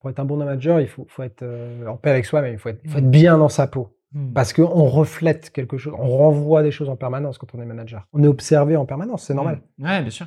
Pour 0.00 0.10
être 0.10 0.20
un 0.20 0.24
bon 0.24 0.36
manager, 0.36 0.80
il 0.80 0.86
faut, 0.88 1.06
faut 1.08 1.22
être 1.22 1.42
euh, 1.42 1.86
en 1.86 1.96
paix 1.96 2.10
avec 2.10 2.24
soi, 2.24 2.40
mais 2.42 2.52
il 2.52 2.58
faut 2.58 2.68
être, 2.68 2.80
faut 2.88 2.98
être 2.98 3.10
bien 3.10 3.36
dans 3.38 3.48
sa 3.48 3.66
peau. 3.66 3.88
Hmm. 4.12 4.32
Parce 4.32 4.52
qu'on 4.52 4.84
reflète 4.84 5.50
quelque 5.50 5.76
chose, 5.76 5.92
on 5.98 6.08
renvoie 6.08 6.62
des 6.62 6.70
choses 6.70 6.88
en 6.88 6.96
permanence 6.96 7.36
quand 7.36 7.48
on 7.54 7.60
est 7.60 7.66
manager. 7.66 8.06
On 8.12 8.22
est 8.22 8.28
observé 8.28 8.76
en 8.76 8.86
permanence, 8.86 9.24
c'est 9.24 9.34
normal. 9.34 9.60
Hmm. 9.78 9.84
Ouais, 9.84 10.00
bien 10.02 10.10
sûr. 10.10 10.26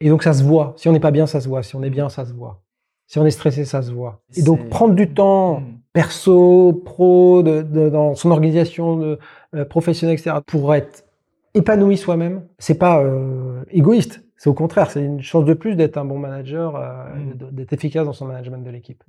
Et 0.00 0.08
donc 0.08 0.22
ça 0.22 0.32
se 0.32 0.42
voit. 0.44 0.74
Si 0.76 0.88
on 0.88 0.92
n'est 0.92 1.00
pas 1.00 1.10
bien, 1.10 1.26
ça 1.26 1.40
se 1.40 1.48
voit. 1.48 1.62
Si 1.62 1.74
on 1.76 1.82
est 1.82 1.90
bien, 1.90 2.08
ça 2.08 2.24
se 2.24 2.32
voit. 2.32 2.62
Si 3.06 3.18
on 3.18 3.26
est 3.26 3.30
stressé, 3.32 3.64
ça 3.64 3.82
se 3.82 3.90
voit. 3.90 4.22
Et 4.36 4.42
donc 4.42 4.68
prendre 4.68 4.94
du 4.94 5.12
temps 5.12 5.62
perso, 5.92 6.72
pro, 6.84 7.42
de, 7.42 7.62
de- 7.62 7.88
dans 7.90 8.14
son 8.14 8.30
organisation 8.30 8.96
de, 8.96 9.18
euh, 9.56 9.64
professionnelle, 9.64 10.16
etc., 10.16 10.36
pour 10.46 10.72
être 10.74 11.04
épanoui 11.54 11.96
soi-même, 11.96 12.44
c'est 12.58 12.78
pas 12.78 13.02
euh, 13.02 13.64
égoïste. 13.70 14.22
C'est 14.42 14.48
au 14.48 14.54
contraire, 14.54 14.90
c'est 14.90 15.04
une 15.04 15.20
chance 15.20 15.44
de 15.44 15.52
plus 15.52 15.74
d'être 15.74 15.98
un 15.98 16.06
bon 16.06 16.18
manager, 16.18 16.74
euh, 16.74 17.04
Mm. 17.14 17.54
d'être 17.54 17.74
efficace 17.74 18.06
dans 18.06 18.14
son 18.14 18.24
management 18.24 18.64
de 18.64 18.70
l'équipe. 18.70 19.04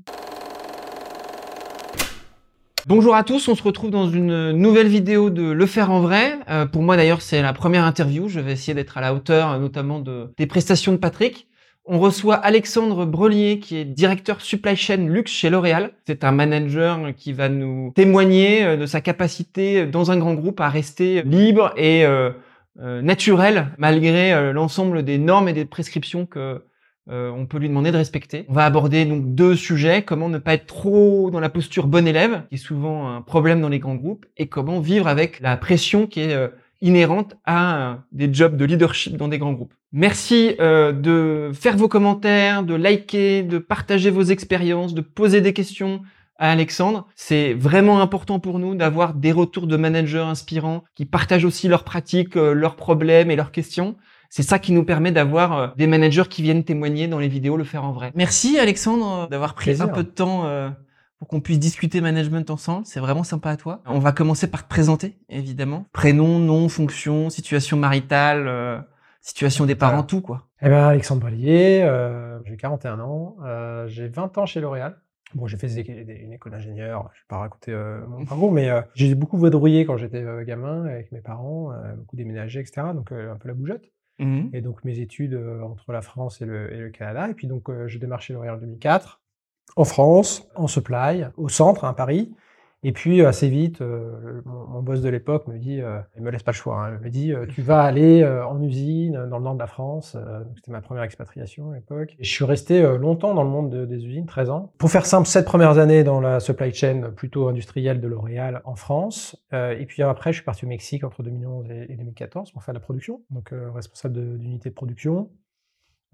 Bonjour 2.85 3.15
à 3.15 3.23
tous, 3.23 3.47
on 3.47 3.55
se 3.55 3.63
retrouve 3.63 3.91
dans 3.91 4.09
une 4.09 4.51
nouvelle 4.51 4.89
vidéo 4.89 5.29
de 5.29 5.43
Le 5.43 5.65
Faire 5.65 5.89
en 5.89 6.01
Vrai. 6.01 6.33
Euh, 6.49 6.65
pour 6.65 6.81
moi 6.81 6.97
d'ailleurs 6.97 7.21
c'est 7.21 7.41
la 7.41 7.53
première 7.53 7.85
interview, 7.85 8.27
je 8.27 8.41
vais 8.41 8.51
essayer 8.51 8.73
d'être 8.73 8.97
à 8.97 9.01
la 9.01 9.13
hauteur 9.13 9.57
notamment 9.57 9.99
de, 9.99 10.33
des 10.37 10.47
prestations 10.47 10.91
de 10.91 10.97
Patrick. 10.97 11.47
On 11.85 11.97
reçoit 11.97 12.35
Alexandre 12.35 13.05
Brelier 13.05 13.59
qui 13.59 13.77
est 13.77 13.85
directeur 13.85 14.41
supply 14.41 14.75
chain 14.75 15.07
luxe 15.07 15.31
chez 15.31 15.49
L'Oréal. 15.49 15.91
C'est 16.07 16.25
un 16.25 16.33
manager 16.33 16.99
qui 17.15 17.31
va 17.31 17.47
nous 17.47 17.93
témoigner 17.95 18.65
euh, 18.65 18.75
de 18.75 18.85
sa 18.85 18.99
capacité 18.99 19.85
dans 19.85 20.11
un 20.11 20.17
grand 20.17 20.33
groupe 20.33 20.59
à 20.59 20.67
rester 20.67 21.21
libre 21.21 21.71
et 21.77 22.05
euh, 22.05 22.31
naturel 22.77 23.67
malgré 23.77 24.33
euh, 24.33 24.53
l'ensemble 24.53 25.03
des 25.03 25.17
normes 25.17 25.49
et 25.49 25.53
des 25.53 25.65
prescriptions 25.65 26.25
que 26.25 26.63
euh, 27.09 27.31
on 27.31 27.45
peut 27.45 27.57
lui 27.57 27.67
demander 27.67 27.91
de 27.91 27.97
respecter. 27.97 28.45
On 28.47 28.53
va 28.53 28.65
aborder 28.65 29.05
donc 29.05 29.33
deux 29.33 29.55
sujets 29.55 30.03
comment 30.03 30.29
ne 30.29 30.37
pas 30.37 30.53
être 30.53 30.67
trop 30.67 31.31
dans 31.31 31.39
la 31.39 31.49
posture 31.49 31.87
bon 31.87 32.07
élève, 32.07 32.43
qui 32.49 32.55
est 32.55 32.57
souvent 32.57 33.09
un 33.09 33.21
problème 33.21 33.59
dans 33.59 33.69
les 33.69 33.79
grands 33.79 33.95
groupes, 33.95 34.25
et 34.37 34.47
comment 34.47 34.79
vivre 34.79 35.07
avec 35.07 35.39
la 35.39 35.57
pression 35.57 36.05
qui 36.05 36.21
est 36.21 36.33
euh, 36.33 36.49
inhérente 36.81 37.35
à 37.45 37.91
euh, 37.91 37.95
des 38.11 38.33
jobs 38.33 38.57
de 38.57 38.65
leadership 38.65 39.15
dans 39.17 39.27
des 39.27 39.37
grands 39.37 39.53
groupes. 39.53 39.73
Merci 39.91 40.55
euh, 40.59 40.91
de 40.91 41.51
faire 41.53 41.77
vos 41.77 41.87
commentaires, 41.87 42.63
de 42.63 42.75
liker, 42.75 43.43
de 43.43 43.57
partager 43.57 44.09
vos 44.09 44.23
expériences, 44.23 44.93
de 44.93 45.01
poser 45.01 45.41
des 45.41 45.53
questions 45.53 46.01
à 46.41 46.51
Alexandre. 46.51 47.07
C'est 47.15 47.53
vraiment 47.53 48.01
important 48.01 48.39
pour 48.39 48.59
nous 48.59 48.75
d'avoir 48.75 49.13
des 49.13 49.31
retours 49.31 49.67
de 49.67 49.77
managers 49.77 50.17
inspirants 50.17 50.83
qui 50.95 51.05
partagent 51.05 51.45
aussi 51.45 51.67
leurs 51.69 51.83
pratiques, 51.85 52.35
euh, 52.35 52.53
leurs 52.53 52.75
problèmes 52.75 53.31
et 53.31 53.35
leurs 53.35 53.51
questions. 53.51 53.95
C'est 54.29 54.43
ça 54.43 54.59
qui 54.59 54.73
nous 54.73 54.83
permet 54.83 55.11
d'avoir 55.11 55.57
euh, 55.57 55.67
des 55.77 55.87
managers 55.87 56.27
qui 56.29 56.41
viennent 56.41 56.63
témoigner 56.63 57.07
dans 57.07 57.19
les 57.19 57.27
vidéos, 57.27 57.57
le 57.57 57.63
faire 57.63 57.85
en 57.85 57.91
vrai. 57.91 58.11
Merci 58.15 58.59
Alexandre 58.59 59.25
euh, 59.25 59.27
d'avoir 59.27 59.53
pris 59.53 59.65
Plaisir. 59.65 59.85
un 59.85 59.87
peu 59.87 60.03
de 60.03 60.09
temps 60.09 60.49
pour 61.19 61.27
qu'on 61.27 61.39
puisse 61.39 61.59
discuter 61.59 62.01
management 62.01 62.49
ensemble. 62.49 62.85
C'est 62.85 62.99
vraiment 62.99 63.23
sympa 63.23 63.51
à 63.51 63.57
toi. 63.57 63.81
On 63.85 63.99
va 63.99 64.11
commencer 64.11 64.49
par 64.49 64.63
te 64.63 64.67
présenter, 64.67 65.17
évidemment. 65.29 65.85
Prénom, 65.93 66.39
nom, 66.39 66.67
fonction, 66.67 67.29
situation 67.29 67.77
maritale, 67.77 68.83
situation 69.21 69.65
des 69.65 69.75
parents, 69.75 69.91
Voilà. 69.93 70.07
tout 70.07 70.21
quoi. 70.21 70.47
Eh 70.63 70.69
ben, 70.69 70.87
Alexandre 70.87 71.21
Brelier, 71.21 71.81
euh, 71.83 72.39
j'ai 72.45 72.57
41 72.57 72.99
ans, 72.99 73.37
euh, 73.45 73.87
j'ai 73.87 74.07
20 74.07 74.37
ans 74.37 74.45
chez 74.45 74.59
L'Oréal. 74.59 74.97
Bon, 75.35 75.47
j'ai 75.47 75.57
fait 75.57 75.67
des- 75.67 76.03
des- 76.03 76.13
une 76.15 76.33
école 76.33 76.51
d'ingénieur, 76.51 77.09
je 77.13 77.19
vais 77.21 77.25
pas 77.27 77.37
raconter 77.37 77.71
euh, 77.71 78.05
mon 78.07 78.25
parcours, 78.25 78.51
mais 78.51 78.69
euh, 78.69 78.81
j'ai 78.95 79.15
beaucoup 79.15 79.37
vadrouillé 79.37 79.85
quand 79.85 79.97
j'étais 79.97 80.21
euh, 80.23 80.43
gamin 80.43 80.85
avec 80.85 81.11
mes 81.11 81.21
parents, 81.21 81.71
beaucoup 81.97 82.15
déménagé, 82.15 82.59
etc. 82.59 82.87
Donc 82.93 83.11
un 83.11 83.35
peu 83.37 83.47
la 83.47 83.53
bougeotte. 83.53 83.85
Mhm. 84.19 84.49
Et 84.53 84.61
donc 84.61 84.83
mes 84.83 84.99
études 84.99 85.39
entre 85.63 85.91
la 85.93 86.01
France 86.01 86.41
et 86.41 86.45
le, 86.45 86.71
et 86.73 86.77
le 86.77 86.89
Canada. 86.89 87.29
Et 87.29 87.33
puis 87.33 87.47
donc 87.47 87.69
je 87.87 87.97
démarre 87.97 88.21
chez 88.21 88.33
L'Oréal 88.33 88.55
en 88.55 88.59
2004, 88.59 89.21
en 89.77 89.85
France, 89.85 90.47
en 90.55 90.67
supply, 90.67 91.25
au 91.37 91.47
centre, 91.49 91.85
hein, 91.85 91.89
à 91.89 91.93
Paris. 91.93 92.33
Et 92.83 92.93
puis 92.93 93.23
assez 93.23 93.47
vite, 93.47 93.81
euh, 93.81 94.41
mon, 94.45 94.81
boss 94.81 95.01
de 95.01 95.09
l'époque 95.09 95.47
me 95.47 95.59
dit, 95.59 95.81
euh, 95.81 95.99
il 96.17 96.23
me 96.23 96.31
laisse 96.31 96.41
pas 96.41 96.51
le 96.51 96.55
choix, 96.55 96.83
hein, 96.83 96.97
il 96.99 97.05
me 97.05 97.09
dit, 97.11 97.31
euh, 97.31 97.45
tu 97.45 97.61
vas 97.61 97.81
aller 97.83 98.23
euh, 98.23 98.43
en 98.47 98.59
usine 98.59 99.15
euh, 99.17 99.27
dans 99.27 99.37
le 99.37 99.43
nord 99.43 99.53
de 99.53 99.59
la 99.59 99.67
France. 99.67 100.15
Euh, 100.19 100.43
C'était 100.55 100.71
ma 100.71 100.81
première 100.81 101.03
expatriation 101.03 101.69
à 101.71 101.75
l'époque. 101.75 102.15
Et 102.17 102.23
je 102.23 102.31
suis 102.31 102.43
resté 102.43 102.81
euh, 102.81 102.97
longtemps 102.97 103.35
dans 103.35 103.43
le 103.43 103.49
monde 103.49 103.69
de- 103.69 103.85
des 103.85 104.03
usines, 104.03 104.25
13 104.25 104.49
ans. 104.49 104.73
Pour 104.79 104.89
faire 104.89 105.05
simple, 105.05 105.27
sept 105.27 105.45
premières 105.45 105.77
années 105.77 106.03
dans 106.03 106.19
la 106.19 106.39
supply 106.39 106.73
chain 106.73 107.11
plutôt 107.15 107.47
industrielle 107.49 108.01
de 108.01 108.07
L'Oréal 108.07 108.61
en 108.65 108.75
France. 108.75 109.37
Euh, 109.53 109.77
et 109.77 109.85
puis 109.85 110.01
après, 110.01 110.31
je 110.31 110.37
suis 110.37 110.45
parti 110.45 110.65
au 110.65 110.67
Mexique 110.67 111.03
entre 111.03 111.21
2011 111.21 111.69
et, 111.69 111.85
et 111.93 111.95
2014 111.95 112.51
pour 112.51 112.63
faire 112.63 112.73
de 112.73 112.79
la 112.79 112.83
production, 112.83 113.21
donc 113.29 113.53
euh, 113.53 113.69
responsable 113.71 114.39
d'unité 114.39 114.69
de 114.69 114.73
production 114.75 115.19
euh, 115.19 115.40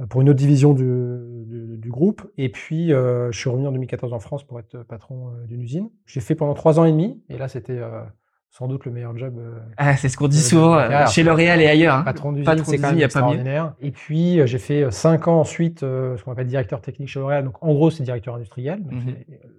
pour 0.06 0.22
une 0.22 0.30
autre 0.30 0.38
division 0.38 0.74
du, 0.74 1.90
groupe. 1.90 2.30
Et 2.38 2.50
puis, 2.50 2.92
euh, 2.92 3.32
je 3.32 3.40
suis 3.40 3.50
revenu 3.50 3.68
en 3.68 3.72
2014 3.72 4.12
en 4.12 4.20
France 4.20 4.44
pour 4.44 4.60
être 4.60 4.84
patron 4.84 5.30
euh, 5.30 5.46
d'une 5.48 5.62
usine. 5.62 5.90
J'ai 6.06 6.20
fait 6.20 6.36
pendant 6.36 6.54
trois 6.54 6.80
ans 6.80 6.86
et 6.86 6.92
demi, 6.92 7.24
et 7.30 7.38
là, 7.38 7.48
c'était 7.48 7.80
euh, 7.80 8.04
sans 8.58 8.68
doute 8.68 8.86
le 8.86 8.92
meilleur 8.92 9.16
job. 9.16 9.36
euh, 9.38 9.60
Ah, 9.78 9.96
c'est 9.98 10.10
ce 10.10 10.18
qu'on 10.18 10.28
dit 10.28 10.40
souvent 10.42 10.76
euh, 10.78 11.06
chez 11.08 11.22
L'Oréal 11.22 11.62
et 11.62 11.68
ailleurs. 11.68 11.96
hein. 11.96 12.04
patron 12.04 12.32
d'usine, 12.32 12.46
patron 12.46 12.64
c'est 12.72 12.78
quand 12.78 12.88
même 12.88 12.92
pas 12.92 12.96
mieux. 12.98 13.04
extraordinaire. 13.06 13.74
Et 13.82 13.92
puis, 13.92 14.40
euh, 14.40 14.48
j'ai 14.48 14.58
fait 14.58 14.90
cinq 14.92 15.28
ans 15.28 15.40
ensuite 15.40 15.82
ce 15.82 16.22
qu'on 16.24 16.32
appelle 16.32 16.48
directeur 16.48 16.82
technique 16.82 17.10
chez 17.10 17.20
L'Oréal. 17.20 17.44
Donc, 17.44 17.56
en 17.62 17.74
gros, 17.74 17.92
c'est 17.92 18.04
directeur 18.04 18.34
industriel. 18.36 18.82
Donc, 18.84 18.94
Mhm. 18.94 19.14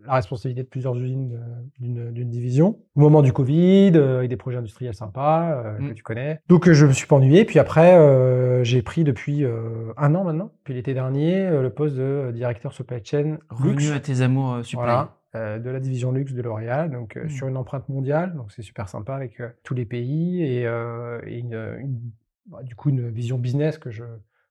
la 0.06 0.14
responsabilité 0.14 0.62
de 0.64 0.68
plusieurs 0.68 0.96
usines 0.96 1.38
d'une 1.78 2.10
d'une 2.10 2.28
division. 2.30 2.78
Au 2.96 3.00
moment 3.00 3.22
du 3.22 3.32
Covid, 3.32 3.92
avec 3.96 4.28
des 4.30 4.36
projets 4.36 4.58
industriels 4.58 4.94
sympas 4.94 5.62
que 5.78 5.92
tu 5.92 6.02
connais. 6.02 6.40
Donc, 6.48 6.68
je 6.70 6.86
me 6.86 6.92
suis 6.92 7.06
pas 7.06 7.16
ennuyé. 7.16 7.44
Puis 7.44 7.58
après, 7.60 7.94
euh, 7.94 8.64
j'ai 8.64 8.82
pris 8.82 9.04
depuis 9.04 9.44
euh, 9.44 9.92
un 9.96 10.14
an 10.16 10.24
maintenant, 10.24 10.50
depuis 10.58 10.74
l'été 10.74 10.94
dernier, 10.94 11.48
le 11.50 11.70
poste 11.70 11.94
de 11.96 12.32
directeur 12.34 12.72
supply 12.72 12.98
chain 13.04 13.36
Revenu 13.50 13.92
à 13.92 14.00
tes 14.00 14.22
amours 14.22 14.56
supply. 14.64 14.76
Voilà, 14.78 15.10
euh, 15.38 15.58
de 15.58 15.70
la 15.70 15.80
division 15.80 16.12
luxe 16.12 16.32
de 16.32 16.42
L'Oréal, 16.42 16.90
donc 16.90 17.16
euh, 17.16 17.24
Mm. 17.24 17.30
sur 17.30 17.48
une 17.48 17.56
empreinte 17.56 17.88
mondiale, 17.88 18.34
donc 18.34 18.52
c'est 18.52 18.62
super 18.62 18.88
sympa 18.88 19.14
avec 19.14 19.40
euh, 19.40 19.48
tous 19.64 19.74
les 19.74 19.84
pays 19.86 20.42
et, 20.42 20.62
et 20.62 21.38
une, 21.38 21.54
une- 21.80 22.00
bah, 22.46 22.62
du 22.62 22.74
coup 22.74 22.88
une 22.90 23.08
vision 23.10 23.38
business 23.38 23.78
que 23.78 23.90
je 23.90 24.04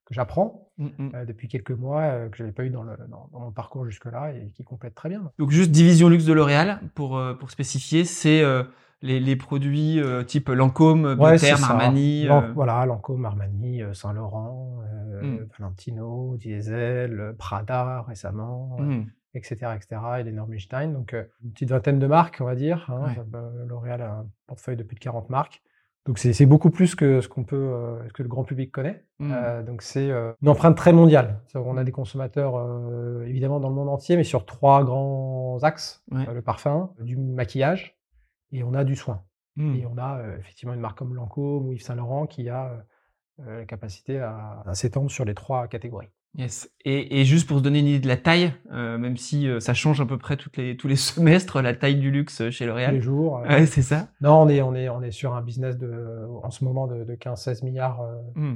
que 0.06 0.14
j'apprends 0.14 0.64
Mm, 0.78 0.88
mm. 1.00 1.26
depuis 1.26 1.48
quelques 1.50 1.72
mois 1.72 2.30
que 2.30 2.38
j'avais 2.38 2.52
pas 2.52 2.64
eu 2.64 2.70
dans, 2.70 2.84
le, 2.84 2.96
dans, 3.10 3.28
dans 3.34 3.40
mon 3.40 3.52
parcours 3.52 3.84
jusque-là 3.86 4.32
et 4.32 4.52
qui 4.52 4.64
complète 4.64 4.94
très 4.96 5.10
bien. 5.10 5.32
Donc 5.40 5.50
juste 5.50 5.72
division 5.72 6.08
luxe 6.08 6.24
de 6.26 6.34
L'Oréal 6.34 6.80
pour 6.96 7.20
pour 7.40 7.50
spécifier, 7.52 8.06
c'est 8.06 8.42
les, 9.02 9.20
les 9.20 9.36
produits 9.36 10.00
euh, 10.00 10.24
type 10.24 10.50
Lancôme, 10.50 11.18
Ouais, 11.20 11.38
ça. 11.38 11.54
Armani. 11.72 12.28
Euh, 12.30 12.54
Voilà, 12.54 12.86
Lancôme, 12.86 13.26
Armani, 13.26 13.82
Saint-Laurent, 13.94 14.80
euh, 14.84 15.22
Mm. 15.24 15.48
Valentino, 15.60 16.36
Diesel, 16.38 17.34
Prada 17.40 18.04
récemment. 18.08 18.78
mm. 18.80 19.06
Etc., 19.38 19.72
etc., 19.76 20.02
et 20.20 20.24
les 20.24 20.32
Normistein. 20.32 20.88
Donc, 20.90 21.14
euh, 21.14 21.24
une 21.44 21.52
petite 21.52 21.70
vingtaine 21.70 22.00
de 22.00 22.08
marques, 22.08 22.38
on 22.42 22.46
va 22.46 22.56
dire. 22.56 22.90
hein. 22.90 23.14
Ouais. 23.16 23.24
Euh, 23.36 23.66
L'Oréal 23.66 24.02
a 24.02 24.12
un 24.12 24.28
portefeuille 24.48 24.76
de 24.78 24.84
plus 24.84 24.96
de 24.96 25.00
40 25.00 25.30
marques. 25.30 25.62
Donc, 26.06 26.20
c'est 26.20 26.46
beaucoup 26.46 26.70
plus 26.70 26.96
que 26.96 27.20
ce 27.20 27.28
qu'on 27.28 27.44
peut, 27.44 27.56
euh, 27.74 28.00
que 28.14 28.24
le 28.24 28.30
grand 28.30 28.46
public 28.46 28.72
connaît. 28.72 29.04
Mm. 29.20 29.32
Euh, 29.34 29.64
donc, 29.64 29.82
c'est 29.82 30.10
une 30.10 30.48
empreinte 30.50 30.78
très 30.78 30.94
mondiale. 30.94 31.42
On 31.54 31.76
a 31.76 31.84
des 31.84 31.92
consommateurs, 31.92 32.56
euh, 32.56 33.26
évidemment, 33.26 33.60
dans 33.60 33.68
le 33.68 33.76
monde 33.76 33.90
entier, 33.90 34.16
mais 34.16 34.24
sur 34.24 34.46
trois 34.46 34.86
grands 34.86 35.60
axes. 35.64 36.04
Ouais. 36.12 36.26
Le 36.34 36.42
parfum, 36.42 36.94
du 37.02 37.18
maquillage, 37.18 37.98
et 38.54 38.64
on 38.64 38.74
a 38.74 38.86
du 38.86 38.96
soin. 38.96 39.24
Mm. 39.58 39.76
Et 39.76 39.86
on 39.86 39.98
a 39.98 40.20
euh, 40.20 40.38
effectivement 40.40 40.74
une 40.74 40.80
marque 40.80 40.98
comme 40.98 41.14
Lancôme 41.14 41.68
ou 41.68 41.74
Yves 41.74 41.82
Saint 41.84 41.96
Laurent 41.96 42.26
qui 42.26 42.48
a 42.48 42.86
la 43.46 43.66
capacité 43.66 44.20
à, 44.20 44.64
à 44.66 44.74
s'étendre 44.74 45.12
sur 45.12 45.26
les 45.26 45.36
trois 45.36 45.68
catégories. 45.68 46.10
Yes. 46.36 46.70
Et, 46.86 47.20
et 47.20 47.26
juste 47.26 47.48
pour 47.48 47.58
se 47.58 47.64
donner 47.64 47.80
une 47.80 47.88
idée 47.88 48.00
de 48.00 48.08
la 48.08 48.18
taille, 48.18 48.54
euh, 48.72 48.98
même 49.00 49.18
si 49.18 49.48
euh, 49.48 49.60
ça 49.60 49.74
change 49.74 50.00
à 50.02 50.06
peu 50.06 50.18
près 50.20 50.38
toutes 50.38 50.58
les, 50.58 50.78
tous 50.78 50.88
les 50.88 50.96
semestres, 50.98 51.62
la 51.62 51.74
taille 51.74 51.96
du 51.96 52.12
luxe 52.12 52.42
euh, 52.42 52.52
chez 52.52 52.60
Tous 52.60 52.64
les 52.64 52.68
L'Oréal. 52.68 53.02
jours. 53.02 53.40
euh, 53.40 53.48
Ouais, 53.48 53.66
c'est 53.66 53.82
ça. 53.82 54.10
Non, 54.22 54.42
on 54.42 54.48
est, 54.50 54.62
on 54.62 54.76
est, 54.76 54.88
on 54.90 55.02
est 55.02 55.12
sur 55.12 55.34
un 55.36 55.42
business 55.42 55.78
de, 55.78 56.28
en 56.44 56.52
ce 56.52 56.64
moment 56.64 56.86
de, 56.88 57.04
de 57.04 57.14
15-16 57.16 57.64
milliards. 57.64 58.02
euh, 58.02 58.16
Mm. 58.36 58.56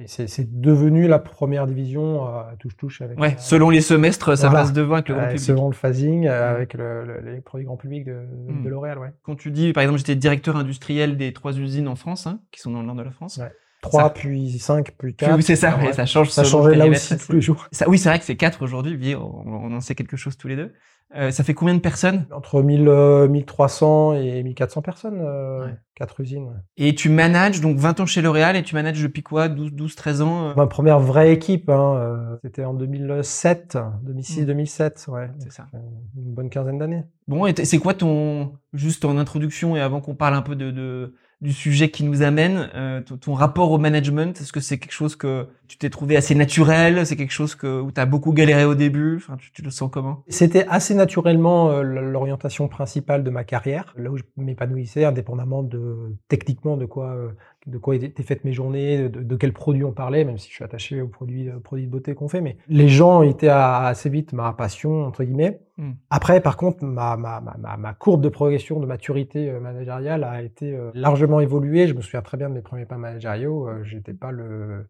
et 0.00 0.06
c'est 0.06 0.60
devenu 0.60 1.08
la 1.08 1.18
première 1.18 1.66
division 1.66 2.24
touche-touche 2.60 3.00
avec. 3.02 3.18
Ouais, 3.18 3.34
selon 3.38 3.70
les 3.70 3.80
semestres, 3.80 4.36
ça 4.38 4.48
Voilà. 4.48 4.64
passe 4.64 4.72
devant 4.72 4.94
avec 4.94 5.08
le 5.08 5.14
grand 5.16 5.24
public. 5.24 5.40
selon 5.40 5.66
le 5.68 5.74
phasing, 5.74 6.28
euh, 6.28 6.52
Mm. 6.52 6.54
avec 6.54 6.74
le, 6.74 7.04
le- 7.04 7.32
les 7.34 7.40
produits 7.40 7.66
grand 7.66 7.76
public 7.78 8.04
de, 8.04 8.12
de- 8.12 8.52
Mm. 8.52 8.62
de 8.64 8.68
L'Oréal, 8.68 8.98
ouais. 8.98 9.12
Quand 9.22 9.34
tu 9.34 9.50
dis, 9.50 9.72
par 9.72 9.82
exemple, 9.82 9.98
j'étais 9.98 10.14
directeur 10.14 10.54
industriel 10.56 11.16
des 11.16 11.32
trois 11.32 11.58
usines 11.58 11.88
en 11.88 11.96
France, 11.96 12.28
hein, 12.28 12.38
qui 12.52 12.60
sont 12.60 12.70
dans 12.70 12.80
le 12.80 12.86
nord 12.86 12.96
de 12.96 13.02
la 13.02 13.10
France. 13.10 13.38
Ouais. 13.38 13.50
3, 13.80 14.02
Ça- 14.04 14.10
puis 14.10 14.58
5, 14.58 14.86
puis 14.86 15.12
Puis 15.12 15.14
4. 15.14 15.36
oui, 15.36 15.42
c'est 15.42 15.56
ça, 15.56 15.76
ouais, 15.78 15.92
ça 15.92 16.04
change. 16.06 16.30
Ça 16.30 16.44
changeait 16.44 16.74
là 16.74 16.86
aussi 16.88 17.16
tous 17.16 17.32
les 17.32 17.40
jours. 17.40 17.66
Ça, 17.72 17.88
oui, 17.88 17.98
c'est 17.98 18.08
vrai 18.08 18.18
que 18.18 18.24
c'est 18.24 18.36
quatre 18.36 18.62
aujourd'hui, 18.62 18.96
puis 18.98 19.14
on, 19.14 19.46
on 19.46 19.72
en 19.74 19.80
sait 19.80 19.94
quelque 19.94 20.16
chose 20.16 20.36
tous 20.36 20.48
les 20.48 20.56
deux. 20.56 20.72
Euh, 21.16 21.30
ça 21.30 21.42
fait 21.42 21.54
combien 21.54 21.72
de 21.74 21.78
personnes? 21.80 22.26
Entre 22.32 22.60
1000, 22.60 22.86
euh, 22.86 23.28
1300 23.28 24.12
et 24.14 24.42
1400 24.42 24.82
personnes, 24.82 25.20
euh, 25.22 25.64
Ouais. 25.64 25.74
4 25.94 26.20
usines. 26.20 26.44
ouais. 26.48 26.54
Et 26.76 26.94
tu 26.94 27.08
manages, 27.08 27.62
donc 27.62 27.78
20 27.78 27.98
ans 28.00 28.04
chez 28.04 28.20
L'Oréal, 28.20 28.56
et 28.56 28.62
tu 28.62 28.74
manages 28.74 29.00
depuis 29.02 29.22
quoi? 29.22 29.48
12, 29.48 29.72
12 29.72 29.94
13 29.96 30.20
ans 30.20 30.48
euh, 30.50 30.54
Ma 30.54 30.66
première 30.66 30.98
vraie 31.00 31.32
équipe, 31.32 31.70
hein, 31.70 31.94
euh, 31.96 32.36
c'était 32.44 32.64
en 32.66 32.74
2007, 32.74 33.76
Mm. 33.76 34.06
2006-2007, 34.06 35.06
ouais. 35.08 35.30
C'est 35.38 35.52
ça. 35.52 35.66
Une 35.72 36.34
bonne 36.34 36.50
quinzaine 36.50 36.78
d'années. 36.78 37.04
Bon, 37.26 37.46
et 37.46 37.54
c'est 37.64 37.78
quoi 37.78 37.94
ton, 37.94 38.52
juste 38.74 39.04
en 39.06 39.16
introduction 39.16 39.76
et 39.76 39.80
avant 39.80 40.00
qu'on 40.02 40.14
parle 40.14 40.34
un 40.34 40.42
peu 40.42 40.56
de, 40.56 40.70
de- 40.70 41.14
du 41.40 41.52
sujet 41.52 41.88
qui 41.90 42.02
nous 42.02 42.22
amène, 42.22 42.68
euh, 42.74 43.00
ton, 43.00 43.32
rapport 43.32 43.70
au 43.70 43.78
management 43.78 44.40
Est-ce 44.40 44.52
que 44.52 44.58
c'est 44.58 44.78
quelque 44.78 44.92
chose 44.92 45.14
que 45.14 45.46
Tu 45.68 45.78
t'es 45.78 45.88
trouvé 45.88 46.16
assez 46.16 46.34
naturel 46.34 47.06
C'est 47.06 47.16
quelque 47.16 47.32
chose 47.32 47.54
que, 47.54 47.80
où 47.80 47.92
tu 47.92 48.00
as 48.00 48.06
beaucoup 48.06 48.32
galéré 48.32 48.64
au 48.64 48.74
début 48.74 49.16
enfin, 49.16 49.36
tu, 49.36 49.52
tu 49.52 49.62
le 49.62 49.70
sens 49.70 49.88
comment? 49.92 50.24
C'était 50.28 50.66
assez 50.68 50.94
naturellement 50.94 51.70
euh, 51.70 51.82
l'orientation 51.82 52.66
principale 52.66 53.22
de 53.22 53.30
ma 53.30 53.44
carrière, 53.44 53.94
là 53.96 54.10
où 54.10 54.16
je 54.16 54.24
m'épanouissais, 54.36 55.04
indépendamment 55.04 55.62
de 55.62 56.16
techniquement 56.26 56.76
de 56.76 56.86
quoi, 56.86 57.10
euh, 57.10 57.28
de 57.66 57.78
quoi 57.78 57.94
étaient 57.94 58.22
faites 58.24 58.44
mes 58.44 58.52
journées, 58.52 59.08
de, 59.08 59.22
de 59.22 59.36
quels 59.36 59.52
produits 59.52 59.84
on 59.84 59.92
parlait, 59.92 60.24
même 60.24 60.38
si 60.38 60.48
je 60.48 60.54
suis 60.54 60.64
attaché 60.64 61.00
aux 61.00 61.08
produits, 61.08 61.52
aux 61.52 61.60
produits 61.60 61.86
de 61.86 61.90
beauté 61.90 62.14
qu'on 62.16 62.28
fait. 62.28 62.40
Mais 62.40 62.56
les 62.68 62.88
gens 62.88 63.22
étaient 63.22 63.48
assez 63.48 64.10
vite 64.10 64.32
ma 64.32 64.52
passion, 64.52 65.04
entre 65.04 65.22
guillemets. 65.22 65.60
Hmm. 65.78 65.92
Après, 66.10 66.40
par 66.40 66.56
contre, 66.56 66.84
ma, 66.84 67.16
ma, 67.16 67.40
ma, 67.40 67.76
ma, 67.76 67.94
courbe 67.94 68.20
de 68.20 68.28
progression, 68.28 68.80
de 68.80 68.86
maturité 68.86 69.48
euh, 69.48 69.60
managériale 69.60 70.24
a 70.24 70.42
été 70.42 70.76
largement 70.94 71.40
évoluée. 71.40 71.86
Je 71.86 71.94
me 71.94 72.02
souviens 72.02 72.22
très 72.22 72.36
bien 72.36 72.48
de 72.48 72.54
mes 72.54 72.62
premiers 72.62 72.86
pas 72.86 72.98
managériaux. 72.98 73.68
J'étais 73.84 74.12
pas 74.12 74.32
le 74.32 74.84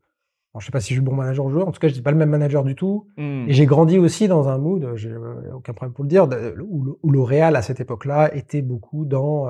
je 0.61 0.67
sais 0.67 0.73
pas 0.73 0.81
si 0.81 0.89
je 0.89 0.95
suis 0.95 1.05
bon 1.05 1.15
manager 1.15 1.45
ou 1.45 1.51
joueur, 1.51 1.69
en 1.69 1.73
tout 1.73 1.81
cas, 1.81 1.89
je 1.89 1.95
suis 1.95 2.03
pas 2.03 2.11
le 2.11 2.17
même 2.17 2.31
manager 2.31 2.65
du 2.65 2.75
tout. 2.75 3.07
Hmm. 3.17 3.45
Et 3.49 3.53
j'ai 3.53 3.67
grandi 3.67 3.99
aussi 3.99 4.29
dans 4.29 4.49
un 4.49 4.59
mood, 4.59 4.93
j'ai 4.97 5.11
euh, 5.11 5.55
aucun 5.55 5.73
problème 5.73 5.95
pour 5.95 6.05
le 6.05 6.09
dire, 6.09 6.29
où, 6.69 6.99
où 7.03 7.11
L'Oréal 7.11 7.57
à 7.57 7.63
cette 7.63 7.81
époque-là 7.81 8.35
était 8.35 8.63
beaucoup 8.63 9.05
dans 9.05 9.49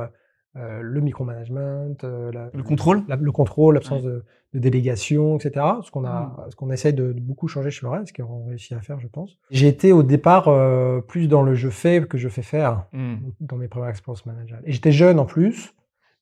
euh, 0.59 0.79
euh 0.79 0.81
le 0.83 1.01
micromanagement, 1.01 1.95
euh, 2.05 2.33
le 2.53 2.63
contrôle, 2.63 3.05
le 3.09 3.33
contrôle, 3.33 3.75
l'absence 3.75 4.03
de, 4.03 4.25
de, 4.55 4.59
délégation, 4.59 5.37
etc. 5.37 5.65
Ce 5.83 5.91
qu'on 5.91 6.05
a, 6.05 6.21
hmm. 6.21 6.51
ce 6.51 6.57
qu'on 6.57 6.71
essaye 6.71 6.93
de, 6.93 7.13
beaucoup 7.13 7.49
changer 7.49 7.71
chez 7.71 7.85
L'Oréal, 7.85 8.05
ce 8.07 8.13
qu'on 8.13 8.47
réussit 8.47 8.73
à 8.73 8.81
faire, 8.81 9.01
je 9.01 9.09
pense. 9.09 9.39
J'ai 9.51 9.69
été 9.69 9.93
au 9.93 10.03
départ 10.03 10.51
plus 11.07 11.29
dans 11.29 11.43
le 11.43 11.55
je 11.55 11.69
fais 11.69 12.03
que 12.07 12.19
je 12.19 12.29
fais 12.29 12.43
faire 12.43 12.87
hmm. 12.93 13.17
dans 13.41 13.57
mes 13.57 13.69
premières 13.69 13.91
expériences 13.91 14.27
managériales. 14.27 14.65
Et 14.67 14.73
j'étais 14.73 14.93
jeune 14.93 15.19
en 15.19 15.27
plus, 15.27 15.75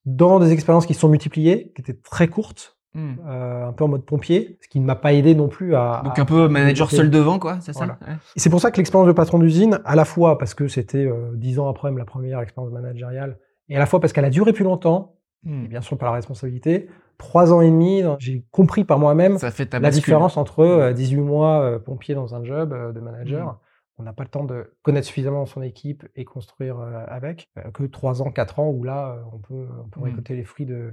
dans 0.05 0.39
des 0.39 0.53
expériences 0.53 0.87
qui 0.87 0.95
se 0.95 1.01
sont 1.01 1.09
multipliées, 1.09 1.73
qui 1.75 1.83
étaient 1.83 1.99
très 2.01 2.29
courtes. 2.29 2.77
Euh, 2.97 3.67
un 3.67 3.73
peu 3.73 3.85
en 3.85 3.89
mode 3.89 4.05
pompier, 4.05 4.59
ce 4.63 4.69
qui 4.69 4.81
ne 4.81 4.87
m'a 4.87 4.95
pas 4.95 5.13
aidé 5.13 5.35
non 5.35 5.49
plus 5.49 5.75
à. 5.75 6.01
Donc 6.05 6.19
un 6.19 6.25
peu 6.25 6.49
manager 6.49 6.91
seul 6.91 7.11
devant, 7.11 7.39
quoi, 7.39 7.59
c'est 7.61 7.75
ça 7.75 7.99
Et 8.35 8.41
c'est 8.41 8.49
pour 8.49 8.61
ça 8.61 8.71
que 8.71 8.79
l'expérience 8.79 9.07
de 9.07 9.13
patron 9.13 9.39
d'usine, 9.39 9.81
à 9.85 9.97
la 9.97 10.07
fois 10.07 10.39
parce 10.39 10.55
que 10.55 10.67
c'était 10.67 11.05
euh, 11.05 11.33
dix 11.35 11.59
ans 11.59 11.69
après 11.69 11.93
la 11.93 12.07
première 12.07 12.41
expérience 12.41 12.73
managériale, 12.73 13.39
et 13.69 13.77
à 13.77 13.79
la 13.79 13.87
fois 13.87 14.01
parce 14.01 14.13
qu'elle 14.13 14.25
a 14.25 14.31
duré 14.31 14.53
plus 14.53 14.65
longtemps, 14.65 15.17
hmm. 15.45 15.65
et 15.65 15.69
bien 15.69 15.81
sûr 15.81 15.99
par 15.99 16.11
la 16.11 16.17
responsabilité, 16.17 16.89
trois 17.19 17.53
ans 17.53 17.61
et 17.61 17.71
demi, 17.71 18.03
j'ai 18.19 18.45
compris 18.51 18.85
par 18.85 18.99
moi-même 18.99 19.39
la 19.73 19.91
différence 19.91 20.37
entre 20.37 20.93
18 20.93 21.17
euh, 21.17 21.23
mois 21.23 21.81
pompier 21.85 22.15
dans 22.15 22.35
un 22.35 22.45
job 22.45 22.71
de 22.95 23.01
manager. 23.01 23.47
Hmm. 23.47 23.59
On 23.99 24.03
n'a 24.03 24.13
pas 24.13 24.25
le 24.25 24.29
temps 24.29 24.45
de 24.45 24.71
connaître 24.83 25.07
suffisamment 25.07 25.47
son 25.47 25.63
équipe 25.63 26.07
et 26.17 26.27
construire 26.27 26.79
avec, 27.09 27.49
que 27.73 27.85
trois 27.85 28.21
ans, 28.21 28.31
quatre 28.31 28.59
ans 28.59 28.69
où 28.69 28.85
là, 28.85 29.25
on 29.33 29.39
peut, 29.39 29.67
on 29.83 29.89
peut 29.89 30.01
récolter 30.03 30.37
les 30.37 30.45
fruits 30.45 30.67
de, 30.67 30.93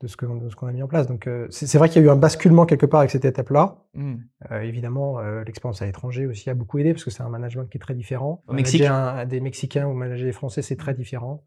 de 0.00 0.06
ce 0.06 0.16
qu'on 0.16 0.66
a 0.66 0.72
mis 0.72 0.82
en 0.82 0.88
place. 0.88 1.06
Donc 1.06 1.26
euh, 1.26 1.46
c'est 1.50 1.76
vrai 1.76 1.88
qu'il 1.88 2.00
y 2.00 2.04
a 2.04 2.08
eu 2.08 2.10
un 2.10 2.16
basculement 2.16 2.64
quelque 2.64 2.86
part 2.86 3.00
avec 3.00 3.10
cette 3.10 3.26
étape-là. 3.26 3.84
Euh, 4.50 4.60
évidemment, 4.62 5.18
euh, 5.18 5.44
l'expérience 5.44 5.82
à 5.82 5.86
l'étranger 5.86 6.26
aussi 6.26 6.48
a 6.48 6.54
beaucoup 6.54 6.78
aidé 6.78 6.92
parce 6.92 7.04
que 7.04 7.10
c'est 7.10 7.22
un 7.22 7.28
management 7.28 7.66
qui 7.66 7.76
est 7.76 7.80
très 7.80 7.94
différent. 7.94 8.42
Au 8.48 8.54
Mexique, 8.54 8.82
un, 8.82 9.26
des 9.26 9.40
Mexicains 9.40 9.86
ou 9.86 9.92
manager 9.92 10.26
des 10.26 10.32
Français, 10.32 10.62
c'est 10.62 10.76
très 10.76 10.94
différent. 10.94 11.44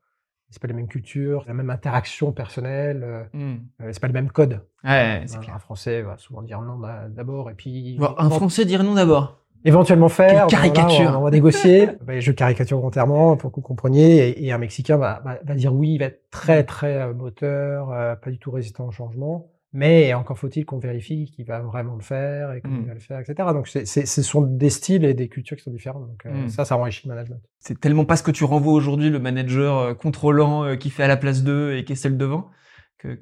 C'est 0.53 0.61
pas 0.61 0.67
les 0.67 0.75
mêmes 0.75 0.88
cultures, 0.88 1.44
la 1.47 1.55
même 1.55 1.71
interaction 1.71 2.31
personnelle, 2.31 3.27
mmh. 3.33 3.55
c'est 3.91 4.00
pas 4.00 4.05
le 4.05 4.13
même 4.13 4.29
code. 4.29 4.61
Ouais, 4.83 5.25
un, 5.51 5.57
Français 5.57 6.03
va 6.03 6.15
souvent 6.19 6.44
dire 6.44 6.61
non 6.61 6.79
d'abord 7.09 7.50
et 7.50 7.55
puis. 7.55 7.97
un 8.19 8.29
Français 8.29 8.63
dire 8.63 8.83
non 8.83 8.94
d'abord 8.94 9.44
éventuellement 9.65 10.09
faire. 10.09 10.47
caricature. 10.47 11.15
on, 11.17 11.21
va 11.21 11.31
négocier. 11.31 11.89
Ben, 12.03 12.19
je 12.19 12.31
caricature 12.31 12.77
volontairement 12.77 13.38
pour 13.38 13.51
que 13.51 13.55
vous 13.57 13.61
compreniez. 13.61 14.45
Et, 14.45 14.51
un 14.51 14.57
Mexicain 14.57 14.97
va, 14.97 15.21
va, 15.23 15.55
dire 15.55 15.73
oui, 15.73 15.94
il 15.94 16.00
va 16.00 16.05
être 16.05 16.21
très 16.31 16.63
très 16.63 17.01
euh, 17.01 17.13
moteur, 17.13 17.91
euh, 17.91 18.15
pas 18.15 18.29
du 18.29 18.38
tout 18.38 18.51
résistant 18.51 18.88
au 18.88 18.91
changement. 18.91 19.49
Mais 19.73 20.13
encore 20.13 20.37
faut-il 20.37 20.65
qu'on 20.65 20.77
vérifie 20.77 21.31
qu'il 21.31 21.45
va 21.45 21.59
vraiment 21.61 21.95
le 21.95 22.03
faire 22.03 22.53
et 22.53 22.61
qu'il 22.61 22.69
hmm. 22.69 22.85
va 22.85 22.93
le 22.93 22.99
faire, 22.99 23.19
etc. 23.19 23.49
Donc, 23.53 23.67
ce 23.67 24.21
sont 24.21 24.41
des 24.41 24.69
styles 24.69 25.03
et 25.03 25.13
des 25.13 25.27
cultures 25.27 25.57
qui 25.57 25.63
sont 25.63 25.71
différentes. 25.71 26.07
Donc, 26.07 26.25
euh, 26.25 26.45
hmm. 26.45 26.49
ça, 26.49 26.63
ça 26.63 26.77
enrichit 26.77 27.07
le 27.07 27.15
management. 27.15 27.41
C'est 27.59 27.79
tellement 27.79 28.05
pas 28.05 28.15
ce 28.15 28.23
que 28.23 28.31
tu 28.31 28.43
renvoies 28.43 28.73
aujourd'hui, 28.73 29.09
le 29.09 29.19
manager 29.19 29.97
contrôlant 29.97 30.77
qui 30.77 30.89
fait 30.89 31.03
à 31.03 31.07
la 31.07 31.17
place 31.17 31.43
d'eux 31.43 31.75
et 31.75 31.83
qui 31.83 31.93
est 31.93 31.97
celle 31.97 32.17
devant. 32.17 32.51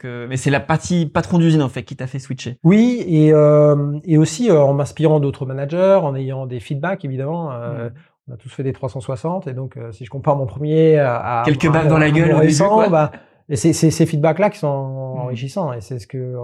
Mais 0.03 0.37
c'est 0.37 0.49
la 0.49 0.59
partie 0.59 1.05
patron 1.05 1.39
d'usine 1.39 1.61
en 1.61 1.69
fait 1.69 1.83
qui 1.83 1.95
t'a 1.95 2.07
fait 2.07 2.19
switcher. 2.19 2.57
Oui, 2.63 3.03
et, 3.07 3.33
euh, 3.33 3.99
et 4.03 4.17
aussi 4.17 4.49
euh, 4.49 4.61
en 4.61 4.73
m'inspirant 4.73 5.19
d'autres 5.19 5.45
managers, 5.45 5.99
en 6.01 6.15
ayant 6.15 6.45
des 6.45 6.59
feedbacks 6.59 7.03
évidemment. 7.05 7.51
Euh, 7.51 7.89
mm. 7.89 7.93
On 8.27 8.33
a 8.35 8.37
tous 8.37 8.49
fait 8.49 8.63
des 8.63 8.71
360 8.71 9.47
et 9.47 9.53
donc 9.53 9.77
euh, 9.77 9.91
si 9.91 10.05
je 10.05 10.09
compare 10.11 10.35
mon 10.35 10.45
premier 10.45 10.99
à, 10.99 11.41
quelques 11.43 11.69
bagues 11.69 11.87
dans 11.87 11.97
la 11.97 12.11
gueule 12.11 12.33
au 12.33 12.39
début, 12.39 12.53
bah, 12.89 13.11
c'est 13.55 13.73
ces 13.73 14.05
feedbacks 14.05 14.39
là 14.39 14.49
qui 14.49 14.59
sont 14.59 15.15
mm. 15.15 15.19
enrichissants 15.19 15.73
et 15.73 15.81
c'est 15.81 15.99
ce 15.99 16.07
que 16.07 16.35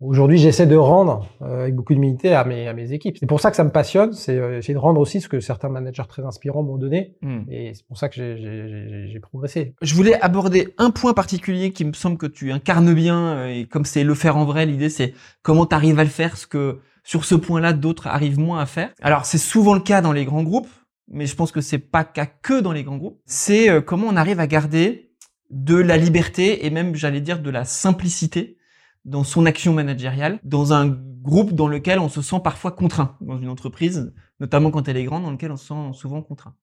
Aujourd'hui, 0.00 0.36
j'essaie 0.38 0.66
de 0.66 0.76
rendre 0.76 1.26
euh, 1.40 1.62
avec 1.62 1.74
beaucoup 1.74 1.94
d'humilité 1.94 2.34
à 2.34 2.44
mes, 2.44 2.68
à 2.68 2.74
mes 2.74 2.92
équipes. 2.92 3.16
C'est 3.18 3.26
pour 3.26 3.40
ça 3.40 3.50
que 3.50 3.56
ça 3.56 3.64
me 3.64 3.70
passionne, 3.70 4.12
c'est 4.12 4.36
euh, 4.36 4.58
essayer 4.58 4.74
de 4.74 4.78
rendre 4.78 5.00
aussi 5.00 5.20
ce 5.20 5.28
que 5.28 5.40
certains 5.40 5.70
managers 5.70 6.02
très 6.08 6.24
inspirants 6.24 6.62
m'ont 6.62 6.76
donné. 6.76 7.16
Hmm. 7.22 7.42
Et 7.48 7.72
c'est 7.74 7.86
pour 7.86 7.96
ça 7.96 8.08
que 8.08 8.14
j'ai 8.16 9.20
progressé. 9.20 9.74
Je 9.80 9.94
voulais 9.94 10.20
aborder 10.20 10.74
un 10.78 10.90
point 10.90 11.14
particulier 11.14 11.70
qui 11.70 11.84
me 11.84 11.94
semble 11.94 12.18
que 12.18 12.26
tu 12.26 12.52
incarnes 12.52 12.92
bien, 12.92 13.36
euh, 13.36 13.46
et 13.46 13.66
comme 13.66 13.84
c'est 13.86 14.04
le 14.04 14.14
faire 14.14 14.36
en 14.36 14.44
vrai, 14.44 14.66
l'idée 14.66 14.90
c'est 14.90 15.14
comment 15.42 15.64
tu 15.64 15.74
arrives 15.74 15.98
à 15.98 16.04
le 16.04 16.10
faire, 16.10 16.36
ce 16.36 16.46
que 16.46 16.80
sur 17.02 17.24
ce 17.24 17.34
point-là 17.34 17.72
d'autres 17.72 18.08
arrivent 18.08 18.38
moins 18.38 18.60
à 18.60 18.66
faire. 18.66 18.90
Alors 19.00 19.24
c'est 19.24 19.38
souvent 19.38 19.74
le 19.74 19.80
cas 19.80 20.02
dans 20.02 20.12
les 20.12 20.26
grands 20.26 20.42
groupes, 20.42 20.68
mais 21.08 21.24
je 21.24 21.34
pense 21.34 21.50
que 21.50 21.60
c'est 21.60 21.78
pas 21.78 22.04
qu'à 22.04 22.26
que 22.26 22.60
dans 22.60 22.72
les 22.72 22.82
grands 22.82 22.98
groupes. 22.98 23.20
C'est 23.24 23.82
comment 23.84 24.08
on 24.08 24.16
arrive 24.16 24.40
à 24.40 24.46
garder 24.46 25.03
de 25.50 25.76
la 25.76 25.96
liberté 25.96 26.66
et 26.66 26.70
même, 26.70 26.94
j'allais 26.94 27.20
dire, 27.20 27.40
de 27.40 27.50
la 27.50 27.64
simplicité 27.64 28.58
dans 29.04 29.24
son 29.24 29.46
action 29.46 29.72
managériale, 29.72 30.40
dans 30.44 30.72
un 30.72 30.88
groupe 30.88 31.52
dans 31.52 31.68
lequel 31.68 31.98
on 31.98 32.08
se 32.08 32.22
sent 32.22 32.40
parfois 32.42 32.72
contraint, 32.72 33.16
dans 33.20 33.38
une 33.38 33.48
entreprise, 33.48 34.12
notamment 34.40 34.70
quand 34.70 34.88
elle 34.88 34.96
est 34.96 35.04
grande, 35.04 35.24
dans 35.24 35.30
lequel 35.30 35.52
on 35.52 35.56
se 35.56 35.66
sent 35.66 35.92
souvent 35.92 36.22
contraint. 36.22 36.54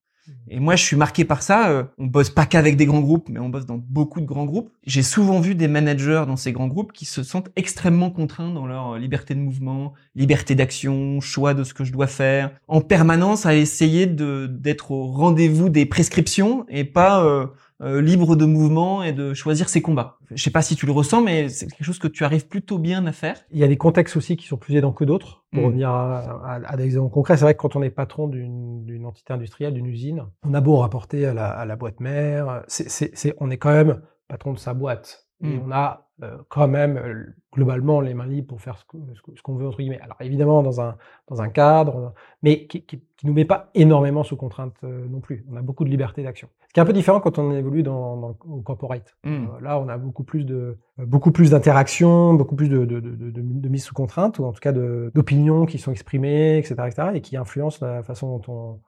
Et 0.48 0.60
moi, 0.60 0.76
je 0.76 0.84
suis 0.84 0.96
marqué 0.96 1.24
par 1.24 1.42
ça. 1.42 1.70
Euh, 1.70 1.84
on 1.98 2.06
bosse 2.06 2.30
pas 2.30 2.46
qu'avec 2.46 2.76
des 2.76 2.86
grands 2.86 3.00
groupes, 3.00 3.28
mais 3.28 3.40
on 3.40 3.48
bosse 3.48 3.66
dans 3.66 3.78
beaucoup 3.78 4.20
de 4.20 4.26
grands 4.26 4.44
groupes. 4.44 4.70
J'ai 4.84 5.02
souvent 5.02 5.40
vu 5.40 5.54
des 5.54 5.66
managers 5.66 6.24
dans 6.26 6.36
ces 6.36 6.52
grands 6.52 6.68
groupes 6.68 6.92
qui 6.92 7.04
se 7.04 7.22
sentent 7.22 7.50
extrêmement 7.56 8.10
contraints 8.10 8.52
dans 8.52 8.66
leur 8.66 8.98
liberté 8.98 9.34
de 9.34 9.40
mouvement, 9.40 9.94
liberté 10.14 10.54
d'action, 10.54 11.20
choix 11.20 11.54
de 11.54 11.64
ce 11.64 11.74
que 11.74 11.82
je 11.82 11.92
dois 11.92 12.06
faire, 12.06 12.52
en 12.68 12.80
permanence 12.80 13.46
à 13.46 13.56
essayer 13.56 14.06
de 14.06 14.46
d'être 14.46 14.92
au 14.92 15.06
rendez-vous 15.06 15.68
des 15.68 15.86
prescriptions 15.86 16.66
et 16.68 16.84
pas 16.84 17.24
euh, 17.24 17.46
euh, 17.82 18.00
libre 18.00 18.36
de 18.36 18.44
mouvement 18.44 19.02
et 19.02 19.12
de 19.12 19.34
choisir 19.34 19.68
ses 19.68 19.82
combats. 19.82 20.18
Je 20.30 20.42
sais 20.42 20.50
pas 20.50 20.62
si 20.62 20.76
tu 20.76 20.86
le 20.86 20.92
ressens, 20.92 21.20
mais 21.20 21.48
c'est 21.48 21.66
quelque 21.66 21.84
chose 21.84 21.98
que 21.98 22.06
tu 22.06 22.24
arrives 22.24 22.46
plutôt 22.46 22.78
bien 22.78 23.04
à 23.06 23.12
faire. 23.12 23.36
Il 23.50 23.58
y 23.58 23.64
a 23.64 23.68
des 23.68 23.76
contextes 23.76 24.16
aussi 24.16 24.36
qui 24.36 24.46
sont 24.46 24.56
plus 24.56 24.76
aidants 24.76 24.92
que 24.92 25.04
d'autres. 25.04 25.44
Pour 25.52 25.62
mm. 25.62 25.66
revenir 25.66 25.90
à, 25.90 26.76
des 26.76 26.84
exemples 26.84 27.12
concrets, 27.12 27.36
c'est 27.36 27.44
vrai 27.44 27.54
que 27.54 27.60
quand 27.60 27.74
on 27.74 27.82
est 27.82 27.90
patron 27.90 28.28
d'une 28.28 29.04
entité 29.04 29.32
industrielle, 29.32 29.74
d'une 29.74 29.86
usine, 29.86 30.26
on 30.44 30.54
a 30.54 30.60
beau 30.60 30.76
rapporter 30.76 31.26
à 31.26 31.34
la, 31.34 31.76
boîte 31.76 31.98
mère, 31.98 32.62
c'est 32.68 33.34
on 33.38 33.50
est 33.50 33.58
quand 33.58 33.72
même 33.72 34.00
patron 34.28 34.52
de 34.52 34.58
sa 34.58 34.74
boîte. 34.74 35.26
Et 35.42 35.48
mm. 35.48 35.62
on 35.66 35.72
a 35.72 36.08
quand 36.48 36.68
même 36.68 36.96
euh, 36.96 37.24
globalement 37.52 38.00
les 38.00 38.14
mains 38.14 38.26
libres 38.26 38.48
pour 38.48 38.60
faire 38.60 38.78
ce 38.78 39.42
qu'on 39.42 39.54
veut 39.54 39.66
entre 39.66 39.78
guillemets. 39.78 40.00
Alors 40.00 40.16
évidemment 40.20 40.62
dans 40.62 40.80
un 40.80 40.96
dans 41.28 41.42
un 41.42 41.48
cadre, 41.48 42.14
mais 42.42 42.66
qui, 42.66 42.84
qui 42.84 43.00
nous 43.24 43.32
met 43.32 43.44
pas 43.44 43.70
énormément 43.74 44.22
sous 44.22 44.36
contrainte 44.36 44.76
euh, 44.84 45.06
non 45.08 45.20
plus. 45.20 45.44
On 45.50 45.56
a 45.56 45.62
beaucoup 45.62 45.84
de 45.84 45.90
liberté 45.90 46.22
d'action. 46.22 46.48
Ce 46.68 46.72
qui 46.72 46.80
est 46.80 46.82
un 46.82 46.86
peu 46.86 46.92
différent 46.92 47.20
quand 47.20 47.38
on 47.38 47.52
évolue 47.52 47.82
dans, 47.82 48.16
dans 48.16 48.28
le 48.28 48.62
corporate. 48.62 49.16
Hmm. 49.24 49.46
là, 49.60 49.78
on 49.78 49.88
a 49.88 49.98
beaucoup 49.98 50.24
plus 50.24 50.44
de 50.44 50.78
beaucoup 50.98 51.32
plus 51.32 51.50
d'interaction, 51.50 52.34
beaucoup 52.34 52.56
plus 52.56 52.68
de, 52.68 52.84
de, 52.84 53.00
de, 53.00 53.30
de, 53.30 53.68
mise 53.68 53.84
sous 53.84 53.94
contrainte 53.94 54.38
ou 54.38 54.44
en 54.44 54.52
tout 54.52 54.60
cas 54.60 54.72
d'opinions 54.72 55.66
qui 55.66 55.78
sont 55.78 55.92
exprimées, 55.92 56.58
etc., 56.58 56.74
etc., 56.86 57.08
et 57.14 57.20
qui 57.20 57.36
influencent 57.36 57.84
la 57.84 58.02
façon 58.02 58.38
dont 58.38 58.52
on 58.52 58.80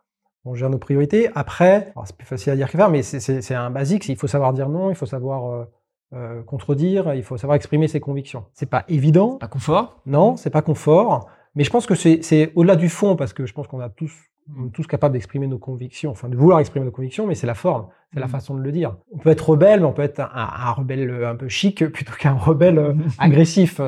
on 0.46 0.54
gère 0.54 0.68
nos 0.68 0.78
priorités. 0.78 1.30
Après, 1.34 1.92
c'est 2.04 2.16
plus 2.16 2.26
facile 2.26 2.52
à 2.52 2.56
dire 2.56 2.70
qu'à 2.70 2.76
faire, 2.76 2.90
mais 2.90 3.02
c'est 3.02 3.54
un 3.54 3.70
basique. 3.70 4.06
Il 4.08 4.16
faut 4.16 4.26
savoir 4.26 4.52
dire 4.52 4.68
non, 4.68 4.90
il 4.90 4.94
faut 4.94 5.06
savoir 5.06 5.66
euh, 6.14 6.42
contredire, 6.42 7.14
il 7.14 7.22
faut 7.22 7.36
savoir 7.36 7.56
exprimer 7.56 7.88
ses 7.88 8.00
convictions. 8.00 8.44
C'est 8.52 8.70
pas 8.70 8.84
évident. 8.88 9.36
Pas 9.36 9.48
confort? 9.48 10.00
Non, 10.06 10.36
c'est 10.36 10.50
pas 10.50 10.62
confort. 10.62 11.28
Mais 11.56 11.64
je 11.64 11.70
pense 11.70 11.86
que 11.86 11.94
c'est 11.94 12.52
au-delà 12.54 12.76
du 12.76 12.88
fond, 12.88 13.16
parce 13.16 13.32
que 13.32 13.46
je 13.46 13.52
pense 13.52 13.66
qu'on 13.66 13.80
a 13.80 13.88
tous, 13.88 14.12
on 14.56 14.66
est 14.66 14.70
tous 14.70 14.86
capables 14.86 15.12
d'exprimer 15.12 15.46
nos 15.46 15.58
convictions, 15.58 16.10
enfin 16.10 16.28
de 16.28 16.36
vouloir 16.36 16.60
exprimer 16.60 16.84
nos 16.84 16.92
convictions, 16.92 17.26
mais 17.26 17.34
c'est 17.34 17.46
la 17.46 17.54
forme, 17.54 17.88
c'est 18.12 18.20
la 18.20 18.26
mm. 18.26 18.30
façon 18.30 18.54
de 18.54 18.60
le 18.60 18.72
dire. 18.72 18.96
On 19.12 19.18
peut 19.18 19.30
être 19.30 19.48
rebelle, 19.50 19.80
mais 19.80 19.86
on 19.86 19.92
peut 19.92 20.02
être 20.02 20.20
un, 20.20 20.72
rebelle 20.72 21.24
un 21.24 21.36
peu 21.36 21.48
chic 21.48 21.84
plutôt 21.92 22.12
qu'un 22.14 22.34
rebelle 22.34 22.78
euh, 22.78 22.94
agressif. 23.18 23.80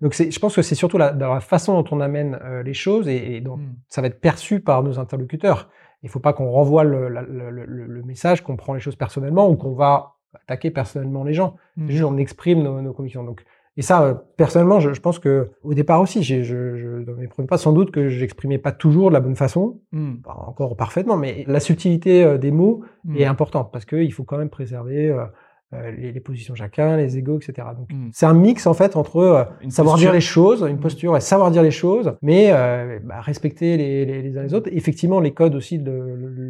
Donc 0.00 0.14
je 0.14 0.38
pense 0.38 0.54
que 0.54 0.62
c'est 0.62 0.74
surtout 0.74 0.98
la, 0.98 1.12
dans 1.12 1.32
la 1.32 1.40
façon 1.40 1.80
dont 1.80 1.96
on 1.96 2.00
amène 2.00 2.38
euh, 2.42 2.62
les 2.62 2.74
choses 2.74 3.08
et, 3.08 3.40
donc 3.40 3.60
mm. 3.60 3.74
ça 3.88 4.02
va 4.02 4.08
être 4.08 4.20
perçu 4.20 4.60
par 4.60 4.82
nos 4.82 4.98
interlocuteurs. 4.98 5.68
Il 6.04 6.08
faut 6.08 6.20
pas 6.20 6.32
qu'on 6.32 6.50
renvoie 6.50 6.82
le, 6.82 7.08
le, 7.08 7.50
le, 7.50 7.64
le 7.64 8.02
message, 8.02 8.42
qu'on 8.42 8.56
prend 8.56 8.74
les 8.74 8.80
choses 8.80 8.96
personnellement 8.96 9.48
ou 9.48 9.54
qu'on 9.54 9.74
va 9.74 10.11
attaquer 10.34 10.70
personnellement 10.70 11.24
les 11.24 11.34
gens. 11.34 11.56
Mmh. 11.76 11.88
Juste, 11.88 12.04
on 12.04 12.16
exprime 12.16 12.62
nos, 12.62 12.80
nos, 12.80 12.92
convictions. 12.92 13.24
Donc, 13.24 13.44
et 13.76 13.82
ça, 13.82 14.02
euh, 14.02 14.14
personnellement, 14.36 14.80
je, 14.80 14.92
je, 14.92 15.00
pense 15.00 15.18
que 15.18 15.50
au 15.62 15.72
départ 15.72 16.00
aussi, 16.00 16.22
je, 16.22 16.42
je, 16.42 17.02
dans 17.04 17.14
mes 17.14 17.28
premiers 17.28 17.48
pas, 17.48 17.58
sans 17.58 17.72
doute 17.72 17.90
que 17.90 18.08
j'exprimais 18.08 18.58
pas 18.58 18.72
toujours 18.72 19.08
de 19.08 19.14
la 19.14 19.20
bonne 19.20 19.36
façon, 19.36 19.80
mmh. 19.92 20.16
pas 20.16 20.44
encore 20.46 20.76
parfaitement, 20.76 21.16
mais 21.16 21.44
la 21.46 21.60
subtilité 21.60 22.22
euh, 22.24 22.38
des 22.38 22.50
mots 22.50 22.82
mmh. 23.04 23.16
est 23.16 23.24
importante 23.24 23.70
parce 23.72 23.84
qu'il 23.84 24.12
faut 24.12 24.24
quand 24.24 24.38
même 24.38 24.50
préserver 24.50 25.08
euh, 25.08 25.24
les, 25.96 26.12
les 26.12 26.20
positions 26.20 26.54
de 26.54 26.58
chacun, 26.58 26.96
les 26.96 27.16
égaux, 27.18 27.38
etc. 27.38 27.68
Donc 27.76 27.90
Mm. 27.92 28.08
c'est 28.12 28.26
un 28.26 28.34
mix 28.34 28.66
en 28.66 28.74
fait 28.74 28.96
entre 28.96 29.16
euh, 29.18 29.44
savoir 29.68 29.94
posture. 29.94 30.10
dire 30.10 30.12
les 30.14 30.20
choses, 30.20 30.62
une 30.68 30.76
Mm. 30.76 30.80
posture 30.80 31.16
et 31.16 31.20
savoir 31.20 31.50
dire 31.50 31.62
les 31.62 31.70
choses, 31.70 32.14
mais 32.22 32.50
euh, 32.52 32.98
bah, 33.04 33.20
respecter 33.20 33.76
les, 33.76 34.04
les, 34.04 34.22
les 34.22 34.38
uns 34.38 34.42
les 34.42 34.54
autres. 34.54 34.68
Effectivement, 34.72 35.20
les 35.20 35.32
codes 35.32 35.54
aussi 35.54 35.78
de 35.78 35.92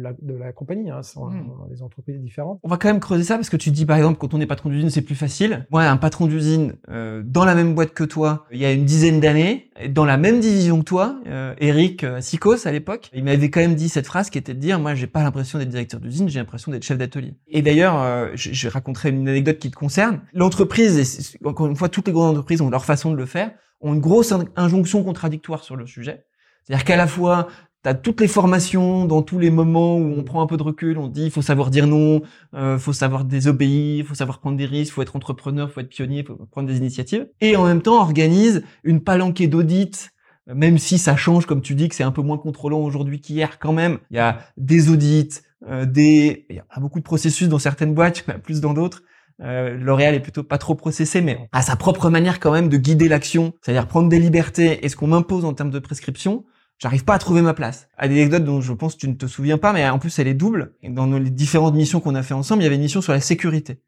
la, 0.01 0.13
de 0.21 0.33
la 0.35 0.51
compagnie, 0.51 0.89
hein, 0.89 1.03
sont 1.03 1.25
Mm. 1.27 1.45
dans 1.59 1.67
des 1.67 1.81
entreprises 1.81 2.19
différentes. 2.19 2.59
On 2.63 2.69
va 2.69 2.77
quand 2.77 2.87
même 2.89 2.99
creuser 2.99 3.23
ça 3.23 3.35
parce 3.35 3.49
que 3.49 3.57
tu 3.57 3.71
dis 3.71 3.85
par 3.85 3.97
exemple 3.97 4.17
quand 4.17 4.33
on 4.33 4.41
est 4.41 4.45
patron 4.45 4.69
d'usine 4.69 4.89
c'est 4.89 5.01
plus 5.01 5.15
facile. 5.15 5.65
Moi 5.71 5.83
un 5.83 5.97
patron 5.97 6.25
d'usine 6.27 6.73
euh, 6.89 7.21
dans 7.25 7.45
la 7.45 7.55
même 7.55 7.73
boîte 7.75 7.93
que 7.93 8.03
toi 8.03 8.45
il 8.51 8.59
y 8.59 8.65
a 8.65 8.71
une 8.71 8.85
dizaine 8.85 9.19
d'années 9.19 9.69
dans 9.89 10.05
la 10.05 10.17
même 10.17 10.39
division 10.39 10.79
que 10.79 10.83
toi, 10.83 11.15
euh, 11.27 11.55
Eric 11.59 12.03
euh, 12.03 12.21
Sikos 12.21 12.67
à 12.67 12.71
l'époque, 12.71 13.09
il 13.13 13.23
m'avait 13.23 13.49
quand 13.49 13.59
même 13.59 13.73
dit 13.73 13.89
cette 13.89 14.05
phrase 14.05 14.29
qui 14.29 14.37
était 14.37 14.53
de 14.53 14.59
dire 14.59 14.79
moi 14.79 14.93
j'ai 14.93 15.07
pas 15.07 15.23
l'impression 15.23 15.57
d'être 15.57 15.69
directeur 15.69 15.99
d'usine, 15.99 16.29
j'ai 16.29 16.37
l'impression 16.39 16.71
d'être 16.71 16.83
chef 16.83 16.97
d'atelier. 16.97 17.33
Et 17.47 17.61
d'ailleurs 17.63 17.95
euh, 18.01 18.27
je, 18.35 18.51
je 18.53 18.67
raconterai 18.67 19.11
une 19.15 19.27
anecdote 19.29 19.59
qui 19.59 19.71
te 19.71 19.75
concerne. 19.75 20.21
L'entreprise 20.33 21.37
encore 21.45 21.67
une 21.67 21.75
fois 21.75 21.89
toutes 21.89 22.07
les 22.07 22.13
grandes 22.13 22.31
entreprises 22.31 22.61
ont 22.61 22.69
leur 22.69 22.85
façon 22.85 23.11
de 23.11 23.17
le 23.17 23.25
faire, 23.25 23.51
ont 23.81 23.93
une 23.93 23.99
grosse 24.01 24.31
in- 24.31 24.45
injonction 24.55 25.03
contradictoire 25.03 25.63
sur 25.63 25.75
le 25.75 25.85
sujet. 25.85 26.25
C'est-à-dire 26.63 26.85
qu'à 26.85 26.97
la 26.97 27.07
fois 27.07 27.47
T'as 27.83 27.93
toutes 27.93 28.21
les 28.21 28.29
formations 28.29 29.03
dans 29.03 29.21
tous 29.21 29.39
les 29.39 29.51
moments 29.51 29.97
où 29.97 30.13
on 30.17 30.23
prend 30.23 30.41
un 30.41 30.47
peu 30.47 30.55
de 30.55 30.63
recul, 30.63 30.97
on 30.97 31.09
dit 31.09 31.25
il 31.25 31.31
faut 31.31 31.41
savoir 31.41 31.69
dire 31.69 31.85
non, 31.85 32.21
euh, 32.53 32.79
faut 32.79 32.93
savoir 32.93 33.25
désobéir, 33.25 34.05
faut 34.05 34.15
savoir 34.15 34.39
prendre 34.39 34.55
des 34.55 34.65
risques, 34.65 34.93
faut 34.93 35.01
être 35.01 35.17
entrepreneur, 35.17 35.69
faut 35.69 35.81
être 35.81 35.89
pionnier, 35.89 36.23
faut 36.23 36.37
prendre 36.49 36.69
des 36.69 36.77
initiatives. 36.77 37.27
Et 37.41 37.57
en 37.57 37.65
même 37.65 37.81
temps, 37.81 37.99
organise 37.99 38.63
une 38.85 39.01
palanquée 39.01 39.47
d'audits, 39.47 40.07
même 40.47 40.77
si 40.77 40.97
ça 40.97 41.17
change, 41.17 41.45
comme 41.45 41.61
tu 41.61 41.75
dis, 41.75 41.89
que 41.89 41.95
c'est 41.95 42.05
un 42.05 42.13
peu 42.13 42.21
moins 42.21 42.37
contrôlant 42.37 42.79
aujourd'hui 42.79 43.19
qu'hier 43.19 43.59
quand 43.59 43.73
même. 43.73 43.99
Il 44.11 44.15
y 44.15 44.19
a 44.21 44.39
des 44.55 44.89
audits, 44.89 45.41
euh, 45.67 45.85
des, 45.85 46.45
il 46.49 46.55
y 46.57 46.59
a 46.59 46.79
beaucoup 46.79 46.99
de 46.99 47.03
processus 47.03 47.47
dans 47.47 47.59
certaines 47.59 47.93
boîtes, 47.93 48.25
plus 48.43 48.61
dans 48.61 48.73
d'autres. 48.73 49.03
Euh, 49.41 49.75
L'Oréal 49.77 50.13
est 50.13 50.19
plutôt 50.19 50.43
pas 50.43 50.57
trop 50.57 50.75
processé, 50.75 51.21
mais 51.21 51.49
à 51.51 51.61
sa 51.61 51.75
propre 51.75 52.09
manière 52.09 52.39
quand 52.39 52.51
même 52.51 52.69
de 52.69 52.77
guider 52.77 53.07
l'action, 53.07 53.53
c'est-à-dire 53.61 53.87
prendre 53.87 54.09
des 54.09 54.19
libertés 54.19 54.85
et 54.85 54.89
ce 54.89 54.95
qu'on 54.95 55.07
m'impose 55.07 55.45
en 55.45 55.53
termes 55.53 55.71
de 55.71 55.79
prescription. 55.79 56.45
J'arrive 56.79 57.05
pas 57.05 57.13
à 57.13 57.19
trouver 57.19 57.41
ma 57.41 57.53
place. 57.53 57.87
À 57.97 58.07
des 58.07 58.15
anecdotes 58.15 58.43
dont 58.43 58.61
je 58.61 58.73
pense 58.73 58.95
que 58.95 58.99
tu 58.99 59.07
ne 59.07 59.13
te 59.13 59.25
souviens 59.25 59.57
pas, 59.57 59.73
mais 59.73 59.87
en 59.87 59.99
plus 59.99 60.17
elle 60.19 60.27
est 60.27 60.33
double. 60.33 60.75
Et 60.81 60.89
dans 60.89 61.05
les 61.05 61.29
différentes 61.29 61.75
missions 61.75 61.99
qu'on 61.99 62.15
a 62.15 62.23
fait 62.23 62.33
ensemble, 62.33 62.61
il 62.61 62.65
y 62.65 62.67
avait 62.67 62.75
une 62.75 62.81
mission 62.81 63.01
sur 63.01 63.13
la 63.13 63.21
sécurité. 63.21 63.79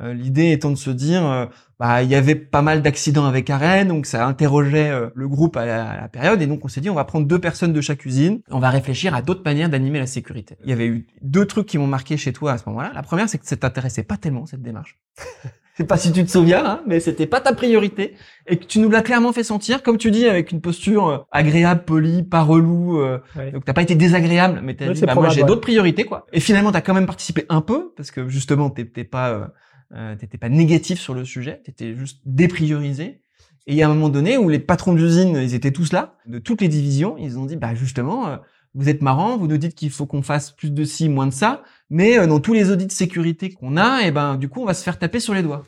Euh, 0.00 0.14
L'idée 0.14 0.52
étant 0.52 0.70
de 0.70 0.76
se 0.76 0.90
dire, 0.90 1.24
euh, 1.26 1.46
bah 1.78 2.02
il 2.02 2.08
y 2.08 2.14
avait 2.14 2.34
pas 2.34 2.62
mal 2.62 2.80
d'accidents 2.80 3.26
avec 3.26 3.50
Arène, 3.50 3.88
donc 3.88 4.06
ça 4.06 4.26
interrogeait 4.26 4.90
euh, 4.90 5.10
le 5.14 5.28
groupe 5.28 5.56
à 5.56 5.66
la, 5.66 5.90
à 5.90 6.00
la 6.00 6.08
période, 6.08 6.40
et 6.40 6.46
donc 6.46 6.64
on 6.64 6.68
s'est 6.68 6.80
dit 6.80 6.88
on 6.88 6.94
va 6.94 7.04
prendre 7.04 7.26
deux 7.26 7.38
personnes 7.38 7.74
de 7.74 7.80
chaque 7.82 8.06
usine, 8.06 8.40
on 8.50 8.58
va 8.58 8.70
réfléchir 8.70 9.14
à 9.14 9.20
d'autres 9.20 9.42
manières 9.44 9.68
d'animer 9.68 9.98
la 9.98 10.06
sécurité. 10.06 10.56
Il 10.64 10.70
y 10.70 10.72
avait 10.72 10.86
eu 10.86 11.06
deux 11.20 11.44
trucs 11.44 11.66
qui 11.66 11.76
m'ont 11.76 11.86
marqué 11.86 12.16
chez 12.16 12.32
toi 12.32 12.52
à 12.52 12.58
ce 12.58 12.64
moment-là. 12.68 12.92
La 12.94 13.02
première, 13.02 13.28
c'est 13.28 13.36
que 13.36 13.46
ça 13.46 13.56
t'intéressait 13.56 14.02
pas 14.02 14.16
tellement 14.16 14.46
cette 14.46 14.62
démarche. 14.62 14.98
Je 15.74 15.78
sais 15.78 15.86
pas 15.86 15.96
si 15.96 16.12
tu 16.12 16.22
te 16.22 16.30
souviens, 16.30 16.64
hein, 16.66 16.80
mais 16.86 17.00
c'était 17.00 17.26
pas 17.26 17.40
ta 17.40 17.54
priorité 17.54 18.14
et 18.46 18.58
que 18.58 18.64
tu 18.66 18.78
nous 18.78 18.90
l'as 18.90 19.00
clairement 19.00 19.32
fait 19.32 19.42
sentir, 19.42 19.82
comme 19.82 19.96
tu 19.96 20.10
dis, 20.10 20.26
avec 20.26 20.52
une 20.52 20.60
posture 20.60 21.26
agréable, 21.32 21.84
polie, 21.84 22.22
pas 22.22 22.42
relou. 22.42 23.00
euh, 23.00 23.18
donc 23.52 23.64
t'as 23.64 23.72
pas 23.72 23.80
été 23.80 23.94
désagréable, 23.94 24.60
mais 24.62 24.74
t'as 24.74 24.92
dit 24.92 25.00
bah, 25.00 25.14
moi 25.14 25.30
j'ai 25.30 25.40
ouais. 25.40 25.46
d'autres 25.46 25.62
priorités 25.62 26.04
quoi. 26.04 26.26
Et 26.34 26.40
finalement 26.40 26.72
t'as 26.72 26.82
quand 26.82 26.92
même 26.92 27.06
participé 27.06 27.46
un 27.48 27.62
peu 27.62 27.94
parce 27.96 28.10
que 28.10 28.28
justement 28.28 28.68
t'es 28.68 28.84
pas 29.04 29.30
euh, 29.30 29.46
euh, 29.94 30.16
t'étais 30.16 30.38
pas 30.38 30.48
négatif 30.48 31.00
sur 31.00 31.14
le 31.14 31.24
sujet, 31.24 31.60
t'étais 31.64 31.94
juste 31.94 32.20
dépriorisé. 32.24 33.20
Et 33.66 33.72
il 33.72 33.74
y 33.74 33.82
a 33.82 33.86
un 33.86 33.94
moment 33.94 34.08
donné 34.08 34.38
où 34.38 34.48
les 34.48 34.58
patrons 34.58 34.92
d'usine, 34.92 35.36
ils 35.36 35.54
étaient 35.54 35.70
tous 35.70 35.92
là, 35.92 36.16
de 36.26 36.38
toutes 36.38 36.60
les 36.60 36.68
divisions, 36.68 37.16
ils 37.16 37.38
ont 37.38 37.46
dit 37.46 37.56
bah 37.56 37.74
justement 37.74 38.26
euh, 38.26 38.36
vous 38.74 38.88
êtes 38.88 39.02
marrant, 39.02 39.36
vous 39.36 39.46
nous 39.46 39.58
dites 39.58 39.74
qu'il 39.74 39.90
faut 39.90 40.06
qu'on 40.06 40.22
fasse 40.22 40.50
plus 40.50 40.70
de 40.72 40.84
ci, 40.84 41.08
moins 41.08 41.26
de 41.26 41.32
ça, 41.32 41.62
mais 41.90 42.18
euh, 42.18 42.26
dans 42.26 42.40
tous 42.40 42.54
les 42.54 42.70
audits 42.70 42.86
de 42.86 42.92
sécurité 42.92 43.50
qu'on 43.52 43.76
a, 43.76 44.02
et 44.02 44.10
ben 44.10 44.36
du 44.36 44.48
coup 44.48 44.62
on 44.62 44.66
va 44.66 44.74
se 44.74 44.82
faire 44.82 44.98
taper 44.98 45.20
sur 45.20 45.34
les 45.34 45.42
doigts. 45.42 45.64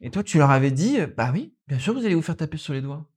Et 0.00 0.10
toi 0.10 0.22
tu 0.22 0.38
leur 0.38 0.50
avais 0.50 0.70
dit 0.70 1.00
euh, 1.00 1.06
bah 1.16 1.30
oui, 1.32 1.54
bien 1.66 1.78
sûr 1.78 1.94
vous 1.94 2.04
allez 2.04 2.14
vous 2.14 2.22
faire 2.22 2.36
taper 2.36 2.58
sur 2.58 2.74
les 2.74 2.80
doigts. 2.80 3.08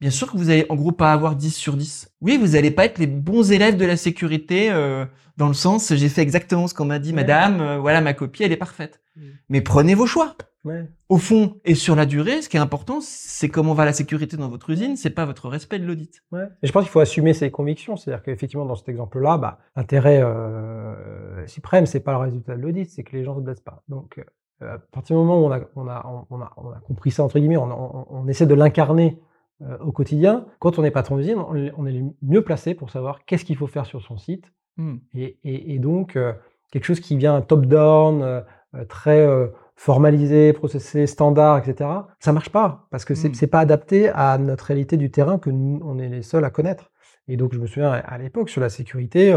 Bien 0.00 0.10
sûr 0.10 0.30
que 0.30 0.36
vous 0.36 0.50
allez 0.50 0.66
en 0.68 0.76
gros 0.76 0.92
pas 0.92 1.12
avoir 1.12 1.36
10 1.36 1.54
sur 1.54 1.76
10. 1.76 2.10
Oui, 2.20 2.36
vous 2.36 2.54
allez 2.56 2.70
pas 2.70 2.84
être 2.84 2.98
les 2.98 3.06
bons 3.06 3.50
élèves 3.50 3.76
de 3.76 3.86
la 3.86 3.96
sécurité 3.96 4.70
euh, 4.70 5.06
dans 5.36 5.48
le 5.48 5.54
sens 5.54 5.94
j'ai 5.94 6.08
fait 6.08 6.22
exactement 6.22 6.66
ce 6.66 6.74
qu'on 6.74 6.84
m'a 6.84 6.98
dit 6.98 7.10
Ouais. 7.10 7.16
madame, 7.16 7.60
euh, 7.60 7.78
voilà 7.78 8.00
ma 8.00 8.12
copie, 8.12 8.42
elle 8.42 8.52
est 8.52 8.56
parfaite. 8.56 9.00
Mm. 9.16 9.22
Mais 9.48 9.60
prenez 9.62 9.94
vos 9.94 10.06
choix. 10.06 10.36
Ouais. 10.64 10.84
Au 11.08 11.16
fond 11.18 11.60
et 11.64 11.76
sur 11.76 11.94
la 11.94 12.06
durée, 12.06 12.42
ce 12.42 12.48
qui 12.48 12.56
est 12.56 12.60
important, 12.60 12.98
c'est 13.00 13.48
comment 13.48 13.72
va 13.72 13.84
la 13.84 13.92
sécurité 13.92 14.36
dans 14.36 14.48
votre 14.48 14.68
usine, 14.68 14.96
c'est 14.96 15.10
pas 15.10 15.24
votre 15.24 15.48
respect 15.48 15.78
de 15.78 15.86
l'audit. 15.86 16.22
Ouais. 16.32 16.48
Et 16.62 16.66
je 16.66 16.72
pense 16.72 16.82
qu'il 16.82 16.90
faut 16.90 16.98
assumer 17.00 17.34
ses 17.34 17.52
convictions. 17.52 17.96
C'est-à-dire 17.96 18.22
qu'effectivement, 18.24 18.66
dans 18.66 18.74
cet 18.74 18.88
exemple-là, 18.88 19.38
bah, 19.38 19.58
l'intérêt 19.76 20.20
euh, 20.22 21.46
suprême, 21.46 21.86
c'est 21.86 22.00
pas 22.00 22.10
le 22.12 22.18
résultat 22.18 22.56
de 22.56 22.62
l'audit, 22.62 22.90
c'est 22.90 23.04
que 23.04 23.16
les 23.16 23.22
gens 23.22 23.36
se 23.36 23.42
blessent 23.42 23.60
pas. 23.60 23.84
Donc, 23.88 24.18
euh, 24.62 24.74
à 24.74 24.78
partir 24.78 25.16
du 25.16 25.22
moment 25.22 25.40
où 25.40 25.44
on 25.44 25.52
a, 25.52 25.60
on 25.76 25.86
a, 25.88 26.26
on 26.30 26.40
a, 26.40 26.52
on 26.56 26.70
a 26.70 26.80
compris 26.80 27.12
ça, 27.12 27.22
entre 27.22 27.38
guillemets, 27.38 27.56
on, 27.58 27.70
on, 27.70 28.06
on 28.10 28.26
essaie 28.26 28.46
de 28.46 28.54
l'incarner 28.54 29.18
euh, 29.62 29.78
au 29.78 29.92
quotidien. 29.92 30.46
Quand 30.58 30.78
on 30.78 30.84
est 30.84 30.90
patron 30.90 31.16
d'usine, 31.16 31.38
on, 31.38 31.54
on 31.78 31.86
est 31.86 31.92
le 31.92 32.04
mieux 32.22 32.42
placé 32.42 32.74
pour 32.74 32.90
savoir 32.90 33.24
qu'est-ce 33.24 33.44
qu'il 33.44 33.56
faut 33.56 33.66
faire 33.66 33.86
sur 33.86 34.02
son 34.02 34.16
site. 34.18 34.52
Et, 35.14 35.38
et, 35.44 35.74
et 35.74 35.78
donc, 35.78 36.16
euh, 36.16 36.32
quelque 36.70 36.84
chose 36.84 37.00
qui 37.00 37.16
vient 37.16 37.40
top-down, 37.40 38.22
euh, 38.22 38.40
très 38.88 39.26
formalisé, 39.74 40.52
processé, 40.52 41.06
standard, 41.06 41.58
etc., 41.58 41.88
ça 42.18 42.32
marche 42.32 42.50
pas 42.50 42.86
parce 42.90 43.04
que 43.06 43.14
c'est 43.14 43.30
Mm. 43.30 43.34
c'est 43.34 43.46
pas 43.46 43.60
adapté 43.60 44.08
à 44.10 44.36
notre 44.38 44.64
réalité 44.66 44.96
du 44.98 45.10
terrain 45.10 45.38
que 45.38 45.50
nous, 45.50 45.80
on 45.84 45.98
est 45.98 46.08
les 46.08 46.22
seuls 46.22 46.44
à 46.44 46.50
connaître. 46.50 46.90
Et 47.28 47.36
donc, 47.36 47.54
je 47.54 47.58
me 47.58 47.66
souviens 47.66 47.90
à- 47.92 48.18
l'époque 48.18 48.48
sur 48.50 48.60
la 48.60 48.68
sécurité, 48.68 49.34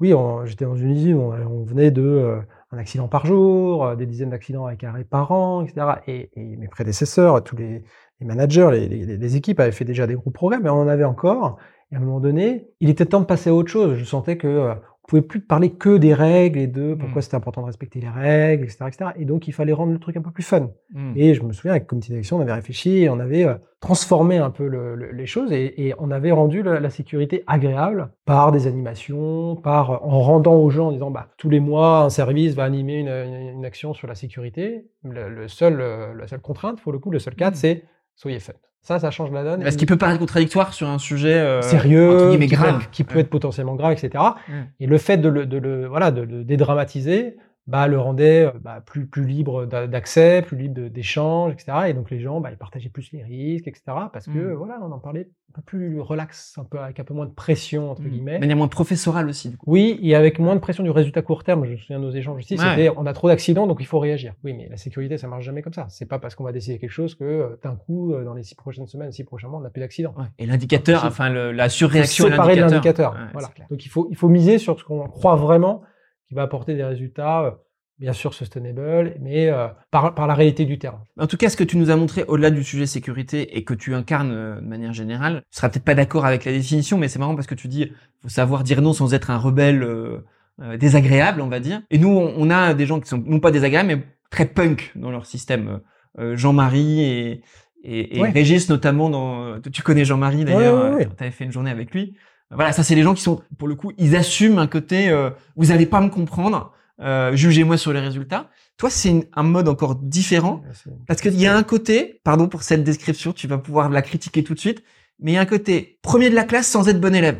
oui, 0.00 0.14
j'étais 0.44 0.64
dans 0.64 0.76
une 0.76 0.90
usine, 0.90 1.16
on, 1.18 1.32
on 1.32 1.64
venait 1.64 1.90
de 1.90 2.40
un 2.72 2.78
accident 2.78 3.08
par 3.08 3.26
jour, 3.26 3.84
euh, 3.84 3.96
des 3.96 4.06
dizaines 4.06 4.30
d'accidents 4.30 4.66
avec 4.66 4.84
arrêt 4.84 5.04
par 5.04 5.32
an, 5.32 5.64
etc. 5.64 5.86
Et, 6.06 6.30
mes 6.36 6.68
prédécesseurs, 6.68 7.42
tous 7.42 7.56
les, 7.56 7.82
managers, 8.20 8.68
les, 8.72 9.16
les- 9.16 9.36
équipes 9.36 9.60
avaient 9.60 9.72
fait 9.72 9.84
déjà 9.84 10.06
des 10.06 10.14
gros 10.14 10.30
progrès, 10.30 10.58
mais 10.60 10.70
on 10.70 10.74
en 10.82 10.88
avait 10.88 11.04
encore. 11.04 11.58
Et 11.90 11.96
à 11.96 11.98
un 11.98 12.02
moment 12.02 12.20
donné, 12.20 12.68
il 12.80 12.88
était 12.88 13.06
temps 13.06 13.20
de 13.20 13.24
passer 13.24 13.50
à 13.50 13.54
autre 13.54 13.70
chose. 13.70 13.96
Je 13.96 14.04
sentais 14.04 14.36
que 14.36 14.46
euh, 14.46 14.74
pouvait 15.10 15.22
plus 15.22 15.40
parler 15.40 15.70
que 15.70 15.96
des 15.98 16.14
règles 16.14 16.58
et 16.58 16.66
de 16.66 16.94
pourquoi 16.94 17.18
Mm. 17.18 17.22
c'était 17.22 17.34
important 17.36 17.60
de 17.62 17.66
respecter 17.66 18.00
les 18.00 18.08
règles, 18.08 18.64
etc., 18.64 18.84
etc. 18.88 19.10
Et 19.16 19.24
donc, 19.24 19.48
il 19.48 19.52
fallait 19.52 19.72
rendre 19.72 19.92
le 19.92 19.98
truc 19.98 20.16
un 20.16 20.22
peu 20.22 20.30
plus 20.30 20.42
fun. 20.44 20.70
Mm. 20.94 21.12
Et 21.16 21.34
je 21.34 21.42
me 21.42 21.52
souviens, 21.52 21.72
avec 21.72 21.82
le 21.84 21.88
comité 21.88 22.14
d'action, 22.14 22.36
on 22.38 22.40
avait 22.40 22.52
réfléchi, 22.52 22.98
et 23.02 23.08
on 23.10 23.18
avait 23.20 23.44
euh, 23.44 23.54
transformé 23.80 24.38
un 24.38 24.50
peu 24.50 24.66
le- 24.68 24.94
le- 24.94 25.10
les 25.10 25.26
choses 25.26 25.52
et, 25.52 25.86
et 25.86 25.94
on 25.98 26.10
avait 26.10 26.30
rendu 26.32 26.62
la, 26.62 26.80
la 26.80 26.90
sécurité 26.90 27.42
agréable 27.46 28.10
par 28.24 28.52
des 28.52 28.66
animations, 28.66 29.56
par 29.56 29.90
euh, 29.90 29.96
en 30.02 30.20
rendant 30.20 30.54
aux 30.56 30.70
gens 30.70 30.88
en 30.88 30.92
disant 30.92 31.10
bah, 31.10 31.28
tous 31.38 31.50
les 31.50 31.60
mois, 31.60 32.02
un 32.04 32.10
service 32.10 32.54
va 32.54 32.64
animer 32.64 32.98
une, 33.00 33.08
une- 33.08 33.48
une 33.58 33.64
action 33.64 33.92
sur 33.94 34.06
la 34.06 34.14
sécurité. 34.14 34.86
Le, 35.02 35.28
le 35.28 35.48
seul, 35.48 35.80
euh, 35.80 36.14
la 36.14 36.26
seule 36.28 36.40
contrainte, 36.40 36.80
pour 36.80 36.92
le 36.92 36.98
coup, 36.98 37.10
le 37.10 37.18
seul 37.18 37.34
cadre, 37.34 37.56
Mm. 37.56 37.60
c'est 37.60 37.82
soyez 38.16 38.38
fun. 38.38 38.52
Ça, 38.82 38.98
ça 38.98 39.10
change 39.10 39.30
la 39.30 39.44
donne. 39.44 39.70
Ce 39.70 39.76
qui 39.76 39.84
peut 39.86 39.98
paraître 39.98 40.18
contradictoire 40.18 40.72
sur 40.72 40.88
un 40.88 40.98
sujet 40.98 41.34
euh, 41.34 41.60
sérieux, 41.62 42.30
qui, 42.32 42.38
peut, 42.38 42.46
grave, 42.56 42.80
être- 42.80 42.90
qui 42.90 43.04
peut 43.04 43.14
Ouais. 43.16 43.20
être 43.20 43.30
potentiellement 43.30 43.74
grave, 43.74 43.92
etc. 43.92 44.10
Ouais. 44.48 44.54
Et 44.80 44.86
le 44.86 44.96
fait 44.98 45.18
de 45.18 45.28
le, 45.28 45.44
de 45.46 45.58
le- 45.58 45.86
voilà, 45.86 46.10
de 46.10 46.22
le 46.22 46.44
dédramatiser, 46.44 47.36
bah, 47.66 47.86
le 47.86 47.98
rendait 48.00 48.50
bah, 48.62 48.82
plus, 48.84 49.06
plus 49.06 49.26
libre 49.26 49.64
d'a- 49.66 49.86
d'accès, 49.86 50.42
plus 50.42 50.56
libre 50.56 50.88
d'échange, 50.88 51.52
etc. 51.52 51.72
Et 51.88 51.92
donc 51.94 52.10
les 52.10 52.20
gens, 52.20 52.40
bah, 52.40 52.50
ils 52.50 52.56
partageaient 52.56 52.88
plus 52.88 53.12
les 53.12 53.22
risques, 53.22 53.68
etc. 53.68 53.82
Parce 54.12 54.26
que 54.26 54.30
Mm. 54.52 54.54
voilà, 54.54 54.78
on 54.82 54.90
en 54.90 54.98
parlait 54.98 55.28
un 55.50 55.52
peu 55.56 55.62
plus 55.62 56.00
relax, 56.00 56.54
un 56.58 56.64
peu 56.64 56.78
avec 56.80 56.98
un 57.00 57.04
peu 57.04 57.12
moins 57.14 57.26
de 57.26 57.32
pression 57.32 57.90
entre 57.90 58.02
Mm. 58.02 58.08
guillemets. 58.08 58.34
De 58.36 58.40
manière 58.40 58.56
moins 58.56 58.68
professorale 58.68 59.28
aussi. 59.28 59.50
Du 59.50 59.56
coup. 59.56 59.66
Oui, 59.70 59.98
et 60.02 60.14
avec 60.16 60.38
moins 60.40 60.54
de 60.56 60.60
pression 60.60 60.82
du 60.82 60.90
résultat 60.90 61.22
court 61.22 61.44
terme. 61.44 61.64
Je 61.64 61.72
me 61.72 61.76
souviens 61.76 61.98
de 62.00 62.04
nos 62.04 62.10
échanges 62.10 62.38
aussi. 62.38 62.54
Ouais. 62.54 62.60
C'était 62.70 62.90
on 62.96 63.06
a 63.06 63.12
trop 63.12 63.28
d'accidents, 63.28 63.66
donc 63.68 63.78
il 63.80 63.86
faut 63.86 63.98
réagir. 64.00 64.34
Oui, 64.42 64.52
mais 64.52 64.68
la 64.68 64.76
sécurité, 64.76 65.16
ça 65.18 65.28
marche 65.28 65.44
jamais 65.44 65.62
comme 65.62 65.72
ça. 65.74 65.86
C'est 65.90 66.06
pas 66.08 66.18
parce 66.18 66.34
qu'on 66.34 66.44
va 66.44 66.52
décider 66.52 66.78
quelque 66.78 66.90
chose 66.90 67.14
que 67.14 67.58
d'un 67.62 67.76
coup, 67.76 68.12
dans 68.24 68.34
les 68.34 68.42
six 68.42 68.54
prochaines 68.56 68.86
semaines, 68.86 69.12
six 69.12 69.24
prochains 69.24 69.48
mois, 69.48 69.58
on 69.60 69.62
n'a 69.62 69.70
plus 69.70 69.80
d'accidents. 69.80 70.14
Ouais. 70.18 70.24
Et 70.38 70.46
l'indicateur, 70.46 71.04
enfin 71.04 71.28
le- 71.28 71.52
la 71.52 71.68
surréaction 71.68 72.24
séparer 72.28 72.56
de 72.56 72.60
l'indicateur. 72.62 73.12
Ouais, 73.12 73.18
voilà. 73.32 73.48
Donc 73.70 73.84
il 73.84 73.88
faut, 73.88 74.08
il 74.10 74.16
faut 74.16 74.28
miser 74.28 74.58
sur 74.58 74.78
ce 74.78 74.84
qu'on 74.84 75.06
croit 75.06 75.36
vraiment 75.36 75.82
qui 76.30 76.34
va 76.36 76.42
apporter 76.42 76.74
des 76.76 76.84
résultats, 76.84 77.42
euh, 77.42 77.50
bien 77.98 78.12
sûr 78.12 78.32
sustainable, 78.32 79.16
mais 79.20 79.50
euh, 79.50 79.66
par, 79.90 80.14
par 80.14 80.28
la 80.28 80.34
réalité 80.34 80.64
du 80.64 80.78
terrain. 80.78 81.02
En 81.18 81.26
tout 81.26 81.36
cas, 81.36 81.48
ce 81.48 81.56
que 81.56 81.64
tu 81.64 81.76
nous 81.76 81.90
as 81.90 81.96
montré 81.96 82.22
au-delà 82.28 82.50
du 82.50 82.62
sujet 82.62 82.86
sécurité 82.86 83.58
et 83.58 83.64
que 83.64 83.74
tu 83.74 83.94
incarnes 83.96 84.30
euh, 84.32 84.60
de 84.60 84.66
manière 84.66 84.92
générale, 84.92 85.42
tu 85.50 85.56
seras 85.58 85.68
peut-être 85.68 85.84
pas 85.84 85.96
d'accord 85.96 86.24
avec 86.24 86.44
la 86.44 86.52
définition, 86.52 86.98
mais 86.98 87.08
c'est 87.08 87.18
marrant 87.18 87.34
parce 87.34 87.48
que 87.48 87.56
tu 87.56 87.66
dis 87.66 87.92
faut 88.22 88.28
savoir 88.28 88.62
dire 88.62 88.80
non 88.80 88.92
sans 88.92 89.12
être 89.12 89.30
un 89.30 89.38
rebelle 89.38 89.82
euh, 89.82 90.76
désagréable, 90.78 91.40
on 91.40 91.48
va 91.48 91.58
dire. 91.58 91.82
Et 91.90 91.98
nous, 91.98 92.10
on, 92.10 92.32
on 92.36 92.48
a 92.48 92.74
des 92.74 92.86
gens 92.86 93.00
qui 93.00 93.08
sont 93.08 93.22
non 93.26 93.40
pas 93.40 93.50
désagréables, 93.50 93.88
mais 93.88 94.02
très 94.30 94.46
punk 94.46 94.92
dans 94.94 95.10
leur 95.10 95.26
système. 95.26 95.80
Jean-Marie 96.18 97.00
et, 97.02 97.42
et, 97.82 98.16
et 98.18 98.20
Ouais. 98.20 98.30
Régis 98.30 98.68
notamment. 98.68 99.08
Dans, 99.10 99.60
tu 99.60 99.82
connais 99.82 100.04
Jean-Marie 100.04 100.44
d'ailleurs. 100.44 100.94
Ouais. 100.94 101.06
Tu 101.06 101.22
avais 101.22 101.30
fait 101.30 101.44
une 101.44 101.52
journée 101.52 101.70
avec 101.70 101.92
lui. 101.94 102.14
Voilà, 102.50 102.72
ça 102.72 102.82
c'est 102.82 102.94
les 102.94 103.02
gens 103.02 103.14
qui 103.14 103.22
sont, 103.22 103.40
pour 103.58 103.68
le 103.68 103.74
coup, 103.76 103.92
ils 103.98 104.16
assument 104.16 104.58
un 104.58 104.66
côté. 104.66 105.08
euh, 105.08 105.30
vous 105.56 105.70
allez 105.70 105.86
pas 105.86 106.00
me 106.00 106.08
comprendre. 106.08 106.72
euh, 107.00 107.34
Jugez-moi 107.36 107.76
sur 107.76 107.92
les 107.92 108.00
résultats. 108.00 108.50
Toi, 108.76 108.90
c'est 108.90 109.28
un 109.34 109.42
mode 109.42 109.68
encore 109.68 109.94
différent. 109.94 110.62
Parce 111.06 111.20
qu'il 111.20 111.38
y 111.40 111.46
a 111.46 111.56
un 111.56 111.62
côté, 111.62 112.20
pardon 112.24 112.48
pour 112.48 112.62
cette 112.62 112.82
description, 112.84 113.32
tu 113.32 113.46
vas 113.46 113.58
pouvoir 113.58 113.88
la 113.90 114.02
critiquer 114.02 114.42
tout 114.42 114.54
de 114.54 114.58
suite, 114.60 114.82
mais 115.20 115.32
il 115.32 115.34
y 115.34 115.38
a 115.38 115.40
un 115.42 115.46
côté 115.46 115.98
premier 116.02 116.30
de 116.30 116.34
la 116.34 116.44
classe 116.44 116.66
sans 116.66 116.88
être 116.88 117.00
bon 117.00 117.14
élève. 117.14 117.38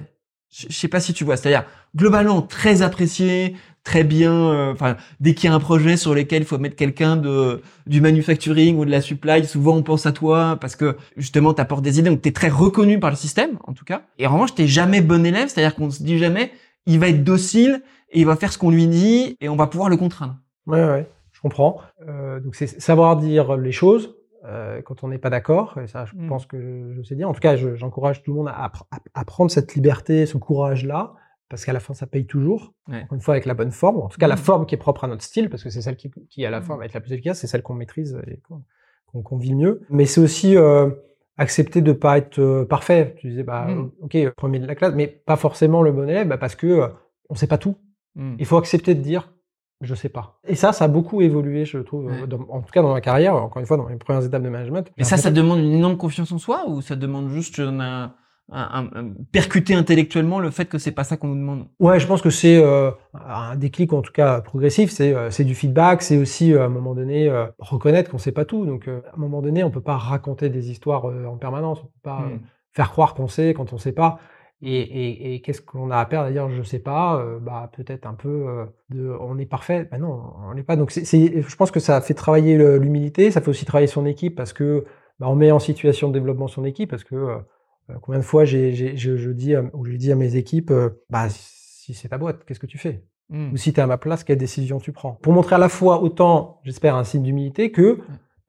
Je 0.50 0.66
je 0.68 0.74
sais 0.76 0.88
pas 0.88 1.00
si 1.00 1.12
tu 1.12 1.24
vois, 1.24 1.36
c'est-à-dire 1.36 1.64
globalement 1.96 2.42
très 2.42 2.82
apprécié, 2.82 3.54
très 3.84 4.02
bien. 4.04 4.32
euh, 4.32 4.72
Enfin, 4.72 4.96
dès 5.20 5.34
qu'il 5.34 5.48
y 5.48 5.52
a 5.52 5.54
un 5.54 5.60
projet 5.60 5.96
sur 5.96 6.14
lequel 6.14 6.42
il 6.42 6.44
faut 6.44 6.58
mettre 6.58 6.76
quelqu'un 6.76 7.16
de 7.16 7.62
du 7.86 8.00
manufacturing 8.00 8.76
ou 8.78 8.84
de 8.84 8.90
la 8.90 9.00
supply, 9.00 9.44
souvent 9.44 9.76
on 9.76 9.82
pense 9.82 10.06
à 10.06 10.12
toi 10.12 10.58
parce 10.60 10.74
que 10.76 10.96
justement 11.16 11.54
tu 11.54 11.60
apportes 11.60 11.82
des 11.82 11.98
idées. 12.00 12.10
Donc 12.10 12.22
t'es 12.22 12.32
très 12.32 12.48
reconnu 12.48 12.98
par 12.98 13.10
le 13.10 13.16
système, 13.16 13.58
en 13.64 13.72
tout 13.74 13.84
cas. 13.84 14.02
Et 14.18 14.26
en 14.26 14.32
revanche, 14.32 14.54
t'es 14.54 14.66
jamais 14.66 15.00
bon 15.00 15.24
élève, 15.24 15.48
c'est-à-dire 15.48 15.74
qu'on 15.76 15.90
se 15.90 16.02
dit 16.02 16.18
jamais 16.18 16.50
il 16.86 16.98
va 16.98 17.08
être 17.08 17.22
docile 17.22 17.82
et 18.10 18.20
il 18.20 18.26
va 18.26 18.34
faire 18.36 18.52
ce 18.52 18.58
qu'on 18.58 18.70
lui 18.70 18.88
dit 18.88 19.36
et 19.40 19.48
on 19.48 19.56
va 19.56 19.68
pouvoir 19.68 19.88
le 19.88 19.96
contraindre. 19.96 20.36
Ouais, 20.66 20.84
ouais, 20.84 21.08
je 21.32 21.40
comprends. 21.40 21.80
Euh, 22.08 22.40
donc 22.40 22.56
c'est 22.56 22.66
savoir 22.80 23.16
dire 23.16 23.56
les 23.56 23.72
choses 23.72 24.14
euh, 24.50 24.82
quand 24.82 25.04
on 25.04 25.08
n'est 25.08 25.18
pas 25.18 25.30
d'accord. 25.30 25.78
Et 25.82 25.86
ça, 25.86 26.04
je 26.04 26.14
Mm. 26.16 26.28
pense 26.28 26.46
que 26.46 26.92
je, 26.94 27.02
sais 27.02 27.14
dire. 27.14 27.28
En 27.28 27.32
tout 27.32 27.40
cas, 27.40 27.56
je- 27.56 27.74
j'encourage 27.76 28.22
tout 28.22 28.32
le 28.32 28.36
monde 28.38 28.48
à, 28.48 28.66
appr- 28.68 28.84
à- 28.90 29.00
à 29.14 29.24
prendre 29.24 29.50
cette 29.50 29.74
liberté, 29.74 30.26
ce 30.26 30.36
courage-là, 30.38 31.14
parce 31.48 31.64
qu'à 31.64 31.72
la 31.72 31.80
fin, 31.80 31.94
ça 31.94 32.06
paye 32.06 32.26
toujours. 32.26 32.74
Ouais. 32.88 33.02
Encore 33.02 33.14
une 33.14 33.20
fois, 33.20 33.34
avec 33.34 33.44
la 33.46 33.54
bonne 33.54 33.70
forme. 33.72 33.98
En 33.98 34.08
tout 34.08 34.18
cas, 34.18 34.28
la 34.28 34.34
Mm. 34.36 34.38
forme 34.38 34.66
qui 34.66 34.74
est 34.74 34.78
propre 34.78 35.04
à 35.04 35.08
notre 35.08 35.22
style, 35.22 35.48
parce 35.50 35.62
que 35.64 35.70
c'est 35.70 35.82
celle 35.82 35.96
qui, 35.96 36.10
qui 36.28 36.44
à 36.44 36.50
la 36.50 36.60
Mm. 36.60 36.64
fin 36.64 36.76
va 36.76 36.84
être 36.84 36.94
la 36.94 37.00
plus 37.00 37.12
efficace, 37.12 37.38
c'est 37.40 37.46
celle 37.46 37.62
qu'on 37.62 37.74
maîtrise 37.74 38.20
et 38.26 38.38
qu'on 38.48 38.62
qu'on 39.24 39.38
vit 39.38 39.50
le 39.50 39.56
mieux. 39.56 39.80
Mais 39.90 40.04
c'est 40.04 40.20
aussi 40.20 40.56
euh, 40.56 40.88
accepter 41.36 41.80
de 41.82 41.92
pas 41.92 42.18
être 42.18 42.38
euh, 42.38 42.64
parfait. 42.64 43.14
Tu 43.18 43.28
disais, 43.30 43.42
bah, 43.42 43.66
Mm. 43.66 43.90
ok, 44.02 44.30
premier 44.36 44.60
de 44.60 44.66
la 44.66 44.74
classe, 44.76 44.94
mais 44.94 45.08
pas 45.08 45.34
forcément 45.36 45.82
le 45.82 45.90
bon 45.90 46.08
élève, 46.08 46.28
bah, 46.28 46.38
parce 46.38 46.54
que 46.54 46.88
on 47.28 47.34
sait 47.34 47.48
pas 47.48 47.58
tout. 47.58 47.76
Il 48.38 48.44
faut 48.46 48.56
accepter 48.58 48.94
de 48.94 49.00
dire 49.00 49.32
je 49.80 49.94
sais 49.94 50.08
pas. 50.08 50.38
Et 50.46 50.54
ça, 50.54 50.72
ça 50.72 50.84
a 50.84 50.88
beaucoup 50.88 51.20
évolué, 51.22 51.64
je 51.64 51.78
trouve, 51.78 52.06
Ouais. 52.06 52.26
dans- 52.26 52.46
en 52.50 52.60
tout 52.60 52.70
cas 52.72 52.82
dans 52.82 52.92
ma 52.92 53.00
carrière, 53.00 53.34
encore 53.34 53.60
une 53.60 53.66
fois, 53.66 53.76
dans 53.76 53.86
mes 53.88 53.96
premières 53.96 54.24
étapes 54.24 54.42
de 54.42 54.48
management. 54.48 54.90
Mais 54.98 55.04
ça, 55.04 55.16
ça 55.16 55.30
demande 55.30 55.58
une 55.60 55.72
énorme 55.72 55.96
confiance 55.96 56.32
en 56.32 56.38
soi 56.38 56.64
ou 56.68 56.80
ça 56.82 56.96
demande 56.96 57.28
juste 57.30 57.58
un, 57.60 58.12
un, 58.52 58.84
percuter 59.32 59.74
intellectuellement 59.74 60.40
le 60.40 60.50
fait 60.50 60.64
que 60.64 60.76
c'est 60.78 60.90
pas 60.90 61.04
ça 61.04 61.16
qu'on 61.16 61.28
nous 61.28 61.36
demande? 61.36 61.66
Ouais, 61.78 62.00
je 62.00 62.06
pense 62.06 62.20
que 62.20 62.30
c'est 62.30 62.56
euh, 62.62 62.90
un 63.14 63.54
déclic, 63.56 63.92
en 63.92 64.02
tout 64.02 64.12
cas 64.12 64.40
progressif. 64.40 64.90
C'est 64.90 65.14
euh, 65.14 65.30
du 65.44 65.54
feedback. 65.54 66.02
C'est 66.02 66.16
aussi 66.18 66.52
euh, 66.52 66.62
à 66.62 66.64
un 66.64 66.68
moment 66.68 66.94
donné 66.94 67.28
euh, 67.28 67.46
reconnaître 67.58 68.10
qu'on 68.10 68.18
sait 68.18 68.32
pas 68.32 68.44
tout. 68.44 68.66
Donc, 68.66 68.88
à 68.88 68.90
un 68.90 69.16
moment 69.18 69.40
donné, 69.40 69.62
on 69.64 69.70
peut 69.70 69.80
pas 69.80 69.96
raconter 69.96 70.48
des 70.48 70.70
histoires 70.70 71.04
en 71.04 71.36
permanence. 71.36 71.78
On 71.80 71.86
peut 71.86 71.90
pas 72.02 72.22
euh, 72.22 72.34
Mm. 72.34 72.40
faire 72.72 72.90
croire 72.90 73.14
qu'on 73.14 73.28
sait 73.28 73.54
quand 73.54 73.72
on 73.72 73.78
sait 73.78 73.92
pas. 73.92 74.18
Et, 74.62 74.78
et, 74.80 75.34
et 75.34 75.40
qu'est-ce 75.40 75.62
qu'on 75.62 75.90
a 75.90 75.96
à 75.98 76.04
perdre? 76.06 76.28
À 76.28 76.30
dire 76.30 76.50
je 76.50 76.62
sais 76.62 76.80
pas 76.80 77.18
euh, 77.20 77.38
Bah 77.38 77.70
peut-être 77.74 78.06
un 78.06 78.14
peu 78.14 78.28
euh, 78.28 78.66
de 78.90 79.08
on 79.20 79.38
est 79.38 79.46
parfait. 79.46 79.88
Bah 79.90 79.98
non, 79.98 80.22
on 80.50 80.54
n'est 80.54 80.62
pas. 80.62 80.76
Donc 80.76 80.90
c'est, 80.90 81.04
je 81.42 81.56
pense 81.56 81.70
que 81.70 81.80
ça 81.80 82.00
fait 82.00 82.14
travailler 82.14 82.56
le- 82.58 82.76
l'humilité. 82.78 83.30
Ça 83.30 83.40
fait 83.40 83.48
aussi 83.48 83.64
travailler 83.64 83.86
son 83.86 84.04
équipe 84.06 84.36
parce 84.36 84.52
que 84.52 84.84
bah, 85.18 85.28
on 85.28 85.34
met 85.34 85.50
en 85.50 85.58
situation 85.58 86.08
de 86.08 86.12
développement 86.14 86.46
son 86.48 86.64
équipe 86.64 86.90
parce 86.90 87.04
que 87.04 87.14
euh, 87.14 87.36
euh, 87.90 87.94
combien 88.02 88.20
de 88.20 88.24
fois 88.24 88.44
j'ai, 88.44 88.74
je, 88.96 89.16
je 89.16 89.30
dis 89.30 89.54
à- 89.54 89.64
ou 89.72 89.84
je 89.86 89.92
dis 89.96 90.12
à 90.12 90.16
mes 90.16 90.36
équipes 90.36 90.72
bah 91.08 91.28
si 91.30 91.94
c'est 91.94 92.08
ta 92.08 92.18
boîte, 92.18 92.44
qu'est-ce 92.44 92.60
que 92.60 92.66
tu 92.66 92.78
fais? 92.78 93.02
Mm. 93.30 93.52
Ou 93.52 93.56
si 93.56 93.72
tu 93.72 93.80
es 93.80 93.82
à 93.82 93.86
ma 93.86 93.96
place, 93.98 94.24
quelle 94.24 94.38
décision 94.38 94.78
tu 94.78 94.92
prends 94.92 95.12
Pour 95.22 95.32
montrer 95.32 95.54
à 95.54 95.58
la 95.58 95.68
fois 95.68 96.02
autant, 96.02 96.60
j'espère, 96.64 96.96
un 96.96 97.04
signe 97.04 97.22
d'humilité 97.22 97.70
que 97.72 97.98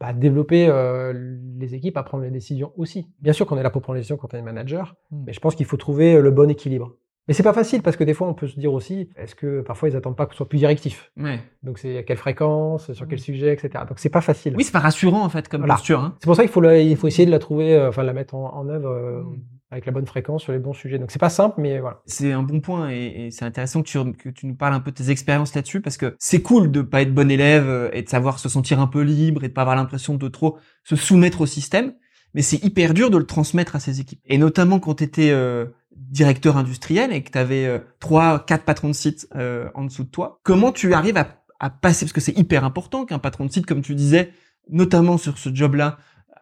bah, 0.01 0.11
développer 0.13 0.67
euh, 0.67 1.13
les 1.59 1.75
équipes 1.75 1.95
à 1.97 2.03
prendre 2.03 2.23
les 2.23 2.31
décisions 2.31 2.73
aussi. 2.75 3.07
Bien 3.19 3.31
sûr 3.33 3.45
qu'on 3.45 3.57
est 3.57 3.63
là 3.63 3.69
pour 3.69 3.81
prendre 3.81 3.95
les 3.95 4.01
décisions 4.01 4.17
quand 4.17 4.33
on 4.33 4.37
est 4.37 4.41
manager, 4.41 4.95
Mm. 5.11 5.23
mais 5.27 5.33
je 5.33 5.39
pense 5.39 5.55
qu'il 5.55 5.65
faut 5.65 5.77
trouver 5.77 6.19
le 6.19 6.31
bon 6.31 6.49
équilibre. 6.49 6.95
Mais 7.27 7.35
c'est 7.35 7.43
pas 7.43 7.53
facile 7.53 7.83
parce 7.83 7.95
que 7.97 8.03
des 8.03 8.15
fois 8.15 8.27
on 8.27 8.33
peut 8.33 8.47
se 8.47 8.59
dire 8.59 8.73
aussi, 8.73 9.09
est-ce 9.15 9.35
que 9.35 9.61
parfois 9.61 9.87
ils 9.89 9.95
attendent 9.95 10.15
pas 10.17 10.25
qu'on 10.25 10.33
soit 10.33 10.49
plus 10.49 10.57
directif? 10.57 11.11
Ouais. 11.17 11.39
Donc 11.61 11.77
c'est 11.77 11.97
à 11.99 12.03
quelle 12.03 12.17
fréquence, 12.17 12.91
sur 12.93 13.07
quel 13.07 13.19
Mm. 13.19 13.21
sujet, 13.21 13.53
etc. 13.53 13.69
Donc 13.87 13.99
c'est 13.99 14.09
pas 14.09 14.21
facile. 14.21 14.55
Oui, 14.57 14.63
c'est 14.63 14.71
pas 14.73 14.79
rassurant 14.79 15.23
en 15.23 15.29
fait 15.29 15.47
comme 15.47 15.61
Voilà. 15.61 15.75
posture. 15.75 15.99
Hein. 15.99 16.15
C'est 16.19 16.25
pour 16.25 16.35
ça 16.35 16.41
qu'il 16.41 16.51
faut, 16.51 16.61
la- 16.61 16.79
il 16.79 16.97
faut 16.97 17.07
essayer 17.07 17.27
de 17.27 17.31
la 17.31 17.39
trouver, 17.39 17.75
euh, 17.75 17.89
enfin 17.89 18.01
de 18.01 18.07
la 18.07 18.13
mettre 18.13 18.33
en, 18.35 18.53
en 18.55 18.67
œuvre 18.69 18.89
euh, 18.89 19.21
Mm. 19.21 19.41
Avec 19.71 19.85
la 19.85 19.91
bonne 19.91 20.05
fréquence 20.05 20.43
sur 20.43 20.51
les 20.51 20.59
bons 20.59 20.73
sujets. 20.73 20.99
Donc 20.99 21.11
c'est 21.11 21.19
pas 21.19 21.29
simple, 21.29 21.59
mais 21.59 21.79
voilà. 21.79 22.01
C'est 22.05 22.33
un 22.33 22.43
bon 22.43 22.59
point 22.59 22.91
et, 22.91 23.27
et 23.27 23.31
c'est 23.31 23.45
intéressant 23.45 23.81
que 23.81 23.87
tu, 23.87 24.13
que 24.13 24.29
tu 24.29 24.45
nous 24.45 24.55
parles 24.55 24.73
un 24.73 24.81
peu 24.81 24.91
de 24.91 24.97
tes 24.97 25.09
expériences 25.09 25.55
là-dessus 25.55 25.81
parce 25.81 25.97
que 25.97 26.15
c'est 26.19 26.41
cool 26.41 26.71
de 26.71 26.81
pas 26.81 27.01
être 27.01 27.13
bon 27.13 27.31
élève 27.31 27.67
euh, 27.67 27.89
et 27.93 28.01
de 28.03 28.09
savoir 28.09 28.37
se 28.37 28.49
sentir 28.49 28.79
un 28.79 28.87
peu 28.87 29.01
libre 29.01 29.43
et 29.43 29.47
de 29.47 29.53
pas 29.53 29.61
avoir 29.61 29.77
l'impression 29.77 30.15
de 30.15 30.27
trop 30.27 30.57
se 30.83 30.95
soumettre 30.95 31.41
au 31.41 31.45
système, 31.45 31.93
mais 32.33 32.41
c'est 32.41 32.63
hyper 32.63 32.93
dur 32.93 33.09
de 33.09 33.17
le 33.17 33.25
transmettre 33.25 33.75
à 33.75 33.79
ses 33.79 34.01
équipes. 34.01 34.21
Et 34.25 34.37
notamment 34.37 34.79
quand 34.79 34.95
tu 34.95 35.05
étais 35.05 35.33
directeur 35.95 36.57
industriel 36.57 37.13
et 37.13 37.23
que 37.23 37.31
tu 37.31 37.37
avais 37.37 37.81
trois, 37.99 38.43
quatre 38.45 38.65
patrons 38.65 38.89
de 38.89 38.93
site 38.93 39.27
euh, 39.35 39.69
en 39.75 39.85
dessous 39.85 40.03
de 40.03 40.09
toi, 40.09 40.39
comment 40.43 40.71
tu 40.71 40.93
arrives 40.93 41.17
à, 41.17 41.27
à 41.59 41.69
passer 41.69 42.05
parce 42.05 42.13
que 42.13 42.21
c'est 42.21 42.37
hyper 42.37 42.63
important 42.63 43.05
qu'un 43.05 43.19
patron 43.19 43.45
de 43.45 43.51
site, 43.51 43.65
comme 43.65 43.81
tu 43.81 43.95
disais, 43.95 44.31
notamment 44.69 45.17
sur 45.17 45.37
ce 45.37 45.53
job-là, 45.53 45.97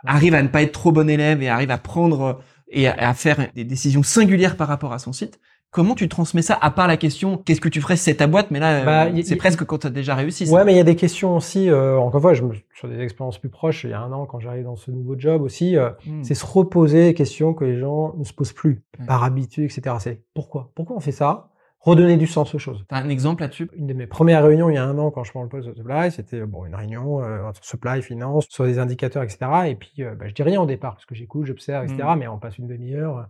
arrive 0.06 0.34
à 0.34 0.42
ne 0.42 0.48
pas 0.48 0.62
être 0.62 0.72
trop 0.72 0.92
bon 0.92 1.10
élève 1.10 1.44
et 1.44 1.50
arrive 1.50 1.72
à 1.72 1.78
prendre 1.78 2.42
et 2.72 2.88
à, 2.88 3.10
à 3.10 3.14
faire 3.14 3.48
des 3.56 3.64
décisions 3.64 4.04
singulières 4.04 4.58
par 4.58 4.68
rapport 4.68 4.94
à 4.94 5.00
son 5.00 5.14
site. 5.14 5.40
Comment 5.72 5.94
tu 5.94 6.10
transmets 6.10 6.42
ça 6.42 6.58
à 6.60 6.72
part 6.72 6.88
la 6.88 6.98
question 6.98 7.38
qu'est-ce 7.38 7.62
que 7.62 7.70
tu 7.70 7.80
ferais 7.80 7.96
si 7.96 8.06
c'est 8.06 8.16
ta 8.16 8.26
boîte 8.26 8.50
Mais 8.50 8.60
là, 8.60 8.84
Bah, 8.84 9.06
euh, 9.06 9.22
c'est 9.24 9.36
presque 9.36 9.64
quand 9.66 9.78
tu 9.78 9.86
as 9.88 9.92
déjà 9.92 10.16
réussi. 10.16 10.48
ça. 10.48 10.54
Ouais, 10.54 10.66
mais 10.66 10.74
il 10.74 10.78
y 10.78 10.80
a 10.80 10.84
des 10.84 10.96
questions 10.96 11.36
aussi. 11.36 11.70
euh, 11.70 11.96
encore 12.00 12.16
une 12.16 12.22
fois, 12.24 12.34
je 12.34 12.42
me, 12.44 12.56
sur 12.74 12.88
des 12.88 13.00
expériences 13.02 13.38
plus 13.38 13.50
proches, 13.50 13.84
il 13.84 13.92
y 13.92 13.94
a 13.94 14.00
un 14.02 14.12
an, 14.12 14.26
quand 14.26 14.40
j'arrive 14.40 14.64
dans 14.64 14.76
ce 14.76 14.90
nouveau 14.90 15.14
job 15.16 15.44
aussi, 15.44 15.78
euh, 15.78 15.92
Mm. 16.08 16.24
c'est 16.24 16.34
se 16.34 16.44
reposer 16.44 17.04
des 17.06 17.14
questions 17.14 17.54
que 17.54 17.66
les 17.66 17.78
gens 17.78 18.16
ne 18.18 18.24
se 18.24 18.34
posent 18.34 18.52
plus 18.54 18.82
Ouais. 19.00 19.06
par 19.06 19.24
habitude, 19.24 19.66
etc. 19.66 19.98
C'est 20.00 20.24
pourquoi? 20.34 20.72
Pourquoi 20.74 20.96
on 20.96 21.00
fait 21.02 21.12
ça? 21.12 21.49
Redonner 21.82 22.18
du 22.18 22.28
sens 22.28 22.54
aux 22.54 22.60
choses. 22.60 22.84
T'as 22.90 22.98
un 22.98 23.08
exemple 23.10 23.42
là-dessus? 23.42 23.70
Une 23.74 23.88
de 23.88 23.94
mes 23.94 24.06
premières 24.06 24.44
réunions 24.44 24.70
il 24.70 24.76
y 24.76 24.78
a 24.78 24.84
un 24.84 24.98
an, 24.98 25.12
quand 25.12 25.24
je 25.24 25.32
prends 25.32 25.44
le 25.44 25.50
poste 25.50 25.70
de 25.70 25.74
supply, 25.74 26.12
c'était 26.12 26.46
bon 26.46 26.66
une 26.66 26.76
réunion 26.76 27.24
euh, 27.24 27.44
entre 27.46 27.64
supply, 27.64 28.02
finance, 28.02 28.48
sur 28.50 28.66
des 28.66 28.80
indicateurs, 28.80 29.24
etc. 29.24 29.40
Et 29.68 29.76
puis, 29.76 29.94
euh, 30.04 30.14
bah, 30.16 30.28
je 30.28 30.34
dis 30.34 30.44
rien 30.44 30.62
au 30.62 30.66
départ 30.66 30.96
parce 30.96 31.06
que 31.06 31.16
j'écoute, 31.16 31.46
j'observe, 31.46 31.86
etc. 31.86 32.04
Mm. 32.16 32.20
Mais 32.20 32.28
on 32.28 32.38
passe 32.38 32.58
une 32.58 32.68
demi-heure. 32.68 33.30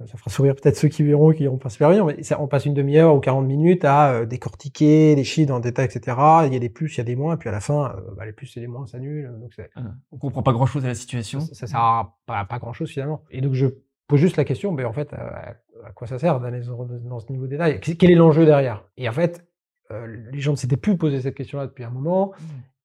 euh, 0.00 0.04
Ça 0.06 0.18
fera 0.18 0.30
sourire 0.30 0.54
peut-être 0.54 0.76
ceux 0.76 0.88
qui 0.88 1.02
verront, 1.04 1.32
qui 1.32 1.40
n'iront 1.44 1.56
pas 1.56 1.70
super 1.70 1.88
bien, 1.88 2.04
mais 2.04 2.22
ça, 2.22 2.38
on 2.38 2.46
passe 2.48 2.66
une 2.66 2.74
demi-heure 2.74 3.14
ou 3.14 3.20
40 3.20 3.46
minutes 3.46 3.86
à 3.86 4.26
décortiquer 4.26 5.14
les 5.16 5.24
chiffres 5.24 5.54
le 5.54 5.60
détail, 5.62 5.86
etc. 5.86 6.18
Il 6.46 6.52
y 6.52 6.56
a 6.56 6.58
des 6.58 6.68
plus, 6.68 6.94
il 6.96 6.98
y 6.98 7.00
a 7.00 7.04
des 7.04 7.16
moins, 7.16 7.34
et 7.34 7.38
puis 7.38 7.48
à 7.48 7.52
la 7.52 7.60
fin, 7.60 7.96
bah, 8.14 8.26
les 8.26 8.32
plus 8.34 8.54
et 8.58 8.60
les 8.60 8.66
moins 8.66 8.84
s'annulent. 8.86 9.32
Donc 9.40 9.54
c'est- 9.54 9.70
On 10.12 10.18
comprend 10.18 10.42
pas 10.42 10.52
grand-chose 10.52 10.84
à 10.84 10.88
la 10.88 10.94
situation. 10.94 11.40
ça, 11.40 11.54
ça 11.54 11.66
sert 11.66 11.80
à 11.80 12.18
pas, 12.26 12.44
pas 12.44 12.58
grand-chose 12.58 12.90
finalement. 12.90 13.22
Et 13.30 13.40
donc 13.40 13.54
je 13.54 13.68
pose 14.06 14.20
juste 14.20 14.36
la 14.36 14.44
question, 14.44 14.72
ben 14.74 14.84
en 14.84 14.92
fait, 14.92 15.14
à, 15.86 15.92
quoi 15.92 16.06
ça 16.06 16.18
sert 16.18 16.40
d'aller 16.40 16.60
dans, 16.60 17.20
ce 17.20 17.30
niveau 17.30 17.44
de 17.44 17.50
détail? 17.50 17.80
Quel 17.80 18.10
est 18.10 18.14
l'enjeu 18.14 18.44
derrière? 18.44 18.84
Et 18.96 19.08
en 19.08 19.12
fait, 19.12 19.46
euh, 19.90 20.06
les 20.32 20.40
gens 20.40 20.52
ne 20.52 20.56
s'étaient 20.56 20.76
plus 20.76 20.96
posé 20.96 21.20
cette 21.20 21.34
question-là 21.34 21.66
depuis 21.66 21.84
un 21.84 21.90
moment. 21.90 22.32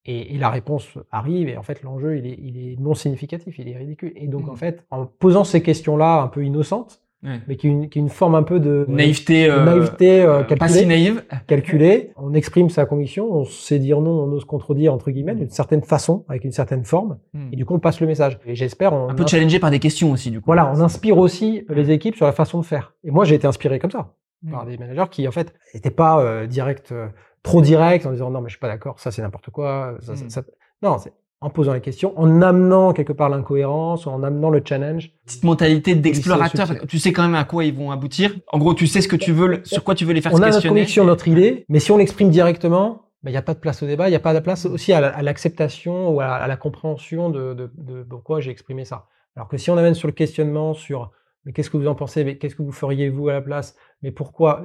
Et, 0.06 0.36
et 0.36 0.38
la 0.40 0.50
réponse 0.50 0.98
arrive, 1.12 1.48
et 1.48 1.58
en 1.58 1.64
fait, 1.64 1.84
l'enjeu, 1.84 2.18
il 2.18 2.26
est, 2.26 2.38
il 2.42 2.58
est 2.58 2.80
non 2.80 2.96
significatif, 2.96 3.60
il 3.60 3.68
est 3.70 3.78
ridicule. 3.78 4.14
Et 4.16 4.28
donc, 4.28 4.50
en 4.50 4.56
fait, 4.56 4.86
en 4.90 5.06
posant 5.06 5.44
ces 5.44 5.62
questions-là 5.62 6.22
un 6.22 6.28
peu 6.28 6.44
innocentes, 6.44 7.01
Ouais. 7.24 7.40
mais 7.48 7.56
qui, 7.56 7.68
une- 7.68 7.88
qui 7.90 8.00
une 8.00 8.10
forme 8.10 8.34
un 8.34 8.42
peu 8.42 8.60
de 8.60 8.86
Naïveté, 8.90 9.46
de 9.46 9.52
euh, 9.52 9.64
naïveté 9.64 10.22
euh, 10.24 10.40
euh, 10.40 10.44
pas 10.44 10.56
calculée, 10.56 10.80
si 10.80 10.86
naïve. 10.88 11.24
calculée, 11.46 12.14
on 12.18 12.34
exprime 12.34 12.70
sa 12.70 12.86
conviction, 12.86 13.32
on 13.32 13.46
sait 13.46 13.78
dire 13.78 14.02
non, 14.02 14.10
on 14.24 14.32
ose 14.32 14.44
contredire, 14.46 14.92
entre 14.94 15.12
guillemets, 15.12 15.36
d'une 15.36 15.50
certaine 15.52 15.84
façon, 15.84 16.26
avec 16.30 16.44
une 16.46 16.52
certaine 16.52 16.84
forme, 16.84 17.20
et 17.52 17.56
du 17.56 17.66
coup, 17.66 17.76
on 17.76 17.80
passe 17.80 18.00
le 18.02 18.08
message. 18.08 18.40
Et 18.46 18.56
j'espère... 18.56 18.94
Un 18.94 19.14
peu 19.14 19.28
challengé 19.28 19.60
par 19.60 19.70
des 19.70 19.80
questions 19.80 20.12
aussi, 20.12 20.32
du 20.32 20.40
coup. 20.40 20.46
voilà, 20.48 20.72
on 20.76 20.80
inspire 20.82 21.18
aussi 21.20 21.64
les 21.70 21.92
équipes 21.92 22.16
sur 22.16 22.26
la 22.26 22.32
façon 22.32 22.60
de 22.60 22.66
faire. 22.66 22.96
Et 23.04 23.12
moi, 23.12 23.24
j'ai 23.26 23.36
été 23.36 23.46
inspiré 23.48 23.78
comme 23.80 23.92
ça 23.92 24.14
Mm. 24.44 24.52
par 24.52 24.66
des 24.66 24.76
managers 24.80 25.06
qui, 25.12 25.28
en 25.28 25.32
fait, 25.32 25.54
n'étaient 25.76 25.92
pas 25.92 26.20
euh, 26.20 26.48
direct, 26.48 26.92
euh, 26.92 27.06
trop 27.44 27.62
directs 27.62 28.08
en 28.08 28.12
disant 28.12 28.32
non, 28.32 28.42
mais 28.42 28.50
je 28.50 28.54
suis 28.54 28.60
pas 28.60 28.68
d'accord, 28.70 29.00
ça 29.00 29.12
c'est 29.12 29.22
n'importe 29.22 29.52
quoi. 29.52 29.98
ça, 30.00 30.16
ça- 30.16 30.26
Mm. 30.26 30.30
ça- 30.32 30.42
Non, 30.82 30.98
c'est 30.98 31.14
en 31.42 31.50
posant 31.50 31.74
les 31.74 31.82
questions, 31.82 32.14
en 32.20 32.42
amenant 32.44 32.94
quelque 32.94 33.14
part 33.14 33.28
l'incohérence, 33.30 34.06
en 34.08 34.22
amenant 34.24 34.50
le 34.52 34.62
challenge. 34.64 35.12
Petite 35.26 35.44
mentalité 35.44 35.96
d'explorateur. 35.96 36.70
Tu 36.88 37.00
sais 37.00 37.12
quand 37.12 37.24
même 37.24 37.34
à 37.36 37.44
quoi 37.44 37.66
ils 37.66 37.74
vont 37.76 37.92
aboutir. 37.92 38.36
En 38.52 38.60
gros, 38.60 38.74
tu 38.76 38.86
sais 38.88 39.02
ce 39.02 39.08
que 39.08 39.16
tu 39.16 39.32
veux, 39.32 39.62
sur 39.66 39.84
quoi 39.84 39.96
tu 39.96 40.06
veux 40.06 40.14
les 40.14 40.22
faire 40.22 40.34
On 40.34 40.38
se 40.38 40.42
a 40.42 40.46
notre 40.46 40.56
questionner. 40.58 40.80
conviction, 40.82 41.04
notre 41.06 41.28
idée, 41.28 41.66
mais 41.68 41.80
si 41.80 41.92
on 41.92 41.98
l'exprime 41.98 42.30
directement, 42.30 43.08
ben, 43.24 43.32
il 43.32 43.34
n'y 43.34 43.38
a 43.38 43.42
pas 43.42 43.54
de 43.56 43.60
place 43.60 43.82
au 43.84 43.88
débat, 43.88 44.08
il 44.08 44.12
n'y 44.12 44.16
a 44.16 44.20
pas 44.20 44.34
de 44.34 44.40
place 44.40 44.66
aussi 44.66 44.94
à 44.94 45.02
la- 45.02 45.10
à 45.10 45.22
l'acceptation 45.24 46.10
ou 46.10 46.22
à, 46.22 46.26
à 46.28 46.48
la 46.48 46.58
compréhension 46.58 47.30
de, 47.30 47.54
de- 47.54 47.72
de 47.78 48.04
pourquoi 48.04 48.40
j'ai 48.40 48.52
exprimé 48.52 48.86
ça. 48.86 49.08
Alors 49.36 49.48
que 49.48 49.58
si 49.58 49.70
on 49.72 49.78
amène 49.78 49.94
sur 49.96 50.08
le 50.08 50.14
questionnement, 50.14 50.74
sur 50.74 51.12
mais 51.46 51.54
qu'est-ce 51.54 51.72
que 51.72 51.78
vous 51.78 51.88
en 51.88 51.96
pensez, 51.96 52.24
mais 52.24 52.38
qu'est-ce 52.38 52.56
que 52.56 52.62
vous 52.62 52.72
feriez 52.72 53.10
vous 53.10 53.28
à 53.30 53.34
la 53.34 53.42
place, 53.42 53.76
mais 54.04 54.12
pourquoi, 54.12 54.64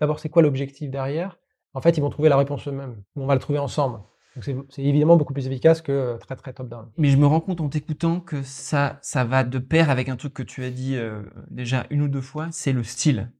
d'abord 0.00 0.18
c'est 0.18 0.30
quoi 0.30 0.40
l'objectif 0.40 0.90
derrière? 0.90 1.38
En 1.74 1.82
fait, 1.82 1.98
ils 1.98 2.00
vont 2.00 2.08
trouver 2.08 2.30
la 2.30 2.38
réponse 2.38 2.66
eux-mêmes. 2.68 3.02
On 3.16 3.26
va 3.26 3.34
le 3.34 3.40
trouver 3.40 3.58
ensemble. 3.58 3.98
Donc 4.36 4.44
c'est, 4.44 4.54
c'est 4.68 4.82
évidemment 4.82 5.16
beaucoup 5.16 5.32
plus 5.32 5.46
efficace 5.48 5.80
que 5.82 5.90
euh, 5.92 6.16
très 6.18 6.36
très 6.36 6.52
top-down. 6.52 6.86
Mais 6.98 7.08
je 7.08 7.16
me 7.16 7.26
rends 7.26 7.40
compte 7.40 7.60
en 7.60 7.68
t'écoutant 7.68 8.20
que 8.20 8.42
ça, 8.44 8.98
ça 9.02 9.24
va 9.24 9.42
de 9.42 9.58
pair 9.58 9.90
avec 9.90 10.08
un 10.08 10.16
truc 10.16 10.32
que 10.34 10.42
tu 10.44 10.62
as 10.62 10.70
dit 10.70 10.94
euh, 10.96 11.22
déjà 11.50 11.86
une 11.90 12.02
ou 12.02 12.08
deux 12.08 12.20
fois, 12.20 12.46
c'est 12.52 12.72
le 12.72 12.82
style. 12.84 13.32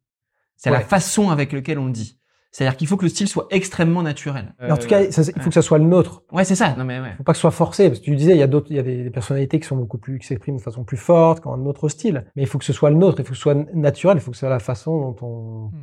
C'est 0.56 0.70
la 0.70 0.80
façon 0.80 1.28
avec 1.30 1.52
laquelle 1.52 1.78
on 1.78 1.84
le 1.86 1.92
dit. 1.92 2.18
C'est-à-dire 2.50 2.78
qu'il 2.78 2.86
faut 2.88 2.96
que 2.96 3.02
le 3.04 3.10
style 3.10 3.28
soit 3.28 3.46
extrêmement 3.50 4.02
naturel. 4.02 4.54
En 4.58 4.64
Euh, 4.72 4.76
tout 4.76 4.86
cas, 4.88 5.10
ça- 5.12 5.20
il 5.36 5.42
faut 5.42 5.50
que 5.50 5.54
ça 5.54 5.60
soit 5.60 5.76
le 5.76 5.84
nôtre. 5.84 6.22
ouais, 6.32 6.44
c'est 6.46 6.54
ça. 6.54 6.74
Non 6.78 6.84
mais 6.84 6.98
ouais. 6.98 7.12
faut 7.18 7.22
pas 7.24 7.32
que 7.32 7.36
ce 7.36 7.42
soit 7.42 7.50
forcé, 7.50 7.88
parce 7.88 8.00
que 8.00 8.04
tu 8.06 8.16
disais, 8.16 8.32
il 8.32 8.38
y 8.38 8.42
a 8.42 8.46
d'autres, 8.46 8.68
il 8.70 8.76
y 8.76 8.78
a 8.78 8.82
des, 8.82 9.02
des 9.04 9.10
personnalités 9.10 9.60
qui 9.60 9.66
sont 9.66 9.76
beaucoup 9.76 9.98
plus, 9.98 10.18
qui 10.18 10.26
s'expriment 10.26 10.56
de 10.56 10.62
façon 10.62 10.82
plus 10.82 10.96
forte, 10.96 11.42
qui 11.42 11.48
ont 11.48 11.52
un 11.52 11.66
autre 11.66 11.90
style. 11.90 12.24
Mais 12.34 12.42
il 12.44 12.48
faut 12.48 12.56
que 12.56 12.64
ce 12.64 12.72
soit 12.72 12.88
le 12.88 12.96
nôtre, 12.96 13.20
il 13.20 13.24
faut 13.26 13.32
que 13.32 13.36
ce 13.36 13.42
soit 13.42 13.54
naturel, 13.74 14.16
il 14.16 14.20
faut 14.20 14.30
que 14.30 14.36
ce 14.38 14.40
soit 14.40 14.48
la 14.48 14.58
façon 14.60 14.98
dont 14.98 15.16
on, 15.26 15.66
Hmm. 15.66 15.74
euh, 15.74 15.78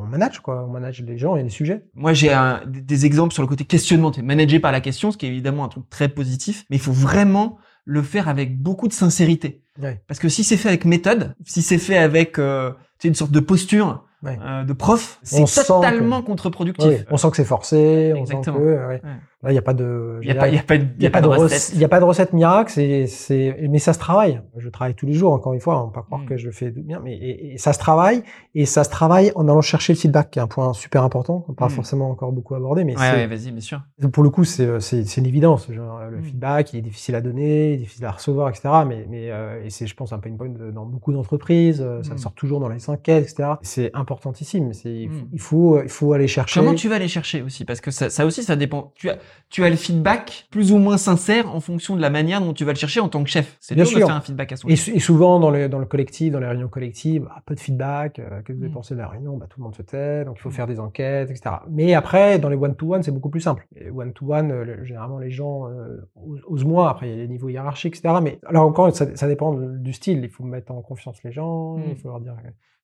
on 0.00 0.04
manage, 0.06 0.40
quoi. 0.40 0.64
On 0.68 0.72
manage 0.72 1.00
les 1.02 1.18
gens 1.18 1.36
et 1.36 1.42
les 1.42 1.48
sujets. 1.50 1.84
Moi, 1.94 2.12
j'ai 2.12 2.32
un- 2.32 2.62
des, 2.66 3.06
exemples 3.06 3.32
sur 3.34 3.42
le 3.42 3.48
côté 3.48 3.64
questionnement. 3.64 4.12
Es 4.12 4.22
managé 4.22 4.60
par 4.60 4.72
la 4.72 4.80
question, 4.80 5.10
ce 5.10 5.16
qui 5.16 5.26
est 5.26 5.30
évidemment 5.30 5.64
un 5.64 5.68
truc 5.68 5.88
très 5.90 6.08
positif, 6.08 6.64
mais 6.70 6.76
il 6.76 6.80
faut 6.80 6.92
vraiment 6.92 7.58
le 7.84 8.02
faire 8.02 8.28
avec 8.28 8.60
beaucoup 8.60 8.88
de 8.88 8.92
sincérité. 8.92 9.62
Ouais. 9.82 10.02
Parce 10.06 10.20
que 10.20 10.28
si 10.28 10.44
c'est 10.44 10.56
fait 10.56 10.68
avec 10.68 10.84
méthode, 10.84 11.34
si 11.44 11.60
c'est 11.62 11.78
fait 11.78 11.98
avec 11.98 12.38
euh, 12.38 12.72
une 13.02 13.14
sorte 13.14 13.32
de 13.32 13.40
posture, 13.40 14.04
Ouais. 14.22 14.38
euh, 14.42 14.64
de 14.64 14.72
prof, 14.72 15.18
c'est 15.22 15.44
totalement 15.66 16.22
que- 16.22 16.26
contre-productif. 16.28 17.04
On 17.10 17.18
sent 17.18 17.30
que 17.30 17.36
c'est 17.36 17.44
forcé, 17.44 18.14
on 18.16 18.24
sent 18.24 18.32
que 18.32 18.38
Exactement. 18.38 18.58
Là 19.44 19.50
il 19.50 19.54
n'y 19.54 19.58
a 19.58 19.62
pas 19.62 19.74
de 19.74 20.18
Il 20.22 20.28
y 20.28 20.30
a 20.30 20.34
pas 20.34 20.46
de, 20.48 20.52
il 20.98 21.02
y 21.02 21.06
a 21.06 21.10
pas 21.10 21.20
de 21.20 21.26
recette. 21.28 21.72
il 21.76 21.84
a 21.84 21.88
pas 21.88 22.00
de 22.00 22.04
recette 22.04 22.32
miracle, 22.32 22.72
c'est 22.72 23.06
c'est 23.06 23.56
mais 23.70 23.78
ça 23.78 23.92
se 23.92 23.98
travaille. 23.98 24.40
Je 24.56 24.68
travaille 24.68 24.94
tous 24.94 25.06
les 25.06 25.12
jours 25.14 25.32
encore 25.32 25.52
une 25.52 25.60
fois, 25.60 25.82
on 25.82 25.86
va 25.86 25.92
pas 25.92 26.02
croire 26.02 26.22
Mm. 26.22 26.26
que 26.26 26.36
je 26.36 26.50
fais 26.50 26.70
bien 26.70 27.00
mais 27.04 27.14
et, 27.16 27.54
et 27.54 27.58
ça 27.58 27.72
se 27.72 27.78
travaille 27.78 28.22
et 28.54 28.66
ça 28.66 28.84
se 28.84 28.90
travaille 28.90 29.30
en 29.34 29.46
allant 29.48 29.60
chercher 29.60 29.92
le 29.92 29.98
feedback 29.98 30.30
qui 30.30 30.38
est 30.38 30.42
un 30.42 30.46
point 30.46 30.72
super 30.72 31.02
important, 31.04 31.40
qu'on 31.40 31.52
pas 31.54 31.66
Mm. 31.66 31.70
forcément 31.70 32.10
encore 32.10 32.32
beaucoup 32.32 32.54
abordé 32.54 32.84
mais 32.84 32.96
Ouais, 32.98 33.26
vas-y, 33.26 33.50
bien 33.52 33.60
sûr. 33.60 33.80
pour 34.12 34.22
le 34.24 34.30
coup, 34.30 34.44
c'est 34.44 34.80
c'est 34.80 35.04
c'est 35.04 35.20
une 35.20 35.26
évidence. 35.26 35.70
Genre, 35.70 36.00
le 36.10 36.18
Mm. 36.18 36.22
feedback, 36.24 36.72
il 36.72 36.78
est 36.78 36.82
difficile 36.82 37.14
à 37.14 37.20
donner, 37.20 37.68
il 37.70 37.74
est 37.74 37.76
difficile 37.78 38.04
à 38.06 38.10
recevoir, 38.12 38.48
etc. 38.48 38.68
Mais 38.86 39.06
mais 39.10 39.30
euh, 39.30 39.62
et 39.64 39.70
c'est, 39.70 39.86
je 39.86 39.94
pense, 39.94 40.12
un 40.12 40.18
pain 40.18 40.34
point 40.36 40.48
dans 40.48 40.86
beaucoup 40.86 41.12
d'entreprises. 41.12 41.80
euh, 41.82 42.02
Ça 42.02 42.16
sort 42.16 42.32
toujours 42.34 42.60
dans 42.60 42.68
les 42.68 42.88
enquêtes, 42.90 43.24
etc. 43.24 43.50
C'est 43.62 43.90
importantissime. 43.94 44.72
C'est 44.72 44.90
il 44.92 45.08
faut- 45.10 45.26
il 45.32 45.38
faut 45.40 45.82
il 45.82 45.88
faut 45.88 46.12
aller 46.12 46.28
chercher. 46.28 46.60
Comment 46.60 46.74
tu 46.74 46.88
vas 46.88 46.96
aller 46.96 47.08
chercher 47.08 47.42
aussi? 47.42 47.64
Parce 47.64 47.80
que 47.80 47.90
ça, 47.90 48.10
ça 48.10 48.24
aussi, 48.26 48.42
ça 48.42 48.56
dépend. 48.56 48.92
Tu 48.94 49.10
as, 49.10 49.16
tu 49.50 49.62
as 49.64 49.70
le 49.70 49.76
feedback 49.76 50.46
plus 50.50 50.72
ou 50.72 50.78
moins 50.78 50.96
sincère 50.96 51.54
en 51.54 51.60
fonction 51.60 51.94
de 51.96 52.00
la 52.00 52.10
manière 52.10 52.40
dont 52.40 52.52
tu 52.52 52.64
vas 52.64 52.72
le 52.72 52.78
chercher 52.78 53.00
en 53.00 53.08
tant 53.08 53.22
que 53.22 53.30
chef. 53.30 53.56
C'est 53.60 53.74
Bien 53.74 53.84
dur 53.84 53.92
de 53.92 53.98
sûr. 53.98 54.06
faire 54.08 54.16
un 54.16 54.20
feedback 54.20 54.52
à 54.52 54.56
son 54.56 54.68
Et, 54.68 54.76
chef. 54.76 54.86
sou- 54.86 54.96
et 54.96 54.98
souvent 55.00 55.38
dans 55.38 55.50
le 55.50 55.68
dans 55.68 55.78
le 55.78 55.86
collectif, 55.86 56.32
dans 56.32 56.40
les 56.40 56.46
réunions 56.46 56.68
collectives, 56.68 57.22
bah, 57.22 57.42
peu 57.46 57.54
de 57.54 57.60
feedback. 57.60 58.18
euh, 58.18 58.28
Qu'est-ce 58.28 58.42
que 58.42 58.52
vous 58.54 58.62
avez 58.62 58.70
Mm. 58.70 58.74
pensé 58.74 58.94
de 58.94 58.98
la 59.00 59.08
réunion? 59.08 59.36
Bah 59.36 59.46
tout 59.48 59.60
le 59.60 59.64
monde 59.64 59.74
se 59.76 59.82
tait, 59.82 60.24
donc 60.24 60.36
il 60.38 60.40
faut 60.42 60.48
Mm. 60.48 60.52
faire 60.52 60.66
des 60.66 60.80
enquêtes, 60.80 61.30
etc. 61.30 61.56
Mais 61.70 61.94
après, 61.94 62.38
dans 62.38 62.48
les 62.48 62.56
one 62.56 62.74
to 62.74 62.94
one, 62.94 63.02
c'est 63.02 63.12
beaucoup 63.12 63.30
plus 63.30 63.40
simple. 63.40 63.66
One 63.94 64.12
to 64.12 64.32
one, 64.32 64.82
généralement 64.84 65.18
les 65.18 65.30
gens 65.30 65.68
euh, 65.68 66.00
osent- 66.48 66.64
moins. 66.64 66.88
Après, 66.88 67.08
il 67.08 67.10
y 67.10 67.14
a 67.14 67.16
les 67.22 67.28
niveaux 67.28 67.48
hiérarchiques, 67.48 67.96
etc. 67.96 68.16
Mais 68.22 68.40
là 68.50 68.62
encore, 68.62 68.94
ça, 68.94 69.06
ça 69.14 69.28
dépend 69.28 69.54
de- 69.54 69.78
du 69.78 69.92
style. 69.92 70.20
Il 70.22 70.30
faut 70.30 70.44
mettre 70.44 70.72
en 70.72 70.82
confiance 70.82 71.22
les 71.22 71.30
gens. 71.32 71.76
Mm. 71.76 71.82
Il 71.90 71.96
faut 71.96 72.08
leur 72.08 72.20
dire, 72.20 72.34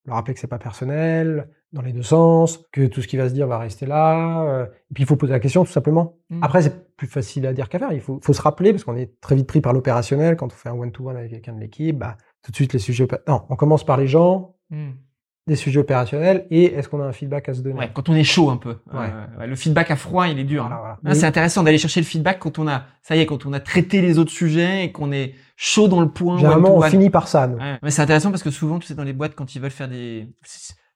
leur 0.06 0.16
rappeler 0.16 0.34
que 0.34 0.40
c'est 0.40 0.46
pas 0.46 0.58
personnel, 0.58 1.48
dans 1.72 1.82
les 1.82 1.92
deux 1.92 2.02
sens, 2.02 2.58
que 2.72 2.86
tout 2.86 3.00
ce 3.02 3.06
qui 3.08 3.16
va 3.16 3.28
se 3.28 3.34
dire 3.34 3.46
va 3.46 3.58
rester 3.58 3.86
là. 3.86 4.42
euh, 4.44 4.64
et 4.64 4.94
puis 4.94 5.04
il 5.04 5.06
faut 5.06 5.16
poser 5.16 5.32
la 5.32 5.40
question 5.40 5.64
tout 5.64 5.70
simplement. 5.70 6.16
Mm. 6.30 6.42
Après, 6.42 6.62
c'est 6.62 6.96
plus 6.96 7.06
facile 7.06 7.46
à 7.46 7.52
dire 7.52 7.68
qu'à 7.68 7.78
faire. 7.78 7.92
Il 7.92 8.00
faut, 8.00 8.18
faut 8.22 8.32
se 8.32 8.42
rappeler 8.42 8.72
parce 8.72 8.84
qu'on 8.84 8.96
est 8.96 9.20
très 9.20 9.36
vite 9.36 9.46
pris 9.46 9.60
par 9.60 9.72
l'opérationnel 9.72 10.36
quand 10.36 10.46
on 10.46 10.56
fait 10.56 10.68
un 10.68 10.74
one 10.74 10.90
to 10.92 11.08
one 11.08 11.16
avec 11.16 11.30
quelqu'un 11.30 11.52
de 11.54 11.60
l'équipe. 11.60 11.96
Bah, 11.96 12.16
tout 12.42 12.50
de 12.50 12.56
suite 12.56 12.72
les 12.72 12.78
sujets. 12.78 13.06
Non, 13.28 13.42
on 13.48 13.56
commence 13.56 13.84
par 13.84 13.96
les 13.96 14.06
gens, 14.08 14.54
Mm. 14.70 14.90
des 15.48 15.56
sujets 15.56 15.80
opérationnels 15.80 16.46
et 16.50 16.66
est-ce 16.74 16.88
qu'on 16.88 17.00
a 17.02 17.04
un 17.04 17.12
feedback 17.12 17.48
à 17.48 17.54
se 17.54 17.60
donner? 17.60 17.76
Ouais, 17.78 17.90
quand 17.92 18.08
on 18.08 18.14
est 18.14 18.22
chaud 18.24 18.50
un 18.50 18.56
peu. 18.56 18.76
Ouais. 18.92 19.08
Euh, 19.40 19.46
le 19.46 19.56
feedback 19.56 19.90
à 19.90 19.96
froid, 19.96 20.28
il 20.28 20.38
est 20.38 20.44
dur. 20.44 20.62
Voilà, 20.68 20.92
hein. 20.92 20.96
voilà. 21.02 21.14
C'est 21.16 21.26
intéressant 21.26 21.62
d'aller 21.64 21.78
chercher 21.78 22.00
le 22.00 22.06
feedback 22.06 22.38
quand 22.38 22.58
on 22.60 22.68
a, 22.68 22.84
ça 23.02 23.16
y 23.16 23.20
est, 23.20 23.26
quand 23.26 23.46
on 23.46 23.52
a 23.52 23.58
traité 23.60 24.00
les 24.00 24.18
autres 24.18 24.30
sujets 24.30 24.84
et 24.84 24.92
qu'on 24.92 25.10
est 25.12 25.34
chaud 25.56 25.88
dans 25.88 26.00
le 26.00 26.08
point. 26.08 26.36
Généralement, 26.36 26.68
on 26.70 26.74
one-to-one. 26.76 26.90
finit 26.90 27.10
par 27.10 27.26
ça. 27.26 27.46
nous. 27.48 27.56
Ouais. 27.56 27.78
Mais 27.82 27.90
c'est 27.90 28.02
intéressant 28.02 28.30
parce 28.30 28.42
que 28.44 28.50
souvent, 28.50 28.78
tu 28.78 28.86
sais, 28.86 28.94
dans 28.94 29.02
les 29.04 29.12
boîtes, 29.12 29.34
quand 29.34 29.54
ils 29.54 29.60
veulent 29.60 29.70
faire 29.72 29.88
des, 29.88 30.28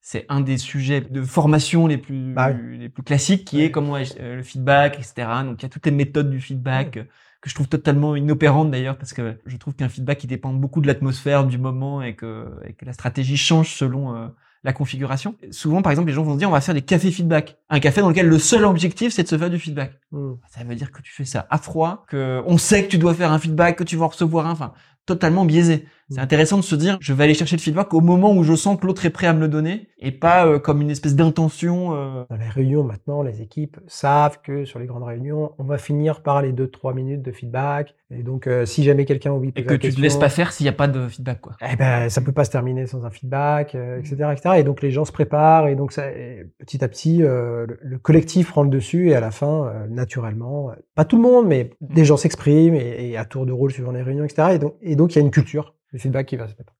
c'est- 0.04 0.26
un 0.28 0.40
des 0.42 0.58
sujets 0.58 1.00
de 1.00 1.22
formation 1.22 1.86
les 1.86 1.96
plus, 1.96 2.34
Bah 2.34 2.50
les 2.52 2.88
plus 2.90 3.02
classiques, 3.02 3.46
qui 3.46 3.62
est 3.62 3.70
comment 3.70 3.96
euh, 3.96 4.36
le 4.36 4.42
feedback, 4.42 4.96
etc. 4.98 5.26
Donc, 5.44 5.60
il 5.60 5.62
y 5.62 5.66
a 5.66 5.68
toutes 5.70 5.86
les 5.86 5.92
méthodes 5.92 6.30
du 6.30 6.40
feedback 6.40 6.98
euh, 6.98 7.04
que 7.40 7.50
je 7.50 7.54
trouve 7.54 7.68
totalement 7.68 8.14
inopérantes 8.14 8.70
d'ailleurs 8.70 8.96
parce 8.98 9.12
que 9.14 9.38
je 9.46 9.56
trouve 9.56 9.74
qu'un 9.74 9.88
feedback 9.88 10.22
il 10.22 10.28
dépend 10.28 10.52
beaucoup 10.52 10.80
de 10.80 10.86
l'atmosphère, 10.86 11.44
du 11.46 11.58
moment 11.58 12.02
et 12.02 12.14
que, 12.14 12.46
et 12.66 12.74
que 12.74 12.84
la 12.84 12.92
stratégie 12.92 13.36
change 13.38 13.74
selon 13.74 14.14
euh, 14.14 14.28
la 14.62 14.72
configuration. 14.72 15.36
Souvent, 15.50 15.82
par 15.82 15.90
exemple, 15.92 16.08
les 16.08 16.14
gens 16.14 16.22
vont 16.22 16.34
se 16.34 16.38
dire 16.38 16.48
on 16.48 16.52
va 16.52 16.60
faire 16.60 16.74
des 16.74 16.82
cafés 16.82 17.10
feedback, 17.10 17.58
un 17.70 17.80
café 17.80 18.00
dans 18.02 18.08
lequel 18.10 18.28
le 18.28 18.38
seul 18.38 18.64
objectif 18.64 19.12
c'est 19.12 19.22
de 19.22 19.28
se 19.28 19.36
faire 19.38 19.50
du 19.50 19.58
feedback. 19.58 20.00
Mm. 20.12 20.32
Ça 20.48 20.64
veut 20.64 20.74
dire 20.74 20.90
que 20.92 21.00
tu 21.02 21.12
fais 21.12 21.24
ça 21.26 21.46
à 21.50 21.58
froid, 21.58 22.04
que 22.08 22.42
on 22.46 22.56
sait 22.58 22.84
que 22.84 22.88
tu 22.90 22.98
dois 22.98 23.14
faire 23.14 23.32
un 23.32 23.38
feedback, 23.38 23.76
que 23.76 23.84
tu 23.84 23.96
vas 23.96 24.04
en 24.06 24.08
recevoir 24.08 24.46
un, 24.46 24.52
enfin, 24.52 24.72
totalement 25.06 25.44
biaisé. 25.44 25.86
C'est 26.10 26.20
Mm. 26.20 26.24
intéressant 26.24 26.56
de 26.58 26.62
se 26.62 26.74
dire, 26.74 26.98
je 27.00 27.12
vais 27.14 27.24
aller 27.24 27.34
chercher 27.34 27.56
le 27.56 27.62
feedback 27.62 27.94
au 27.94 28.00
moment 28.00 28.32
où 28.34 28.42
je 28.44 28.54
sens 28.54 28.78
que 28.78 28.86
l'autre 28.86 29.06
est 29.06 29.10
prêt 29.10 29.26
à 29.26 29.32
me 29.32 29.40
le 29.40 29.48
donner, 29.48 29.88
et 29.98 30.12
pas 30.12 30.46
euh, 30.46 30.58
comme 30.58 30.82
une 30.82 30.90
espèce 30.90 31.16
d'intention. 31.16 31.94
euh, 31.94 32.24
Dans 32.28 32.36
les 32.36 32.48
réunions, 32.48 32.84
maintenant, 32.84 33.22
les 33.22 33.40
équipes 33.40 33.78
savent 33.86 34.38
que 34.42 34.64
sur 34.66 34.78
les 34.78 34.86
grandes 34.86 35.04
réunions, 35.04 35.52
on 35.58 35.64
va 35.64 35.78
finir 35.78 36.22
par 36.22 36.42
les 36.42 36.52
2-3 36.52 36.92
minutes 36.94 37.22
de 37.22 37.32
feedback. 37.32 37.94
Et 38.10 38.22
donc, 38.22 38.46
euh, 38.46 38.66
si 38.66 38.84
jamais 38.84 39.06
quelqu'un 39.06 39.34
de 39.38 39.46
et 39.46 39.52
que 39.52 39.60
la 39.60 39.62
tu 39.62 39.78
te 39.78 39.86
question, 39.86 40.02
laisses 40.02 40.16
pas 40.18 40.28
faire 40.28 40.52
s'il 40.52 40.64
n'y 40.64 40.68
a 40.68 40.72
pas 40.74 40.88
de 40.88 41.08
feedback, 41.08 41.40
quoi. 41.40 41.52
eh 41.62 41.74
ben, 41.76 42.08
ça 42.10 42.20
peut 42.20 42.32
pas 42.32 42.44
se 42.44 42.50
terminer 42.50 42.86
sans 42.86 43.04
un 43.04 43.10
feedback, 43.10 43.74
etc., 43.74 44.14
etc. 44.32 44.56
Et 44.58 44.62
donc, 44.62 44.82
les 44.82 44.90
gens 44.90 45.04
se 45.06 45.12
préparent. 45.12 45.68
Et 45.68 45.74
donc, 45.74 45.90
ça, 45.92 46.10
et 46.10 46.44
petit 46.58 46.84
à 46.84 46.88
petit, 46.88 47.18
le, 47.18 47.78
le 47.82 47.98
collectif 47.98 48.50
prend 48.50 48.62
le 48.62 48.68
dessus. 48.68 49.08
Et 49.10 49.14
à 49.14 49.20
la 49.20 49.30
fin, 49.30 49.72
naturellement, 49.88 50.70
pas 50.94 51.04
tout 51.04 51.16
le 51.16 51.22
monde, 51.22 51.46
mais 51.46 51.70
des 51.80 52.04
gens 52.04 52.16
s'expriment 52.16 52.74
et, 52.74 53.10
et 53.10 53.16
à 53.16 53.24
tour 53.24 53.46
de 53.46 53.52
rôle 53.52 53.72
suivant 53.72 53.92
les 53.92 54.02
réunions, 54.02 54.24
etc. 54.24 54.48
Et 54.54 54.58
donc, 54.58 54.74
et 54.82 54.96
donc, 54.96 55.12
il 55.14 55.18
y 55.18 55.22
a 55.22 55.24
une 55.24 55.30
culture 55.30 55.74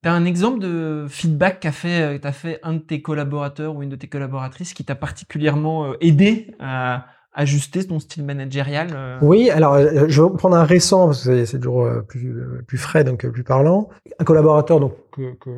T'as 0.02 0.12
un 0.12 0.24
exemple 0.24 0.58
de 0.58 1.06
feedback 1.08 1.60
qu'a 1.60 1.72
fait, 1.72 2.16
euh, 2.16 2.18
t'as 2.18 2.32
fait 2.32 2.58
un 2.62 2.74
de 2.74 2.78
tes 2.78 3.00
collaborateurs 3.00 3.76
ou 3.76 3.82
une 3.82 3.88
de 3.88 3.96
tes 3.96 4.08
collaboratrices 4.08 4.74
qui 4.74 4.84
t'a 4.84 4.96
particulièrement 4.96 5.86
euh, 5.86 5.96
aidé 6.00 6.54
à 6.58 7.06
ajuster 7.34 7.84
ton 7.84 7.98
style 7.98 8.24
managérial 8.24 8.88
euh, 8.94 9.18
Oui, 9.20 9.50
alors 9.50 9.74
euh, 9.74 10.06
je 10.08 10.22
vais 10.22 10.28
prendre 10.36 10.56
un 10.56 10.64
récent 10.64 11.06
parce 11.06 11.26
que 11.26 11.44
c'est- 11.44 11.58
toujours 11.58 11.84
euh, 11.84 12.00
plus, 12.02 12.34
plus 12.66 12.78
frais, 12.78 13.02
donc 13.04 13.26
plus 13.26 13.42
parlant. 13.44 13.88
Un 14.18 14.24
collaborateur 14.24 14.78
donc 14.80 14.94
que, 15.10 15.34
que, 15.34 15.50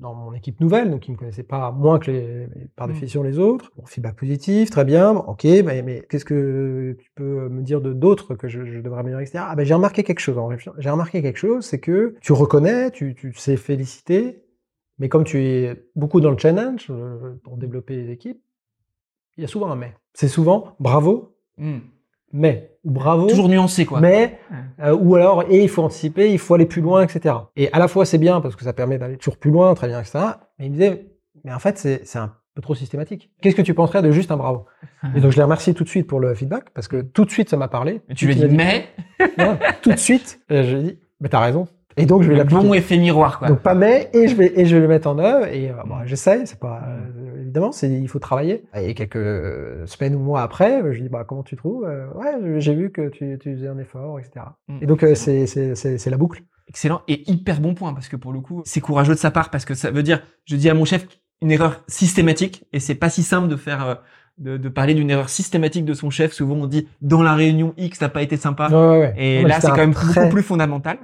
dans 0.00 0.14
mon 0.14 0.32
équipe 0.32 0.60
nouvelle, 0.60 0.90
donc 0.90 1.00
qui 1.00 1.12
me 1.12 1.16
connaissait 1.16 1.42
pas 1.42 1.70
moins 1.70 1.98
que 1.98 2.10
les, 2.10 2.48
par 2.76 2.86
Mm. 2.88 2.92
définition 2.92 3.22
les 3.22 3.38
autres. 3.38 3.70
Bon, 3.76 3.84
feedback 3.86 4.16
positif, 4.16 4.70
très 4.70 4.84
bien. 4.84 5.14
Bon, 5.14 5.20
ok, 5.20 5.44
mais, 5.44 5.82
mais 5.82 6.02
qu'est-ce 6.08 6.24
que 6.24 6.96
tu 6.98 7.10
peux 7.14 7.48
me 7.48 7.62
dire 7.62 7.80
de 7.80 7.92
d'autres 7.92 8.34
que 8.34 8.48
je, 8.48 8.64
je 8.64 8.80
devrais 8.80 9.00
améliorer, 9.00 9.24
etc. 9.24 9.44
Ah 9.48 9.54
ben 9.56 9.64
j'ai 9.64 9.74
remarqué 9.74 10.02
quelque 10.02 10.20
chose 10.20 10.38
en 10.38 10.46
réfléchissant. 10.46 10.74
J'ai 10.78 10.90
remarqué 10.90 11.22
quelque 11.22 11.38
chose, 11.38 11.64
c'est 11.64 11.78
que 11.80 12.14
tu 12.20 12.32
reconnais, 12.32 12.90
tu, 12.90 13.14
tu 13.14 13.32
sais 13.34 13.56
féliciter, 13.56 14.42
mais 14.98 15.08
comme 15.10 15.24
tu 15.24 15.42
es 15.42 15.84
beaucoup 15.94 16.20
dans 16.22 16.30
le 16.30 16.38
challenge 16.38 16.90
pour 17.44 17.56
développer 17.58 17.96
les 17.96 18.10
équipes, 18.10 18.40
il 19.36 19.42
y 19.42 19.44
a 19.44 19.48
souvent 19.48 19.70
un 19.70 19.76
mais. 19.76 19.94
C'est 20.14 20.28
souvent 20.28 20.76
bravo, 20.80 21.36
hmm. 21.58 21.78
mais 22.32 22.76
ou 22.84 22.90
bravo. 22.90 23.26
Toujours 23.26 23.48
nuancé, 23.48 23.84
quoi. 23.84 24.00
Mais, 24.00 24.38
euh, 24.80 24.96
ou 24.96 25.16
alors, 25.16 25.42
et 25.50 25.62
il 25.62 25.68
faut 25.68 25.82
anticiper, 25.82 26.32
il 26.32 26.38
faut 26.38 26.54
aller 26.54 26.66
plus 26.66 26.80
loin, 26.80 27.02
etc. 27.02 27.34
Et 27.56 27.70
à 27.72 27.78
la 27.78 27.88
fois, 27.88 28.04
c'est 28.06 28.18
bien 28.18 28.40
parce 28.40 28.54
que 28.56 28.64
ça 28.64 28.72
permet 28.72 28.96
d'aller 28.96 29.16
toujours 29.16 29.36
plus 29.36 29.50
loin, 29.50 29.74
très 29.74 29.88
bien, 29.88 30.00
etc. 30.00 30.18
Mais 30.58 30.66
il 30.66 30.70
me 30.70 30.74
disait, 30.76 31.06
mais 31.44 31.52
en 31.52 31.58
fait, 31.58 31.78
c'est 31.78 32.18
un 32.18 32.32
peu 32.54 32.62
trop 32.62 32.74
systématique. 32.74 33.30
Qu'est-ce 33.42 33.56
que 33.56 33.62
tu 33.62 33.74
penserais 33.74 34.02
de 34.02 34.10
juste 34.12 34.30
un 34.30 34.36
bravo? 34.36 34.66
Et 35.16 35.20
donc, 35.20 35.32
je 35.32 35.36
l'ai 35.36 35.42
remercié 35.42 35.74
tout 35.74 35.84
de 35.84 35.88
suite 35.88 36.06
pour 36.06 36.20
le 36.20 36.34
feedback 36.34 36.70
parce 36.70 36.88
que 36.88 37.02
tout 37.02 37.24
de 37.24 37.30
suite, 37.30 37.50
ça 37.50 37.56
m'a 37.56 37.68
parlé. 37.68 38.02
Et 38.08 38.14
tu 38.14 38.26
lui 38.26 38.32
as 38.32 38.46
dit, 38.46 38.54
m'a 38.54 38.64
mais, 38.64 38.88
Non, 39.38 39.58
tout 39.82 39.90
de 39.90 39.98
suite, 39.98 40.40
euh, 40.50 40.62
je 40.62 40.76
lui 40.76 40.80
ai 40.80 40.82
dit, 40.92 40.98
mais 41.20 41.28
t'as 41.28 41.40
raison. 41.40 41.66
Et 41.98 42.04
donc, 42.06 42.22
je 42.22 42.28
vais 42.28 42.36
l'appliquer. 42.36 42.62
bon 42.62 42.74
effet 42.74 42.98
miroir, 42.98 43.38
quoi. 43.38 43.48
Donc 43.48 43.60
pas 43.60 43.74
mais 43.74 44.10
et 44.12 44.28
je 44.28 44.36
vais 44.36 44.52
et 44.60 44.66
je 44.66 44.74
vais 44.76 44.82
le 44.82 44.88
mettre 44.88 45.08
en 45.08 45.18
œuvre 45.18 45.46
et 45.46 45.70
euh, 45.70 45.74
bon, 45.86 45.96
j'essaye 46.04 46.46
c'est 46.46 46.58
pas 46.58 46.82
euh, 46.86 47.40
évidemment 47.40 47.72
c'est 47.72 47.88
il 47.90 48.08
faut 48.08 48.18
travailler 48.18 48.64
et 48.74 48.92
quelques 48.94 49.88
semaines 49.88 50.14
ou 50.14 50.18
mois 50.18 50.42
après 50.42 50.82
je 50.92 51.00
dis 51.02 51.08
bah 51.08 51.24
comment 51.26 51.42
tu 51.42 51.56
trouves 51.56 51.84
Euh, 51.86 52.06
ouais 52.14 52.60
j'ai 52.60 52.74
vu 52.74 52.90
que 52.92 53.08
tu, 53.08 53.38
tu 53.38 53.54
faisais 53.54 53.68
un 53.68 53.78
effort 53.78 54.18
etc 54.18 54.46
Mm. 54.68 54.78
et 54.82 54.86
donc 54.86 55.02
euh, 55.04 55.14
c'est 55.14 55.46
c'est 55.46 55.74
c'est 55.74 55.96
c'est 55.98 56.10
la 56.10 56.16
boucle 56.16 56.42
Excellent 56.68 57.02
et 57.06 57.30
hyper 57.30 57.60
bon 57.60 57.74
point 57.74 57.94
parce 57.94 58.08
que 58.08 58.16
pour 58.16 58.32
le 58.32 58.40
coup, 58.40 58.60
c'est 58.64 58.80
courageux 58.80 59.14
de 59.14 59.18
sa 59.20 59.30
part 59.30 59.50
parce 59.50 59.64
que 59.64 59.74
ça 59.74 59.92
veut 59.92 60.02
dire, 60.02 60.20
je 60.46 60.56
dis 60.56 60.68
à 60.68 60.74
mon 60.74 60.84
chef 60.84 61.06
une 61.40 61.52
erreur 61.52 61.84
systématique 61.86 62.64
et 62.72 62.80
c'est 62.80 62.96
pas 62.96 63.08
si 63.08 63.22
simple 63.22 63.46
de 63.46 63.54
faire, 63.54 63.86
euh, 63.86 63.94
de, 64.38 64.56
de 64.56 64.68
parler 64.68 64.94
d'une 64.94 65.10
erreur 65.10 65.28
systématique 65.28 65.84
de 65.84 65.94
son 65.94 66.10
chef. 66.10 66.32
Souvent 66.32 66.56
on 66.56 66.66
dit 66.66 66.88
dans 67.00 67.22
la 67.22 67.34
réunion 67.34 67.74
X 67.76 67.98
t'as 67.98 68.08
pas 68.08 68.22
été 68.22 68.36
sympa 68.36 68.68
ouais, 68.68 68.76
ouais, 68.76 68.98
ouais. 68.98 69.14
et 69.16 69.42
là 69.42 69.60
c'est 69.60 69.68
quand 69.68 69.76
même 69.76 69.94
beaucoup 69.94 70.28
plus 70.28 70.42
fondamental. 70.42 70.98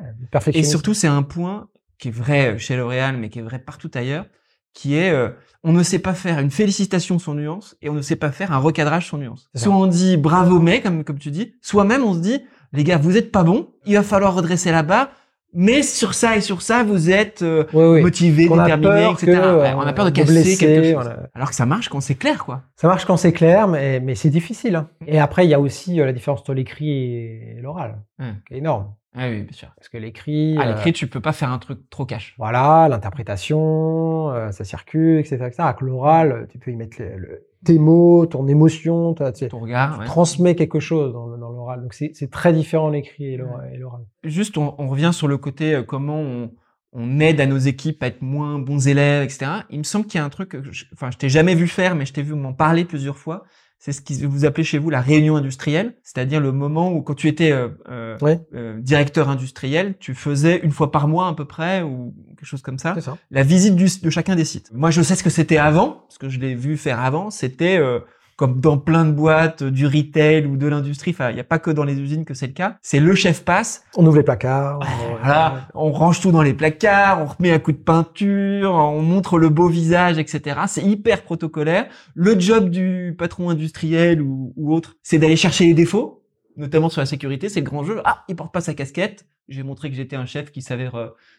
Et 0.53 0.63
surtout 0.63 0.95
c'est 0.95 1.09
un 1.09 1.23
point 1.23 1.69
qui 1.99 2.09
est 2.09 2.13
vrai 2.13 2.59
chez 2.59 2.77
L'Oréal 2.77 3.17
mais 3.17 3.29
qui 3.29 3.39
est 3.39 3.43
vrai 3.43 3.59
partout 3.59 3.91
ailleurs, 3.95 4.27
qui 4.75 4.97
est 4.97 5.11
euh, 5.11 5.31
on 5.65 5.73
ne 5.73 5.83
sait 5.83 6.01
pas 6.01 6.15
faire 6.15 6.41
une 6.41 6.51
félicitation 6.51 7.19
sans 7.19 7.35
nuance 7.35 7.77
et 7.83 7.89
on 7.89 7.95
ne 7.95 8.03
sait 8.03 8.17
pas 8.17 8.33
faire 8.33 8.53
un 8.53 8.59
recadrage 8.59 9.09
sans 9.09 9.19
nuance. 9.19 9.49
Soit 9.55 9.75
on 9.75 9.87
dit 9.87 10.17
bravo 10.17 10.59
mais 10.59 10.81
comme 10.81 11.05
comme 11.05 11.19
tu 11.19 11.31
dis, 11.31 11.55
soit 11.63 11.85
même 11.85 12.05
on 12.05 12.15
se 12.15 12.21
dit 12.21 12.41
les 12.73 12.85
gars 12.85 12.99
vous 12.99 13.17
êtes 13.17 13.31
pas 13.31 13.45
bons, 13.45 13.69
il 13.87 13.95
va 13.95 14.03
falloir 14.03 14.35
redresser 14.35 14.71
la 14.71 14.83
barre. 14.83 15.09
Mais 15.55 15.83
sur 15.83 16.15
ça 16.15 16.37
et 16.37 16.41
sur 16.41 16.63
ça, 16.63 16.83
vous 16.83 17.11
êtes 17.11 17.43
euh, 17.43 17.65
motivé, 18.01 18.49
déterminé, 18.49 19.11
etc. 19.13 19.27
que, 19.27 19.31
Ouais, 19.33 19.69
euh, 19.69 19.77
on 19.77 19.81
a 19.81 19.93
peur 19.93 20.07
de 20.07 20.11
de 20.11 20.17
casser 20.17 20.33
blesser, 20.33 20.57
quelque 20.57 20.93
chose. 20.95 21.11
Alors 21.35 21.51
que 21.51 21.55
ça 21.55 21.67
marche 21.67 21.89
quand 21.91 22.01
c'est 22.01 22.15
clair, 22.15 22.45
quoi. 22.45 22.63
ça 22.77 22.89
marche 22.89 23.05
quand 23.05 23.17
c'est 23.19 23.33
clair 23.33 23.69
mais 23.69 24.01
mais 24.01 24.15
c'est 24.15 24.31
difficile 24.31 24.77
hein. 24.77 24.89
et 25.07 25.19
après 25.21 25.45
il 25.47 25.51
y 25.51 25.55
a 25.55 25.61
aussi 25.61 26.01
euh, 26.01 26.07
la 26.07 26.13
différence 26.13 26.41
entre 26.41 26.55
l'écrit 26.55 26.91
et 26.91 27.59
l'oral 27.61 27.99
Ouais. 28.19 28.33
qui 28.49 28.55
est 28.55 28.59
énorme 28.59 28.95
Ah 29.15 29.29
oui, 29.29 29.43
bien 29.43 29.53
sûr. 29.53 29.69
parce 29.77 29.89
que 29.91 29.99
l'écrit 29.99 30.57
À 30.59 30.63
euh, 30.67 30.75
l'écrit, 30.75 30.93
tu 30.95 31.07
peux 31.07 31.21
pas 31.21 31.33
faire 31.33 31.51
un 31.51 31.59
truc 31.59 31.79
trop 31.91 32.07
cash. 32.07 32.35
Voilà, 32.39 32.89
l'interprétation, 32.89 34.31
euh, 34.31 34.51
ça 34.53 34.65
circule, 34.65 35.19
etc., 35.19 35.37
etc. 35.47 35.63
Avec 35.65 35.81
l'oral, 35.81 36.47
tu 36.51 36.59
peux 36.59 36.71
y 36.71 36.77
mettre 36.77 36.97
le- 37.01 37.17
le- 37.19 37.47
tes 37.65 37.79
mots, 37.79 38.27
ton 38.27 38.49
émotion, 38.49 39.15
tu, 39.15 39.23
tu- 39.35 39.49
Ton 39.49 39.61
regard. 39.61 39.95
tu 39.95 40.01
ouais. 40.01 40.07
transmets 40.07 40.55
quelque 40.55 40.81
chose 40.81 41.13
dans, 41.13 41.27
l'oral. 41.27 41.83
Donc 41.83 41.95
c'est 41.95 42.11
c'est 42.15 42.31
très 42.31 42.53
différent 42.53 42.89
l'écrit 42.89 43.35
et 43.35 43.37
l'oral. 43.37 43.71
et 43.73 43.77
l'oral. 43.77 44.01
Juste, 44.25 44.59
on, 44.59 44.75
on 44.79 44.89
revient 44.89 45.11
sur 45.13 45.29
le 45.29 45.37
côté 45.39 45.75
euh, 45.75 45.83
comment 45.83 46.19
on, 46.19 46.51
on 46.93 47.21
aide 47.21 47.41
à 47.41 47.47
nos 47.47 47.59
équipes 47.59 48.03
à 48.03 48.09
être 48.09 48.23
moins 48.23 48.59
bons 48.59 48.89
élèves, 48.89 49.23
etc. 49.25 49.51
Il 49.71 49.79
me 49.79 49.85
semble 49.85 50.07
qu'il 50.07 50.19
y 50.19 50.23
a 50.23 50.25
un 50.25 50.29
truc, 50.31 50.49
que 50.51 50.73
je, 50.73 50.85
enfin, 50.93 51.11
je 51.11 51.19
t'ai 51.19 51.29
jamais 51.29 51.55
vu 51.55 51.69
faire, 51.69 51.95
mais 51.95 52.05
je 52.07 52.13
t'ai 52.13 52.23
vu 52.23 52.35
m'en 52.35 52.53
parler 52.53 52.85
plusieurs 52.85 53.17
fois. 53.19 53.45
C'est 53.85 53.91
ce 53.91 54.01
que 54.01 54.27
vous 54.27 54.45
appelez 54.45 54.63
chez 54.63 54.79
vous 54.79 54.91
la 54.91 55.01
réunion 55.01 55.35
industrielle, 55.35 55.97
c'est-à-dire 56.05 56.39
le 56.39 56.53
moment 56.53 56.93
où 56.93 57.03
quand 57.03 57.17
tu 57.17 57.27
étais 57.27 57.51
euh, 57.51 57.67
euh, 57.89 58.17
euh, 58.55 58.79
directeur 58.81 59.29
industriel, 59.29 59.97
tu 59.99 60.15
faisais 60.15 60.61
une 60.63 60.71
fois 60.71 60.93
par 60.93 61.09
mois 61.09 61.27
à 61.27 61.35
peu 61.35 61.47
près 61.47 61.83
ou 61.83 62.15
quelque 62.39 62.47
chose 62.47 62.63
comme 62.63 62.79
ça, 62.79 62.95
ça. 63.01 63.19
la 63.33 63.43
visite 63.43 63.75
du, 63.75 63.89
de 64.01 64.09
chacun 64.09 64.37
des 64.37 64.45
sites. 64.45 64.71
Moi, 64.73 64.93
je 64.93 65.03
sais 65.03 65.17
ce 65.17 65.25
que 65.25 65.31
c'était 65.31 65.57
avant, 65.57 66.05
parce 66.07 66.17
que 66.19 66.29
je 66.29 66.39
l'ai 66.39 66.55
vu 66.55 66.77
faire 66.77 67.01
avant. 67.01 67.31
C'était 67.31 67.77
euh, 67.77 67.99
comme 68.37 68.61
dans 68.61 68.79
plein 68.79 69.05
de 69.05 69.13
boîtes, 69.13 69.63
du 69.63 69.87
retail 69.87 70.47
ou 70.47 70.57
de 70.57 70.67
l'industrie. 70.67 71.13
Enfin, 71.13 71.31
il 71.31 71.35
n'y 71.35 71.41
a 71.41 71.45
pas 71.45 71.59
que 71.59 71.71
dans 71.71 71.85
les 71.85 71.99
usines 71.99 72.25
que 72.25 72.35
c'est 72.35 72.47
le 72.47 72.53
cas. 72.53 72.79
C'est 72.83 73.01
le 73.01 73.15
chef 73.15 73.45
passe. 73.45 73.85
On 73.97 74.07
ouvre 74.07 74.17
les 74.17 74.23
placards. 74.23 74.81
on, 74.81 75.17
voilà, 75.17 75.69
on 75.75 75.93
range 75.93 76.21
tout 76.21 76.33
dans 76.33 76.43
les 76.43 76.55
placards, 76.55 77.21
on 77.21 77.27
remet 77.27 77.53
un 77.53 77.59
coup 77.59 77.73
de 77.73 77.77
peinture, 77.77 78.73
on 78.73 79.03
montre 79.03 79.39
le 79.39 79.49
beau 79.49 79.69
visage, 79.69 80.19
etc. 80.19 80.61
C'est 80.67 80.83
hyper 80.83 81.23
protocolaire. 81.23 81.89
Le 82.15 82.39
job 82.39 82.71
du 82.71 83.15
patron 83.19 83.51
industriel 83.51 84.23
ou, 84.23 84.53
ou 84.57 84.75
autre, 84.75 84.97
c'est 85.03 85.19
d'aller 85.19 85.37
chercher 85.37 85.67
les 85.67 85.75
défauts, 85.75 86.25
notamment 86.57 86.89
sur 86.89 87.01
la 87.01 87.07
sécurité. 87.07 87.49
C'est 87.49 87.61
le 87.61 87.67
grand 87.67 87.85
jeu. 87.85 88.01
Ah, 88.05 88.25
il 88.29 88.37
porte 88.37 88.53
pas 88.53 88.61
sa 88.61 88.75
casquette. 88.75 89.27
J'ai 89.49 89.63
montré 89.63 89.91
que 89.91 89.97
j'étais 89.97 90.17
un 90.17 90.27
chef 90.27 90.51
qui 90.51 90.63
savait 90.63 90.89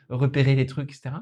repérer 0.09 0.55
les 0.55 0.65
trucs, 0.65 0.91
etc. 0.91 1.15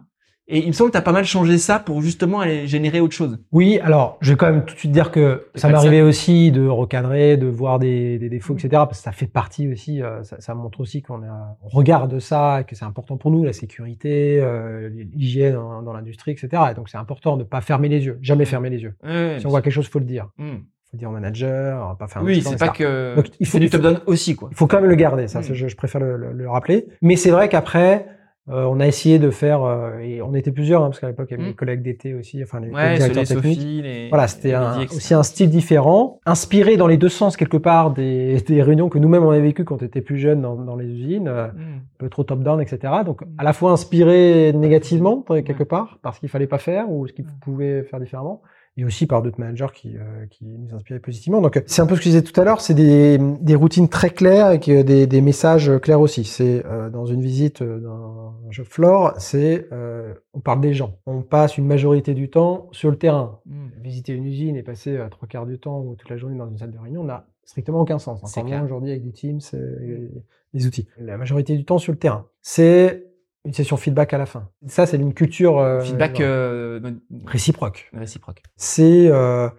Et 0.48 0.60
il 0.60 0.68
me 0.68 0.72
semble 0.74 0.90
que 0.90 0.94
tu 0.94 0.98
as 0.98 1.04
pas 1.04 1.12
mal 1.12 1.24
changé 1.24 1.58
ça 1.58 1.80
pour 1.80 2.02
justement 2.02 2.42
aller 2.42 2.68
générer 2.68 3.00
autre 3.00 3.14
chose. 3.14 3.40
Oui, 3.52 3.80
alors 3.80 4.18
je 4.22 4.32
vais 4.32 4.38
quand 4.38 4.52
même 4.52 4.66
tout 4.66 4.74
de 4.74 4.80
suite 4.80 4.92
dire 4.92 5.12
que 5.12 5.48
ça 5.56 5.70
m'arrivait 5.70 6.02
aussi 6.02 6.52
de 6.52 6.68
recadrer, 6.68 7.38
de 7.38 7.48
voir 7.48 7.80
des, 7.80 8.20
des 8.20 8.30
défauts, 8.30 8.56
etc. 8.56 8.70
Parce 8.72 8.98
que 8.98 9.04
ça 9.04 9.12
fait 9.12 9.28
partie 9.28 9.72
aussi, 9.72 10.02
euh, 10.02 10.24
ça, 10.24 10.42
ça, 10.42 10.54
montre 10.54 10.82
aussi 10.82 11.02
qu'on 11.02 11.22
on 11.24 11.68
regarde 11.70 12.20
ça, 12.20 12.64
que 12.68 12.76
c'est 12.76 12.86
important 12.86 13.18
pour 13.18 13.32
nous, 13.32 13.46
la 13.46 13.54
sécurité, 13.54 14.40
euh, 14.42 14.90
l'hygiène 14.90 15.54
dans, 15.54 15.84
dans 15.84 15.94
l'industrie, 15.94 16.32
etc. 16.32 16.64
Et 16.72 16.74
donc 16.74 16.90
c'est 16.90 16.98
important 16.98 17.38
de 17.38 17.44
pas 17.44 17.62
fermer 17.62 17.88
les 17.88 18.06
yeux, 18.06 18.20
jamais 18.22 18.46
fermer 18.46 18.70
les 18.70 18.80
yeux. 18.80 18.96
Ouais, 19.04 19.38
si 19.40 19.46
on 19.46 19.50
voit 19.50 19.62
quelque 19.62 19.74
chose, 19.74 19.88
faut 19.88 20.00
le 20.00 20.06
dire. 20.06 20.30
Mm 20.38 20.58
faut 20.92 20.98
dire 20.98 21.10
au 21.10 21.14
manager, 21.14 21.96
pas 21.98 22.08
faire. 22.08 22.22
Oui, 22.22 22.42
c'est 22.42 22.60
pas 22.60 22.68
que. 22.68 23.16
Donc, 23.16 23.28
il 23.40 23.48
faut 23.48 23.60
du 23.60 23.70
top 23.70 23.82
down 23.82 24.02
aussi 24.08 24.36
quoi. 24.36 24.50
Il 24.52 24.58
faut 24.58 24.68
quand 24.68 24.82
même 24.82 24.90
le 24.90 24.96
garder, 24.96 25.28
ça, 25.30 25.40
mm. 25.40 25.54
je, 25.54 25.68
je, 25.68 25.76
préfère 25.78 26.02
le, 26.02 26.18
le, 26.18 26.34
le 26.34 26.50
rappeler. 26.50 26.88
Mais 27.02 27.16
c'est 27.16 27.32
vrai 27.32 27.48
qu'après, 27.48 28.08
euh, 28.50 28.64
on 28.64 28.80
a 28.80 28.88
essayé 28.88 29.20
de 29.20 29.30
faire, 29.30 29.64
euh, 29.64 30.00
et 30.00 30.20
on 30.24 30.34
était 30.34 30.52
plusieurs, 30.52 30.82
hein, 30.82 30.88
parce 30.88 31.00
qu'à 31.00 31.08
l'époque 31.08 31.28
il 31.30 31.38
y 31.38 31.40
avait 31.40 31.50
les 31.50 31.54
collègues 31.54 31.84
d'été 31.84 32.16
aussi, 32.16 32.42
enfin 32.42 32.60
les 32.60 32.72
ouais, 32.72 32.98
directeurs 32.98 33.24
techniques. 33.24 33.60
Sophie, 33.60 33.82
les, 33.84 34.10
voilà, 34.10 34.28
c'était 34.28 34.56
aussi 34.92 35.14
un 35.14 35.22
style 35.22 35.52
différent, 35.52 36.20
inspiré 36.26 36.76
dans 36.76 36.88
les 36.88 36.98
deux 36.98 37.10
sens 37.10 37.38
quelque 37.38 37.58
part 37.58 37.92
des, 37.92 38.42
des 38.48 38.64
réunions 38.64 38.90
que 38.90 38.98
nous-mêmes 38.98 39.24
on 39.24 39.30
avait 39.30 39.42
vécues 39.42 39.64
quand 39.64 39.84
on 39.84 39.86
était 39.86 40.02
plus 40.02 40.18
jeunes 40.18 40.42
dans, 40.42 40.56
dans 40.56 40.76
les 40.76 40.88
usines, 40.88 41.28
euh, 41.28 41.50
mm. 41.50 41.60
un 41.60 41.82
peu 42.00 42.10
trop 42.10 42.24
top-down, 42.24 42.60
etc. 42.60 42.94
Donc 43.06 43.22
à 43.38 43.44
la 43.44 43.54
fois 43.54 43.72
inspiré 43.72 44.54
négativement 44.54 45.22
quelque 45.22 45.64
part, 45.64 46.00
parce 46.02 46.18
qu'il 46.18 46.28
fallait 46.28 46.48
pas 46.48 46.58
faire 46.58 46.90
ou 46.90 47.06
ce 47.06 47.14
qu'il 47.14 47.26
pouvait 47.26 47.84
faire 47.84 48.00
différemment, 48.00 48.42
et 48.78 48.86
aussi 48.86 49.06
par 49.06 49.22
d'autres 49.22 49.40
managers 49.40 49.68
qui, 49.74 49.98
euh, 49.98 50.26
qui 50.30 50.46
nous 50.46 50.74
inspiraient 50.74 51.00
positivement. 51.00 51.42
Donc 51.42 51.62
c'est 51.66 51.82
un 51.82 51.86
peu 51.86 51.96
ce 51.96 52.00
que 52.00 52.06
je 52.06 52.10
disais 52.10 52.22
tout 52.22 52.40
à 52.40 52.44
l'heure, 52.44 52.62
c'est 52.62 52.74
des, 52.74 53.18
des 53.20 53.56
routines 53.56 53.90
très 53.90 54.10
claires 54.10 54.46
avec 54.46 54.70
des, 54.70 55.08
des 55.08 55.22
messages 55.22 55.72
clairs 55.82 56.00
aussi. 56.00 56.24
C'est 56.24 56.66
euh, 56.66 56.90
dans 56.90 57.06
une 57.06 57.22
visite 57.22 57.62
d'un 57.62 58.34
jeu 58.50 58.64
floor, 58.64 59.14
c'est 59.18 59.68
euh, 59.72 60.14
on 60.34 60.40
parle 60.40 60.62
des 60.62 60.74
gens. 60.74 60.98
On 61.06 61.22
passe 61.22 61.58
une 61.58 61.68
majorité 61.68 62.14
du 62.14 62.30
temps 62.30 62.70
sur 62.72 62.90
le 62.90 62.98
terrain. 62.98 63.40
Mm. 63.46 63.68
Visiter 63.82 64.14
une 64.14 64.26
usine 64.26 64.56
et 64.56 64.64
passer 64.64 64.96
euh, 64.96 65.10
trois 65.10 65.28
quarts 65.28 65.46
du 65.46 65.60
temps 65.60 65.82
ou 65.82 65.96
toute 65.96 66.10
la 66.10 66.18
journée 66.18 66.38
dans 66.38 66.50
une 66.50 66.58
salle 66.58 66.72
de 66.72 66.80
réunion 66.80 67.04
n'a 67.04 67.28
strictement 67.44 67.82
aucun 67.82 68.00
sens. 68.00 68.24
Encore 68.24 68.64
aujourd'hui 68.64 68.92
avec 68.92 69.04
du 69.04 69.12
Teams 69.12 69.42
et 69.54 70.10
des 70.54 70.68
outils. 70.68 70.88
La 70.98 71.18
majorité 71.18 71.58
du 71.58 71.66
temps 71.66 71.78
sur 71.78 71.92
le 71.92 71.98
terrain. 71.98 72.28
C'est 72.42 73.11
une 73.46 73.54
session 73.54 73.78
feedback 73.78 74.14
à 74.14 74.18
la 74.18 74.26
fin. 74.26 74.50
Ça, 74.68 74.86
c'est 74.86 74.98
une 74.98 75.14
culture 75.14 75.58
euh, 75.60 75.82
feedback 75.82 76.20
euh, 76.22 76.80
réciproque. 77.26 77.90
Réciproque. 77.94 78.44
C'est 78.56 79.08
euh, 79.08 79.50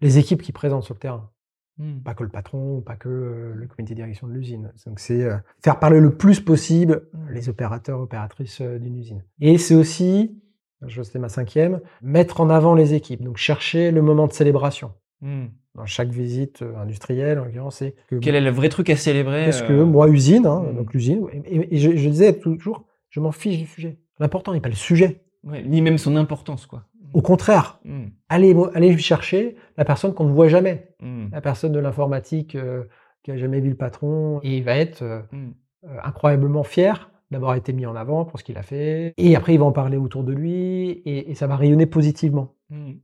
les 0.00 0.18
équipes 0.18 0.42
qui 0.42 0.52
présentent 0.52 0.84
sur 0.84 0.94
le 0.94 0.98
terrain, 1.00 1.30
hmm. 1.78 1.98
pas 2.00 2.14
que 2.14 2.22
le 2.22 2.30
patron, 2.30 2.80
pas 2.80 2.96
que 2.96 3.08
euh, 3.08 3.52
le 3.54 3.66
comité 3.66 3.94
de 3.94 3.96
direction 3.96 4.26
de 4.26 4.32
l'usine. 4.32 4.72
Donc 4.86 5.00
c'est 5.00 5.22
euh, 5.22 5.36
faire 5.62 5.78
parler 5.78 6.00
le 6.00 6.14
plus 6.16 6.40
possible 6.40 7.08
Hmm. 7.12 7.30
les 7.32 7.48
opérateurs, 7.48 8.00
opératrices 8.00 8.60
euh, 8.62 8.78
d'une 8.78 8.96
usine. 8.96 9.22
Et 9.40 9.58
c'est 9.58 9.74
aussi, 9.74 10.38
je 10.86 11.02
c'était 11.02 11.18
ma 11.18 11.28
cinquième, 11.28 11.80
mettre 12.02 12.40
en 12.40 12.48
avant 12.50 12.74
les 12.74 12.94
équipes. 12.94 13.22
Donc 13.22 13.36
chercher 13.36 13.90
le 13.90 14.00
moment 14.02 14.26
de 14.26 14.32
célébration. 14.32 14.92
Hmm. 15.20 15.46
Dans 15.74 15.84
chaque 15.84 16.08
visite 16.08 16.62
euh, 16.62 16.74
industrielle, 16.78 17.38
en 17.38 17.44
l'occurrence, 17.44 17.76
c'est 17.76 17.94
que 18.08 18.16
Quel 18.16 18.34
est 18.34 18.40
le 18.40 18.50
vrai 18.50 18.70
truc 18.70 18.88
à 18.88 18.96
célébrer 18.96 19.44
Parce 19.44 19.60
que 19.60 19.82
moi, 19.82 20.08
usine, 20.08 20.46
hein, 20.46 20.64
Hmm. 20.72 20.76
donc 20.76 20.94
l'usine, 20.94 21.26
et, 21.32 21.54
et- 21.56 21.74
et 21.74 21.78
je, 21.78 21.94
je 21.96 22.08
disais 22.08 22.32
toujours, 22.38 22.84
je 23.16 23.20
m'en 23.20 23.32
fiche 23.32 23.56
du 23.58 23.66
sujet. 23.66 23.98
L'important 24.20 24.52
n'est 24.52 24.60
pas 24.60 24.68
le 24.68 24.74
sujet. 24.74 25.22
ouais, 25.44 25.62
ni 25.62 25.80
même 25.80 25.96
son 25.96 26.16
importance 26.16 26.66
quoi. 26.66 26.84
Au 27.14 27.22
contraire, 27.22 27.80
Hmm. 27.84 28.08
allez, 28.28 28.54
allez 28.74 28.98
chercher 28.98 29.56
la 29.78 29.84
personne 29.86 30.12
qu'on 30.12 30.24
ne 30.26 30.32
voit 30.32 30.48
jamais, 30.48 30.94
Hmm. 31.00 31.28
la 31.32 31.40
personne 31.40 31.72
de 31.72 31.78
l'informatique 31.78 32.54
euh, 32.56 32.84
qui 33.22 33.30
a 33.30 33.36
jamais 33.38 33.60
vu 33.60 33.70
le 33.70 33.76
patron, 33.76 34.40
et 34.42 34.58
il 34.58 34.64
va 34.64 34.76
être 34.76 35.02
euh, 35.02 35.22
euh, 35.32 35.96
incroyablement 36.04 36.62
fier 36.62 37.10
d'avoir 37.30 37.54
été 37.54 37.72
mis 37.72 37.86
en 37.86 37.96
avant 37.96 38.24
pour 38.26 38.38
ce 38.38 38.44
qu'il 38.44 38.58
a 38.58 38.62
fait. 38.62 39.14
Et 39.16 39.34
après, 39.34 39.54
il 39.54 39.58
va 39.60 39.64
en 39.64 39.72
parler 39.72 39.96
autour 39.96 40.24
de 40.24 40.32
lui, 40.34 40.90
et, 41.06 41.30
et 41.30 41.34
ça 41.34 41.46
va 41.46 41.56
rayonner 41.56 41.86
positivement. 41.86 42.54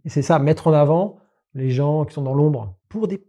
Et 0.05 0.09
c'est 0.09 0.23
ça, 0.23 0.39
mettre 0.39 0.67
en 0.67 0.73
avant 0.75 1.17
les 1.55 1.71
gens 1.71 2.05
qui 2.05 2.13
sont 2.15 2.23
dans 2.23 2.35
l'ombre 2.35 2.77
pour 2.91 3.09
des, 3.09 3.25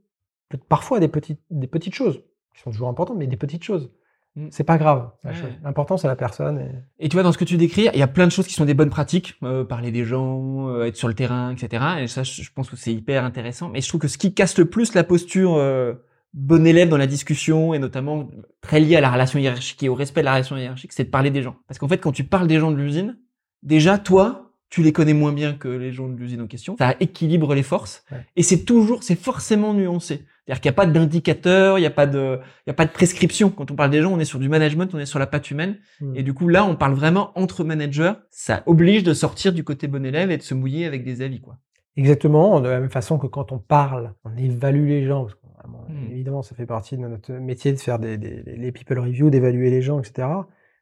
parfois 0.69 0.99
des 0.99 1.07
petites, 1.07 1.39
des 1.49 1.67
petites 1.67 1.95
choses 1.95 2.23
qui 2.55 2.61
sont 2.61 2.71
toujours 2.71 2.89
importantes, 2.89 3.17
mais 3.17 3.27
des 3.27 3.37
petites 3.37 3.63
choses. 3.63 3.89
Mm. 4.35 4.47
C'est 4.51 4.63
pas 4.63 4.77
grave. 4.77 5.11
Ouais. 5.23 5.31
L'important, 5.63 5.97
c'est 5.97 6.07
la 6.07 6.15
personne. 6.15 6.59
et- 6.59 7.05
Et 7.05 7.09
tu 7.09 7.15
vois, 7.15 7.23
dans 7.23 7.31
ce 7.31 7.37
que 7.37 7.43
tu 7.45 7.55
décris, 7.57 7.87
il 7.93 7.99
y 7.99 8.03
a 8.03 8.07
plein 8.07 8.25
de 8.25 8.31
choses 8.31 8.47
qui 8.47 8.53
sont 8.55 8.65
des 8.65 8.73
bonnes 8.73 8.89
pratiques, 8.89 9.35
euh, 9.43 9.63
parler 9.63 9.91
des 9.91 10.05
gens, 10.05 10.69
euh, 10.69 10.85
être 10.85 10.95
sur 10.95 11.07
le 11.07 11.13
terrain, 11.13 11.51
etc. 11.51 11.83
Et 12.01 12.07
ça, 12.07 12.23
je 12.23 12.41
je 12.41 12.49
pense 12.53 12.69
que 12.69 12.75
c'est 12.75 12.93
hyper 12.93 13.23
intéressant. 13.25 13.69
Mais 13.69 13.81
je 13.81 13.87
trouve 13.87 14.01
que 14.01 14.07
ce 14.07 14.17
qui 14.17 14.33
casse 14.33 14.57
le 14.57 14.65
plus 14.65 14.95
la 14.95 15.03
posture 15.03 15.53
euh, 15.55 15.93
bon 16.33 16.65
élève 16.65 16.89
dans 16.89 16.97
la 16.97 17.05
discussion, 17.05 17.75
et 17.75 17.79
notamment 17.79 18.27
très 18.61 18.79
lié 18.79 18.95
à 18.95 19.01
la 19.01 19.11
relation 19.11 19.37
hiérarchique 19.37 19.83
et 19.83 19.89
au 19.89 19.93
respect 19.93 20.21
de 20.21 20.25
la 20.25 20.31
relation 20.33 20.57
hiérarchique, 20.57 20.93
c'est 20.93 21.03
de 21.03 21.09
parler 21.11 21.29
des 21.29 21.43
gens. 21.43 21.55
Parce 21.67 21.77
qu'en 21.77 21.87
fait, 21.87 21.99
quand 21.99 22.11
tu 22.11 22.23
parles 22.23 22.47
des 22.47 22.57
gens 22.59 22.71
de 22.71 22.77
l'usine, 22.77 23.17
déjà, 23.61 23.99
toi, 23.99 24.49
tu 24.71 24.81
les 24.81 24.91
connais 24.93 25.13
moins 25.13 25.31
bien 25.31 25.53
que 25.53 25.67
les 25.67 25.91
gens 25.91 26.09
de 26.09 26.15
l'usine 26.15 26.41
en 26.41 26.47
question. 26.47 26.75
Ça 26.79 26.95
équilibre 26.99 27.53
les 27.53 27.61
forces. 27.61 28.03
Ouais. 28.11 28.25
Et 28.35 28.41
c'est 28.41 28.65
toujours, 28.65 29.03
c'est 29.03 29.15
forcément 29.19 29.75
nuancé. 29.75 30.25
C'est-à-dire 30.45 30.61
qu'il 30.61 30.69
n'y 30.69 30.73
a 30.73 30.75
pas 30.75 30.85
d'indicateur, 30.85 31.77
il 31.77 31.81
n'y 31.81 31.87
a 31.87 31.91
pas 31.91 32.05
de, 32.05 32.39
il 32.65 32.69
y 32.69 32.71
a 32.71 32.73
pas 32.73 32.85
de 32.85 32.91
prescription. 32.91 33.49
Quand 33.49 33.71
on 33.71 33.75
parle 33.75 33.91
des 33.91 34.01
gens, 34.01 34.11
on 34.11 34.19
est 34.19 34.25
sur 34.25 34.39
du 34.39 34.49
management, 34.49 34.93
on 34.93 34.99
est 34.99 35.05
sur 35.05 35.19
la 35.19 35.27
patte 35.27 35.49
humaine. 35.51 35.77
Mm. 36.01 36.15
Et 36.17 36.23
du 36.23 36.33
coup, 36.33 36.47
là, 36.49 36.65
on 36.65 36.75
parle 36.75 36.93
vraiment 36.93 37.31
entre 37.39 37.63
managers. 37.63 38.13
Ça 38.29 38.61
oblige 38.65 39.03
de 39.03 39.13
sortir 39.13 39.53
du 39.53 39.63
côté 39.63 39.87
bon 39.87 40.05
élève 40.05 40.31
et 40.31 40.37
de 40.37 40.41
se 40.41 40.53
mouiller 40.53 40.85
avec 40.85 41.03
des 41.05 41.21
avis, 41.21 41.39
quoi. 41.39 41.57
Exactement, 41.95 42.59
de 42.59 42.67
la 42.69 42.79
même 42.79 42.89
façon 42.89 43.17
que 43.19 43.27
quand 43.27 43.51
on 43.51 43.59
parle, 43.59 44.13
on 44.25 44.35
évalue 44.35 44.87
les 44.87 45.05
gens. 45.05 45.23
Parce 45.23 45.35
que, 45.35 45.39
vraiment, 45.59 45.85
Mm. 45.87 46.11
Évidemment, 46.11 46.41
ça 46.41 46.55
fait 46.55 46.65
partie 46.65 46.97
de 46.97 47.01
notre 47.01 47.31
métier 47.33 47.71
de 47.71 47.77
faire 47.77 47.99
des, 47.99 48.17
des- 48.17 48.43
les 48.45 48.71
people 48.71 48.99
reviews, 48.99 49.29
d'évaluer 49.29 49.69
les 49.69 49.81
gens, 49.81 49.99
etc. 49.99 50.27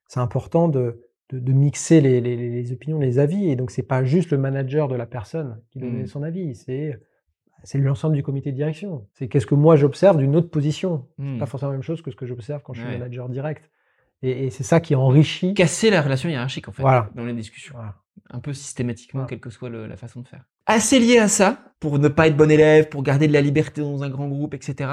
C'est 0.08 0.20
important 0.20 0.70
de, 0.70 1.02
de, 1.32 1.40
de 1.40 1.52
mixer 1.54 2.02
les, 2.02 2.20
les, 2.22 2.36
les 2.36 2.72
opinions, 2.72 3.00
les 3.00 3.20
avis. 3.20 3.50
Et 3.52 3.56
donc, 3.56 3.70
c'est 3.72 3.84
pas 3.84 4.04
juste 4.04 4.32
le 4.32 4.38
manager 4.40 4.88
de 4.88 4.96
la 4.96 5.06
personne 5.06 5.60
qui 5.72 5.78
donne 5.80 6.02
Mm. 6.02 6.08
son 6.08 6.24
avis, 6.24 6.56
c'est 6.56 7.00
c'est 7.64 7.78
l'ensemble 7.78 8.16
du 8.16 8.24
comité 8.24 8.52
de 8.52 8.56
direction. 8.56 9.08
C'est 9.14 9.28
qu'est-ce 9.28 9.46
que 9.46 9.56
moi 9.56 9.76
j'observe 9.76 10.18
d'une 10.18 10.36
autre 10.36 10.50
position. 10.50 11.08
Mm. 11.18 11.38
Pas 11.40 11.46
forcément 11.46 11.72
la 11.72 11.78
même 11.78 11.84
chose 11.84 12.02
que 12.02 12.12
ce 12.12 12.16
que 12.16 12.26
j'observe 12.26 12.62
quand 12.64 12.74
je 12.74 12.82
suis 12.82 12.90
Ouais. 12.90 12.98
manager 12.98 13.30
direct. 13.30 13.70
Et, 14.24 14.46
et 14.46 14.50
c'est 14.52 14.64
ça 14.64 14.80
qui 14.80 14.94
enrichit. 14.96 15.54
Casser 15.54 15.90
la 15.90 16.02
relation 16.02 16.30
hiérarchique, 16.30 16.68
en 16.68 16.72
fait, 16.72 16.82
Voilà. 16.84 17.10
dans 17.16 17.26
les 17.26 17.34
discussions. 17.34 17.74
Voilà. 17.76 17.96
Un 18.30 18.40
peu 18.40 18.54
systématiquement, 18.54 19.22
Voilà. 19.22 19.30
quelle 19.30 19.40
que 19.40 19.50
soit 19.50 19.70
le- 19.70 19.88
la 19.88 19.98
façon 19.98 20.22
de 20.22 20.28
faire. 20.28 20.44
Assez 20.68 21.00
lié 21.00 21.18
à 21.18 21.28
ça, 21.28 21.74
pour 21.80 21.98
ne 21.98 22.08
pas 22.08 22.28
être 22.28 22.38
bon 22.38 22.50
élève, 22.52 22.88
pour 22.90 23.02
garder 23.04 23.28
de 23.28 23.34
la 23.34 23.42
liberté 23.42 23.82
dans 23.82 24.04
un 24.04 24.10
grand 24.10 24.28
groupe, 24.28 24.54
etc. 24.54 24.90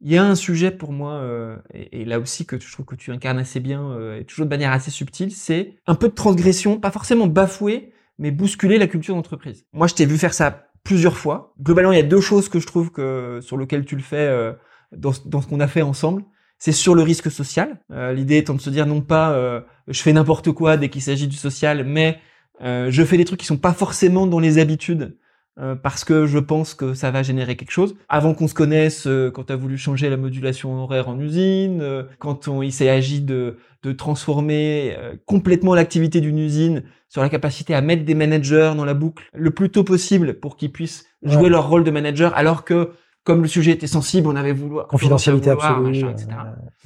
Il 0.00 0.10
y 0.10 0.16
a 0.16 0.24
un 0.24 0.34
sujet 0.34 0.70
pour 0.70 0.92
moi, 0.92 1.12
euh, 1.14 1.56
et, 1.72 2.00
et 2.00 2.04
là 2.04 2.18
aussi 2.18 2.46
que 2.46 2.58
je 2.58 2.72
trouve 2.72 2.86
que 2.86 2.94
tu 2.96 3.10
incarnes 3.12 3.38
assez 3.38 3.60
bien, 3.60 3.90
euh, 3.92 4.18
et 4.20 4.24
toujours 4.24 4.46
de 4.46 4.50
manière 4.50 4.72
assez 4.72 4.90
subtile, 4.90 5.30
c'est 5.30 5.76
un 5.86 5.94
peu 5.94 6.08
de 6.08 6.14
transgression, 6.14 6.80
pas 6.80 6.90
forcément 6.90 7.26
bafouer, 7.26 7.92
mais 8.18 8.30
bousculer 8.30 8.78
la 8.78 8.86
culture 8.86 9.14
d'entreprise. 9.14 9.66
Moi, 9.72 9.86
je 9.86 9.94
t'ai 9.94 10.06
vu 10.06 10.16
faire 10.18 10.34
ça 10.34 10.66
plusieurs 10.84 11.16
fois. 11.16 11.54
Globalement, 11.60 11.92
il 11.92 11.96
y 11.96 12.00
a 12.00 12.04
deux 12.04 12.20
choses 12.20 12.48
que 12.48 12.60
je 12.60 12.66
trouve 12.66 12.90
que 12.90 13.40
sur 13.42 13.56
lesquelles 13.56 13.84
tu 13.84 13.96
le 13.96 14.02
fais 14.02 14.16
euh, 14.16 14.52
dans, 14.96 15.12
dans 15.26 15.40
ce 15.40 15.48
qu'on 15.48 15.60
a 15.60 15.66
fait 15.66 15.82
ensemble. 15.82 16.22
C'est 16.58 16.72
sur 16.72 16.94
le 16.94 17.02
risque 17.02 17.30
social. 17.30 17.80
Euh, 17.90 18.12
L'idée 18.12 18.36
étant 18.36 18.54
de 18.54 18.60
se 18.60 18.70
dire 18.70 18.86
non 18.86 19.00
pas 19.00 19.32
euh, 19.32 19.60
je 19.88 20.00
fais 20.00 20.12
n'importe 20.12 20.52
quoi 20.52 20.76
dès 20.76 20.88
qu'il 20.88 21.02
s'agit 21.02 21.26
du 21.26 21.36
social, 21.36 21.84
mais 21.84 22.18
euh, 22.62 22.90
je 22.90 23.02
fais 23.02 23.16
des 23.16 23.24
trucs 23.24 23.40
qui 23.40 23.46
sont 23.46 23.56
pas 23.56 23.72
forcément 23.72 24.26
dans 24.26 24.38
les 24.38 24.58
habitudes 24.58 25.16
euh, 25.60 25.74
parce 25.76 26.04
que 26.04 26.26
je 26.26 26.38
pense 26.38 26.74
que 26.74 26.94
ça 26.94 27.10
va 27.10 27.22
générer 27.22 27.56
quelque 27.56 27.70
chose. 27.70 27.94
Avant 28.08 28.34
qu'on 28.34 28.48
se 28.48 28.54
connaisse, 28.54 29.06
euh, 29.06 29.30
quand 29.30 29.44
tu 29.44 29.52
as 29.52 29.56
voulu 29.56 29.78
changer 29.78 30.10
la 30.10 30.16
modulation 30.16 30.74
horaire 30.82 31.08
en 31.08 31.18
usine, 31.20 31.80
euh, 31.80 32.02
quand 32.18 32.48
on, 32.48 32.62
il 32.62 32.72
s'est 32.72 32.88
agi 32.90 33.20
de, 33.20 33.56
de 33.82 33.92
transformer 33.92 34.94
euh, 34.98 35.14
complètement 35.26 35.74
l'activité 35.74 36.20
d'une 36.20 36.38
usine 36.38 36.82
sur 37.08 37.22
la 37.22 37.28
capacité 37.28 37.74
à 37.74 37.80
mettre 37.80 38.04
des 38.04 38.14
managers 38.14 38.72
dans 38.76 38.84
la 38.84 38.94
boucle 38.94 39.24
le 39.32 39.50
plus 39.52 39.70
tôt 39.70 39.84
possible 39.84 40.34
pour 40.40 40.56
qu'ils 40.56 40.72
puissent 40.72 41.06
jouer 41.22 41.44
Ouais. 41.44 41.48
leur 41.50 41.68
rôle 41.68 41.84
de 41.84 41.90
manager, 41.90 42.36
alors 42.36 42.64
que 42.64 42.90
comme 43.24 43.42
le 43.42 43.48
sujet 43.48 43.72
était 43.72 43.86
sensible, 43.86 44.28
on 44.28 44.36
avait 44.36 44.52
voulu 44.52 44.76
confidentialité 44.88 45.50
vouloir, 45.50 45.78
absolue, 45.78 46.10
etc. 46.10 46.28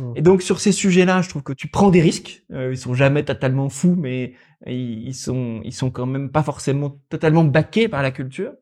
euh, 0.00 0.02
mm. 0.04 0.12
Et 0.16 0.22
donc 0.22 0.42
sur 0.42 0.60
ces 0.60 0.72
sujets-là, 0.72 1.20
je 1.20 1.28
trouve 1.28 1.42
que 1.42 1.52
tu 1.52 1.68
prends 1.68 1.90
des 1.90 2.00
risques. 2.00 2.44
Euh, 2.52 2.70
ils 2.72 2.78
sont 2.78 2.94
jamais 2.94 3.24
totalement 3.24 3.68
fous, 3.68 3.96
mais 3.98 4.34
ils, 4.66 5.08
ils 5.08 5.14
sont 5.14 5.60
ils 5.64 5.74
sont 5.74 5.90
quand 5.90 6.06
même 6.06 6.30
pas 6.30 6.42
forcément 6.42 7.00
totalement 7.08 7.44
baqués 7.44 7.88
par 7.88 8.02
la 8.02 8.12
culture. 8.12 8.52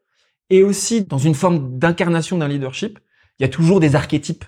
Et 0.48 0.62
aussi 0.62 1.04
dans 1.04 1.18
une 1.18 1.34
forme 1.34 1.78
d'incarnation 1.78 2.38
d'un 2.38 2.48
leadership, 2.48 2.98
il 3.38 3.42
y 3.42 3.44
a 3.44 3.48
toujours 3.48 3.80
des 3.80 3.94
archétypes 3.94 4.44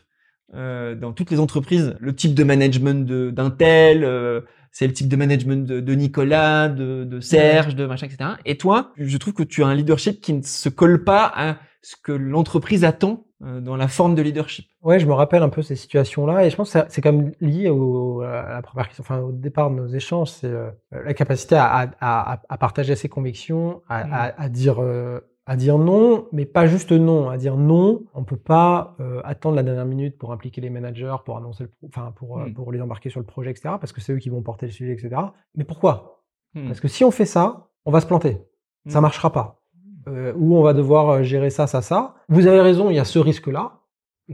euh, 0.55 0.95
dans 0.95 1.12
toutes 1.12 1.31
les 1.31 1.41
entreprises. 1.41 1.97
Le 2.01 2.14
type 2.14 2.35
de 2.35 2.45
management 2.45 3.05
de- 3.05 3.31
d'un 3.31 3.51
tel, 3.51 4.05
euh, 4.05 4.41
c'est 4.73 4.87
le 4.87 4.93
type 4.95 5.09
de 5.09 5.17
management 5.17 5.67
de, 5.67 5.81
de 5.81 5.95
Nicolas, 5.95 6.69
de, 6.69 7.05
de 7.05 7.21
Serge, 7.21 7.75
de 7.75 7.85
machin, 7.85 8.07
etc. 8.07 8.31
Et 8.47 8.57
toi, 8.57 8.93
je 8.97 9.17
trouve 9.19 9.35
que 9.35 9.43
tu 9.43 9.62
as 9.62 9.67
un 9.67 9.75
leadership 9.75 10.21
qui 10.21 10.33
ne 10.33 10.43
se 10.43 10.69
colle 10.71 11.05
pas 11.05 11.31
à 11.35 11.59
ce 11.90 11.96
que 12.03 12.12
l'entreprise 12.12 12.85
attend 12.85 13.24
euh, 13.42 13.61
dans 13.61 13.77
la 13.77 13.88
forme 13.88 14.14
de 14.14 14.20
leadership. 14.22 14.66
Ouais, 14.83 14.98
je 14.98 15.07
me 15.07 15.12
rappelle 15.14 15.42
un 15.42 15.48
peu 15.48 15.62
ces 15.62 15.77
situations-là, 15.77 16.44
et 16.44 16.51
je 16.51 16.57
pense 16.57 16.68
que 16.68 16.72
ça- 16.81 16.87
c'est 16.88 17.01
comme 17.01 17.31
lié 17.40 17.70
au, 17.70 18.20
à 18.22 18.51
la 18.51 18.62
première 18.62 18.88
question, 18.88 19.03
enfin 19.07 19.20
au 19.20 19.33
départ 19.33 19.70
de 19.70 19.77
nos 19.77 19.87
échanges, 19.87 20.31
c'est 20.31 20.48
euh, 20.48 20.70
la 20.92 21.14
capacité 21.14 21.55
à, 21.55 21.66
à, 21.66 22.33
à, 22.35 22.40
à 22.48 22.59
partager 22.59 22.94
ses 22.96 23.09
convictions, 23.09 23.81
à, 23.88 24.48
Mm. 24.48 24.48
dire 24.51 24.77
euh, 24.83 25.20
à 25.46 25.57
dire 25.57 25.79
non, 25.79 26.27
mais 26.33 26.44
pas 26.44 26.66
juste 26.66 26.92
non, 26.92 27.31
à 27.31 27.38
dire 27.38 27.57
non. 27.57 28.03
On 28.12 28.22
peut 28.24 28.37
pas 28.37 28.96
euh, 29.01 29.22
attendre 29.24 29.57
la 29.57 29.62
dernière 29.62 29.87
minute 29.87 30.18
pour 30.18 30.33
impliquer 30.33 30.61
les 30.61 30.68
managers, 30.68 31.16
pour 31.24 31.38
annoncer, 31.38 31.64
le, 31.64 31.70
enfin 31.88 32.12
pour 32.16 32.38
Mm. 32.38 32.53
pour 32.53 32.70
les 32.72 32.83
embarquer 32.83 33.09
sur 33.09 33.20
le 33.20 33.27
projet, 33.27 33.51
etc. 33.53 33.77
Parce 33.81 33.92
que 33.94 34.03
c'est 34.03 34.12
eux 34.12 34.18
qui 34.18 34.29
vont 34.29 34.42
porter 34.42 34.66
le 34.66 34.72
sujet, 34.72 34.92
etc. 34.92 35.09
Mais 35.55 35.64
pourquoi? 35.64 36.22
Hmm. 36.55 36.66
Parce 36.66 36.81
que 36.81 36.88
si 36.88 37.03
on 37.05 37.11
fait 37.11 37.24
ça, 37.24 37.68
on 37.87 37.90
va 37.92 38.01
se 38.03 38.07
planter. 38.07 38.42
Ça 38.88 38.98
Mm. 38.98 39.03
marchera 39.03 39.33
pas. 39.33 39.58
Euh, 40.09 40.33
ou 40.37 40.57
on 40.57 40.62
va 40.62 40.73
devoir 40.73 41.11
euh, 41.11 41.23
gérer 41.23 41.51
ça, 41.51 41.66
ça, 41.66 41.83
ça. 41.83 42.14
Vous 42.29 42.47
avez 42.47 42.61
raison, 42.61 42.90
il 42.90 42.97
y 42.97 42.99
a 42.99 43.05
ce 43.05 43.18
risque-là. 43.18 43.81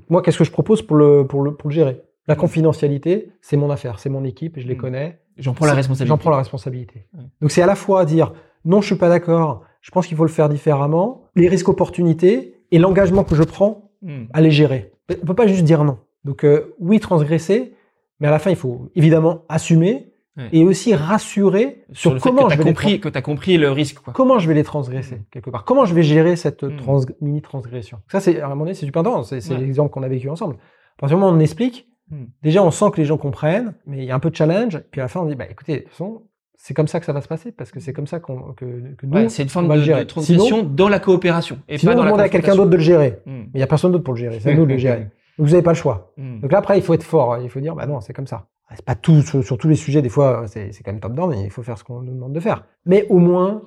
Moi, 0.09 0.23
qu'est-ce 0.23 0.39
que 0.39 0.45
je 0.45 0.51
propose 0.53 0.83
pour 0.83 0.97
le, 0.97 1.27
pour 1.27 1.43
le, 1.43 1.55
pour 1.55 1.71
le 1.71 1.75
gérer? 1.75 2.03
La 2.27 2.35
Mm. 2.35 2.39
confidentialité, 2.39 3.31
c'est 3.41 3.57
mon 3.57 3.71
affaire, 3.71 3.99
c'est 3.99 4.09
mon 4.11 4.25
équipe, 4.25 4.59
je 4.59 4.67
les 4.67 4.75
Mm. 4.75 4.79
connais. 4.79 5.21
J'en 5.37 5.53
prends 5.53 5.67
la 5.67 5.75
responsabilité. 5.75 6.09
J'en 6.09 6.19
prends 6.19 6.31
la 6.31 6.37
responsabilité. 6.39 7.07
Ouais. 7.17 7.25
Donc 7.41 7.51
c'est 7.51 7.63
à 7.63 7.67
la 7.67 7.75
fois 7.75 8.05
dire 8.05 8.33
non, 8.65 8.81
je 8.81 8.87
suis 8.87 8.95
pas 8.97 9.09
d'accord, 9.09 9.63
je 9.83 9.91
pense 9.91 10.07
qu'il 10.07 10.17
faut 10.17 10.25
le 10.25 10.31
faire 10.31 10.49
différemment, 10.49 11.25
les 11.37 11.49
risques 11.49 11.69
opportunités 11.69 12.55
et 12.71 12.79
l'engagement 12.79 13.25
que 13.25 13.35
je 13.35 13.43
prends 13.43 13.91
Hmm. 14.03 14.25
à 14.35 14.41
les 14.43 14.51
gérer. 14.51 14.93
On 15.23 15.25
peut 15.27 15.35
pas 15.35 15.47
juste 15.47 15.65
dire 15.65 15.83
non. 15.83 15.97
Donc 16.25 16.45
euh, 16.45 16.75
oui, 16.79 17.01
transgresser, 17.01 17.73
mais 18.21 18.29
à 18.29 18.31
la 18.31 18.39
fin, 18.39 18.51
il 18.51 18.57
faut 18.57 18.91
évidemment 18.95 19.45
assumer 19.49 20.13
Ouais. 20.37 20.49
et 20.53 20.65
aussi 20.65 20.95
rassurer 20.97 21.85
sur, 21.93 22.13
le 22.13 22.19
fait 22.19 22.29
comment 22.29 22.47
que 22.49 22.53
je 22.55 22.59
vais 22.59 22.75
les 22.91 22.99
que 22.99 23.09
t'as 23.09 23.23
compris 23.23 23.57
le 23.57 23.71
risque, 23.71 24.01
quoi. 24.01 24.13
comment 24.13 24.41
je 24.41 24.49
vais 24.49 24.55
les 24.55 24.65
transgresser 24.65 25.23
quelque 25.31 25.49
part 25.49 25.65
Comment 25.65 25.85
je 25.85 25.95
vais 25.95 26.03
gérer 26.03 26.35
cette 26.35 26.65
Mm. 26.65 27.05
mini 27.21 27.41
transgression 27.41 27.99
Ça, 28.09 28.19
c'est 28.19 28.41
à 28.41 28.47
un 28.47 28.49
moment 28.49 28.65
donné, 28.65 28.75
c'est 28.75 28.85
super 28.87 29.01
important. 29.03 29.23
C'est 29.23 29.49
Ouais. 29.53 29.59
l'exemple 29.59 29.93
qu'on 29.93 30.03
a 30.03 30.09
vécu 30.09 30.29
ensemble. 30.29 30.57
À 30.57 31.01
partir 31.01 31.17
du 31.17 31.21
moment 31.23 31.33
où 31.33 31.37
on 31.37 31.41
explique, 31.41 31.89
Mm. 32.11 32.25
déjà 32.43 32.65
on 32.65 32.71
sent 32.73 32.87
que 32.93 32.97
les 32.97 33.05
gens 33.05 33.17
comprennent, 33.17 33.75
mais 33.87 33.99
il 33.99 34.05
y 34.07 34.11
a 34.11 34.15
un 34.17 34.19
peu 34.19 34.31
de 34.31 34.35
challenge. 34.37 34.81
Puis 34.91 35.01
à 35.01 35.05
la 35.05 35.09
fin, 35.09 35.21
on 35.21 35.27
dit 35.27 35.37
bah 35.37 35.47
écoutez, 35.49 35.77
de 35.77 35.81
toute 35.83 35.91
façon, 35.91 36.23
c'est 36.57 36.75
comme 36.75 36.89
ça 36.89 36.99
que 36.99 37.07
ça 37.07 37.13
va 37.13 37.21
se 37.21 37.29
passer 37.29 37.53
parce 37.53 37.71
que 37.71 37.79
c'est 37.79 37.93
comme 37.93 38.07
ça 38.09 38.19
qu'on 38.19 38.55
que, 38.55 38.65
que 38.97 39.07
nous. 39.07 39.13
Ouais, 39.15 39.29
c'est 39.29 39.45
une 39.45 39.49
forme 39.51 39.67
on 39.67 39.69
va 39.69 39.75
de, 39.77 39.81
le 39.81 39.87
gérer. 39.87 40.01
de 40.01 40.09
transgression 40.09 40.45
Sinon, 40.57 40.63
dans 40.65 40.89
la 40.89 40.99
coopération 40.99 41.59
et 41.69 41.79
sinon 41.79 41.93
pas 41.93 41.95
on 41.95 41.99
dans 41.99 42.05
la 42.07 42.11
demande 42.11 42.21
à 42.23 42.29
quelqu'un 42.29 42.57
d'autre 42.57 42.71
de 42.71 42.77
le 42.77 42.83
gérer. 42.83 43.21
Mais 43.27 43.47
il 43.55 43.61
y 43.61 43.63
a 43.63 43.67
personne 43.69 43.93
d'autre 43.93 44.03
pour 44.05 44.15
le 44.15 44.19
gérer. 44.21 44.41
C'est 44.41 44.51
à 44.51 44.55
nous 44.55 44.67
de 44.67 44.73
le 44.73 44.79
gérer. 44.79 45.11
Donc 45.39 45.47
vous 45.47 45.51
n'avez 45.51 45.63
pas 45.63 45.71
le 45.73 45.77
choix. 45.77 46.13
Donc 46.19 46.51
là 46.51 46.59
après, 46.59 46.77
il 46.79 46.83
faut 46.83 46.95
être 46.95 47.03
fort. 47.05 47.39
Il 47.41 47.49
faut 47.49 47.61
dire 47.61 47.75
bah 47.77 47.87
non, 47.87 48.01
c'est 48.01 48.13
comme 48.13 48.27
ça. 48.27 48.47
C'est 48.71 48.85
pas 48.85 48.95
tout 48.95 49.23
sur, 49.23 49.59
tous 49.59 49.69
les 49.69 49.77
sujets. 49.77 50.03
Des 50.03 50.09
fois, 50.09 50.47
c'est 50.47 50.71
quand 50.85 50.93
même 50.93 51.01
top 51.01 51.15
down. 51.15 51.31
mais 51.31 51.45
Il 51.45 51.51
faut 51.51 51.63
faire 51.63 51.79
ce 51.79 51.85
qu'on 51.85 52.01
nous 52.01 52.15
demande 52.15 52.33
de 52.33 52.41
faire. 52.41 52.65
Mais 52.87 53.07
au 53.09 53.19
moins, 53.19 53.63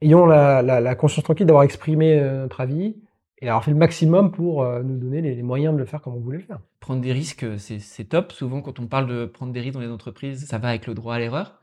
ayons 0.00 0.26
la, 0.26 0.94
conscience 0.94 1.24
tranquille 1.24 1.46
d'avoir 1.46 1.64
exprimé 1.64 2.18
euh, 2.18 2.42
notre 2.42 2.60
avis 2.60 2.96
et 3.38 3.46
d'avoir 3.46 3.64
fait 3.64 3.70
le 3.70 3.76
maximum 3.76 4.30
pour 4.32 4.62
euh, 4.62 4.82
nous 4.82 4.98
donner 4.98 5.20
les, 5.20 5.34
les 5.34 5.42
moyens 5.42 5.74
de 5.74 5.78
le 5.78 5.84
faire 5.84 6.00
comme 6.00 6.14
on 6.14 6.20
voulait 6.20 6.38
le 6.38 6.44
faire. 6.44 6.60
Prendre 6.78 7.00
des 7.00 7.12
risques, 7.12 7.46
c'est 7.58 8.04
top. 8.04 8.32
Souvent, 8.32 8.62
quand 8.62 8.78
on 8.78 8.86
parle 8.86 9.06
de 9.06 9.26
prendre 9.26 9.52
des 9.52 9.60
risques 9.60 9.74
dans 9.74 9.80
les 9.80 9.88
entreprises, 9.88 10.46
ça 10.46 10.58
va 10.58 10.68
avec 10.68 10.86
le 10.86 10.94
droit 10.94 11.14
à 11.14 11.18
l'erreur. 11.18 11.60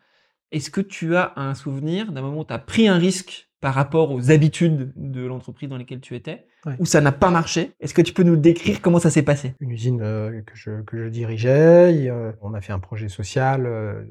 Est-ce 0.51 0.69
que 0.69 0.81
tu 0.81 1.15
as 1.15 1.33
un 1.35 1.53
souvenir 1.55 2.11
d'un 2.11 2.21
moment 2.21 2.39
où 2.41 2.45
tu 2.45 2.53
as 2.53 2.59
pris 2.59 2.87
un 2.87 2.97
risque 2.97 3.46
par 3.59 3.73
rapport 3.73 4.11
aux 4.11 4.29
habitudes 4.31 4.91
de 4.95 5.25
l'entreprise 5.25 5.67
dans 5.69 5.77
lesquelles 5.77 5.99
tu 6.01 6.15
étais, 6.15 6.45
Ouais. 6.65 6.73
où 6.79 6.85
ça 6.85 7.01
n'a 7.01 7.11
pas 7.11 7.29
marché? 7.31 7.71
Est-ce 7.79 7.93
que 7.93 8.01
tu 8.01 8.13
peux 8.13 8.23
nous 8.23 8.35
décrire 8.35 8.81
comment 8.81 8.99
ça 8.99 9.09
s'est 9.09 9.23
passé? 9.23 9.53
Une 9.61 9.71
usine 9.71 10.01
euh, 10.01 10.41
que, 10.41 10.51
je, 10.55 10.81
que 10.81 10.97
je 11.05 11.09
dirigeais. 11.09 11.95
et, 12.03 12.09
euh, 12.09 12.31
on 12.41 12.53
a 12.53 12.61
fait 12.61 12.73
un 12.73 12.79
projet 12.79 13.07
social 13.09 13.65
euh, 13.65 14.03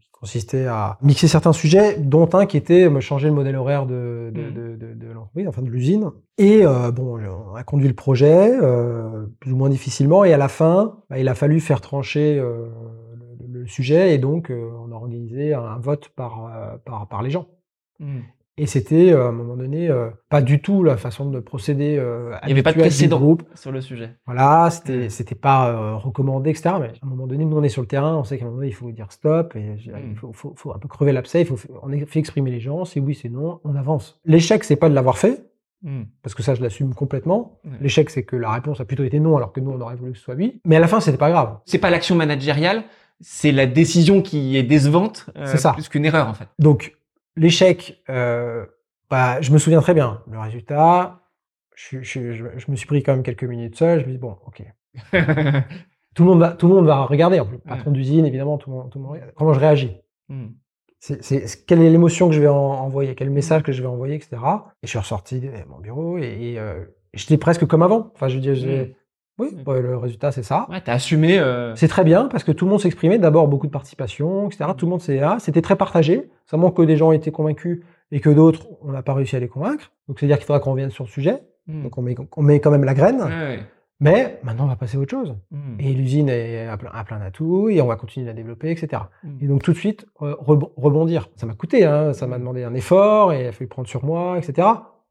qui 0.00 0.08
consistait 0.12 0.66
à 0.66 0.98
mixer 1.02 1.26
certains 1.28 1.52
sujets, 1.52 1.98
dont 1.98 2.28
un 2.34 2.46
qui 2.46 2.56
était 2.56 2.88
me 2.88 3.00
changer 3.00 3.28
le 3.28 3.34
modèle 3.34 3.56
horaire 3.56 3.86
de, 3.86 4.30
de, 4.32 4.42
Mm. 4.42 4.54
de, 4.54 4.76
de- 4.76 4.94
de 4.94 5.12
l'entreprise, 5.12 5.48
enfin 5.48 5.62
de 5.62 5.68
l'usine. 5.70 6.10
Et 6.38 6.64
euh, 6.64 6.90
bon, 6.92 7.18
on 7.18 7.54
a 7.54 7.64
conduit 7.64 7.88
le 7.88 7.94
projet 7.94 8.52
plus 9.40 9.52
ou 9.52 9.56
moins 9.56 9.68
difficilement. 9.68 10.24
Et 10.24 10.32
à 10.32 10.38
la 10.38 10.48
fin, 10.48 10.98
bah, 11.10 11.18
il 11.18 11.28
a 11.28 11.34
fallu 11.34 11.60
faire 11.60 11.80
trancher 11.80 12.36
le, 12.36 12.68
le 13.50 13.66
sujet. 13.66 14.14
Et 14.14 14.18
donc, 14.18 14.50
on 14.52 14.92
a 14.92 14.94
organisé 14.94 15.54
un 15.54 15.78
vote 15.78 16.10
par, 16.10 16.78
par, 16.84 17.08
par 17.08 17.22
les 17.22 17.30
gens. 17.30 17.48
Hmm. 17.98 18.20
Et 18.58 18.64
c'était, 18.66 19.12
euh, 19.12 19.26
à 19.26 19.28
un 19.28 19.32
moment 19.32 19.54
donné, 19.54 19.90
euh, 19.90 20.08
pas 20.30 20.40
du 20.40 20.62
tout 20.62 20.82
la 20.82 20.96
façon 20.96 21.28
de 21.28 21.40
procéder 21.40 21.96
euh, 21.98 22.34
Il 22.44 22.46
n'y 22.46 22.52
avait 22.52 22.62
pas 22.62 22.72
de 22.72 22.78
précédent 22.78 23.18
groupe. 23.20 23.42
sur 23.54 23.70
le 23.70 23.82
sujet. 23.82 24.16
Voilà, 24.24 24.70
c'était 24.70 25.06
Mm. 25.06 25.10
c'était 25.10 25.34
pas 25.34 25.68
euh, 25.68 25.94
recommandé, 25.96 26.50
etc. 26.50 26.76
Mais 26.80 26.86
à 26.88 26.92
un 27.02 27.06
moment 27.08 27.26
donné, 27.26 27.44
nous 27.44 27.56
on 27.56 27.62
est 27.62 27.68
sur 27.68 27.82
le 27.82 27.88
terrain, 27.88 28.16
on 28.16 28.24
sait 28.24 28.38
qu'à 28.38 28.44
un 28.44 28.46
moment 28.46 28.58
donné 28.58 28.68
il 28.70 28.74
faut 28.74 28.90
dire 28.92 29.12
stop, 29.12 29.54
et 29.56 29.60
Mm. 29.60 29.76
il 30.12 30.16
faut, 30.16 30.32
faut, 30.32 30.54
faut 30.56 30.72
un 30.74 30.78
peu 30.78 30.88
crever 30.88 31.12
l'abcès, 31.12 31.42
il 31.42 31.46
faut 31.46 31.58
on 31.82 31.90
fait 32.06 32.18
exprimer 32.18 32.50
les 32.50 32.60
gens, 32.60 32.86
c'est 32.86 32.98
oui, 33.00 33.14
c'est 33.14 33.28
non, 33.28 33.60
on 33.64 33.74
avance. 33.76 34.18
L'échec, 34.24 34.64
c'est 34.64 34.76
pas 34.76 34.88
de 34.88 34.94
l'avoir 34.94 35.18
fait, 35.18 35.44
Hmm. 35.82 36.04
parce 36.22 36.34
que 36.34 36.42
ça 36.42 36.54
je 36.54 36.62
l'assume 36.62 36.94
complètement. 36.94 37.60
L'échec, 37.82 38.08
c'est 38.08 38.22
que 38.22 38.34
la 38.34 38.50
réponse 38.50 38.80
a 38.80 38.86
plutôt 38.86 39.04
été 39.04 39.20
non, 39.20 39.36
alors 39.36 39.52
que 39.52 39.60
nous 39.60 39.70
on 39.70 39.80
aurait 39.82 39.94
voulu 39.94 40.12
que 40.12 40.18
ce 40.18 40.24
soit 40.24 40.34
oui. 40.34 40.58
Mais 40.64 40.76
à 40.76 40.80
la 40.80 40.88
fin, 40.88 41.00
c'était 41.00 41.18
pas 41.18 41.30
grave. 41.30 41.58
C'est 41.66 41.78
pas 41.78 41.90
l'action 41.90 42.16
managériale, 42.16 42.84
c'est 43.20 43.52
la 43.52 43.66
décision 43.66 44.22
qui 44.22 44.56
est 44.56 44.62
décevante, 44.62 45.26
euh, 45.36 45.44
C'est 45.44 45.58
ça. 45.58 45.74
plus 45.74 45.90
qu'une 45.90 46.06
erreur 46.06 46.28
en 46.28 46.34
fait. 46.34 46.48
Donc 46.58 46.95
l'échec, 47.36 48.02
euh, 48.08 48.64
bah, 49.10 49.40
je 49.40 49.52
me 49.52 49.58
souviens 49.58 49.80
très 49.80 49.94
bien. 49.94 50.22
Le 50.30 50.38
résultat, 50.38 51.20
je, 51.74 52.00
je, 52.02 52.32
je, 52.32 52.44
je 52.56 52.70
me 52.70 52.76
suis 52.76 52.86
pris 52.86 53.02
quand 53.02 53.12
même 53.12 53.22
quelques 53.22 53.44
minutes 53.44 53.76
seul. 53.76 54.00
Je 54.00 54.06
me 54.06 54.12
dis 54.12 54.18
bon, 54.18 54.36
ok. 54.46 54.62
Tout 56.14 56.22
le 56.24 56.30
monde 56.30 56.40
va, 56.40 56.52
tout 56.52 56.66
le 56.68 56.74
monde 56.74 56.86
va 56.86 57.04
regarder. 57.04 57.38
En 57.40 57.44
plus, 57.46 57.58
patron 57.58 57.90
d'usine, 57.90 58.24
évidemment, 58.24 58.56
tout 58.56 58.70
le 58.70 58.76
monde, 58.76 58.90
tout 58.90 58.98
le 58.98 59.04
monde 59.04 59.12
regarde. 59.14 59.32
Comment 59.36 59.52
je 59.52 59.60
réagis? 59.60 59.98
Hmm. 60.30 60.46
C'est- 60.98 61.22
c'est- 61.22 61.46
c'est- 61.46 61.66
quelle 61.66 61.82
est 61.82 61.90
l'émotion 61.90 62.28
que 62.30 62.34
je 62.34 62.40
vais 62.40 62.48
en- 62.48 62.54
envoyer, 62.56 63.14
quel 63.14 63.28
message 63.28 63.62
que 63.62 63.70
je 63.70 63.82
vais 63.82 63.86
envoyer, 63.88 64.14
etc. 64.14 64.38
Et 64.82 64.86
je 64.86 64.88
suis 64.88 64.98
ressorti 64.98 65.40
de 65.40 65.50
mon 65.68 65.78
bureau 65.78 66.16
et, 66.16 66.22
et, 66.52 66.58
euh, 66.58 66.86
j'étais 67.12 67.36
presque 67.36 67.66
comme 67.66 67.82
avant. 67.82 68.12
Enfin, 68.14 68.28
je 68.28 68.36
veux 68.36 68.40
dire, 68.40 68.54
j'ai- 68.54 68.86
Mm. 68.86 68.92
Oui, 69.38 69.48
Mm. 69.54 69.68
ouais, 69.70 69.82
le 69.82 69.96
résultat 69.96 70.32
c'est 70.32 70.42
ça. 70.42 70.66
Ouais, 70.70 70.80
t'as 70.84 70.92
assumé. 70.94 71.38
euh, 71.38 71.74
C'est 71.76 71.88
très 71.88 72.04
bien 72.04 72.26
parce 72.26 72.44
que 72.44 72.52
tout 72.52 72.64
le 72.64 72.70
monde 72.70 72.80
s'exprimait. 72.80 73.18
D'abord 73.18 73.48
beaucoup 73.48 73.66
de 73.66 73.72
participation, 73.72 74.46
etc. 74.48 74.70
Tout 74.76 74.86
le 74.86 74.90
monde 74.90 75.00
s'est 75.00 75.18
là. 75.20 75.36
C'était 75.40 75.62
très 75.62 75.76
partagé. 75.76 76.30
Ça 76.46 76.56
montre 76.56 76.74
que 76.74 76.82
des 76.82 76.96
gens 76.96 77.12
étaient 77.12 77.30
convaincus 77.32 77.82
et 78.12 78.20
que 78.20 78.30
d'autres, 78.30 78.66
on 78.82 78.92
n'a 78.92 79.02
pas 79.02 79.14
réussi 79.14 79.36
à 79.36 79.40
les 79.40 79.48
convaincre. 79.48 79.92
Donc 80.08 80.18
c'est 80.20 80.26
à 80.26 80.28
dire 80.28 80.36
qu'il 80.38 80.46
faudra 80.46 80.60
qu'on 80.60 80.70
revienne 80.72 80.90
sur 80.90 81.04
le 81.04 81.10
sujet. 81.10 81.38
hmm. 81.66 81.82
Donc 81.82 81.98
on 81.98 82.02
met, 82.02 82.14
on 82.36 82.42
met 82.42 82.60
quand 82.60 82.70
même 82.70 82.84
la 82.84 82.94
graine. 82.94 83.20
Ouais, 83.20 83.28
ouais. 83.28 83.58
Mais 83.98 84.38
maintenant 84.42 84.64
on 84.64 84.68
va 84.68 84.76
passer 84.76 84.98
à 84.98 85.00
autre 85.00 85.10
chose. 85.10 85.34
Et 85.78 85.92
l'usine 85.94 86.28
est 86.28 86.66
à 86.66 86.76
plein, 86.76 86.90
à 86.92 87.02
plein 87.02 87.18
d'atouts 87.18 87.70
et 87.70 87.80
on 87.80 87.86
va 87.86 87.96
continuer 87.96 88.26
à 88.26 88.30
la 88.30 88.34
développer, 88.34 88.70
etc. 88.70 89.02
Et 89.40 89.46
donc 89.46 89.62
tout 89.62 89.72
de 89.72 89.78
suite, 89.78 90.04
euh, 90.20 90.34
rebon- 90.38 90.70
rebondir. 90.76 91.30
Ça 91.36 91.46
m'a 91.46 91.54
coûté, 91.54 91.86
hein, 91.86 92.12
ça 92.12 92.26
m'a 92.26 92.38
demandé 92.38 92.62
un 92.62 92.74
effort 92.74 93.32
et 93.32 93.44
il 93.44 93.46
a 93.46 93.52
fallu 93.52 93.68
prendre 93.68 93.88
sur 93.88 94.04
moi, 94.04 94.36
etc. 94.36 94.68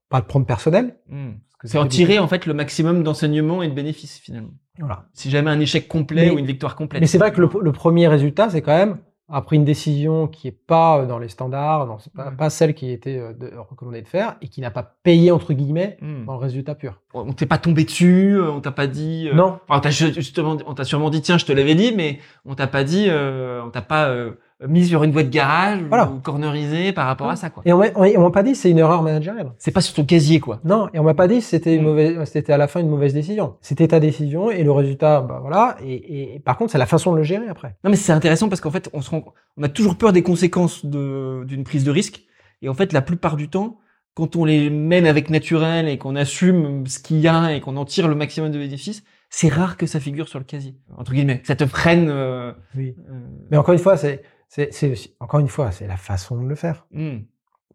Pas 0.10 0.20
le 0.20 0.26
prendre 0.26 0.46
personnel. 0.46 0.96
Hmm. 1.10 1.32
C'est 1.64 1.80
en 1.80 1.88
tirer 1.88 2.20
en 2.20 2.28
fait 2.28 2.46
le 2.46 2.54
maximum 2.54 3.02
d'enseignements 3.04 3.64
et 3.64 3.68
de 3.68 3.74
bénéfices 3.74 4.20
finalement. 4.20 4.52
Voilà. 4.78 5.06
Si 5.14 5.32
jamais 5.32 5.50
un 5.50 5.60
échec 5.60 5.88
complet 5.88 6.26
Mais- 6.28 6.32
ou 6.32 6.38
une 6.38 6.46
victoire 6.46 6.76
complète. 6.76 7.02
Mais 7.02 7.08
c'est 7.08 7.18
vrai 7.18 7.32
que 7.32 7.42
le, 7.42 7.50
le 7.62 7.72
premier 7.72 8.08
résultat, 8.08 8.50
c'est 8.50 8.62
quand 8.62 8.76
même 8.78 8.98
après 9.28 9.56
une 9.56 9.66
décision 9.66 10.28
qui 10.28 10.48
est 10.48 10.52
pas 10.68 11.00
euh, 11.00 11.06
dans 11.08 11.18
les 11.18 11.30
standards, 11.30 11.88
non, 11.88 11.98
pas, 12.38 12.52
celle 12.52 12.76
qui 12.76 12.92
était 12.92 13.18
euh, 13.18 13.34
de- 13.34 13.52
recommandée 13.58 14.04
de 14.04 14.08
faire 14.08 14.36
et 14.44 14.48
qui 14.50 14.62
n'a 14.62 14.70
pas 14.70 14.84
payé 15.02 15.32
entre 15.32 15.54
guillemets 15.54 15.98
Hmm. 16.02 16.26
dans 16.26 16.34
le 16.34 16.40
résultat 16.40 16.76
pur. 16.76 17.02
On 17.16 17.34
t'est 17.34 17.48
pas 17.48 17.58
tombé 17.58 17.86
dessus, 17.86 18.36
euh, 18.38 18.52
on 18.52 18.62
t'a 18.62 18.72
pas 18.72 18.86
dit. 18.86 19.28
euh, 19.30 19.34
Non. 19.34 19.58
Enfin, 19.68 19.78
on 19.78 19.80
t'a 19.80 19.90
ju- 19.90 20.14
justement, 20.14 20.58
on 20.68 20.76
t'a 20.76 20.84
sûrement 20.84 21.10
dit 21.10 21.22
tiens, 21.24 21.40
je 21.40 21.46
te 21.46 21.52
l'avais 21.54 21.74
dit, 21.74 21.94
mais 21.96 22.20
on 22.46 22.54
t'a 22.54 22.68
pas 22.68 22.84
dit, 22.84 23.06
euh, 23.10 23.64
on 23.66 23.72
t'a 23.72 23.82
pas 23.82 24.10
euh, 24.10 24.34
mis 24.68 24.86
sur 24.86 25.04
une 25.04 25.12
voie 25.12 25.24
de 25.24 25.30
garage 25.30 25.82
Voilà. 25.90 26.10
ou 26.10 26.20
cornerisé 26.20 26.94
par 26.94 27.08
rapport 27.08 27.30
à 27.30 27.36
ça 27.36 27.50
quoi. 27.50 27.62
Et 27.66 27.74
on 27.74 27.78
m'a 27.78 27.88
on- 27.96 28.06
on 28.06 28.22
m'a 28.22 28.32
pas 28.32 28.44
dit 28.44 28.56
c'est 28.56 28.72
une 28.72 28.78
erreur 28.78 29.02
managériale. 29.04 29.52
C'est 29.58 29.72
pas 29.72 29.82
sur 29.82 29.94
ton 29.94 30.06
casier 30.06 30.40
quoi. 30.40 30.60
Non, 30.64 30.88
et 30.94 31.00
on 31.00 31.04
m'a 31.04 31.14
pas 31.14 31.28
dit 31.28 31.42
c'était 31.42 31.76
une 31.76 31.82
Mm. 31.82 31.86
mauvaise, 31.86 32.30
c'était 32.30 32.54
à 32.54 32.58
la 32.58 32.68
fin 32.68 32.80
une 32.80 32.90
mauvaise 32.90 33.14
décision. 33.14 33.56
C'était 33.62 33.88
ta 33.90 34.00
décision 34.00 34.50
et 34.50 34.64
le 34.64 34.72
résultat, 34.72 35.22
bah 35.22 35.40
voilà. 35.42 35.76
Et, 35.84 35.94
et- 35.94 36.36
et 36.36 36.40
par 36.40 36.58
contre, 36.58 36.72
c'est 36.72 36.78
la 36.78 36.86
façon 36.86 37.12
de 37.12 37.18
le 37.18 37.24
gérer 37.24 37.48
après. 37.50 37.76
Non 37.84 37.90
mais 37.90 37.98
c'est 37.98 38.14
intéressant 38.14 38.48
parce 38.48 38.62
qu'en 38.62 38.72
fait, 38.72 38.90
on 38.94 39.02
se 39.02 39.10
rend, 39.10 39.26
on 39.58 39.64
a 39.64 39.70
toujours 39.70 39.98
peur 39.98 40.14
des 40.14 40.24
conséquences 40.24 40.86
de 40.86 41.44
d'une 41.46 41.64
prise 41.66 41.84
de 41.84 41.92
risque. 41.92 42.24
Et 42.62 42.70
en 42.70 42.74
fait, 42.74 42.94
la 42.94 43.02
plupart 43.02 43.36
du 43.36 43.50
temps, 43.50 43.78
quand 44.14 44.38
on 44.38 44.46
les 44.46 44.70
mène 44.70 45.06
avec 45.06 45.30
naturel 45.30 45.90
et 45.90 45.98
qu'on 45.98 46.16
assume 46.16 46.88
ce 46.88 47.00
qu'il 47.00 47.18
y 47.20 47.28
a 47.28 47.54
et 47.54 47.60
qu'on 47.60 47.76
en 47.76 47.84
tire 47.84 48.08
le 48.08 48.16
maximum 48.16 48.50
de 48.52 48.58
bénéfices, 48.58 49.04
c'est 49.30 49.50
rare 49.50 49.76
que 49.76 49.86
ça 49.86 50.00
figure 50.00 50.30
sur 50.30 50.40
le 50.40 50.46
casier. 50.46 50.76
Entre 50.98 51.12
guillemets, 51.12 51.42
ça 51.44 51.58
te 51.58 51.66
freine. 51.66 52.08
euh, 52.10 52.54
Oui. 52.78 52.96
euh, 53.10 53.20
Mais 53.52 53.58
encore 53.58 53.74
une 53.74 53.80
fois, 53.82 53.98
c'est, 53.98 54.24
c'est, 54.48 54.92
aussi, 54.92 55.16
encore 55.20 55.40
une 55.40 55.48
fois, 55.48 55.72
c'est 55.72 55.88
la 55.88 55.98
façon 55.98 56.42
de 56.42 56.48
le 56.48 56.56
faire. 56.56 56.86
hmm. 56.92 57.20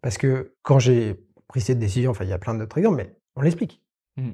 Parce 0.02 0.16
que 0.18 0.54
quand 0.62 0.78
j'ai 0.78 1.14
pris 1.48 1.60
cette 1.60 1.78
décision, 1.78 2.10
enfin, 2.12 2.24
il 2.24 2.30
y 2.30 2.32
a 2.32 2.38
plein 2.38 2.54
d'autres 2.54 2.78
exemples, 2.78 2.96
mais 2.98 3.16
on 3.36 3.42
l'explique. 3.42 3.82
Mm. 4.16 4.30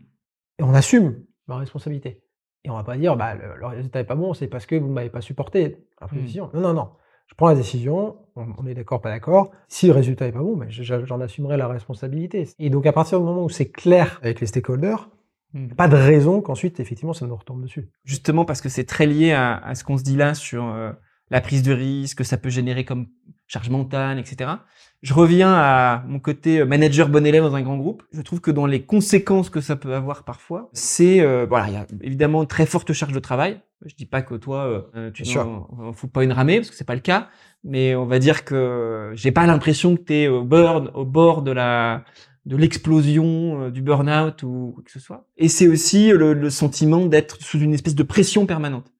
et 0.58 0.62
on 0.62 0.72
assume 0.74 1.22
ma 1.48 1.56
responsabilité. 1.58 2.22
Et 2.64 2.70
on 2.70 2.74
va 2.74 2.82
pas 2.84 2.96
dire, 2.96 3.16
bah, 3.16 3.34
le, 3.34 3.56
le 3.58 3.66
résultat 3.66 4.00
est 4.00 4.04
pas 4.04 4.14
bon, 4.14 4.32
c'est 4.34 4.48
parce 4.48 4.64
que 4.66 4.74
vous 4.76 4.88
m'avez 4.88 5.10
pas 5.10 5.20
supporté 5.20 5.86
la 6.00 6.06
Mmh. 6.06 6.10
décision. 6.20 6.50
Non, 6.54 6.60
non, 6.60 6.72
non. 6.74 6.90
Je 7.26 7.34
prends 7.34 7.48
la 7.48 7.54
décision, 7.56 8.16
on, 8.36 8.46
on 8.56 8.66
est 8.66 8.74
d'accord, 8.74 9.00
pas 9.00 9.10
d'accord. 9.10 9.50
Si 9.68 9.86
le 9.88 9.92
résultat 9.92 10.26
est 10.28 10.32
pas 10.32 10.40
bon, 10.40 10.56
ben, 10.56 10.70
je- 10.70 10.82
je- 10.84 11.04
j'en 11.04 11.20
assumerai 11.20 11.56
la 11.56 11.66
responsabilité. 11.68 12.48
Et 12.58 12.70
donc, 12.70 12.86
à 12.86 12.92
partir 12.92 13.18
du 13.18 13.24
moment 13.24 13.44
où 13.44 13.48
c'est 13.48 13.70
clair 13.70 14.18
avec 14.22 14.40
les 14.40 14.46
stakeholders, 14.46 15.10
pas 15.76 15.88
de 15.88 15.96
raison 15.96 16.42
qu'ensuite, 16.42 16.80
effectivement, 16.80 17.12
ça 17.14 17.26
nous 17.26 17.34
retombe 17.36 17.62
dessus. 17.62 17.88
Justement 18.04 18.44
parce 18.44 18.60
que 18.60 18.68
c'est 18.68 18.84
très 18.84 19.06
lié 19.06 19.32
à, 19.32 19.56
à 19.56 19.74
ce 19.74 19.84
qu'on 19.84 19.96
se 19.96 20.02
dit 20.04 20.16
là 20.16 20.34
sur 20.34 20.64
euh, 20.66 20.92
la 21.30 21.40
prise 21.40 21.62
de 21.62 21.72
risque, 21.72 22.18
que 22.18 22.24
ça 22.24 22.36
peut 22.36 22.50
générer 22.50 22.84
comme 22.84 23.06
charge 23.46 23.70
mentale, 23.70 24.18
etc. 24.18 24.50
Je 25.02 25.14
reviens 25.14 25.52
à 25.52 26.04
mon 26.08 26.18
côté 26.18 26.60
euh, 26.60 26.66
manager 26.66 27.08
bon 27.08 27.24
élève 27.26 27.42
dans 27.42 27.54
un 27.54 27.62
grand 27.62 27.76
groupe. 27.76 28.02
Je 28.12 28.22
trouve 28.22 28.40
que 28.40 28.50
dans 28.50 28.66
les 28.66 28.82
conséquences 28.82 29.50
que 29.50 29.60
ça 29.60 29.76
peut 29.76 29.94
avoir 29.94 30.24
parfois, 30.24 30.68
c'est 30.72 31.20
euh, 31.20 31.46
voilà, 31.48 31.68
il 31.68 31.74
y 31.74 31.76
a 31.76 31.86
évidemment 32.02 32.42
une 32.42 32.48
très 32.48 32.66
forte 32.66 32.92
charge 32.92 33.12
de 33.12 33.18
travail. 33.20 33.60
Je 33.84 33.94
dis 33.94 34.06
pas 34.06 34.22
que 34.22 34.34
toi, 34.34 34.86
euh, 34.96 35.10
tu 35.10 35.22
Bien 35.22 35.32
sûr. 35.32 35.44
n'en 35.44 35.92
fous 35.92 36.08
pas 36.08 36.24
une 36.24 36.32
ramée 36.32 36.56
parce 36.56 36.70
que 36.70 36.76
c'est 36.76 36.84
pas 36.84 36.94
le 36.94 37.00
cas, 37.00 37.28
mais 37.62 37.94
on 37.94 38.06
va 38.06 38.18
dire 38.18 38.44
que 38.44 39.12
j'ai 39.14 39.32
pas 39.32 39.46
l'impression 39.46 39.96
que 39.96 40.02
tu 40.02 40.14
es 40.14 40.28
au 40.28 40.42
bord, 40.44 40.90
au 40.94 41.04
bord 41.04 41.42
de 41.42 41.52
la 41.52 42.04
de 42.46 42.56
l'explosion, 42.56 43.62
euh, 43.62 43.70
du 43.70 43.82
burn-out 43.82 44.42
ou 44.44 44.72
quoi 44.74 44.84
que 44.84 44.90
ce 44.90 45.00
soit. 45.00 45.26
Et 45.36 45.48
c'est 45.48 45.66
aussi 45.68 46.10
le, 46.10 46.32
le 46.32 46.48
sentiment 46.48 47.04
d'être 47.06 47.42
sous 47.42 47.58
une 47.58 47.74
espèce 47.74 47.96
de 47.96 48.02
pression 48.04 48.46
permanente. 48.46 48.92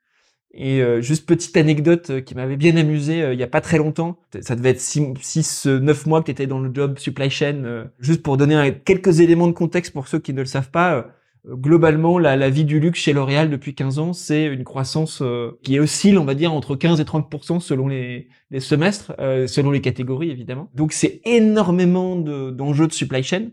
Et 0.59 0.81
euh, 0.83 1.01
juste 1.03 1.27
petite 1.29 1.57
anecdote 1.57 2.11
euh, 2.11 2.21
qui 2.21 2.35
m'avait 2.35 2.57
bien 2.57 2.77
amusé 2.77 3.23
euh, 3.23 3.35
il 3.35 3.39
y 3.41 3.43
a 3.43 3.47
pas 3.47 3.61
très 3.61 3.79
longtemps. 3.79 4.19
Ça 4.41 4.57
devait 4.57 4.71
être 4.71 4.81
6 4.81 5.67
9 5.67 6.07
mois 6.07 6.21
que 6.21 6.27
tu 6.27 6.31
étais 6.33 6.47
dans 6.47 6.61
le 6.61 6.71
job 6.75 6.99
supply 6.99 7.29
chain 7.31 7.63
euh, 7.65 7.85
juste 8.01 8.23
pour 8.23 8.37
donner 8.37 8.75
quelques 8.85 9.21
éléments 9.21 9.49
de 9.49 9.53
contexte 9.53 9.93
pour 9.93 10.09
ceux 10.09 10.19
qui 10.19 10.33
ne 10.33 10.41
le 10.41 10.47
savent 10.47 10.71
pas. 10.71 10.95
euh, 10.97 11.03
globalement 11.49 12.19
la, 12.19 12.35
la 12.37 12.51
vie 12.51 12.65
du 12.65 12.81
luxe 12.81 12.99
chez 12.99 13.13
L'Oréal 13.13 13.51
depuis 13.51 13.75
15 13.75 13.99
ans, 14.01 14.13
c'est 14.13 14.47
une 14.47 14.65
croissance 14.65 15.21
euh, 15.23 15.53
qui 15.63 15.79
oscille, 15.79 16.19
on 16.19 16.25
va 16.25 16.35
dire 16.35 16.53
entre 16.53 16.75
15 16.75 17.01
et 17.01 17.05
30 17.05 17.61
selon 17.61 17.87
les, 17.87 18.29
les 18.51 18.59
semestres, 18.61 19.13
euh, 19.21 19.47
selon 19.47 19.71
les 19.71 19.81
catégories 19.81 20.31
évidemment. 20.31 20.69
Donc 20.75 20.93
c'est 20.93 21.21
énormément 21.25 22.17
de- 22.17 22.51
d'enjeux 22.51 22.89
de 22.89 22.93
supply 22.93 23.23
chain 23.23 23.49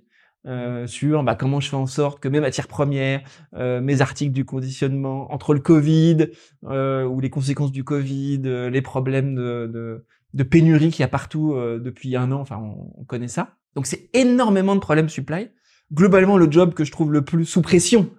euh, 0.46 0.88
sur 0.88 1.24
bah, 1.24 1.36
comment 1.36 1.60
je 1.60 1.70
fais 1.70 1.76
en 1.76 1.86
sorte 1.86 2.20
que 2.20 2.28
mes 2.28 2.40
matières 2.40 2.68
premières, 2.68 3.22
euh, 3.56 3.82
mes 3.82 4.02
articles 4.02 4.34
du 4.34 4.46
conditionnement, 4.46 5.34
entre 5.34 5.54
le 5.54 5.60
Covid 5.60 6.28
euh, 6.66 7.06
ou 7.06 7.20
les 7.20 7.30
conséquences 7.30 7.72
du 7.72 7.84
Covid, 7.84 8.42
euh, 8.46 8.70
les 8.70 8.82
problèmes 8.82 9.36
de, 9.36 9.70
de, 9.74 10.06
de 10.34 10.44
pénurie 10.44 10.90
qu'il 10.92 11.02
y 11.02 11.04
a 11.04 11.08
partout 11.08 11.54
euh, 11.54 11.80
depuis 11.80 12.16
un 12.16 12.32
an, 12.32 12.42
enfin 12.42 12.58
on, 12.58 12.92
on 13.00 13.04
connaît 13.06 13.28
ça. 13.28 13.56
Donc 13.76 13.86
c'est 13.86 14.10
énormément 14.14 14.76
de 14.76 14.82
problèmes 14.82 15.10
supply. 15.10 15.50
Globalement, 15.92 16.38
le 16.38 16.52
job 16.52 16.74
que 16.74 16.84
je 16.84 16.92
trouve 16.92 17.12
le 17.12 17.24
plus 17.24 17.46
sous 17.46 17.62
pression 17.62 18.10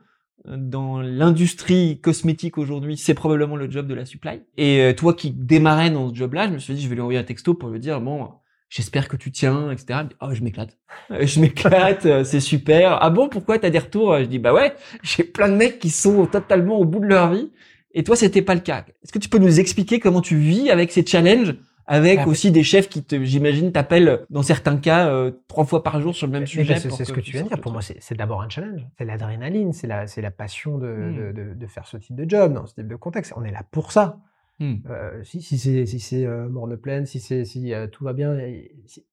dans 0.46 1.00
l'industrie 1.00 2.00
cosmétique 2.02 2.58
aujourd'hui, 2.58 2.98
c'est 2.98 3.14
probablement 3.14 3.56
le 3.56 3.70
job 3.70 3.86
de 3.86 3.94
la 3.94 4.04
supply. 4.04 4.42
Et 4.58 4.94
toi 4.94 5.14
qui 5.14 5.30
démarrais 5.30 5.90
dans 5.90 6.10
ce 6.10 6.14
job-là, 6.14 6.48
je 6.48 6.52
me 6.52 6.58
suis 6.58 6.74
dit, 6.74 6.82
je 6.82 6.88
vais 6.88 6.94
lui 6.94 7.00
envoyer 7.00 7.18
un 7.18 7.24
texto 7.24 7.54
pour 7.54 7.70
lui 7.70 7.80
dire, 7.80 8.00
bon, 8.00 8.28
j'espère 8.68 9.08
que 9.08 9.16
tu 9.16 9.30
tiens, 9.30 9.70
etc. 9.70 10.00
Dit, 10.08 10.16
Oh, 10.20 10.28
je 10.32 10.42
m'éclate. 10.42 10.76
Je 11.20 11.40
m'éclate, 11.40 12.06
euh, 12.06 12.24
c'est 12.24 12.40
super. 12.40 12.98
Ah 13.02 13.10
bon, 13.10 13.28
pourquoi 13.28 13.58
t'as 13.58 13.70
des 13.70 13.78
retours? 13.78 14.16
Je 14.18 14.24
dis, 14.24 14.38
bah 14.38 14.52
ouais, 14.54 14.74
j'ai 15.02 15.24
plein 15.24 15.48
de 15.48 15.54
mecs 15.56 15.78
qui 15.78 15.90
sont 15.90 16.26
totalement 16.26 16.76
au 16.78 16.84
bout 16.84 17.00
de 17.00 17.06
leur 17.06 17.30
vie. 17.32 17.50
Et 17.92 18.02
toi, 18.04 18.16
c'était 18.16 18.42
pas 18.42 18.54
le 18.54 18.60
cas. 18.60 18.84
Est-ce 19.02 19.12
que 19.12 19.18
tu 19.18 19.28
peux 19.28 19.38
nous 19.38 19.60
expliquer 19.60 20.00
comment 20.00 20.20
tu 20.20 20.36
vis 20.36 20.70
avec 20.70 20.90
ces 20.92 21.04
challenges? 21.06 21.54
Avec 21.86 22.20
Ah, 22.22 22.28
aussi 22.28 22.50
des 22.50 22.62
chefs 22.62 22.88
qui, 22.88 23.04
te, 23.04 23.22
j'imagine, 23.24 23.70
t'appellent 23.70 24.24
dans 24.30 24.42
certains 24.42 24.78
cas 24.78 25.08
euh, 25.10 25.30
trois 25.48 25.66
fois 25.66 25.82
par 25.82 26.00
jour 26.00 26.14
sur 26.14 26.26
le 26.26 26.32
même 26.32 26.46
sujet. 26.46 26.76
c'est 26.78 26.88
ce 27.04 27.12
que 27.12 27.20
tu 27.20 27.32
viens 27.32 27.42
de 27.42 27.48
dire. 27.48 27.60
Pour 27.60 27.72
moi, 27.72 27.82
c'est 27.82 27.98
c'est 28.00 28.14
d'abord 28.14 28.40
un 28.40 28.48
challenge. 28.48 28.80
C'est 28.96 29.04
l'adrénaline, 29.04 29.74
c'est 29.74 29.86
la, 29.86 30.06
c'est 30.06 30.22
la 30.22 30.30
passion 30.30 30.78
de, 30.78 30.86
Mm. 30.86 31.16
de, 31.16 31.32
de- 31.42 31.54
de 31.54 31.66
faire 31.66 31.86
ce 31.86 31.98
type 31.98 32.16
de 32.16 32.24
job, 32.28 32.54
dans 32.54 32.64
ce 32.66 32.74
type 32.74 32.88
de 32.88 32.96
contexte. 32.96 33.34
On 33.36 33.44
est 33.44 33.50
là 33.52 33.62
pour 33.70 33.92
ça. 33.92 34.16
Hmm. 34.60 34.74
Euh, 34.88 35.22
si 35.24 35.42
si 35.42 35.58
c'est 35.58 35.84
si 35.84 35.98
c'est 35.98 36.24
euh, 36.24 36.48
morne 36.48 36.76
pleine, 36.76 37.06
si 37.06 37.18
c'est 37.18 37.44
si 37.44 37.74
euh, 37.74 37.88
tout 37.88 38.04
va 38.04 38.12
bien, 38.12 38.38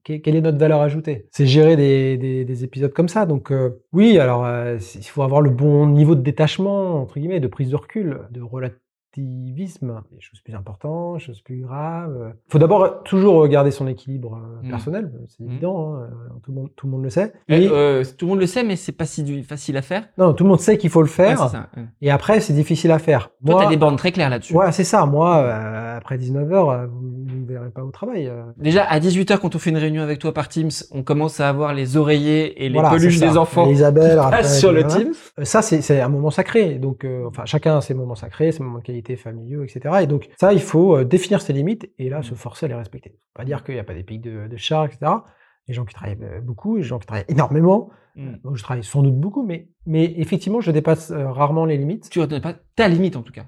quelle 0.03 0.35
est 0.35 0.41
notre 0.41 0.59
valeur 0.59 0.81
ajoutée? 0.81 1.27
C'est 1.31 1.47
gérer 1.47 1.75
des, 1.75 2.17
des, 2.17 2.45
des 2.45 2.63
épisodes 2.63 2.93
comme 2.93 3.09
ça. 3.09 3.25
Donc 3.25 3.51
euh, 3.51 3.81
oui, 3.91 4.19
alors 4.19 4.45
euh, 4.45 4.77
il 4.95 5.03
faut 5.03 5.23
avoir 5.23 5.41
le 5.41 5.49
bon 5.49 5.87
niveau 5.87 6.13
de 6.13 6.21
détachement 6.21 7.01
entre 7.01 7.19
guillemets, 7.19 7.39
de 7.39 7.47
prise 7.47 7.69
de 7.69 7.75
recul, 7.75 8.19
de 8.29 8.41
relativisme, 9.15 10.01
des 10.11 10.21
choses 10.21 10.39
plus 10.41 10.53
importantes, 10.55 11.15
des 11.17 11.23
choses 11.23 11.41
plus 11.41 11.61
graves. 11.61 12.33
Il 12.47 12.51
faut 12.51 12.59
d'abord 12.59 13.03
toujours 13.03 13.35
regarder 13.35 13.71
son 13.71 13.87
équilibre 13.87 14.35
euh, 14.37 14.65
Mm. 14.65 14.69
personnel, 14.69 15.11
c'est 15.27 15.43
Mm. 15.43 15.49
évident, 15.51 15.95
hein, 15.95 16.01
euh, 16.03 16.39
tout 16.43 16.51
le 16.51 16.55
monde 16.57 16.69
tout 16.75 16.87
le 16.87 16.91
monde 16.91 17.03
le 17.03 17.09
sait. 17.09 17.33
Eh, 17.49 17.67
euh, 17.69 18.03
tout 18.17 18.25
le 18.25 18.29
monde 18.31 18.39
le 18.39 18.45
sait, 18.47 18.63
mais 18.63 18.75
c'est 18.75 18.91
pas 18.91 19.05
si 19.05 19.43
facile 19.43 19.77
à 19.77 19.81
faire. 19.81 20.07
non, 20.17 20.33
tout 20.33 20.43
le 20.43 20.49
monde 20.49 20.59
sait 20.59 20.77
qu'il 20.77 20.89
faut 20.89 21.01
le 21.01 21.07
faire, 21.07 21.49
ça. 21.49 21.69
et 22.01 22.11
après 22.11 22.39
c'est 22.39 22.53
difficile 22.53 22.91
à 22.91 22.99
faire. 22.99 23.29
Toi, 23.45 23.55
Moi, 23.55 23.63
t'as 23.63 23.69
des 23.69 23.77
bornes 23.77 23.95
très 23.95 24.11
claires 24.11 24.29
là-dessus. 24.29 24.55
ouais, 24.55 24.71
c'est 24.71 24.83
ça. 24.83 25.05
Moi, 25.05 25.37
euh, 25.37 25.97
après 25.97 26.17
19h, 26.17 26.87
vous 26.87 27.20
pas 27.69 27.83
au 27.83 27.91
travail. 27.91 28.27
euh. 28.27 28.43
Déjà, 28.57 28.83
à 28.83 28.99
18h, 28.99 29.37
quand 29.39 29.55
on 29.55 29.59
fait 29.59 29.69
une 29.69 29.77
réunion 29.77 30.01
avec 30.01 30.19
toi 30.19 30.33
par 30.33 30.47
Teams, 30.49 30.71
on 30.91 31.03
commence 31.03 31.39
à 31.39 31.47
avoir 31.49 31.73
les 31.73 31.97
oreillers 31.97 32.65
et 32.65 32.69
les 32.69 32.73
Voilà, 32.73 32.89
peluches 32.89 33.19
des 33.19 33.37
enfants 33.37 33.69
Isabelle, 33.69 34.19
sur 34.45 34.71
le. 34.71 34.85
Teams. 34.85 35.13
Euh, 35.39 35.45
Ça, 35.45 35.61
c'est 35.61 36.01
un 36.01 36.09
moment 36.09 36.31
sacré. 36.31 36.75
Donc, 36.79 37.05
euh, 37.05 37.27
enfin, 37.27 37.45
chacun 37.45 37.77
a 37.77 37.81
ses 37.81 37.93
moments 37.93 38.15
sacrés, 38.15 38.51
ses 38.51 38.63
moments 38.63 38.79
de 38.79 38.83
qualité 38.83 39.15
familiaux, 39.15 39.63
etc. 39.63 39.99
Et 40.01 40.07
donc, 40.07 40.29
ça, 40.39 40.53
il 40.53 40.61
faut 40.61 41.03
définir 41.03 41.41
ses 41.41 41.53
limites 41.53 41.89
et 41.99 42.09
là, 42.09 42.23
se 42.23 42.33
forcer 42.33 42.65
à 42.65 42.69
les 42.69 42.75
respecter. 42.75 43.17
Pas 43.35 43.45
dire 43.45 43.63
qu'il 43.63 43.75
n'y 43.75 43.79
a 43.79 43.83
pas 43.83 43.93
des 43.93 44.03
pics 44.03 44.21
de, 44.21 44.47
de 44.47 44.57
char, 44.57 44.85
etc. 44.85 45.11
Les 45.67 45.73
gens 45.73 45.85
qui 45.85 45.93
travaillent 45.93 46.17
beaucoup, 46.43 46.77
les 46.77 46.83
gens 46.83 46.97
qui 46.97 47.05
travaillent 47.05 47.25
énormément. 47.29 47.89
Mm. 48.15 48.31
Moi, 48.43 48.53
je 48.55 48.63
travaille 48.63 48.83
sans 48.83 49.03
doute 49.03 49.17
beaucoup, 49.19 49.43
mais, 49.43 49.69
mais 49.85 50.13
effectivement, 50.17 50.61
je 50.61 50.71
dépasse 50.71 51.11
euh, 51.11 51.29
rarement 51.31 51.65
les 51.65 51.77
limites. 51.77 52.09
Tu 52.09 52.19
ne 52.19 52.39
pas 52.39 52.53
ta 52.75 52.87
limite, 52.87 53.15
en 53.15 53.21
tout 53.21 53.33
cas. 53.33 53.45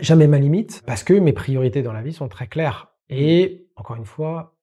Jamais 0.00 0.26
ma 0.28 0.38
limite, 0.38 0.82
parce 0.86 1.02
que 1.02 1.12
mes 1.14 1.32
priorités 1.32 1.82
dans 1.82 1.92
la 1.92 2.02
vie 2.02 2.12
sont 2.12 2.28
très 2.28 2.46
claires. 2.46 2.93
Et 3.08 3.66
encore 3.76 3.96
une 3.96 4.04
fois, 4.06 4.54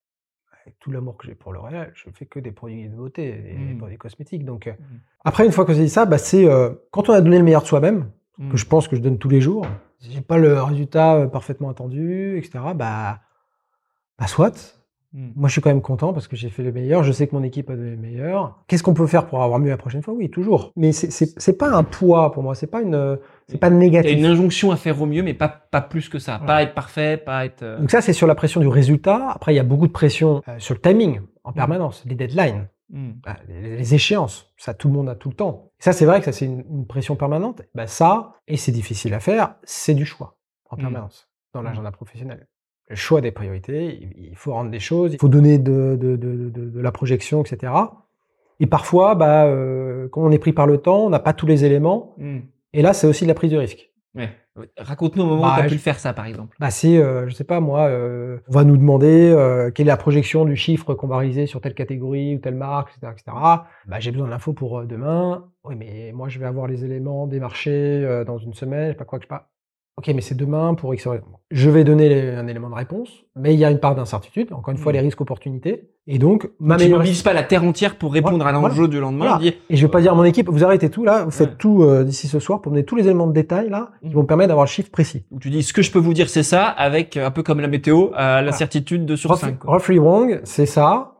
avec 0.63 0.77
tout 0.79 0.91
l'amour 0.91 1.17
que 1.17 1.25
j'ai 1.27 1.35
pour 1.35 1.53
L'Oréal, 1.53 1.91
je 1.95 2.09
fais 2.13 2.25
que 2.25 2.39
des 2.39 2.51
produits 2.51 2.87
de 2.87 2.95
beauté, 2.95 3.27
et 3.29 3.53
des 3.67 3.73
Mm. 3.73 3.77
produits 3.77 3.97
cosmétiques. 3.97 4.45
Donc, 4.45 4.67
euh, 4.67 4.71
Mm. 4.73 4.83
après, 5.25 5.45
une 5.45 5.51
fois 5.51 5.65
que 5.65 5.73
j'ai 5.73 5.83
dit 5.83 5.89
ça, 5.89 6.05
bah, 6.05 6.17
c'est 6.17 6.45
euh, 6.47 6.71
quand 6.91 7.09
on 7.09 7.13
a 7.13 7.21
donné 7.21 7.37
le 7.37 7.43
meilleur 7.43 7.61
de 7.63 7.67
soi-même, 7.67 8.09
que 8.49 8.57
je 8.57 8.65
pense 8.65 8.87
que 8.87 8.95
je 8.95 9.01
donne 9.01 9.19
tous 9.19 9.29
les 9.29 9.39
jours, 9.41 9.67
si 9.99 10.11
j'ai 10.11 10.21
pas 10.21 10.37
le 10.39 10.59
résultat 10.63 11.27
parfaitement 11.27 11.69
attendu, 11.69 12.37
etc., 12.39 12.59
bah, 12.75 13.19
bah 14.17 14.25
soit. 14.25 14.80
Mm. 15.13 15.31
Moi, 15.35 15.47
je 15.49 15.53
suis 15.53 15.61
quand 15.61 15.69
même 15.69 15.81
content 15.81 16.13
parce 16.13 16.27
que 16.27 16.35
j'ai 16.35 16.49
fait 16.49 16.63
le 16.63 16.71
meilleur. 16.71 17.03
Je 17.03 17.11
sais 17.11 17.27
que 17.27 17.35
mon 17.35 17.43
équipe 17.43 17.69
a 17.69 17.75
donné 17.75 17.91
le 17.91 17.97
meilleur. 17.97 18.59
Qu'est-ce 18.67 18.81
qu'on 18.83 18.93
peut 18.93 19.07
faire 19.07 19.27
pour 19.27 19.43
avoir 19.43 19.59
mieux 19.59 19.69
la 19.69 19.77
prochaine 19.77 20.01
fois? 20.01 20.13
Oui, 20.13 20.29
toujours. 20.29 20.71
Mais 20.75 20.91
c'est- 20.93 21.57
pas 21.57 21.69
un 21.69 21.83
poids 21.83 22.31
pour 22.31 22.43
moi. 22.43 22.55
C'est 22.55 22.67
pas 22.67 22.81
une, 22.81 23.17
c'est 23.47 23.57
pas 23.57 23.67
Il 23.67 23.73
y 23.73 23.75
a 23.75 23.79
négatif. 23.79 24.17
une 24.17 24.25
injonction 24.25 24.71
à 24.71 24.77
faire 24.77 25.01
au 25.01 25.05
mieux, 25.05 25.21
mais 25.23 25.33
pas, 25.33 25.49
pas 25.49 25.81
plus 25.81 26.07
que 26.09 26.17
ça. 26.19 26.37
Voilà. 26.37 26.45
Pas 26.47 26.63
être 26.63 26.73
parfait, 26.73 27.17
pas 27.17 27.45
être... 27.45 27.63
euh, 27.63 27.79
Donc 27.79 27.91
ça, 27.91 28.01
c'est 28.01 28.13
sur 28.13 28.25
la 28.27 28.35
pression 28.35 28.61
du 28.61 28.67
résultat. 28.67 29.29
Après, 29.31 29.53
il 29.53 29.57
y 29.57 29.59
a 29.59 29.63
beaucoup 29.63 29.87
de 29.87 29.91
pression 29.91 30.41
euh, 30.47 30.59
sur 30.59 30.73
le 30.75 30.79
timing 30.81 31.19
en 31.43 31.51
permanence, 31.51 32.03
les 32.05 32.15
deadlines, 32.15 32.67
mm. 32.91 33.09
bah, 33.25 33.35
les, 33.49 33.77
les 33.77 33.93
échéances. 33.95 34.51
Ça, 34.57 34.73
tout 34.73 34.87
le 34.87 34.93
monde 34.93 35.09
a 35.09 35.15
tout 35.15 35.29
le 35.29 35.35
temps. 35.35 35.71
Ça, 35.79 35.91
c'est 35.91 36.05
vrai 36.05 36.19
que 36.19 36.25
ça, 36.25 36.31
c'est 36.31 36.45
une, 36.45 36.63
une 36.71 36.87
pression 36.87 37.15
permanente. 37.15 37.63
Bah, 37.75 37.87
ça, 37.87 38.33
et 38.47 38.55
c'est 38.57 38.71
difficile 38.71 39.13
à 39.13 39.19
faire, 39.19 39.55
c'est 39.63 39.93
du 39.95 40.05
choix 40.05 40.37
en 40.69 40.77
permanence 40.77 41.27
dans 41.53 41.61
l'agenda 41.61 41.91
professionnel. 41.91 42.47
Le 42.91 42.95
choix 42.97 43.21
des 43.21 43.31
priorités, 43.31 44.07
il, 44.17 44.35
faut 44.35 44.51
rendre 44.53 44.69
des 44.69 44.79
choses, 44.81 45.13
il 45.13 45.17
faut 45.19 45.29
donner 45.29 45.57
de, 45.57 45.97
de, 45.99 46.15
de, 46.17 46.49
de- 46.49 46.69
de 46.69 46.79
la 46.81 46.91
projection, 46.91 47.41
etc. 47.41 47.71
Et 48.59 48.67
parfois, 48.67 49.15
bah, 49.15 49.45
euh, 49.45 50.07
quand 50.11 50.21
on 50.21 50.29
est 50.29 50.37
pris 50.39 50.51
par 50.53 50.67
le 50.67 50.77
temps, 50.77 51.05
on 51.05 51.09
n'a 51.09 51.19
pas 51.19 51.31
tous 51.33 51.47
les 51.47 51.63
éléments. 51.65 52.13
Mm. 52.17 52.39
Et 52.73 52.81
là, 52.81 52.91
c'est 52.93 53.07
aussi 53.07 53.23
de 53.23 53.29
la 53.29 53.33
prise 53.33 53.49
de 53.51 53.57
risque. 53.57 53.91
Ouais. 54.13 54.29
Raconte-nous 54.77 55.23
au 55.23 55.25
moment 55.25 55.41
où 55.43 55.45
Bah, 55.45 55.55
tu 55.59 55.61
as 55.61 55.67
pu 55.69 55.75
le 55.75 55.79
faire, 55.79 55.97
ça, 55.99 56.11
par 56.11 56.25
exemple. 56.25 56.57
Bah 56.59 56.69
c'est, 56.69 56.97
euh, 56.97 57.29
je 57.29 57.33
sais 57.33 57.45
pas 57.45 57.61
moi, 57.61 57.83
euh, 57.87 58.39
on 58.49 58.51
va 58.51 58.65
nous 58.65 58.75
demander 58.75 59.31
euh, 59.33 59.71
quelle 59.71 59.87
est 59.87 59.91
la 59.91 59.95
projection 59.95 60.43
du 60.43 60.57
chiffre 60.57 60.93
qu'on 60.93 61.07
va 61.07 61.17
réaliser 61.17 61.45
sur 61.45 61.61
telle 61.61 61.73
catégorie 61.73 62.35
ou 62.35 62.39
telle 62.39 62.55
marque, 62.55 62.89
etc. 62.97 63.13
etc. 63.13 63.37
Bah, 63.87 63.99
j'ai 63.99 64.11
besoin 64.11 64.27
de 64.27 64.31
l'info 64.31 64.51
pour 64.51 64.79
euh, 64.79 64.85
demain. 64.85 65.45
Oui, 65.63 65.75
mais 65.77 66.11
moi 66.13 66.27
je 66.27 66.37
vais 66.39 66.45
avoir 66.45 66.67
les 66.67 66.83
éléments 66.83 67.27
des 67.27 67.39
marchés 67.39 67.71
euh, 68.03 68.25
dans 68.25 68.37
une 68.37 68.53
semaine, 68.53 68.87
je 68.87 68.91
sais 68.91 68.97
pas 68.97 69.05
quoi 69.05 69.19
que 69.19 69.23
je 69.23 69.27
sais 69.27 69.35
pas. 69.35 69.50
Ok, 70.07 70.11
mais 70.15 70.21
c'est 70.21 70.35
demain 70.35 70.73
pour 70.73 70.93
X. 70.95 71.07
Je 71.51 71.69
vais 71.69 71.83
donner 71.83 72.09
les- 72.09 72.29
un 72.31 72.47
élément 72.47 72.69
de 72.69 72.73
réponse, 72.75 73.09
mais 73.35 73.53
il 73.53 73.59
y 73.59 73.65
a 73.65 73.69
une 73.69 73.79
part 73.79 73.93
d'incertitude. 73.93 74.51
Encore 74.51 74.71
une 74.71 74.77
fois, 74.79 74.91
Mm. 74.91 74.95
les 74.95 75.01
risques 75.01 75.21
opportunités. 75.21 75.89
Et 76.07 76.17
donc, 76.17 76.43
Tu 76.47 76.49
m'améliorer. 76.59 76.97
mobilises 76.99 77.21
pas 77.21 77.33
la 77.33 77.43
terre 77.43 77.63
entière 77.63 77.97
pour 77.97 78.11
répondre 78.13 78.43
à 78.47 78.51
Voilà. 78.51 78.67
l'enjeu 78.69 78.87
du 78.87 78.99
lendemain. 78.99 79.37
Voilà. 79.37 79.51
Et 79.69 79.75
je 79.75 79.85
vais 79.85 79.91
pas 79.91 80.01
dire 80.01 80.13
à 80.13 80.15
mon 80.15 80.23
équipe, 80.23 80.49
vous 80.49 80.63
arrêtez 80.63 80.89
tout 80.89 81.03
là, 81.03 81.23
vous 81.25 81.29
faites 81.31 81.49
Ouais. 81.49 81.55
tout 81.59 81.83
euh, 81.83 82.03
d'ici 82.03 82.27
ce 82.27 82.39
soir 82.39 82.61
pour 82.61 82.71
donner 82.71 82.83
tous 82.83 82.95
les 82.95 83.03
éléments 83.03 83.27
de 83.27 83.33
détail 83.33 83.69
là, 83.69 83.91
qui 84.01 84.07
Mm. 84.09 84.13
vont 84.13 84.21
me 84.23 84.27
permettre 84.27 84.47
d'avoir 84.47 84.65
le 84.65 84.69
chiffre 84.71 84.89
précis. 84.89 85.23
où 85.29 85.39
tu 85.39 85.49
dis, 85.51 85.61
ce 85.61 85.73
que 85.73 85.81
je 85.83 85.91
peux 85.91 85.99
vous 85.99 86.13
dire, 86.13 86.29
c'est 86.29 86.41
ça, 86.43 86.65
avec 86.65 87.15
euh, 87.17 87.27
un 87.27 87.31
peu 87.31 87.43
comme 87.43 87.59
la 87.59 87.67
météo, 87.67 88.07
à 88.15 88.41
l'incertitude 88.41 89.05
de 89.05 89.15
sur 89.15 89.29
Rough- 89.29 89.39
5. 89.39 89.63
Roughly 89.63 89.99
wrong, 89.99 90.41
c'est 90.45 90.65
ça. 90.65 91.10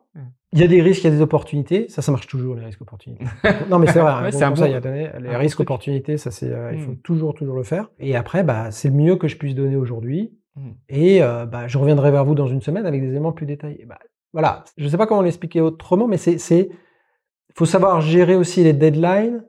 Il 0.54 0.60
y 0.60 0.64
a 0.64 0.68
des 0.68 0.82
risques, 0.82 1.04
il 1.04 1.06
y 1.06 1.14
a 1.14 1.16
des 1.16 1.22
opportunités. 1.22 1.88
Ça, 1.88 2.02
ça 2.02 2.12
marche 2.12 2.28
toujours, 2.28 2.56
les 2.56 2.66
risques 2.66 2.82
opportunités. 2.82 3.24
non, 3.70 3.80
mais 3.80 3.88
c'est 3.88 3.99
vrai, 4.02 4.12
un 4.12 4.24
Ouais, 4.24 4.32
c'est 4.32 4.43
un 4.43 4.49
conseil 4.49 4.72
bon- 4.72 4.78
à 4.78 4.82
donner. 4.82 5.10
Les 5.22 5.30
un 5.30 5.38
risques 5.38 5.56
truc. 5.58 5.70
opportunités, 5.70 6.18
ça, 6.18 6.30
c'est, 6.32 6.52
euh, 6.52 6.74
il 6.74 6.80
faut 6.82 6.91
Mm. 6.91 6.97
toujours, 7.02 7.34
toujours 7.34 7.56
le 7.56 7.64
faire. 7.64 7.89
Et 7.99 8.16
après, 8.18 8.43
bah, 8.43 8.70
c'est 8.72 8.89
le 8.89 8.95
mieux 8.95 9.16
que 9.16 9.28
je 9.30 9.38
puisse 9.38 9.56
donner 9.56 9.78
aujourd'hui. 9.78 10.34
Mm. 10.58 10.70
Et 10.89 11.24
euh, 11.24 11.45
bah, 11.45 11.68
je 11.68 11.78
reviendrai 11.78 12.12
vers 12.12 12.26
vous 12.26 12.36
dans 12.36 12.47
une 12.47 12.62
semaine 12.62 12.86
avec 12.86 12.99
des 13.02 13.08
éléments 13.08 13.32
plus 13.32 13.45
détaillés. 13.45 13.86
Bah, 13.88 13.99
voilà. 14.34 14.66
Je 14.78 14.88
sais 14.89 14.97
pas 14.97 15.08
comment 15.08 15.22
l'expliquer 15.22 15.62
autrement, 15.62 16.08
mais 16.08 16.18
c'est, 16.18 16.38
c'est, 16.38 16.70
faut 17.56 17.66
savoir 17.66 18.02
gérer 18.02 18.36
aussi 18.36 18.64
les 18.64 18.74
deadlines 18.74 19.45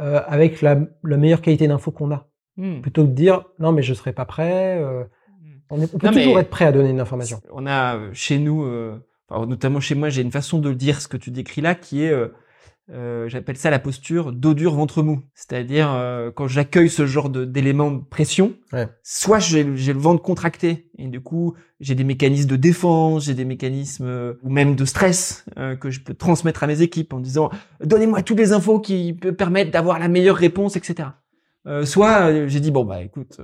euh, 0.00 0.20
avec 0.26 0.62
la, 0.62 0.78
la 1.04 1.16
meilleure 1.16 1.42
qualité 1.42 1.68
d'info 1.68 1.92
qu'on 1.92 2.10
a. 2.10 2.26
Hmm. 2.56 2.80
Plutôt 2.80 3.02
que 3.04 3.08
de 3.10 3.14
dire 3.14 3.44
non, 3.60 3.70
mais 3.70 3.82
je 3.82 3.94
serai 3.94 4.12
pas 4.12 4.24
prêt. 4.24 4.82
on, 5.70 5.80
est- 5.80 5.94
on 5.94 5.98
peut 5.98 6.06
Non, 6.08 6.12
toujours 6.12 6.40
être 6.40 6.50
prêt 6.50 6.64
à 6.64 6.72
donner 6.72 6.90
une 6.90 7.00
information. 7.00 7.40
On 7.52 7.66
a 7.68 8.12
chez 8.12 8.38
nous, 8.40 8.64
notamment 9.30 9.80
chez 9.80 9.94
moi, 9.94 10.08
j'ai 10.08 10.22
une 10.22 10.32
façon 10.32 10.58
de 10.58 10.72
dire 10.72 11.00
ce 11.00 11.08
que 11.08 11.16
tu 11.16 11.30
décris 11.30 11.60
là 11.60 11.74
qui 11.74 12.02
est, 12.04 12.10
euh, 12.10 12.28
euh, 12.90 13.28
j'appelle 13.28 13.56
ça 13.56 13.70
la 13.70 13.78
posture 13.78 14.32
dos 14.32 14.52
dur 14.54 14.74
ventre 14.74 15.02
mou. 15.02 15.22
C'est-à-dire 15.34 15.88
euh, 15.92 16.30
quand 16.32 16.48
j'accueille 16.48 16.90
ce 16.90 17.06
genre 17.06 17.30
d'éléments 17.30 17.92
de 17.92 18.00
pression, 18.02 18.54
Ouais. 18.72 18.88
soit 19.04 19.38
j'ai 19.38 19.62
le 19.64 19.98
ventre 19.98 20.22
contracté 20.22 20.90
et 20.98 21.06
du 21.06 21.20
coup 21.20 21.54
j'ai 21.78 21.94
des 21.94 22.02
mécanismes 22.04 22.48
de 22.50 22.56
défense, 22.56 23.24
j'ai 23.26 23.34
des 23.34 23.44
mécanismes 23.44 24.34
ou 24.42 24.50
même 24.50 24.74
de 24.74 24.84
stress 24.84 25.44
que 25.80 25.90
je 25.90 26.00
peux 26.00 26.14
transmettre 26.14 26.64
à 26.64 26.66
mes 26.66 26.82
équipes 26.82 27.12
en 27.12 27.20
disant 27.20 27.50
donnez-moi 27.82 28.22
toutes 28.22 28.38
les 28.38 28.52
infos 28.52 28.80
qui 28.80 29.12
peuvent 29.12 29.34
permettre 29.34 29.70
d'avoir 29.70 29.98
la 30.00 30.08
meilleure 30.08 30.36
réponse, 30.36 30.76
etc. 30.76 31.10
Soit 31.84 32.46
j'ai 32.48 32.60
dit 32.60 32.70
bon 32.72 32.84
bah 32.84 33.02
écoute. 33.02 33.40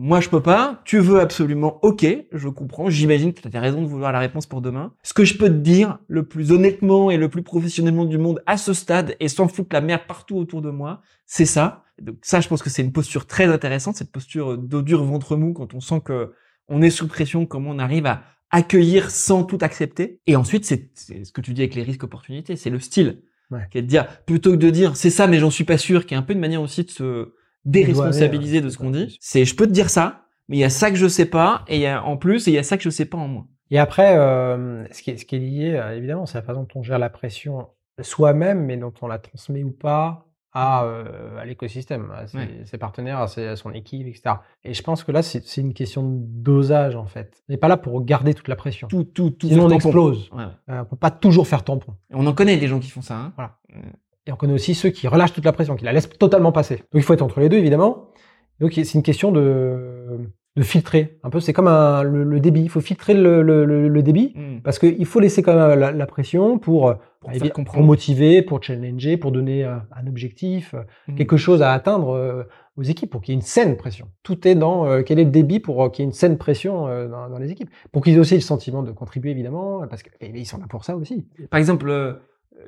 Euh, 0.00 0.04
moi, 0.04 0.20
je 0.20 0.28
peux 0.28 0.42
pas. 0.42 0.80
Tu 0.84 0.98
veux 0.98 1.20
absolument. 1.20 1.78
Ok, 1.82 2.06
je 2.32 2.48
comprends. 2.48 2.90
J'imagine 2.90 3.32
que 3.32 3.40
tu 3.40 3.48
as 3.48 3.50
des 3.50 3.58
raisons 3.58 3.82
de 3.82 3.86
vouloir 3.86 4.12
la 4.12 4.18
réponse 4.18 4.46
pour 4.46 4.60
demain. 4.60 4.94
Ce 5.02 5.12
que 5.12 5.24
je 5.24 5.36
peux 5.36 5.48
te 5.48 5.54
dire, 5.54 5.98
le 6.08 6.24
plus 6.24 6.52
honnêtement 6.52 7.10
et 7.10 7.16
le 7.16 7.28
plus 7.28 7.42
professionnellement 7.42 8.04
du 8.04 8.18
monde 8.18 8.42
à 8.46 8.56
ce 8.56 8.72
stade, 8.72 9.16
et 9.20 9.28
sans 9.28 9.48
foutre 9.48 9.70
la 9.72 9.80
merde 9.80 10.02
partout 10.08 10.36
autour 10.36 10.62
de 10.62 10.70
moi, 10.70 11.02
c'est 11.26 11.46
ça. 11.46 11.84
Donc 12.00 12.16
ça, 12.22 12.40
je 12.40 12.48
pense 12.48 12.62
que 12.62 12.70
c'est 12.70 12.82
une 12.82 12.92
posture 12.92 13.26
très 13.26 13.46
intéressante, 13.46 13.96
cette 13.96 14.12
posture 14.12 14.56
dos 14.56 14.82
dur, 14.82 15.04
ventre 15.04 15.36
mou, 15.36 15.52
quand 15.52 15.74
on 15.74 15.80
sent 15.80 16.00
que 16.04 16.32
on 16.68 16.82
est 16.82 16.90
sous 16.90 17.08
pression, 17.08 17.46
comment 17.46 17.70
on 17.70 17.78
arrive 17.78 18.06
à 18.06 18.22
accueillir 18.50 19.10
sans 19.10 19.44
tout 19.44 19.58
accepter. 19.60 20.20
Et 20.26 20.36
ensuite, 20.36 20.64
c'est 20.64 20.90
c'est 20.94 21.24
ce 21.24 21.32
que 21.32 21.40
tu 21.40 21.52
dis 21.52 21.62
avec 21.62 21.74
les 21.74 21.82
risques 21.82 22.04
opportunités, 22.04 22.56
c'est 22.56 22.70
le 22.70 22.80
style. 22.80 23.22
Ouais. 23.50 23.66
Qui 23.70 23.78
est 23.78 23.82
de 23.82 23.88
dire, 23.88 24.06
plutôt 24.26 24.52
que 24.52 24.56
de 24.56 24.70
dire, 24.70 24.96
c'est 24.96 25.10
ça, 25.10 25.26
mais 25.26 25.40
j'en 25.40 25.50
suis 25.50 25.64
pas 25.64 25.76
sûr, 25.76 26.06
qui 26.06 26.14
est 26.14 26.16
un 26.16 26.22
peu 26.22 26.32
une 26.32 26.38
manière 26.38 26.62
aussi 26.62 26.84
de 26.84 26.90
se 26.90 27.32
déresponsabiliser 27.64 28.60
de 28.60 28.68
ce 28.68 28.78
qu'on 28.78 28.90
dit. 28.90 29.16
C'est, 29.20 29.44
je 29.44 29.54
peux 29.54 29.66
te 29.66 29.72
dire 29.72 29.90
ça, 29.90 30.22
mais 30.48 30.56
il 30.56 30.60
y 30.60 30.64
a 30.64 30.70
ça 30.70 30.90
que 30.90 30.96
je 30.96 31.08
sais 31.08 31.26
pas, 31.26 31.64
et 31.68 31.76
il 31.76 31.82
y 31.82 31.86
a 31.86 32.04
en 32.04 32.16
plus, 32.16 32.46
et 32.48 32.50
il 32.50 32.54
y 32.54 32.58
a 32.58 32.62
ça 32.62 32.76
que 32.76 32.82
je 32.82 32.90
sais 32.90 33.04
pas 33.04 33.18
en 33.18 33.28
moi. 33.28 33.46
Et 33.70 33.78
après, 33.78 34.16
euh, 34.18 34.84
ce, 34.90 35.02
qui 35.02 35.10
est, 35.12 35.16
ce 35.16 35.24
qui 35.24 35.36
est 35.36 35.38
lié, 35.38 35.74
euh, 35.76 35.96
évidemment, 35.96 36.26
c'est 36.26 36.38
la 36.38 36.42
façon 36.42 36.62
dont 36.62 36.68
on 36.80 36.82
gère 36.82 36.98
la 36.98 37.10
pression 37.10 37.68
soi-même, 38.00 38.64
mais 38.64 38.76
dont 38.76 38.92
on 39.02 39.06
la 39.06 39.18
transmet 39.18 39.62
ou 39.62 39.70
pas 39.70 40.26
à, 40.52 40.82
euh, 40.84 41.38
à 41.38 41.44
l'écosystème, 41.44 42.10
à 42.10 42.26
ses, 42.26 42.36
Ouais. 42.38 42.48
ses 42.64 42.78
partenaires, 42.78 43.20
à, 43.20 43.28
ses- 43.28 43.46
à 43.46 43.54
son 43.54 43.70
équipe, 43.70 44.08
etc. 44.08 44.34
Et 44.64 44.74
je 44.74 44.82
pense 44.82 45.04
que 45.04 45.12
là, 45.12 45.22
c'est 45.22 45.56
une 45.58 45.72
question 45.74 46.02
de 46.02 46.18
dosage, 46.18 46.96
en 46.96 47.06
fait. 47.06 47.44
On 47.48 47.52
n'est 47.52 47.56
pas 47.58 47.68
là 47.68 47.76
pour 47.76 48.02
garder 48.04 48.34
toute 48.34 48.48
la 48.48 48.56
pression. 48.56 48.88
Tout, 48.88 49.04
tout, 49.04 49.30
tout. 49.30 49.46
Sinon, 49.46 49.66
on 49.66 49.68
tampon. 49.68 49.74
explose. 49.76 50.30
Ouais. 50.32 50.42
Euh, 50.70 50.80
on 50.80 50.84
peut 50.86 50.96
pas 50.96 51.12
toujours 51.12 51.46
faire 51.46 51.62
tampon. 51.62 51.92
Et 52.10 52.14
On 52.16 52.26
en 52.26 52.32
connaît 52.32 52.56
des 52.56 52.66
gens 52.66 52.80
qui 52.80 52.90
font 52.90 53.02
ça. 53.02 53.16
Hein. 53.16 53.32
Voilà. 53.36 53.56
Et 54.30 54.32
on 54.32 54.36
connaît 54.36 54.52
aussi 54.54 54.74
ceux 54.76 54.90
qui 54.90 55.08
relâchent 55.08 55.32
toute 55.32 55.44
la 55.44 55.52
pression, 55.52 55.74
qui 55.74 55.84
la 55.84 55.92
laissent 55.92 56.08
totalement 56.08 56.52
passer. 56.52 56.76
Donc 56.76 56.94
il 56.94 57.02
faut 57.02 57.12
être 57.14 57.22
entre 57.22 57.40
les 57.40 57.48
deux, 57.48 57.56
évidemment. 57.56 58.10
Donc 58.60 58.72
c'est 58.74 58.94
une 58.94 59.02
question 59.02 59.32
de, 59.32 60.20
de 60.54 60.62
filtrer. 60.62 61.18
Un 61.24 61.30
peu, 61.30 61.40
c'est 61.40 61.52
comme 61.52 61.66
un, 61.66 62.04
le, 62.04 62.22
le 62.22 62.38
débit. 62.38 62.60
Il 62.62 62.68
faut 62.68 62.80
filtrer 62.80 63.14
le, 63.14 63.42
le- 63.42 63.64
le- 63.64 63.88
le 63.88 64.02
débit. 64.04 64.32
Mm. 64.36 64.60
Parce 64.62 64.78
qu'il 64.78 65.04
faut 65.04 65.18
laisser 65.18 65.42
quand 65.42 65.56
même 65.56 65.76
la, 65.80 65.90
la 65.90 66.06
pression 66.06 66.58
pour, 66.60 66.88
euh, 66.90 66.94
Pour 67.20 67.32
pour 67.32 67.52
comprendre. 67.52 67.86
motiver, 67.86 68.40
pour 68.42 68.62
challenger, 68.62 69.16
pour 69.16 69.32
donner 69.32 69.64
euh, 69.64 69.76
un 69.96 70.06
objectif, 70.06 70.74
euh, 70.74 70.82
Mm. 71.08 71.14
quelque 71.16 71.36
chose 71.36 71.60
à 71.60 71.72
atteindre 71.72 72.46
aux 72.76 72.82
équipes, 72.82 73.10
pour 73.10 73.20
qu'il 73.22 73.32
y 73.32 73.36
ait 73.36 73.40
une 73.40 73.44
saine 73.46 73.76
pression. 73.76 74.06
Tout 74.22 74.46
est 74.46 74.54
dans 74.54 74.86
euh, 74.86 75.02
quel 75.02 75.18
est 75.18 75.24
le 75.24 75.30
débit 75.30 75.58
pour 75.58 75.82
euh, 75.82 75.88
qu'il 75.88 76.04
y 76.04 76.06
ait 76.06 76.10
une 76.10 76.12
saine 76.14 76.38
pression 76.38 76.86
euh, 76.86 77.08
dans, 77.08 77.28
dans 77.28 77.38
les 77.38 77.50
équipes. 77.50 77.70
Pour 77.90 78.02
qu'ils 78.04 78.14
aient 78.14 78.20
aussi 78.20 78.34
le 78.36 78.40
sentiment 78.42 78.84
de 78.84 78.92
contribuer, 78.92 79.32
évidemment, 79.32 79.82
parce 79.88 80.02
qu'ils 80.04 80.46
sont 80.46 80.58
là 80.58 80.66
pour 80.68 80.84
ça 80.84 80.94
aussi. 80.96 81.26
Par 81.50 81.58
exemple, 81.58 81.90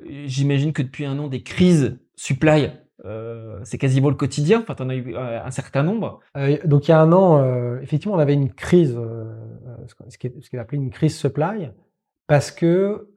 j'imagine 0.05 0.73
que 0.73 0.81
depuis 0.81 1.05
un 1.05 1.19
an, 1.19 1.27
des 1.27 1.43
crises 1.43 1.97
supply, 2.15 2.71
euh, 3.05 3.59
c'est 3.63 3.77
quasiment 3.77 4.09
le 4.09 4.15
quotidien. 4.15 4.61
Enfin, 4.61 4.75
t'en 4.75 4.89
as 4.89 4.95
eu 4.95 5.15
euh, 5.15 5.43
un 5.43 5.51
certain 5.51 5.83
nombre. 5.83 6.19
Euh, 6.37 6.57
donc 6.65 6.87
il 6.87 6.91
y 6.91 6.93
a 6.93 6.99
un 6.99 7.11
an, 7.11 7.79
effectivement, 7.81 8.15
on 8.15 8.19
avait 8.19 8.33
une 8.33 8.51
crise, 8.51 8.97
ce 9.87 10.17
qui 10.17 10.27
est, 10.27 10.71
une 10.71 10.89
crise 10.89 11.17
supply, 11.17 11.71
parce 12.27 12.51
que 12.51 13.09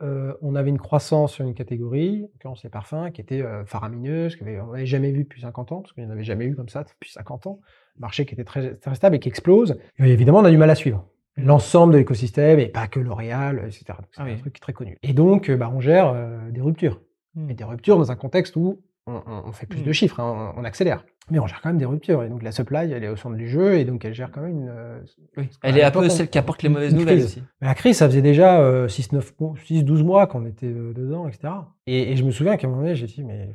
on 0.42 0.54
avait 0.54 0.70
une 0.70 0.78
croissance 0.78 1.34
sur 1.34 1.44
une 1.44 1.54
catégorie, 1.54 2.24
en 2.24 2.28
l'occurrence 2.34 2.64
les 2.64 2.70
parfums, 2.70 3.10
qui 3.12 3.20
était 3.20 3.44
faramineuse, 3.66 4.36
qu'on 4.36 4.44
n'avait 4.44 4.86
jamais 4.86 5.12
vu 5.12 5.24
depuis 5.24 5.40
50 5.40 5.72
ans, 5.72 5.80
parce 5.82 5.92
qu'il 5.92 6.04
n'y 6.04 6.10
en 6.10 6.12
avait 6.12 6.24
jamais 6.24 6.46
eu 6.46 6.56
comme 6.56 6.68
ça 6.68 6.84
depuis 6.84 7.12
50 7.12 7.46
ans, 7.46 7.60
marché 7.98 8.26
qui 8.26 8.34
était 8.34 8.44
très, 8.44 8.74
très 8.74 8.94
stable 8.94 9.16
et 9.16 9.18
qui 9.20 9.28
explose. 9.28 9.78
Et 9.98 10.10
évidemment, 10.10 10.38
on 10.38 10.44
a 10.44 10.50
du 10.50 10.58
mal 10.58 10.70
à 10.70 10.74
suivre. 10.74 11.06
L'ensemble 11.36 11.92
de 11.92 11.98
l'écosystème, 11.98 12.58
et 12.58 12.66
pas 12.68 12.86
que 12.86 12.98
L'Oréal, 13.00 13.62
etc. 13.66 13.84
C'est 14.10 14.20
Ah 14.20 14.24
un 14.24 14.36
truc 14.36 14.58
très 14.58 14.72
connu. 14.72 14.96
Et 15.02 15.12
donc, 15.12 15.50
euh, 15.50 15.56
bah, 15.56 15.70
on 15.74 15.80
gère 15.80 16.08
euh, 16.14 16.50
des 16.50 16.60
ruptures. 16.62 17.00
Mm. 17.34 17.50
Et 17.50 17.54
des 17.54 17.64
ruptures 17.64 17.98
dans 17.98 18.10
un 18.10 18.16
contexte 18.16 18.56
où 18.56 18.80
on, 19.08 19.52
fait 19.52 19.66
plus 19.66 19.82
de 19.82 19.92
chiffres, 19.92 20.18
hein, 20.18 20.54
on, 20.56 20.62
on 20.62 20.64
accélère. 20.64 21.04
Mais 21.30 21.38
on 21.38 21.46
gère 21.46 21.60
quand 21.60 21.68
même 21.68 21.78
des 21.78 21.84
ruptures. 21.84 22.22
Et 22.24 22.28
donc 22.28 22.42
la 22.42 22.52
supply, 22.52 22.90
elle 22.90 23.04
est 23.04 23.08
au 23.08 23.16
centre 23.16 23.36
du 23.36 23.48
jeu, 23.48 23.74
et 23.78 23.84
donc 23.84 24.04
elle 24.04 24.14
gère 24.14 24.30
quand 24.32 24.40
même 24.40 24.50
une. 24.62 24.68
euh, 24.68 25.00
Oui. 25.36 25.48
Elle 25.62 25.76
est 25.78 25.82
un 25.84 25.90
peu 25.90 26.08
celle 26.08 26.28
qui 26.28 26.38
apporte 26.38 26.62
les 26.62 26.68
mauvaises 26.68 26.94
nouvelles 26.94 27.22
aussi. 27.22 27.42
Mais 27.60 27.68
la 27.68 27.74
crise, 27.74 27.98
ça 27.98 28.06
faisait 28.08 28.22
déjà 28.22 28.60
euh, 28.60 28.88
6-9 28.88 29.32
mois- 29.38 29.54
6-12 29.68 30.02
mois 30.04 30.26
qu'on 30.26 30.44
était 30.46 30.72
dedans, 30.72 31.28
etc. 31.28 31.52
Et, 31.86 32.12
et 32.12 32.16
je 32.16 32.24
me 32.24 32.30
souviens 32.30 32.56
qu'à 32.56 32.66
un 32.66 32.70
moment 32.70 32.82
donné, 32.82 32.94
j'ai 32.96 33.06
dit, 33.06 33.22
mais 33.22 33.50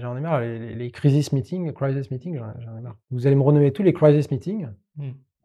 j'en 0.00 0.16
ai 0.16 0.20
marre, 0.20 0.40
les, 0.40 0.90
crisis 0.90 1.32
meetings, 1.32 1.72
crisis 1.72 2.10
meetings, 2.10 2.40
j'en 2.58 2.76
ai 2.78 2.80
marre. 2.80 2.96
Vous 3.10 3.26
allez 3.26 3.36
me 3.36 3.42
renommer 3.42 3.72
tous 3.72 3.82
les 3.82 3.92
crisis 3.92 4.30
meetings. 4.30 4.68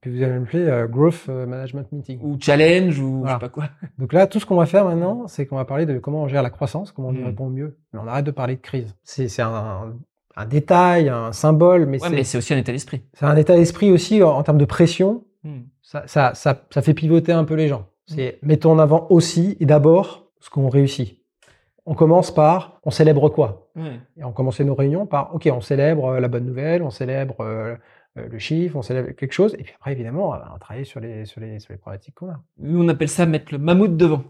Puis 0.01 0.15
vous 0.15 0.23
allez 0.23 0.33
me 0.39 0.43
appeler 0.43 0.65
euh, 0.65 0.87
growth 0.87 1.25
euh, 1.29 1.45
management 1.45 1.91
meeting. 1.91 2.19
Ou 2.21 2.37
challenge, 2.39 2.99
ou 2.99 3.15
je 3.15 3.19
Voilà. 3.21 3.33
sais 3.35 3.39
pas 3.39 3.49
quoi. 3.49 3.65
Donc 3.97 4.13
là, 4.13 4.27
tout 4.27 4.39
ce 4.39 4.45
qu'on 4.45 4.55
va 4.55 4.65
faire 4.65 4.85
maintenant, 4.85 5.27
c'est 5.27 5.45
qu'on 5.45 5.57
va 5.57 5.65
parler 5.65 5.85
de 5.85 5.97
comment 5.99 6.23
on 6.23 6.27
gère 6.27 6.43
la 6.43 6.49
croissance, 6.49 6.91
comment 6.91 7.09
on 7.09 7.13
y 7.13 7.19
Mm. 7.19 7.25
répond 7.25 7.49
mieux. 7.49 7.77
Mais 7.93 7.99
on 8.03 8.07
arrête 8.07 8.25
de 8.25 8.31
parler 8.31 8.55
de 8.55 8.61
crise. 8.61 8.95
C'est 9.03 9.41
un, 9.41 9.93
un 10.35 10.45
détail, 10.45 11.09
un 11.09 11.31
symbole, 11.33 11.85
mais 11.85 12.01
Ouais, 12.01 12.23
c'est 12.23 12.37
aussi 12.37 12.53
un 12.53 12.57
état 12.57 12.71
d'esprit. 12.71 13.01
c'est 13.13 13.25
un 13.25 13.35
état 13.35 13.55
d'esprit 13.55 13.91
aussi 13.91 14.23
en, 14.23 14.29
en 14.29 14.43
termes 14.43 14.57
de 14.57 14.65
pression. 14.65 15.23
Mm. 15.43 15.59
Ça, 15.81 16.03
ça, 16.07 16.33
ça, 16.35 16.61
ça 16.69 16.81
fait 16.81 16.93
pivoter 16.93 17.31
un 17.31 17.43
peu 17.43 17.55
les 17.55 17.67
gens. 17.67 17.87
C'est 18.07 18.39
mettons 18.41 18.71
en 18.71 18.79
avant 18.79 19.05
aussi 19.11 19.55
et 19.59 19.65
d'abord 19.67 20.25
ce 20.39 20.49
qu'on 20.49 20.67
réussit. 20.69 21.19
On 21.85 21.93
commence 21.93 22.31
par 22.33 22.79
on 22.83 22.89
célèbre 22.91 23.29
quoi? 23.29 23.67
Et 24.17 24.23
on 24.23 24.31
commençait 24.31 24.63
nos 24.63 24.75
réunions 24.75 25.05
par 25.05 25.33
ok, 25.35 25.47
on 25.53 25.61
célèbre 25.61 26.05
euh, 26.05 26.19
la 26.19 26.27
bonne 26.27 26.45
nouvelle, 26.45 26.81
on 26.83 26.89
célèbre 26.89 27.35
euh, 27.41 27.75
le 28.15 28.39
chiffre, 28.39 28.75
on 28.75 28.81
célèbre 28.81 29.11
quelque 29.11 29.33
chose. 29.33 29.55
Et 29.59 29.63
puis 29.63 29.73
après, 29.75 29.93
évidemment, 29.93 30.29
on 30.29 30.31
va 30.31 30.57
travailler 30.59 30.85
sur 30.85 30.99
les, 30.99 31.25
sur 31.25 31.39
les, 31.39 31.57
problématiques 31.79 32.15
qu'on 32.15 32.29
a. 32.29 32.41
Nous, 32.57 32.83
on 32.83 32.87
appelle 32.87 33.09
ça 33.09 33.25
mettre 33.25 33.53
le 33.53 33.59
mammouth 33.59 33.95
devant. 33.95 34.23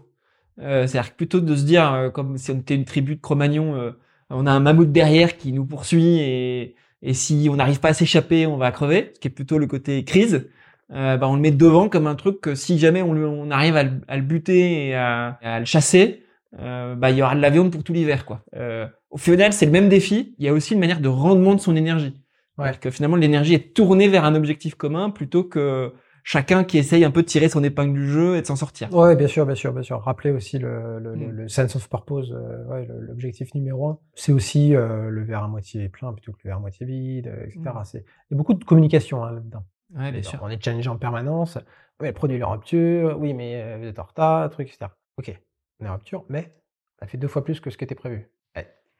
Euh, 0.60 0.86
C'est-à-dire 0.86 1.12
plutôt 1.14 1.40
de 1.40 1.56
se 1.56 1.64
dire, 1.64 1.92
euh, 1.92 2.10
comme 2.10 2.36
si 2.38 2.50
on 2.50 2.58
était 2.58 2.74
une 2.74 2.84
tribu 2.84 3.16
de 3.16 3.20
Cro-Magnon, 3.20 3.74
euh, 3.74 3.92
on 4.28 4.46
a 4.46 4.52
un 4.52 4.60
mammouth 4.60 4.92
derrière 4.92 5.36
qui 5.36 5.52
nous 5.52 5.64
poursuit 5.64 6.18
et, 6.20 6.76
et 7.02 7.14
si 7.14 7.48
on 7.50 7.56
n'arrive 7.56 7.80
pas 7.80 7.88
à 7.88 7.94
s'échapper, 7.94 8.46
on 8.46 8.56
va 8.56 8.70
crever, 8.70 9.12
ce 9.14 9.20
qui 9.20 9.28
est 9.28 9.30
plutôt 9.30 9.58
le 9.58 9.66
côté 9.66 10.04
crise. 10.04 10.48
Euh, 10.92 11.16
bah, 11.16 11.28
on 11.28 11.36
le 11.36 11.40
met 11.40 11.52
devant 11.52 11.88
comme 11.88 12.06
un 12.06 12.14
truc 12.16 12.40
que 12.40 12.54
si 12.54 12.78
jamais 12.78 13.02
on, 13.02 13.50
arrive 13.50 13.76
à 13.76 13.84
le, 13.84 13.92
à 14.08 14.18
buter 14.18 14.88
et 14.88 14.94
à, 14.94 15.38
le 15.58 15.64
chasser, 15.64 16.24
euh, 16.58 16.94
bah, 16.96 17.10
il 17.10 17.16
y 17.16 17.22
aura 17.22 17.34
de 17.36 17.40
la 17.40 17.50
viande 17.50 17.70
pour 17.70 17.84
tout 17.84 17.92
l'hiver. 17.92 18.26
quoi. 18.26 18.42
Euh, 18.56 18.86
au 19.10 19.18
final, 19.18 19.52
c'est 19.52 19.66
le 19.66 19.72
même 19.72 19.88
défi. 19.88 20.34
Il 20.38 20.44
y 20.44 20.48
a 20.48 20.52
aussi 20.52 20.74
une 20.74 20.80
manière 20.80 21.00
de 21.00 21.08
rendement 21.08 21.54
de 21.54 21.60
son 21.60 21.76
énergie. 21.76 22.19
Ouais. 22.60 22.74
Que 22.80 22.90
finalement, 22.90 23.16
l'énergie 23.16 23.54
est 23.54 23.74
tournée 23.74 24.08
vers 24.08 24.24
un 24.24 24.34
objectif 24.34 24.74
commun 24.74 25.10
plutôt 25.10 25.44
que 25.44 25.92
chacun 26.22 26.64
qui 26.64 26.76
essaye 26.78 27.04
un 27.04 27.10
peu 27.10 27.22
de 27.22 27.26
tirer 27.26 27.48
son 27.48 27.64
épingle 27.64 27.94
du 27.94 28.06
jeu 28.06 28.36
et 28.36 28.42
de 28.42 28.46
s'en 28.46 28.56
sortir. 28.56 28.92
Ouais, 28.94 29.16
bien 29.16 29.26
sûr, 29.26 29.46
bien 29.46 29.54
sûr, 29.54 29.72
bien 29.72 29.82
sûr. 29.82 29.98
Rappeler 30.00 30.30
aussi 30.30 30.58
le, 30.58 30.98
le, 30.98 31.14
le- 31.14 31.26
Mm. 31.26 31.30
le 31.30 31.48
sense 31.48 31.76
of 31.76 31.88
purpose, 31.88 32.32
euh, 32.32 32.64
ouais, 32.66 32.86
l'objectif 32.88 33.54
numéro 33.54 33.88
un. 33.88 33.98
C'est 34.14 34.32
aussi 34.32 34.74
euh, 34.76 35.08
le 35.08 35.22
verre 35.24 35.42
à 35.44 35.48
moitié 35.48 35.88
plein 35.88 36.12
plutôt 36.12 36.32
que 36.32 36.38
le 36.44 36.48
verre 36.50 36.58
à 36.58 36.60
moitié 36.60 36.84
vide, 36.86 37.28
euh, 37.28 37.44
etc. 37.46 37.60
Mm. 37.74 37.84
C'est 37.84 37.98
il 38.30 38.32
y 38.32 38.34
a 38.34 38.36
beaucoup 38.36 38.54
de 38.54 38.64
communication 38.64 39.24
hein, 39.24 39.32
là-dedans. 39.32 39.64
Ouais, 39.96 40.12
bien 40.12 40.22
sûr. 40.22 40.38
On 40.42 40.48
est 40.48 40.62
challengé 40.62 40.88
en 40.88 40.96
permanence. 40.98 41.58
Oui, 42.00 42.08
le 42.08 42.12
produit 42.14 42.36
est 42.38 42.42
en 42.42 42.52
rupture. 42.52 43.16
Oui, 43.18 43.32
mais 43.34 43.78
vous 43.78 43.84
êtes 43.86 43.98
en 43.98 44.04
retard, 44.04 44.48
truc, 44.50 44.68
etc. 44.68 44.90
Ok, 45.16 45.34
on 45.80 45.86
est 45.86 45.88
en 45.88 45.94
rupture, 45.94 46.24
mais 46.28 46.54
ça 47.00 47.06
fait 47.06 47.18
deux 47.18 47.28
fois 47.28 47.42
plus 47.44 47.60
que 47.60 47.70
ce 47.70 47.76
qui 47.78 47.84
était 47.84 47.94
prévu. 47.94 48.28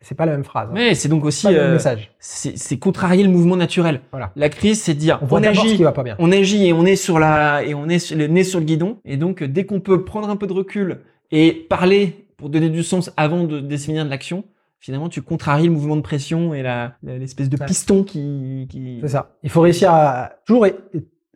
C'est 0.03 0.14
pas 0.14 0.24
la 0.24 0.32
même 0.32 0.44
phrase. 0.44 0.68
hein. 0.70 0.74
Mais 0.74 0.94
c'est 0.94 1.09
donc 1.11 1.24
aussi, 1.24 1.46
euh, 1.48 1.72
message. 1.74 2.11
c'est 2.18 2.78
contrarier 2.78 3.22
le 3.22 3.28
mouvement 3.28 3.57
naturel. 3.57 4.01
Voilà. 4.12 4.32
La 4.34 4.48
crise, 4.48 4.80
c'est 4.82 4.94
dire, 4.94 5.20
On 5.30 5.42
agit, 5.42 5.76
qui 5.76 5.82
va 5.82 5.92
pas 5.92 6.03
bien. 6.03 6.16
on 6.18 6.32
agit 6.32 6.66
et 6.66 6.72
on 6.72 6.86
est 6.86 6.96
sur 6.96 7.18
la, 7.18 7.62
et 7.64 7.74
on 7.74 7.86
est 7.88 7.98
sur- 7.98 8.16
le 8.16 8.26
nez 8.26 8.42
sur 8.44 8.61
le 8.61 8.64
guidon. 8.64 8.98
Et 9.05 9.16
donc, 9.18 9.42
dès 9.42 9.66
qu'on 9.66 9.80
peut 9.80 10.05
prendre 10.05 10.30
un 10.30 10.36
peu 10.36 10.46
de 10.46 10.55
recul 10.55 11.01
et 11.30 11.53
parler 11.53 12.26
pour 12.38 12.48
donner 12.48 12.70
du 12.70 12.82
sens 12.82 13.12
avant 13.18 13.44
de 13.44 13.61
définir 13.61 14.05
de 14.07 14.11
l'action, 14.11 14.44
finalement, 14.78 15.11
tu 15.11 15.20
contraries 15.20 15.64
le 15.66 15.72
mouvement 15.72 15.96
de 15.96 16.01
pression 16.01 16.55
et 16.55 16.62
la, 16.62 16.94
l'espèce 17.03 17.51
de 17.51 17.59
piston 17.66 18.03
qui, 18.03 18.66
qui... 18.70 18.98
C'est 19.03 19.09
ça. 19.09 19.36
Il 19.42 19.51
faut 19.51 19.61
réussir 19.61 19.92
à 19.92 20.32
toujours 20.46 20.64
être, 20.64 20.80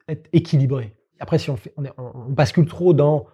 être 0.09 0.27
équilibré. 0.33 0.95
Après, 1.21 1.39
si 1.39 1.51
on, 1.51 1.57
fait, 1.57 1.75
on, 1.77 1.85
est- 1.85 1.93
on- 1.99 2.12
on 2.29 2.33
bascule 2.33 2.65
trop 2.67 2.95
dans, 2.95 3.27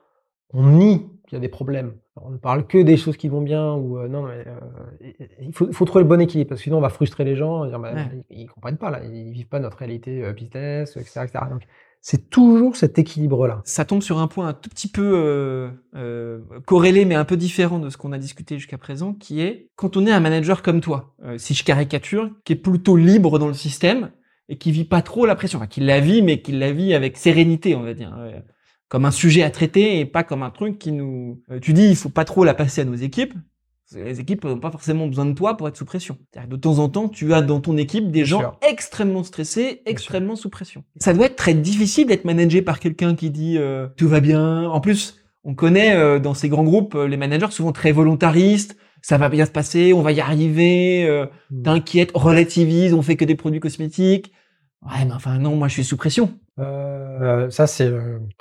on 0.53 0.64
nie 0.70 1.07
qu'il 1.28 1.35
y 1.35 1.37
a 1.37 1.41
des 1.41 1.49
problèmes. 1.49 1.93
On 2.16 2.30
ne 2.30 2.36
parle 2.38 2.66
que 2.66 2.78
des 2.78 2.96
choses 2.96 3.16
qui 3.16 3.28
vont 3.28 3.40
bien 3.40 3.72
ou 3.74 3.98
euh, 3.98 4.08
non, 4.08 4.22
mais 4.24 4.44
euh, 4.46 5.11
il 5.40 5.52
faut, 5.54 5.72
faut 5.72 5.84
trouver 5.84 6.02
le 6.02 6.08
bon 6.08 6.20
équilibre 6.20 6.48
parce 6.50 6.61
que 6.61 6.64
sinon 6.64 6.78
on 6.78 6.80
va 6.82 6.88
frustrer 6.90 7.24
les 7.24 7.36
gens. 7.36 7.64
dire, 7.66 7.78
bah, 7.78 7.92
Ouais. 7.94 8.24
ils, 8.30 8.42
ils 8.42 8.46
comprennent 8.48 8.78
pas 8.78 8.90
là, 8.90 9.00
ils 9.04 9.32
vivent 9.32 9.48
pas 9.48 9.61
notre 9.61 9.78
réalité 9.78 10.24
euh, 10.24 10.32
business, 10.32 10.96
etc., 10.96 11.20
etc. 11.24 11.44
Donc 11.50 11.62
c'est 12.02 12.30
toujours 12.30 12.76
cet 12.76 12.98
équilibre-là. 12.98 13.61
Ça 13.64 13.84
tombe 13.84 14.02
sur 14.02 14.18
un 14.18 14.26
point 14.26 14.48
un 14.48 14.54
tout 14.54 14.70
petit 14.70 14.88
peu 14.88 15.12
euh, 15.14 15.70
euh, 15.94 16.40
corrélé, 16.66 17.04
mais 17.04 17.14
un 17.14 17.24
peu 17.26 17.36
différent 17.36 17.78
de 17.78 17.90
ce 17.90 17.96
qu'on 17.96 18.12
a 18.12 18.18
discuté 18.18 18.58
jusqu'à 18.58 18.78
présent, 18.78 19.12
qui 19.14 19.40
est 19.42 19.68
quand 19.76 19.96
on 19.96 20.06
est 20.06 20.11
un 20.11 20.20
manager 20.20 20.62
comme 20.62 20.80
toi, 20.80 21.14
euh, 21.24 21.38
si 21.38 21.54
je 21.54 21.62
caricature, 21.62 22.30
qui 22.44 22.54
est 22.54 22.56
plutôt 22.56 22.96
libre 22.96 23.38
dans 23.38 23.48
le 23.48 23.54
système 23.54 24.11
et 24.48 24.56
qui 24.58 24.72
vit 24.72 24.84
pas 24.86 25.02
trop 25.02 25.26
la 25.26 25.36
pression, 25.36 25.58
enfin 25.58 25.68
qui 25.68 25.80
la 25.80 26.00
vit, 26.00 26.22
mais 26.22 26.40
qui 26.42 26.52
la 26.52 26.72
vit 26.72 26.92
avec 26.94 27.16
sérénité, 27.16 27.76
on 27.76 27.82
va 27.82 27.94
dire, 27.94 28.16
comme 28.91 29.07
un 29.07 29.11
sujet 29.11 29.43
à 29.43 29.51
traiter 29.51 29.99
et 29.99 30.05
pas 30.05 30.24
comme 30.24 30.43
un 30.43 30.51
truc 30.51 30.78
qui 30.78 30.93
nous. 30.93 31.43
tu 31.62 31.72
dis, 31.72 31.88
il 31.88 31.97
faut 31.97 32.11
pas 32.11 32.26
trop 32.26 32.45
la 32.45 32.53
passer 32.53 32.82
à 32.82 32.84
nos 32.84 32.95
équipes. 32.95 33.32
Les 33.95 34.20
équipes 34.20 34.45
n'ont 34.45 34.61
pas 34.61 34.70
forcément 34.70 35.07
besoin 35.07 35.26
de 35.26 35.32
toi 35.32 35.57
pour 35.57 35.66
être 35.66 35.76
sous 35.76 35.84
pression. 35.84 36.18
De 36.49 36.57
temps 36.57 36.78
en 36.78 36.88
temps, 36.88 37.09
tu 37.09 37.32
as 37.32 37.41
dans 37.41 37.61
ton 37.61 37.76
équipe 37.76 38.11
des 38.11 38.24
gens 38.24 38.57
extrêmement 38.68 39.24
stressés, 39.24 39.82
extrêmement 39.86 40.36
sous 40.36 40.51
pression. 40.51 40.84
Ça 41.01 41.14
doit 41.14 41.26
être 41.26 41.36
très 41.36 41.55
difficile 41.55 42.07
d'être 42.07 42.24
managé 42.24 42.62
par 42.62 42.78
quelqu'un 42.78 43.16
qui 43.16 43.30
dit 43.30 43.57
euh, 43.59 43.88
tout 43.97 44.07
va 44.07 44.20
bien. 44.20 44.68
En 44.68 44.80
plus, 44.80 45.20
on 45.45 45.55
connaît 45.55 45.97
euh, 45.97 46.18
dans 46.18 46.34
ces 46.34 46.49
grands 46.49 46.64
groupes 46.64 46.95
euh, 46.95 47.09
les 47.09 47.16
managers 47.16 47.51
souvent 47.51 47.72
très 47.72 47.93
volontaristes. 47.93 48.76
Ça 49.03 49.16
va 49.16 49.30
bien 49.30 49.47
se 49.47 49.51
passer, 49.51 49.95
on 49.95 50.03
va 50.03 50.12
y 50.12 50.20
arriver. 50.20 51.07
Euh, 51.09 51.26
hmm. 51.51 51.62
T'inquiète, 51.62 52.11
relativise, 52.14 52.93
on 52.93 53.03
fait 53.03 53.16
que 53.16 53.24
des 53.24 53.34
produits 53.34 53.61
cosmétiques. 53.61 54.32
Ouais, 54.82 55.05
mais 55.07 55.12
enfin 55.12 55.38
non, 55.38 55.57
moi 55.57 55.68
je 55.68 55.74
suis 55.74 55.84
sous 55.84 55.97
pression. 55.97 56.38
Ça 57.50 57.66
c'est 57.66 57.92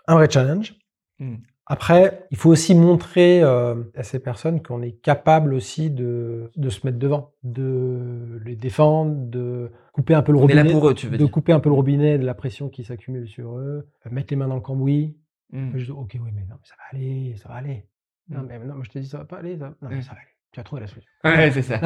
un 0.07 0.15
vrai 0.15 0.29
challenge. 0.29 0.75
Hmm. 1.19 1.37
Après, 1.71 2.25
il 2.31 2.37
faut 2.37 2.49
aussi 2.49 2.73
montrer 2.73 3.43
euh, 3.43 3.75
à 3.95 4.01
ces 4.01 4.19
personnes 4.19 4.63
qu'on 4.63 4.81
est 4.81 4.93
capable 4.93 5.53
aussi 5.53 5.91
de, 5.91 6.49
de, 6.55 6.69
se 6.69 6.83
mettre 6.83 6.97
devant, 6.97 7.35
de 7.43 8.41
les 8.43 8.55
défendre, 8.55 9.13
de 9.29 9.71
couper 9.93 10.15
un 10.15 10.23
peu 10.23 10.31
le 10.31 10.39
robinet, 10.39 10.71
pour 10.71 10.89
eux, 10.89 10.95
tu 10.95 11.07
veux 11.07 11.19
de 11.19 11.25
couper 11.27 11.53
un 11.53 11.59
peu 11.59 11.69
le 11.69 11.75
robinet 11.75 12.17
de 12.17 12.25
la 12.25 12.33
pression 12.33 12.69
qui 12.69 12.83
s'accumule 12.83 13.27
sur 13.27 13.59
eux, 13.59 13.87
mettre 14.09 14.33
les 14.33 14.35
mains 14.35 14.47
dans 14.47 14.55
le 14.55 14.61
cambouis. 14.61 15.15
Mmh. 15.51 15.91
ok, 15.91 16.17
oui, 16.19 16.31
mais 16.33 16.45
non, 16.45 16.55
mais 16.59 16.67
ça 16.67 16.75
va 16.75 16.97
aller, 16.97 17.35
ça 17.37 17.49
va 17.49 17.55
aller. 17.55 17.85
Non, 18.29 18.41
mmh. 18.41 18.47
mais 18.47 18.59
non, 18.65 18.75
mais 18.75 18.83
je 18.83 18.89
te 18.89 18.97
dis 18.97 19.07
ça 19.07 19.19
va 19.19 19.25
pas 19.25 19.37
aller, 19.37 19.55
ça, 19.59 19.69
non, 19.79 19.89
mais 19.89 19.97
mmh. 19.97 20.01
ça 20.01 20.13
va 20.13 20.17
aller 20.17 20.38
tu 20.51 20.59
as 20.59 20.63
trouvé 20.63 20.81
la 20.81 20.87
solution. 20.87 21.11
Ouais, 21.23 21.51
c'est 21.51 21.61
ça. 21.61 21.79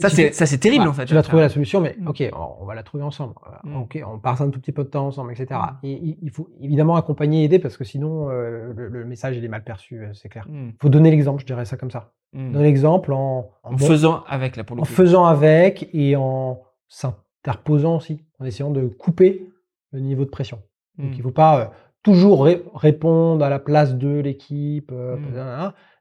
ça, 0.00 0.08
c'est, 0.08 0.32
ça, 0.32 0.46
c'est 0.46 0.58
terrible, 0.58 0.88
en 0.88 0.92
fait. 0.92 1.04
Tu 1.04 1.14
vas 1.14 1.22
trouver 1.22 1.42
la 1.42 1.48
solution, 1.48 1.80
mais 1.80 1.96
mm. 1.98 2.08
ok, 2.08 2.30
on, 2.32 2.64
va 2.64 2.74
la 2.74 2.82
trouver 2.82 3.04
ensemble. 3.04 3.34
Mm. 3.62 3.76
Ok, 3.76 4.02
on 4.06 4.18
passe 4.18 4.40
un 4.40 4.50
tout 4.50 4.60
petit 4.60 4.72
peu 4.72 4.82
de 4.82 4.88
temps 4.88 5.06
ensemble, 5.06 5.32
etc. 5.32 5.60
Mm. 5.82 5.86
Et, 5.86 6.18
il 6.20 6.30
faut 6.30 6.50
évidemment 6.60 6.96
accompagner 6.96 7.42
et 7.42 7.44
aider 7.44 7.58
parce 7.58 7.76
que 7.76 7.84
sinon, 7.84 8.28
euh, 8.30 8.72
le, 8.74 9.04
message, 9.04 9.36
il 9.36 9.44
est 9.44 9.48
mal 9.48 9.62
perçu, 9.62 10.02
euh, 10.02 10.12
c'est 10.14 10.28
clair. 10.28 10.46
Il 10.50 10.74
faut 10.80 10.88
donner 10.88 11.10
l'exemple, 11.10 11.40
je 11.40 11.46
dirais 11.46 11.64
ça 11.64 11.76
comme 11.76 11.90
ça. 11.90 12.12
Donner 12.32 12.64
l'exemple 12.64 13.12
en, 13.12 13.50
en, 13.62 13.78
faisant 13.78 14.24
avec, 14.26 14.56
la 14.56 14.64
En 14.76 14.84
faisant 14.84 15.24
avec 15.24 15.88
et 15.94 16.14
en 16.16 16.60
s'interposant 16.88 17.96
aussi, 17.96 18.22
en 18.38 18.44
essayant 18.44 18.70
de 18.70 18.86
couper 18.86 19.48
le 19.92 20.00
niveau 20.00 20.24
de 20.24 20.30
pression. 20.30 20.60
Donc, 20.98 21.12
il 21.12 21.18
ne 21.18 21.22
faut 21.22 21.30
pas 21.30 21.60
euh, 21.60 21.66
toujours 22.02 22.46
répondre 22.74 23.44
à 23.44 23.48
la 23.48 23.60
place 23.60 23.94
de 23.94 24.18
l'équipe, 24.18 24.92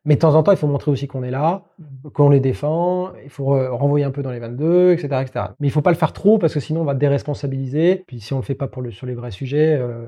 mais 0.07 0.15
de 0.15 0.19
temps 0.21 0.35
en 0.35 0.41
temps, 0.41 0.53
il 0.53 0.57
faut 0.57 0.67
montrer 0.67 0.89
aussi 0.89 1.05
qu'on 1.05 1.21
est 1.21 1.31
là, 1.31 1.65
mmh. 1.77 2.09
qu'on 2.11 2.29
les 2.29 2.39
défend, 2.39 3.11
il 3.23 3.29
faut 3.29 3.47
renvoyer 3.75 4.05
un 4.05 4.11
peu 4.11 4.23
dans 4.23 4.31
les 4.31 4.39
22, 4.39 4.93
etc. 4.93 5.07
etc. 5.21 5.45
Mais 5.59 5.67
il 5.67 5.69
ne 5.69 5.73
faut 5.73 5.81
pas 5.81 5.91
le 5.91 5.97
faire 5.97 6.13
trop 6.13 6.37
parce 6.37 6.53
que 6.53 6.61
sinon 6.61 6.81
on 6.81 6.85
va 6.85 6.93
déresponsabiliser. 6.93 8.05
Puis 8.07 8.21
si 8.21 8.31
on 8.31 8.37
ne 8.37 8.41
le 8.41 8.45
fait 8.45 8.55
pas 8.55 8.67
pour 8.67 8.81
le, 8.81 8.91
sur 8.91 9.05
les 9.05 9.15
vrais 9.15 9.31
sujets, 9.31 9.77
euh, 9.77 10.05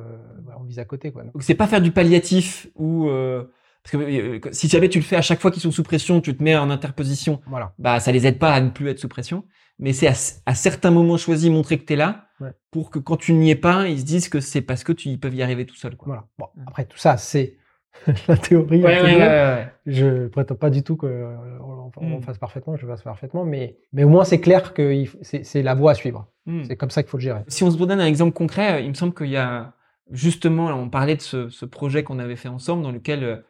bah, 0.48 0.56
on 0.58 0.64
vise 0.64 0.80
à 0.80 0.86
côté. 0.86 1.12
Quoi. 1.12 1.24
Donc 1.24 1.44
c'est 1.44 1.54
pas 1.54 1.68
faire 1.68 1.82
du 1.82 1.92
palliatif 1.92 2.68
ou... 2.76 3.10
Euh, 3.10 3.44
parce 3.84 3.92
que 3.92 3.98
euh, 3.98 4.40
si 4.52 4.68
jamais 4.70 4.90
tu 4.90 5.00
le 5.00 5.04
fais 5.04 5.18
à 5.18 5.22
chaque 5.22 5.40
fois 5.40 5.52
qu'ils 5.52 5.62
sont 5.62 5.72
sous 5.72 5.84
pression, 5.84 6.22
tu 6.22 6.36
te 6.36 6.44
mets 6.44 6.56
en 6.56 6.70
interposition, 6.70 7.42
voilà. 7.48 7.74
bah 7.78 8.00
ça 8.00 8.12
les 8.12 8.28
aide 8.28 8.38
pas 8.38 8.54
à 8.54 8.62
ne 8.62 8.70
plus 8.70 8.90
être 8.90 9.00
sous 9.00 9.08
pression. 9.08 9.46
Mais 9.80 9.94
c'est 9.94 10.08
à, 10.08 10.54
certains 10.54 10.92
moments 10.92 11.18
choisis 11.18 11.50
montrer 11.50 11.78
que 11.78 11.86
tu 11.86 11.94
es 11.94 11.96
là 11.96 12.26
pour 12.72 12.90
que 12.90 13.00
quand 13.00 13.16
tu 13.16 13.34
n'y 13.34 13.52
es 13.52 13.56
pas, 13.56 13.88
ils 13.88 14.00
se 14.00 14.06
disent 14.06 14.28
que 14.30 14.42
c'est 14.42 14.62
parce 14.62 14.84
que 14.84 14.92
tu 14.92 15.08
ils 15.08 15.20
peuvent 15.20 15.36
y 15.36 15.42
arriver 15.42 15.66
tout 15.66 15.76
seul. 15.76 15.96
Quoi. 15.96 16.08
Voilà. 16.08 16.28
Bon, 16.38 16.48
mmh. 16.56 16.64
après 16.68 16.86
tout 16.86 16.98
ça, 16.98 17.16
c'est 17.16 17.58
la 18.28 18.38
théorie. 18.38 18.84
je 19.86 20.28
prétends 20.28 20.56
pas 20.56 20.70
du 20.70 20.84
tout 20.84 20.96
qu'on 20.96 21.08
euh, 21.08 21.36
on, 21.98 22.18
hmm. 22.18 22.22
fasse 22.22 22.38
parfaitement, 22.38 22.76
je 22.76 22.86
fasse 22.86 23.04
parfaitement, 23.04 23.46
mais, 23.46 23.78
mais 23.94 24.04
au 24.04 24.10
moins 24.10 24.24
c'est 24.24 24.40
clair 24.40 24.74
que 24.74 25.04
c'est 25.22 25.64
la 25.64 25.76
voie 25.76 25.92
à 25.92 25.96
suivre. 25.96 26.28
Hmm. 26.46 26.64
C'est 26.64 26.78
comme 26.78 26.90
ça 26.90 27.04
qu'il 27.04 27.10
faut 27.10 27.18
le 27.18 27.24
gérer. 27.24 27.42
Si 27.48 27.64
on 27.64 27.72
se 27.72 27.78
donne 27.78 28.00
un 28.00 28.06
exemple 28.06 28.34
concret, 28.34 28.76
euh, 28.76 28.80
il 28.82 28.90
me 28.90 28.94
semble 28.94 29.14
qu'il 29.14 29.30
y 29.30 29.38
a 29.38 29.74
justement, 30.12 30.68
on 30.68 30.90
parlait 30.90 31.16
de 31.16 31.22
ce, 31.22 31.66
projet 31.66 32.04
qu'on 32.04 32.20
avait 32.20 32.36
fait 32.36 32.50
ensemble 32.50 32.84
dans 32.84 32.92
lequel 32.92 33.44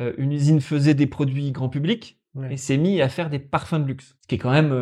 euh, 0.00 0.12
une 0.18 0.32
usine 0.32 0.60
faisait 0.60 0.94
des 0.94 1.06
produits 1.06 1.50
grand 1.50 1.68
public 1.68 2.20
et 2.50 2.56
s'est 2.56 2.76
mis 2.76 3.00
à 3.00 3.08
faire 3.08 3.30
des 3.30 3.38
parfums 3.38 3.80
de 3.80 3.86
luxe. 3.86 4.16
Ce 4.22 4.28
qui 4.28 4.34
est 4.36 4.38
quand 4.38 4.50
même, 4.50 4.72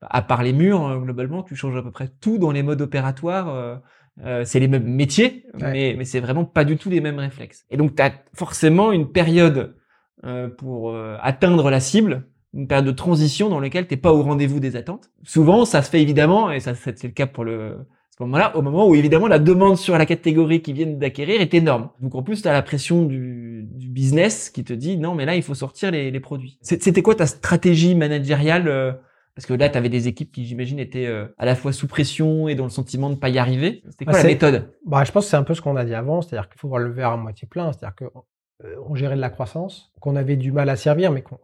à 0.00 0.22
part 0.22 0.42
les 0.42 0.52
murs, 0.52 1.00
globalement, 1.00 1.44
tu 1.44 1.54
changes 1.54 1.76
à 1.76 1.82
peu 1.82 1.92
près 1.92 2.08
tout 2.20 2.38
dans 2.38 2.50
les 2.50 2.64
modes 2.64 2.80
opératoires 2.80 3.80
euh, 4.24 4.44
c'est 4.44 4.60
les 4.60 4.68
mêmes 4.68 4.84
métiers, 4.84 5.46
mais, 5.58 5.94
mais 5.96 6.04
c'est 6.04 6.20
vraiment 6.20 6.44
pas 6.44 6.64
du 6.64 6.76
tout 6.76 6.90
les 6.90 7.00
mêmes 7.00 7.18
réflexes. 7.18 7.64
Et 7.70 7.76
donc, 7.76 7.96
tu 7.96 8.02
as 8.02 8.12
forcément 8.34 8.92
une 8.92 9.10
période 9.10 9.76
euh, 10.24 10.48
pour 10.48 10.90
euh, 10.90 11.16
atteindre 11.22 11.70
la 11.70 11.80
cible, 11.80 12.26
une 12.52 12.66
période 12.66 12.86
de 12.86 12.92
transition 12.92 13.48
dans 13.48 13.60
laquelle 13.60 13.86
t'es 13.86 13.96
pas 13.96 14.12
au 14.12 14.22
rendez-vous 14.22 14.60
des 14.60 14.76
attentes. 14.76 15.10
Souvent, 15.22 15.64
ça 15.64 15.82
se 15.82 15.90
fait 15.90 16.02
évidemment, 16.02 16.50
et 16.50 16.60
ça 16.60 16.74
c'est 16.74 17.02
le 17.04 17.10
cas 17.10 17.26
pour 17.26 17.44
le 17.44 17.78
ce 18.10 18.24
moment-là, 18.24 18.54
au 18.54 18.60
moment 18.60 18.86
où 18.86 18.94
évidemment 18.94 19.28
la 19.28 19.38
demande 19.38 19.78
sur 19.78 19.96
la 19.96 20.04
catégorie 20.04 20.60
qui 20.60 20.74
viennent 20.74 20.98
d'acquérir 20.98 21.40
est 21.40 21.54
énorme. 21.54 21.88
Donc 22.02 22.14
en 22.14 22.22
plus, 22.22 22.42
tu 22.42 22.48
as 22.48 22.52
la 22.52 22.60
pression 22.60 23.06
du, 23.06 23.66
du, 23.72 23.88
business 23.88 24.50
qui 24.50 24.62
te 24.62 24.74
dit 24.74 24.98
non, 24.98 25.14
mais 25.14 25.24
là, 25.24 25.36
il 25.36 25.42
faut 25.42 25.54
sortir 25.54 25.90
les, 25.90 26.10
les 26.10 26.20
produits. 26.20 26.58
C'était 26.60 27.00
quoi 27.00 27.14
ta 27.14 27.26
stratégie 27.26 27.94
managériale 27.94 29.00
parce 29.34 29.46
que 29.46 29.54
là, 29.54 29.68
tu 29.68 29.78
avais 29.78 29.88
des 29.88 30.08
équipes 30.08 30.32
qui, 30.32 30.44
j'imagine, 30.44 30.78
étaient 30.78 31.06
euh, 31.06 31.26
à 31.38 31.44
la 31.44 31.54
fois 31.54 31.72
sous 31.72 31.86
pression 31.86 32.48
et 32.48 32.54
dans 32.54 32.64
le 32.64 32.70
sentiment 32.70 33.08
de 33.08 33.14
ne 33.14 33.18
pas 33.18 33.28
y 33.28 33.38
arriver. 33.38 33.82
C'était 33.90 34.04
quoi 34.04 34.14
bah, 34.14 34.22
la 34.22 34.28
méthode? 34.28 34.72
Bah, 34.84 35.04
Je 35.04 35.12
pense 35.12 35.24
que 35.24 35.30
c'est 35.30 35.36
un 35.36 35.44
peu 35.44 35.54
ce 35.54 35.62
qu'on 35.62 35.76
a 35.76 35.84
dit 35.84 35.94
avant, 35.94 36.20
c'est-à-dire 36.20 36.48
qu'il 36.48 36.58
faut 36.60 36.68
voir 36.68 36.80
le 36.80 36.90
verre 36.90 37.12
à 37.12 37.16
moitié 37.16 37.46
plein, 37.48 37.72
c'est-à-dire 37.72 37.94
qu'on 37.96 38.24
euh, 38.64 38.94
gérait 38.94 39.16
de 39.16 39.20
la 39.20 39.30
croissance, 39.30 39.92
qu'on 40.00 40.16
avait 40.16 40.36
du 40.36 40.52
mal 40.52 40.68
à 40.68 40.76
servir, 40.76 41.12
mais 41.12 41.22
qu'on 41.22 41.38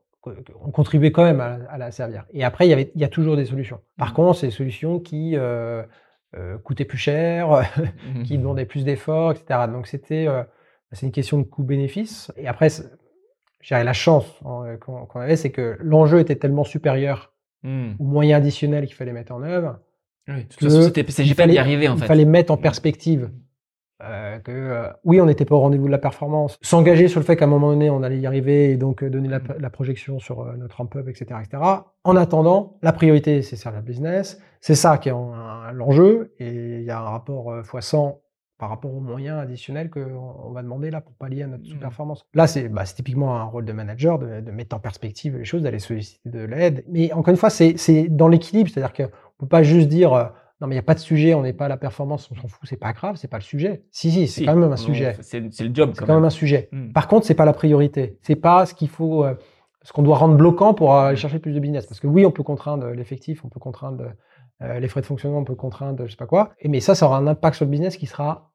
contribuait 0.72 1.12
quand 1.12 1.24
même 1.24 1.40
à, 1.40 1.78
la 1.78 1.90
servir. 1.92 2.26
Et 2.32 2.44
après, 2.44 2.66
il 2.66 2.70
y, 2.70 2.72
avait, 2.72 2.90
il 2.94 3.00
y 3.00 3.04
a 3.04 3.08
toujours 3.08 3.36
des 3.36 3.46
solutions. 3.46 3.80
Par 3.96 4.10
mmh. 4.10 4.14
contre, 4.14 4.38
c'est 4.40 4.48
des 4.48 4.52
solutions 4.52 4.98
qui 4.98 5.34
euh, 5.36 5.84
coûtaient 6.64 6.84
plus 6.84 6.98
cher, 6.98 7.48
mmh. 8.14 8.22
qui 8.24 8.36
demandaient 8.36 8.66
plus 8.66 8.84
d'efforts, 8.84 9.32
etc. 9.32 9.60
Donc, 9.72 9.86
c'était 9.86 10.26
c'est 10.92 11.06
une 11.06 11.12
question 11.12 11.38
de 11.38 11.44
coût-bénéfice. 11.44 12.32
Et 12.36 12.48
après, 12.48 12.68
la 13.70 13.92
chance 13.92 14.26
hein, 14.44 14.76
qu'on 14.80 15.20
avait, 15.20 15.36
c'est 15.36 15.50
que 15.50 15.76
l'enjeu 15.80 16.20
était 16.20 16.36
tellement 16.36 16.64
supérieur 16.64 17.32
Hmm. 17.62 17.94
ou 17.98 18.04
moyens 18.04 18.38
additionnels 18.38 18.86
qu'il 18.86 18.94
fallait 18.94 19.12
mettre 19.12 19.32
en 19.32 19.42
œuvre. 19.42 19.80
Oui, 20.28 20.36
de 20.36 20.42
toute 20.42 20.60
façon, 20.60 20.82
c'était 20.82 21.04
pas 21.34 21.46
d'y 21.46 21.58
arriver 21.58 21.88
en 21.88 21.96
fait. 21.96 22.04
Il 22.04 22.08
fallait 22.08 22.24
mettre 22.24 22.52
en 22.52 22.56
perspective 22.56 23.30
euh, 24.02 24.38
que 24.40 24.52
euh, 24.52 24.88
oui, 25.04 25.20
on 25.22 25.26
n'était 25.26 25.46
pas 25.46 25.54
au 25.54 25.60
rendez-vous 25.60 25.86
de 25.86 25.90
la 25.90 25.98
performance, 25.98 26.58
s'engager 26.60 27.08
sur 27.08 27.18
le 27.18 27.24
fait 27.24 27.34
qu'à 27.34 27.46
un 27.46 27.48
moment 27.48 27.70
donné, 27.70 27.88
on 27.88 28.02
allait 28.02 28.18
y 28.18 28.26
arriver 28.26 28.72
et 28.72 28.76
donc 28.76 29.02
euh, 29.02 29.08
donner 29.08 29.28
la, 29.28 29.38
hmm. 29.38 29.70
projection 29.70 30.18
sur 30.18 30.44
notre 30.56 30.76
ramp-up, 30.76 31.08
etc., 31.08 31.40
etc. 31.42 31.62
En 32.04 32.16
attendant, 32.16 32.76
la 32.82 32.92
priorité, 32.92 33.40
c'est 33.40 33.56
servir 33.56 33.80
le 33.80 33.86
business. 33.86 34.38
C'est 34.60 34.74
ça 34.74 34.98
qui 34.98 35.08
est 35.08 35.14
l'enjeu 35.72 36.34
et 36.38 36.80
il 36.80 36.84
y 36.84 36.90
a 36.90 36.98
un 36.98 37.04
rapport 37.04 37.62
x100 37.62 38.18
par 38.58 38.70
rapport 38.70 38.94
aux 38.94 39.00
moyens 39.00 39.38
additionnels 39.38 39.90
qu'on 39.90 40.50
va 40.50 40.62
demander 40.62 40.90
là 40.90 41.00
pour 41.00 41.14
pallier 41.14 41.42
à 41.42 41.46
notre 41.46 41.64
mmh. 41.64 41.72
sous-performance. 41.72 42.26
Là, 42.34 42.46
bah, 42.70 42.86
c'est 42.86 42.94
typiquement 42.94 43.36
un 43.36 43.44
rôle 43.44 43.64
de 43.64 43.72
manager 43.72 44.18
de, 44.18 44.50
mettre 44.50 44.74
en 44.74 44.78
perspective 44.78 45.36
les 45.36 45.44
choses, 45.44 45.62
d'aller 45.62 45.78
solliciter 45.78 46.20
de 46.28 46.40
l'aide. 46.40 46.84
Mais 46.88 47.12
encore 47.12 47.30
une 47.30 47.36
fois, 47.36 47.50
c'est 47.50 48.08
dans 48.08 48.28
l'équilibre, 48.28 48.70
c'est-à-dire 48.70 48.94
qu'on 48.94 49.02
ne 49.04 49.38
peut 49.38 49.46
pas 49.46 49.62
juste 49.62 49.88
dire 49.88 50.14
euh, 50.14 50.24
non, 50.60 50.68
mais 50.68 50.74
il 50.74 50.78
n'y 50.78 50.80
a 50.80 50.84
pas 50.84 50.94
de 50.94 51.00
sujet, 51.00 51.34
on 51.34 51.42
n'est 51.42 51.52
pas 51.52 51.66
à 51.66 51.68
la 51.68 51.76
performance, 51.76 52.30
on 52.30 52.34
s'en 52.34 52.48
fout, 52.48 52.60
c'est 52.66 52.78
pas 52.78 52.94
grave, 52.94 53.16
c'est 53.16 53.28
pas 53.28 53.36
le 53.36 53.42
sujet. 53.42 53.84
Si, 53.90 54.10
si, 54.10 54.26
c'est 54.26 54.46
quand 54.46 54.56
même 54.56 54.72
un 54.72 54.76
sujet. 54.76 55.14
C'est 55.20 55.40
le 55.40 55.50
job. 55.74 55.92
C'est 55.94 56.06
quand 56.06 56.14
même. 56.14 56.24
un 56.24 56.30
sujet. 56.30 56.70
Mmh. 56.72 56.92
Par 56.92 57.08
contre, 57.08 57.26
c'est 57.26 57.34
pas 57.34 57.44
la 57.44 57.52
priorité. 57.52 58.18
C'est 58.22 58.36
pas 58.36 58.64
ce 58.64 58.72
qu'il 58.72 58.88
faut, 58.88 59.22
euh, 59.22 59.34
ce 59.82 59.92
qu'on 59.92 60.02
doit 60.02 60.16
rendre 60.16 60.36
bloquant 60.36 60.72
pour 60.72 60.94
aller 60.94 61.16
chercher 61.16 61.40
plus 61.40 61.52
de 61.52 61.60
business. 61.60 61.84
Parce 61.84 62.00
que 62.00 62.06
oui, 62.06 62.24
on 62.24 62.30
peut 62.30 62.42
contraindre 62.42 62.86
l'effectif, 62.86 63.44
on 63.44 63.50
peut 63.50 63.60
contraindre 63.60 64.12
euh, 64.62 64.80
les 64.80 64.88
frais 64.88 65.00
de 65.00 65.06
fonctionnement, 65.06 65.38
on 65.38 65.44
peut 65.44 65.54
contraindre, 65.54 66.06
je 66.06 66.10
sais 66.10 66.16
pas 66.16 66.26
quoi. 66.26 66.54
Et, 66.60 66.68
mais 66.68 66.80
ça, 66.80 66.94
ça 66.94 67.06
aura 67.06 67.18
un 67.18 67.26
impact 67.26 67.56
sur 67.56 67.64
le 67.64 67.70
business 67.70 67.96
qui 67.96 68.06
sera 68.06 68.52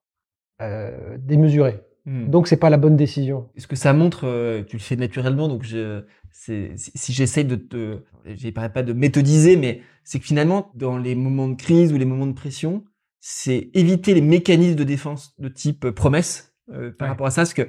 euh, 0.62 1.18
démesuré. 1.20 1.82
Hmm. 2.06 2.30
Donc 2.30 2.47
c'est 2.47 2.58
pas 2.58 2.72
la 2.72 2.78
bonne 2.78 2.97
décision. 2.97 3.49
Est-ce 3.56 3.68
que 3.68 3.76
ça 3.76 3.93
montre, 3.93 4.26
euh, 4.26 4.64
tu 4.64 4.78
le 4.78 4.82
fais 4.82 4.95
naturellement, 4.95 5.47
donc 5.47 5.64
je, 5.64 6.04
si, 6.32 6.72
si 6.76 7.14
j'essaye 7.14 7.45
de 7.45 7.56
te, 7.56 7.99
je 8.26 8.49
pas 8.49 8.84
de 8.84 8.93
méthodiser, 8.93 9.56
mais 9.56 9.82
c'est 10.04 10.20
que 10.20 10.26
finalement 10.26 10.72
dans 10.74 10.97
les 10.97 11.14
moments 11.14 11.47
de 11.47 11.56
crise 11.56 11.93
ou 11.93 11.97
les 11.97 12.06
moments 12.06 12.26
de 12.26 12.34
pression, 12.34 12.84
c'est 13.20 13.70
éviter 13.76 14.16
les 14.16 14.22
mécanismes 14.22 14.76
de 14.76 14.84
défense 14.84 15.36
de 15.38 15.47
type 15.47 15.91
promesse 15.91 16.56
par 16.97 17.10
rapport 17.10 17.28
à 17.28 17.32
ça, 17.32 17.41
parce 17.41 17.54
que 17.54 17.68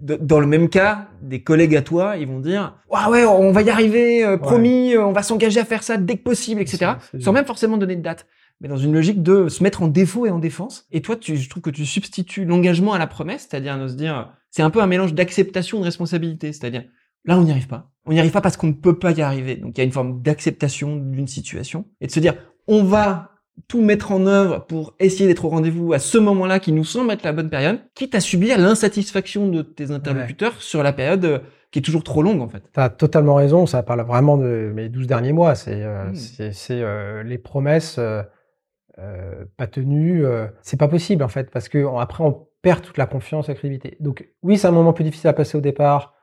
dans 0.00 0.40
le 0.40 0.46
même 0.46 0.68
cas, 0.68 1.08
des 1.22 1.42
collègues 1.42 1.76
à 1.76 1.82
toi, 1.82 2.16
ils 2.16 2.26
vont 2.26 2.40
dire 2.40 2.76
ouais 2.90 3.04
ouais, 3.10 3.24
on 3.24 3.52
va 3.52 3.62
y 3.62 3.70
arriver, 3.70 4.24
euh, 4.24 4.36
promis, 4.36 4.94
euh, 4.94 5.04
on 5.04 5.12
va 5.12 5.22
s'engager 5.22 5.60
à 5.60 5.64
faire 5.64 5.82
ça 5.82 5.96
dès 5.96 6.16
que 6.16 6.22
possible, 6.22 6.60
etc. 6.60 6.92
Sans 7.18 7.32
même 7.32 7.44
forcément 7.44 7.76
donner 7.76 7.96
de 7.96 8.02
date, 8.02 8.26
mais 8.60 8.68
dans 8.68 8.76
une 8.76 8.92
logique 8.92 9.22
de 9.22 9.48
se 9.48 9.62
mettre 9.62 9.82
en 9.82 9.88
défaut 9.88 10.26
et 10.26 10.30
en 10.30 10.38
défense. 10.38 10.86
Et 10.90 11.02
toi, 11.02 11.16
tu, 11.16 11.36
je 11.36 11.48
trouve 11.48 11.62
que 11.62 11.70
tu 11.70 11.84
substitues 11.84 12.44
l'engagement 12.44 12.92
à 12.92 12.98
la 12.98 13.06
promesse, 13.06 13.46
c'est-à-dire 13.48 13.78
de 13.78 13.88
se 13.88 13.94
dire, 13.94 14.32
c'est 14.50 14.62
un 14.62 14.70
peu 14.70 14.80
un 14.80 14.86
mélange 14.86 15.14
d'acceptation 15.14 15.78
et 15.78 15.80
de 15.80 15.84
responsabilité, 15.84 16.52
c'est-à-dire 16.52 16.84
là 17.24 17.38
on 17.38 17.42
n'y 17.42 17.50
arrive 17.50 17.68
pas, 17.68 17.90
on 18.06 18.12
n'y 18.12 18.18
arrive 18.18 18.32
pas 18.32 18.40
parce 18.40 18.56
qu'on 18.56 18.68
ne 18.68 18.72
peut 18.72 18.98
pas 18.98 19.12
y 19.12 19.22
arriver. 19.22 19.56
Donc 19.56 19.76
il 19.76 19.78
y 19.78 19.82
a 19.82 19.84
une 19.84 19.92
forme 19.92 20.22
d'acceptation 20.22 20.96
d'une 20.96 21.28
situation 21.28 21.86
et 22.00 22.06
de 22.06 22.12
se 22.12 22.20
dire 22.20 22.34
on 22.66 22.84
va 22.84 23.29
tout 23.68 23.82
mettre 23.82 24.12
en 24.12 24.26
œuvre 24.26 24.64
pour 24.66 24.94
essayer 24.98 25.26
d'être 25.26 25.44
au 25.44 25.48
rendez-vous 25.48 25.92
à 25.92 25.98
ce 25.98 26.18
moment-là 26.18 26.58
qui 26.60 26.72
nous 26.72 26.84
semble 26.84 27.10
être 27.12 27.22
la 27.24 27.32
bonne 27.32 27.50
période, 27.50 27.78
quitte 27.94 28.14
à 28.14 28.20
subir 28.20 28.58
l'insatisfaction 28.58 29.48
de 29.48 29.62
tes 29.62 29.90
interlocuteurs 29.90 30.60
sur 30.62 30.82
la 30.82 30.92
période 30.92 31.24
euh, 31.24 31.38
qui 31.70 31.78
est 31.78 31.82
toujours 31.82 32.02
trop 32.04 32.22
longue 32.22 32.40
en 32.40 32.48
fait. 32.48 32.62
Tu 32.72 32.80
as 32.80 32.88
totalement 32.88 33.34
raison, 33.36 33.66
ça 33.66 33.82
parle 33.82 34.00
vraiment 34.02 34.36
de 34.36 34.72
mes 34.74 34.88
12 34.88 35.06
derniers 35.06 35.32
mois. 35.32 35.54
C'est 35.54 35.82
euh, 35.82 36.10
Mm. 36.10 36.14
c'est, 36.52 36.80
euh, 36.82 37.22
les 37.22 37.38
promesses 37.38 37.96
euh, 37.98 38.22
pas 39.56 39.66
tenues. 39.66 40.24
c'est 40.62 40.78
pas 40.78 40.88
possible 40.88 41.22
en 41.22 41.28
fait, 41.28 41.50
parce 41.50 41.68
que 41.68 41.78
on- 41.84 41.98
après 41.98 42.22
on 42.24 42.48
perd 42.62 42.82
toute 42.82 42.98
la 42.98 43.06
confiance, 43.06 43.48
la 43.48 43.54
crédibilité. 43.54 43.96
Donc 44.00 44.28
oui, 44.42 44.58
c'est 44.58 44.66
un 44.66 44.72
moment 44.72 44.92
plus 44.92 45.04
difficile 45.04 45.28
à 45.28 45.32
passer 45.32 45.56
au 45.56 45.60
départ. 45.62 46.14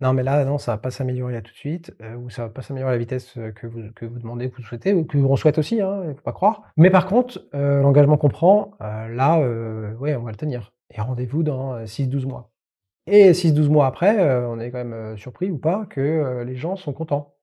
Non, 0.00 0.12
mais 0.12 0.22
là, 0.22 0.44
non, 0.44 0.58
ça 0.58 0.72
va 0.72 0.78
pas 0.78 0.92
s'améliorer 0.92 1.32
là 1.32 1.42
tout 1.42 1.50
de 1.50 1.56
suite, 1.56 1.92
euh, 2.02 2.14
ou 2.14 2.30
ça 2.30 2.44
va 2.44 2.48
pas 2.50 2.62
s'améliorer 2.62 2.92
à 2.92 2.94
la 2.94 2.98
vitesse 2.98 3.36
euh, 3.36 3.50
que 3.50 3.66
vous, 3.66 3.80
que 3.96 4.06
vous 4.06 4.20
demandez, 4.20 4.48
que 4.48 4.56
vous 4.56 4.62
souhaitez, 4.62 4.92
ou 4.94 5.04
que 5.04 5.18
on 5.18 5.34
souhaite 5.34 5.58
aussi, 5.58 5.80
hein, 5.80 6.04
il 6.08 6.14
faut 6.14 6.22
pas 6.22 6.32
croire. 6.32 6.62
Mais 6.76 6.90
par 6.90 7.06
contre, 7.06 7.44
euh, 7.54 7.82
l'engagement 7.82 8.16
qu'on 8.16 8.28
prend, 8.28 8.72
là, 8.80 9.38
ouais, 9.98 10.14
on 10.14 10.22
va 10.22 10.30
le 10.30 10.36
tenir. 10.36 10.72
Et 10.90 11.00
rendez-vous 11.00 11.42
dans 11.42 11.74
euh, 11.74 11.84
6-12 11.84 12.26
mois. 12.26 12.52
Et 13.06 13.32
6-12 13.32 13.68
mois 13.68 13.86
après, 13.86 14.44
on 14.44 14.60
est 14.60 14.70
quand 14.70 14.84
même 14.84 15.16
surpris 15.16 15.50
ou 15.50 15.58
pas 15.58 15.86
que 15.86 16.42
les 16.46 16.56
gens 16.56 16.76
sont 16.76 16.92
contents. 16.92 17.34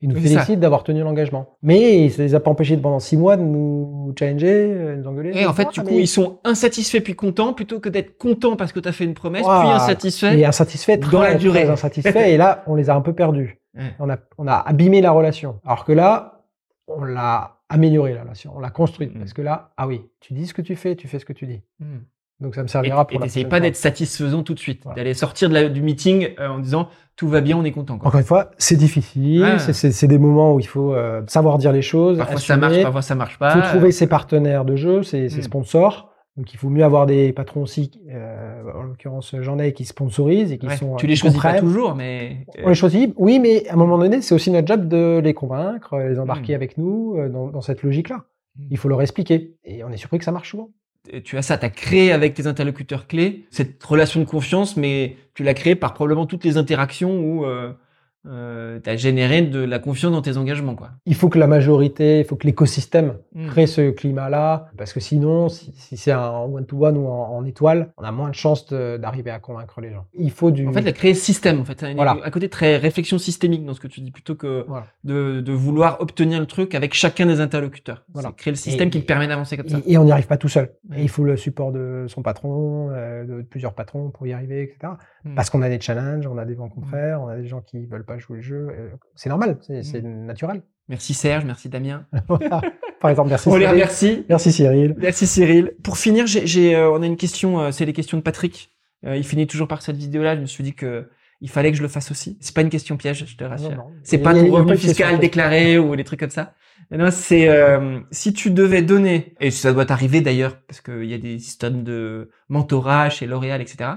Ils 0.00 0.08
nous 0.08 0.20
félicitent 0.20 0.60
d'avoir 0.60 0.84
tenu 0.84 1.00
l'engagement. 1.00 1.56
Mais 1.60 2.08
ça 2.08 2.22
les 2.22 2.34
a 2.34 2.40
pas 2.40 2.50
empêchés 2.50 2.76
de, 2.76 2.80
pendant 2.80 3.00
6 3.00 3.16
mois 3.16 3.36
de 3.36 3.42
nous 3.42 4.14
challenger, 4.16 4.46
euh, 4.48 4.96
de 4.96 5.02
nous 5.02 5.08
engueuler. 5.08 5.32
Et 5.34 5.44
en 5.44 5.52
fait, 5.52 5.66
Ah, 5.68 5.72
du 5.72 5.80
coup, 5.82 5.86
mais- 5.90 6.02
ils 6.02 6.06
sont 6.08 6.38
insatisfaits 6.44 7.00
puis 7.00 7.14
contents 7.16 7.52
plutôt 7.52 7.80
que 7.80 7.88
d'être 7.88 8.16
contents 8.16 8.54
parce 8.54 8.72
que 8.72 8.78
tu 8.78 8.88
as 8.88 8.92
fait 8.92 9.04
une 9.04 9.14
promesse, 9.14 9.42
puis 9.42 9.70
insatisfaits. 9.70 10.34
Et 10.38 10.44
insatisfaits, 10.44 10.98
très, 11.00 11.10
dans 11.10 11.22
la 11.22 11.34
durée. 11.34 11.62
très 11.64 11.70
insatisfaits. 11.72 12.16
et 12.28 12.36
là, 12.36 12.62
on 12.68 12.76
les 12.76 12.90
a 12.90 12.94
un 12.94 13.00
peu 13.00 13.12
perdus. 13.12 13.58
Ouais. 13.76 13.94
On 13.98 14.08
a, 14.08 14.18
on 14.38 14.46
a 14.46 14.54
abîmé 14.54 15.00
la 15.00 15.10
relation. 15.10 15.58
Alors 15.64 15.84
que 15.84 15.92
là, 15.92 16.44
on 16.86 17.02
l'a 17.02 17.56
amélioré 17.68 18.14
la 18.14 18.22
relation, 18.22 18.52
on 18.54 18.60
l'a 18.60 18.70
construite. 18.70 19.14
Mm. 19.14 19.18
Parce 19.18 19.32
que 19.32 19.42
là, 19.42 19.72
ah 19.76 19.86
oui, 19.86 20.02
tu 20.20 20.32
dis 20.32 20.46
ce 20.46 20.54
que 20.54 20.62
tu 20.62 20.74
fais, 20.76 20.96
tu 20.96 21.08
fais 21.08 21.18
ce 21.18 21.24
que 21.24 21.32
tu 21.32 21.46
dis. 21.46 21.60
Mm. 21.80 21.98
Donc 22.40 22.54
ça 22.54 22.62
me 22.62 22.66
Et 22.66 22.70
servira 22.70 23.04
pour 23.06 23.16
et 23.16 23.18
la 23.18 23.26
t'essayes 23.26 23.44
prochaine 23.44 23.50
pas 23.50 23.60
d'être 23.60 23.76
satisfaisant 23.76 24.42
tout 24.44 24.54
de 24.54 24.58
suite, 24.60 24.82
Voilà. 24.84 24.96
d'aller 24.96 25.14
sortir 25.14 25.48
de 25.48 25.54
la- 25.54 25.68
du 25.68 25.82
meeting 25.82 26.28
euh, 26.38 26.48
en 26.48 26.58
disant 26.58 26.88
tout 27.16 27.26
va 27.28 27.40
bien, 27.40 27.56
on 27.58 27.64
est 27.64 27.72
content. 27.72 27.98
Quoi. 27.98 28.06
Encore 28.08 28.20
une 28.20 28.26
fois, 28.26 28.52
c'est 28.58 28.76
difficile. 28.76 29.44
C'est- 29.58 30.06
des 30.06 30.18
moments 30.18 30.54
où 30.54 30.60
il 30.60 30.66
faut 30.66 30.94
euh, 30.94 31.22
savoir 31.26 31.58
dire 31.58 31.72
les 31.72 31.82
choses. 31.82 32.18
Parfois 32.18 32.38
ça 32.38 32.56
marche, 32.56 32.82
parfois 32.82 33.02
ça 33.02 33.14
marche 33.16 33.34
Il 33.34 33.38
pas. 33.38 33.50
faut 33.50 33.68
trouver 33.68 33.90
ses 33.90 34.06
partenaires 34.06 34.64
de 34.64 34.76
jeu, 34.76 35.02
ses, 35.02 35.28
ses 35.28 35.38
Mm. 35.40 35.42
sponsors. 35.42 36.10
Donc 36.36 36.52
il 36.54 36.56
faut 36.56 36.68
mieux 36.68 36.84
avoir 36.84 37.06
des 37.06 37.32
patrons 37.32 37.62
aussi, 37.62 37.90
euh, 38.12 38.62
en 38.72 38.82
l'occurrence 38.84 39.34
j'en 39.40 39.58
ai 39.58 39.72
qui 39.72 39.84
sponsorisent 39.84 40.52
et 40.52 40.58
qui 40.58 40.68
Ouais, 40.68 40.76
sont. 40.76 40.94
tu 40.94 41.08
les 41.08 41.14
qui 41.14 41.18
choisis 41.18 41.42
pas 41.42 41.58
toujours, 41.58 41.96
mais 41.96 42.46
euh, 42.58 42.62
On 42.66 42.68
les 42.68 42.76
choisit, 42.76 43.12
oui, 43.16 43.40
mais 43.40 43.66
à 43.68 43.72
un 43.72 43.76
moment 43.76 43.98
donné, 43.98 44.22
c'est 44.22 44.36
aussi 44.36 44.52
notre 44.52 44.68
job 44.68 44.86
de 44.86 45.18
les 45.18 45.34
convaincre, 45.34 45.94
euh, 45.94 46.08
les 46.10 46.20
embarquer 46.20 46.52
Mm. 46.52 46.54
avec 46.54 46.78
nous 46.78 47.16
euh, 47.18 47.28
dans, 47.28 47.48
dans 47.48 47.60
cette 47.62 47.82
logique-là. 47.82 48.18
Mm. 48.56 48.62
Il 48.70 48.76
faut 48.78 48.88
leur 48.88 49.02
expliquer. 49.02 49.56
Et 49.64 49.82
on 49.82 49.90
est 49.90 49.96
surpris 49.96 50.18
que 50.18 50.24
ça 50.24 50.30
marche 50.30 50.50
souvent. 50.52 50.70
Euh, 51.14 51.20
tu 51.22 51.36
as 51.36 51.42
ça, 51.42 51.58
tu 51.58 51.64
as 51.64 51.70
créé 51.70 52.12
avec 52.12 52.34
tes 52.34 52.46
interlocuteurs 52.46 53.06
clés 53.06 53.46
cette 53.50 53.82
relation 53.82 54.20
de 54.20 54.26
confiance, 54.26 54.76
mais 54.76 55.16
tu 55.34 55.42
l'as 55.42 55.54
créé 55.54 55.74
par 55.74 55.94
probablement 55.94 56.26
toutes 56.26 56.44
les 56.44 56.56
interactions 56.56 57.18
où 57.20 57.44
euh, 58.28 58.78
tu 58.82 58.90
as 58.90 58.96
généré 58.96 59.42
de 59.42 59.60
la 59.60 59.78
confiance 59.78 60.12
dans 60.12 60.22
tes 60.22 60.36
engagements. 60.36 60.74
Quoi. 60.74 60.90
Il 61.06 61.14
faut 61.14 61.28
que 61.28 61.38
la 61.38 61.46
majorité, 61.46 62.20
il 62.20 62.24
faut 62.24 62.36
que 62.36 62.46
l'écosystème 62.46 63.14
Mm. 63.34 63.46
crée 63.48 63.66
ce 63.66 63.90
climat-là, 63.90 64.68
parce 64.76 64.92
que 64.92 65.00
sinon, 65.00 65.48
si, 65.48 65.72
si 65.76 65.96
c'est 65.96 66.12
en 66.12 66.46
one-to-one 66.52 66.96
ou 66.96 67.06
en, 67.06 67.36
en 67.36 67.44
étoile, 67.44 67.92
on 67.96 68.02
a 68.02 68.10
moins 68.12 68.30
de 68.30 68.34
chances 68.34 68.72
d'arriver 68.72 69.30
à 69.30 69.38
convaincre 69.38 69.80
les 69.80 69.92
gens. 69.92 70.06
Il 70.14 70.30
faut 70.30 70.50
du... 70.50 70.66
En 70.66 70.72
fait, 70.72 70.82
la 70.82 70.92
créer 70.92 71.14
système, 71.14 71.60
en 71.60 71.64
fait, 71.64 71.82
un 71.84 71.94
Voilà. 71.94 72.16
à 72.24 72.30
côté 72.30 72.48
très 72.48 72.76
réflexion 72.76 73.18
systémique 73.18 73.64
dans 73.64 73.74
ce 73.74 73.80
que 73.80 73.86
tu 73.86 74.00
dis, 74.00 74.10
plutôt 74.10 74.34
que 74.34 74.64
Voilà. 74.66 74.86
de, 75.04 75.40
de 75.40 75.52
vouloir 75.52 76.00
obtenir 76.00 76.40
le 76.40 76.46
truc 76.46 76.74
avec 76.74 76.94
chacun 76.94 77.26
des 77.26 77.40
interlocuteurs. 77.40 78.04
Voilà. 78.12 78.32
Créer 78.36 78.52
le 78.52 78.56
système 78.56 78.88
Et- 78.88 78.90
qui 78.90 79.00
te 79.02 79.06
permet 79.06 79.28
d'avancer 79.28 79.56
comme 79.56 79.68
ça. 79.68 79.78
Et, 79.86 79.96
on 79.98 80.04
n'y 80.04 80.12
arrive 80.12 80.26
pas 80.26 80.36
tout 80.36 80.48
seul. 80.48 80.72
Et 80.96 81.02
il 81.02 81.08
faut 81.08 81.24
le 81.24 81.36
support 81.36 81.70
de 81.72 82.06
son 82.08 82.22
patron, 82.22 82.88
euh, 82.90 83.24
de 83.24 83.42
plusieurs 83.42 83.74
patrons 83.74 84.10
pour 84.10 84.26
y 84.26 84.32
arriver, 84.32 84.62
etc. 84.62 84.94
Mm. 85.24 85.34
Parce 85.34 85.50
qu'on 85.50 85.62
a 85.62 85.68
des 85.68 85.80
challenges, 85.80 86.26
on 86.26 86.38
a 86.38 86.44
des 86.44 86.54
vents 86.54 86.68
contraires, 86.68 87.20
on 87.22 87.28
a 87.28 87.36
des 87.36 87.46
gens 87.46 87.60
qui 87.60 87.86
veulent 87.86 88.04
pas 88.04 88.17
jouer 88.18 88.36
le 88.36 88.42
jeu. 88.42 88.68
euh, 88.70 88.88
C'est 89.14 89.28
normal, 89.28 89.58
c'est 89.60 89.82
c'est 89.82 90.02
naturel. 90.02 90.62
Merci 90.88 91.12
Serge, 91.14 91.44
merci 91.44 91.68
Damien. 91.68 92.06
Par 93.00 93.10
exemple, 93.10 93.28
merci 93.28 93.48
On 93.48 93.54
les 93.56 93.60
Cyril. 93.66 93.74
remercie. 93.74 94.24
Merci 94.28 94.52
Cyril. 94.52 94.94
Merci 94.98 95.26
Cyril. 95.26 95.72
Pour 95.84 95.98
finir, 95.98 96.26
j'ai, 96.26 96.74
euh, 96.74 96.90
on 96.90 97.02
a 97.02 97.06
une 97.06 97.16
question, 97.16 97.60
euh, 97.60 97.70
c'est 97.70 97.84
les 97.84 97.92
questions 97.92 98.16
de 98.16 98.22
Patrick. 98.22 98.70
Euh, 99.06 99.16
il 99.16 99.24
finit 99.24 99.46
toujours 99.46 99.68
par 99.68 99.82
cette 99.82 99.96
vidéo-là. 99.96 100.34
Je 100.34 100.40
me 100.40 100.46
suis 100.46 100.64
dit 100.64 100.74
que 100.74 101.08
il 101.40 101.48
fallait 101.48 101.70
que 101.70 101.76
je 101.76 101.82
le 101.82 101.88
fasse 101.88 102.10
aussi. 102.10 102.36
C'est 102.40 102.54
pas 102.54 102.62
une 102.62 102.70
question 102.70 102.96
piège, 102.96 103.24
je 103.26 103.36
te 103.36 103.44
rassure. 103.44 103.70
Non, 103.70 103.76
non. 103.76 103.90
C'est 104.02 104.18
pas 104.18 104.34
ton 104.34 104.50
revenu 104.50 104.72
pas 104.72 104.76
fiscal 104.76 105.18
déclaré 105.20 105.78
ou 105.78 105.94
des 105.94 106.02
trucs 106.02 106.18
comme 106.18 106.30
ça. 106.30 106.54
Non, 106.90 107.10
c'est 107.12 107.48
euh, 107.48 108.00
si 108.10 108.32
tu 108.32 108.50
devais 108.50 108.82
donner, 108.82 109.34
et 109.40 109.50
ça 109.52 109.72
doit 109.72 109.84
t'arriver 109.84 110.20
d'ailleurs, 110.20 110.56
parce 110.66 110.80
qu'il 110.80 111.04
y 111.04 111.14
a 111.14 111.18
des 111.18 111.38
systèmes 111.38 111.84
de 111.84 112.30
mentorat 112.48 113.10
chez 113.10 113.26
L'Oréal, 113.26 113.60
etc. 113.60 113.90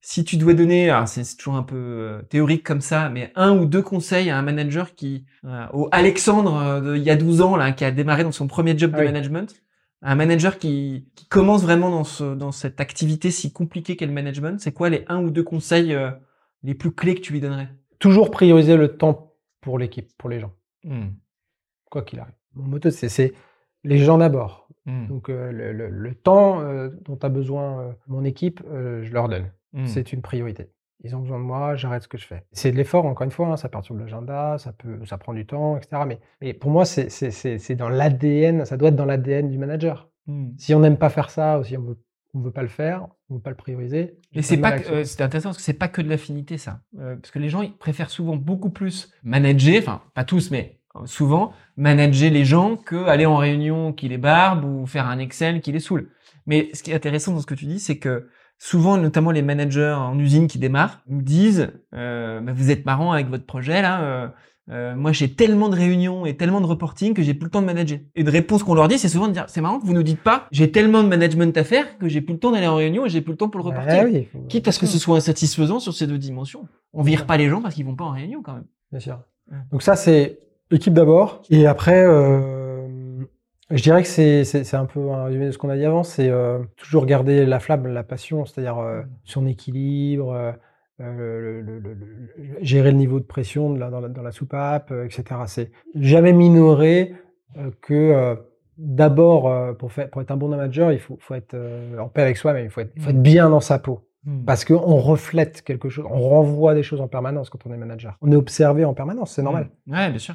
Si 0.00 0.24
tu 0.24 0.36
dois 0.36 0.54
donner, 0.54 0.90
alors 0.90 1.08
c'est 1.08 1.36
toujours 1.36 1.56
un 1.56 1.62
peu 1.64 1.76
euh, 1.76 2.22
théorique 2.22 2.64
comme 2.64 2.80
ça, 2.80 3.08
mais 3.10 3.32
un 3.34 3.56
ou 3.58 3.66
deux 3.66 3.82
conseils 3.82 4.30
à 4.30 4.38
un 4.38 4.42
manager 4.42 4.94
qui, 4.94 5.26
euh, 5.44 5.66
au 5.72 5.88
Alexandre 5.92 6.56
euh, 6.56 6.80
de, 6.80 6.96
il 6.96 7.02
y 7.02 7.10
a 7.10 7.16
12 7.16 7.40
ans 7.40 7.56
là, 7.56 7.72
qui 7.72 7.84
a 7.84 7.90
démarré 7.90 8.22
dans 8.22 8.32
son 8.32 8.46
premier 8.46 8.78
job 8.78 8.92
Ah 8.94 8.98
de 8.98 9.02
oui. 9.02 9.08
management, 9.08 9.60
un 10.02 10.14
manager 10.14 10.58
qui, 10.58 11.08
qui 11.16 11.26
commence 11.26 11.62
vraiment 11.64 11.90
dans 11.90 12.04
ce 12.04 12.34
dans 12.36 12.52
cette 12.52 12.80
activité 12.80 13.30
si 13.32 13.52
compliquée 13.52 13.96
qu'est 13.96 14.06
le 14.06 14.12
management, 14.12 14.60
c'est 14.60 14.72
quoi 14.72 14.88
les 14.88 15.04
un 15.08 15.20
ou 15.22 15.30
deux 15.30 15.42
conseils 15.42 15.92
euh, 15.94 16.10
les 16.62 16.74
plus 16.74 16.92
clés 16.92 17.16
que 17.16 17.20
tu 17.20 17.32
lui 17.32 17.40
donnerais? 17.40 17.68
Toujours 17.98 18.30
prioriser 18.30 18.76
le 18.76 18.96
temps 18.96 19.34
pour 19.60 19.78
l'équipe, 19.78 20.08
pour 20.16 20.28
les 20.30 20.38
gens, 20.38 20.52
quoi 21.90 22.02
qu'il 22.02 22.20
arrive. 22.20 22.34
Mon 22.54 22.64
motto, 22.64 22.90
c'est- 22.90 23.08
c'est 23.08 23.32
les 23.84 23.98
gens 23.98 24.18
d'abord. 24.18 24.68
Donc 25.08 25.28
euh, 25.28 25.50
le, 25.52 25.72
le- 25.72 25.90
le 25.90 26.14
temps 26.14 26.60
euh, 26.60 26.88
dont 27.04 27.18
a 27.22 27.28
besoin 27.28 27.80
euh, 27.80 27.92
mon 28.06 28.24
équipe, 28.24 28.62
euh, 28.70 29.02
je 29.02 29.12
leur 29.12 29.28
donne. 29.28 29.50
Mm. 29.72 29.86
C'est 29.86 30.12
une 30.12 30.22
priorité. 30.22 30.70
Ils 31.04 31.14
ont 31.14 31.20
besoin 31.20 31.38
de 31.38 31.44
moi, 31.44 31.76
j'arrête 31.76 32.02
ce 32.02 32.08
que 32.08 32.18
je 32.18 32.26
fais. 32.26 32.44
C'est 32.52 32.72
de 32.72 32.76
l'effort, 32.76 33.04
encore 33.06 33.24
une 33.24 33.30
fois, 33.30 33.46
hein, 33.48 33.56
ça 33.56 33.68
perturbe 33.68 34.00
l'agenda, 34.00 34.56
ça 34.58 34.72
peut, 34.72 34.98
ça 35.06 35.16
prend 35.18 35.32
du 35.32 35.46
temps, 35.46 35.76
etc. 35.76 36.02
Mais, 36.06 36.18
mais 36.40 36.54
pour 36.54 36.70
moi, 36.72 36.84
c'est- 36.84 37.08
c'est 37.08 37.30
c'est- 37.30 37.58
c'est 37.58 37.76
dans 37.76 37.88
l'ADN, 37.88 38.64
ça 38.64 38.76
doit 38.76 38.88
être 38.88 38.96
dans 38.96 39.04
l'ADN 39.04 39.48
du 39.48 39.58
manager. 39.58 40.08
Mm. 40.26 40.48
Si 40.58 40.74
on 40.74 40.80
n'aime 40.80 40.96
pas 40.96 41.08
faire 41.10 41.30
ça, 41.30 41.60
ou 41.60 41.64
si 41.64 41.76
on 41.76 41.82
veut, 41.82 41.98
on 42.34 42.40
veut 42.40 42.50
pas 42.50 42.62
le 42.62 42.68
faire, 42.68 43.06
on 43.30 43.34
veut 43.36 43.40
pas 43.40 43.50
le 43.50 43.56
prioriser. 43.56 44.16
Mais 44.34 44.40
j'ai 44.40 44.42
c'est 44.42 44.56
pas, 44.58 44.72
que- 44.80 44.90
euh, 44.90 45.04
c'est 45.04 45.22
intéressant 45.22 45.50
parce 45.50 45.58
que 45.58 45.62
c'est 45.62 45.72
pas 45.72 45.88
que 45.88 46.02
de 46.02 46.08
l'affinité 46.08 46.58
ça, 46.58 46.80
Euh, 46.98 47.14
parce 47.16 47.30
que 47.30 47.38
les 47.38 47.48
gens 47.48 47.62
ils 47.62 47.72
préfèrent 47.76 48.10
souvent 48.10 48.36
beaucoup 48.36 48.70
plus 48.70 49.12
manager, 49.22 49.78
enfin 49.78 50.02
pas 50.14 50.24
tous 50.24 50.50
mais 50.50 50.80
euh, 50.96 51.06
souvent 51.06 51.52
manager 51.76 52.30
les 52.30 52.44
gens 52.44 52.76
que 52.76 52.96
aller 53.06 53.24
en 53.26 53.36
réunion 53.36 53.92
qui 53.92 54.08
les 54.08 54.18
barbe 54.18 54.64
ou 54.64 54.84
faire 54.86 55.06
un 55.06 55.18
Excel 55.20 55.60
qui 55.60 55.70
les 55.72 55.80
saoule. 55.80 56.10
Mais 56.46 56.70
ce 56.74 56.82
qui 56.82 56.90
est 56.90 56.94
intéressant 56.94 57.32
dans 57.32 57.40
ce 57.40 57.46
que 57.46 57.54
tu 57.54 57.66
dis, 57.66 57.78
c'est 57.78 57.98
que 57.98 58.28
souvent, 58.58 58.96
notamment 58.96 59.30
les 59.30 59.42
managers 59.42 59.94
en 59.96 60.18
usine 60.18 60.46
qui 60.48 60.58
démarrent, 60.58 61.00
nous 61.08 61.22
disent 61.22 61.70
euh, 61.94 62.40
Bah, 62.40 62.52
vous 62.54 62.70
êtes 62.70 62.84
marrant 62.86 63.12
avec 63.12 63.28
votre 63.28 63.46
projet 63.46 63.80
là. 63.82 64.02
euh, 64.02 64.28
euh, 64.70 64.94
moi, 64.94 65.12
j'ai 65.12 65.32
tellement 65.32 65.70
de 65.70 65.76
réunions 65.76 66.26
et 66.26 66.36
tellement 66.36 66.60
de 66.60 66.66
reporting 66.66 67.14
que 67.14 67.22
j'ai 67.22 67.32
plus 67.32 67.46
le 67.46 67.50
temps 67.50 67.62
de 67.62 67.66
manager. 67.66 68.00
Et 68.14 68.20
une 68.20 68.28
réponse 68.28 68.62
qu'on 68.62 68.74
leur 68.74 68.86
dit, 68.86 68.98
c'est 68.98 69.08
souvent 69.08 69.26
de 69.28 69.32
dire 69.32 69.46
c'est 69.48 69.62
marrant 69.62 69.80
que 69.80 69.86
vous 69.86 69.94
nous 69.94 70.02
dites 70.02 70.20
pas 70.22 70.46
j'ai 70.50 70.70
tellement 70.70 71.02
de 71.02 71.08
management 71.08 71.56
à 71.56 71.64
faire 71.64 71.96
que 71.96 72.06
j'ai 72.06 72.20
plus 72.20 72.34
le 72.34 72.38
temps 72.38 72.50
d'aller 72.52 72.66
en 72.66 72.74
réunion 72.74 73.06
et 73.06 73.08
j'ai 73.08 73.22
plus 73.22 73.30
le 73.32 73.38
temps 73.38 73.48
pour 73.48 73.60
le 73.60 73.64
ça. 73.64 73.70
reporting. 73.70 74.00
Ah 74.02 74.04
oui, 74.04 74.28
faut- 74.30 74.40
Quitte 74.48 74.68
à 74.68 74.72
ce 74.72 74.78
que 74.78 74.84
ce 74.84 74.98
soit 74.98 75.16
insatisfaisant 75.16 75.80
sur 75.80 75.94
ces 75.94 76.06
deux 76.06 76.18
dimensions. 76.18 76.68
On 76.92 77.02
vire 77.02 77.24
pas 77.24 77.38
les 77.38 77.48
gens 77.48 77.62
parce 77.62 77.74
qu'ils 77.76 77.86
vont 77.86 77.94
pas 77.96 78.04
en 78.04 78.10
réunion 78.10 78.42
quand 78.42 78.52
même. 78.52 78.66
Bien 78.90 79.00
sûr. 79.00 79.18
Donc 79.72 79.80
ça, 79.82 79.96
c'est 79.96 80.38
équipe 80.70 80.92
d'abord. 80.92 81.40
Et 81.48 81.66
après, 81.66 82.04
euh, 82.04 82.57
je 83.70 83.82
dirais 83.82 84.02
que 84.02 84.08
c'est 84.08 84.74
un 84.74 84.86
peu 84.86 85.10
un 85.10 85.24
résumé 85.24 85.46
de 85.46 85.50
ce 85.50 85.58
qu'on 85.58 85.68
a 85.68 85.76
dit 85.76 85.84
avant. 85.84 86.02
C'est 86.02 86.28
euh, 86.30 86.58
toujours 86.76 87.06
garder 87.06 87.44
la 87.46 87.60
flamme, 87.60 87.86
la 87.86 88.02
passion, 88.02 88.44
c'est-à-dire 88.44 88.78
euh, 88.78 89.02
son 89.24 89.46
équilibre, 89.46 90.32
euh, 90.32 90.52
le- 90.98 91.60
le- 91.60 91.78
le- 91.78 91.94
le- 91.94 92.58
gérer 92.60 92.90
le 92.90 92.96
niveau 92.96 93.20
de 93.20 93.24
pression 93.24 93.72
de 93.72 93.78
la- 93.78 93.90
dans, 93.90 94.00
la, 94.00 94.08
dans 94.08 94.22
la 94.22 94.32
soupape, 94.32 94.92
etc. 95.04 95.24
C'est 95.46 95.70
jamais 95.94 96.32
minorer 96.32 97.14
que 97.80 98.36
d'abord, 98.76 99.76
pour, 99.78 99.90
être 99.98 100.30
un 100.30 100.36
bon 100.36 100.48
manager, 100.48 100.92
il 100.92 100.98
faut, 100.98 101.16
faut 101.20 101.34
être 101.34 101.56
en 101.98 102.08
paix 102.08 102.22
avec 102.22 102.36
soi-même, 102.36 102.64
il 102.66 102.70
faut 102.70 102.80
être, 102.80 102.92
faut 103.00 103.10
être 103.10 103.22
bien 103.22 103.48
dans 103.50 103.60
sa 103.60 103.78
peau. 103.78 104.04
Parce 104.44 104.64
qu'on 104.64 104.96
reflète 104.96 105.62
quelque 105.62 105.88
chose, 105.88 106.04
on 106.10 106.20
renvoie 106.20 106.74
des 106.74 106.82
choses 106.82 107.00
en 107.00 107.08
permanence 107.08 107.48
quand 107.48 107.64
on 107.66 107.72
est 107.72 107.78
manager. 107.78 108.18
On 108.20 108.30
est 108.30 108.36
observé 108.36 108.84
en 108.84 108.92
permanence, 108.92 109.32
c'est 109.32 109.42
normal. 109.42 109.70
Mm. 109.86 109.92
Ouais, 109.94 110.10
bien 110.10 110.18
sûr. 110.18 110.34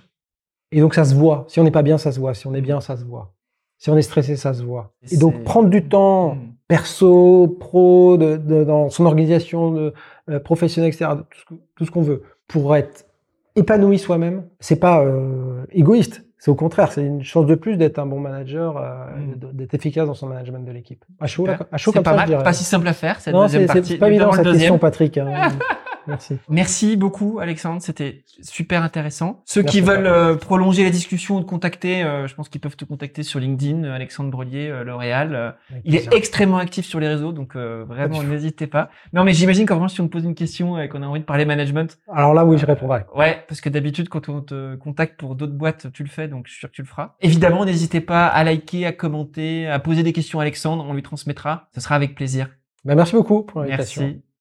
Et 0.76 0.82
donc 0.82 0.94
ça 0.96 1.06
se 1.06 1.16
voit. 1.16 1.46
Si 1.48 1.60
on 1.60 1.64
n'est 1.64 1.72
pas 1.72 1.84
bien, 1.84 1.98
ça 1.98 2.12
se 2.12 2.20
voit. 2.20 2.34
Si 2.34 2.48
on 2.48 2.54
est 2.54 2.62
bien, 2.62 2.82
ça 2.82 2.98
se 2.98 3.04
voit. 3.06 3.32
Si 3.78 3.90
on 3.90 3.98
est 3.98 4.02
stressé, 4.02 4.36
ça 4.36 4.54
se 4.54 4.64
voit. 4.64 4.94
Et 5.10 5.16
Et 5.16 5.18
donc 5.18 5.44
prendre 5.44 5.70
du 5.70 5.88
temps 5.88 6.36
Mm. 6.36 6.40
perso, 6.68 7.48
pro, 7.60 8.18
de, 8.18 8.38
de- 8.38 8.64
dans 8.64 8.90
son 8.90 9.06
organisation 9.06 9.72
de, 9.72 9.94
euh, 10.30 10.40
professionnelle, 10.40 10.92
etc., 10.94 11.12
tout 11.76 11.86
ce 11.86 11.92
qu'on 11.92 12.02
veut, 12.02 12.24
pour 12.48 12.76
être 12.76 13.06
épanoui 13.56 14.00
soi-même, 14.00 14.44
c'est 14.60 14.78
pas 14.80 15.04
euh, 15.04 15.66
égoïste. 15.72 16.24
C'est 16.40 16.50
au 16.52 16.56
contraire, 16.56 16.92
c'est 16.92 17.04
une 17.06 17.24
chance 17.24 17.46
de 17.46 17.56
plus 17.56 17.78
d'être 17.78 18.00
un 18.00 18.06
bon 18.06 18.20
manager, 18.20 18.78
euh, 18.78 19.06
Mm. 19.18 19.56
d'être 19.58 19.74
efficace 19.76 20.08
dans 20.08 20.14
son 20.14 20.28
management 20.28 20.66
de 20.66 20.72
l'équipe. 20.72 21.04
À 21.20 21.28
chaud, 21.28 21.46
là, 21.46 21.60
à 21.72 21.78
C'est 21.78 21.92
comme 21.92 22.04
pas 22.04 22.12
ça, 22.12 22.16
mal. 22.16 22.26
je 22.28 22.32
dirais. 22.32 22.44
Pas 22.44 22.54
si 22.54 22.64
simple 22.64 22.88
à 22.88 22.94
faire, 22.94 23.20
cette 23.20 23.34
non, 23.34 23.44
deuxième 23.44 23.66
partie. 23.68 23.84
c'est 23.86 23.98
pas 23.98 24.10
évident 24.10 24.32
cette 24.32 24.44
deuxième. 24.46 24.60
question, 24.60 24.78
Patrick. 24.80 25.18
hein. 25.18 25.50
Merci. 26.08 26.38
Merci 26.50 26.98
beaucoup, 26.98 27.40
Alexandre. 27.40 27.82
C'était 27.82 28.24
super 28.42 28.84
intéressant. 28.84 29.42
Ceux 29.46 29.62
Merci 29.62 29.78
qui 29.78 29.86
veulent 29.86 30.08
euh, 30.08 30.36
prolonger 30.36 30.84
la 30.84 30.90
discussion 30.90 31.38
ou 31.38 31.42
te 31.42 31.46
contacter, 31.46 32.04
euh, 32.04 32.28
je 32.28 32.36
pense 32.36 32.50
qu'ils 32.50 32.62
peuvent 32.62 32.76
te 32.76 32.86
contacter 32.86 33.24
sur 33.24 33.40
LinkedIn, 33.40 33.84
euh, 33.84 33.94
Alexandre 33.96 34.30
Brelier, 34.30 34.68
euh, 34.70 34.84
L'Oréal. 34.84 35.36
Euh, 35.36 35.52
il 35.86 35.96
est 35.96 36.14
extrêmement 36.14 36.58
actif 36.58 36.86
sur 36.86 37.00
les 37.00 37.08
réseaux, 37.08 37.32
donc 37.32 37.56
euh, 37.56 37.86
vraiment 37.88 38.22
n'hésitez 38.24 38.68
pas. 38.68 38.90
Non, 39.14 39.24
mais 39.24 39.34
j'imagine 39.34 39.66
qu'en 39.66 39.76
revanche, 39.76 39.94
si 39.94 40.02
on 40.02 40.08
te 40.08 40.12
pose 40.12 40.24
une 40.24 40.36
question 40.36 40.80
et 40.80 40.90
qu'on 40.90 41.02
a 41.04 41.08
envie 41.08 41.20
de 41.22 41.26
parler 41.26 41.46
management, 41.46 41.98
Alors 42.12 42.34
là, 42.34 42.46
oui, 42.46 42.58
je 42.58 42.66
répondrai. 42.66 43.06
ouais, 43.16 43.44
parce 43.48 43.62
que 43.62 43.70
d'habitude, 43.70 44.10
quand 44.10 44.30
on 44.30 44.42
te 44.42 44.76
contacte 44.76 45.20
pour 45.20 45.36
d'autres 45.36 45.54
boîtes, 45.54 45.92
tu 45.94 46.04
le 46.04 46.10
fais, 46.10 46.28
donc 46.28 46.48
je 46.48 46.52
suis 46.52 46.60
sûr 46.60 46.70
que 46.70 46.76
tu 46.76 46.82
le 46.82 46.88
feras. 46.88 47.16
Évidemment, 47.22 47.66
n'hésitez 47.66 48.02
pas 48.02 48.28
à 48.28 48.44
liker, 48.44 48.86
à 48.86 48.92
commenter, 48.92 49.68
à 49.68 49.80
poser 49.80 50.04
des 50.04 50.14
questions 50.14 50.40
à 50.40 50.44
Alexandre, 50.44 50.86
on 50.88 50.94
lui 50.94 51.04
transmettra. 51.04 51.68
Ce 51.74 51.82
sera 51.82 51.96
avec 51.96 52.16
plaisir. 52.16 52.50
Ben, 52.86 52.96
merci 52.96 53.14
beaucoup 53.16 53.44
pour 53.44 53.62
l'invitation. 53.62 54.02
Merci. 54.04 54.33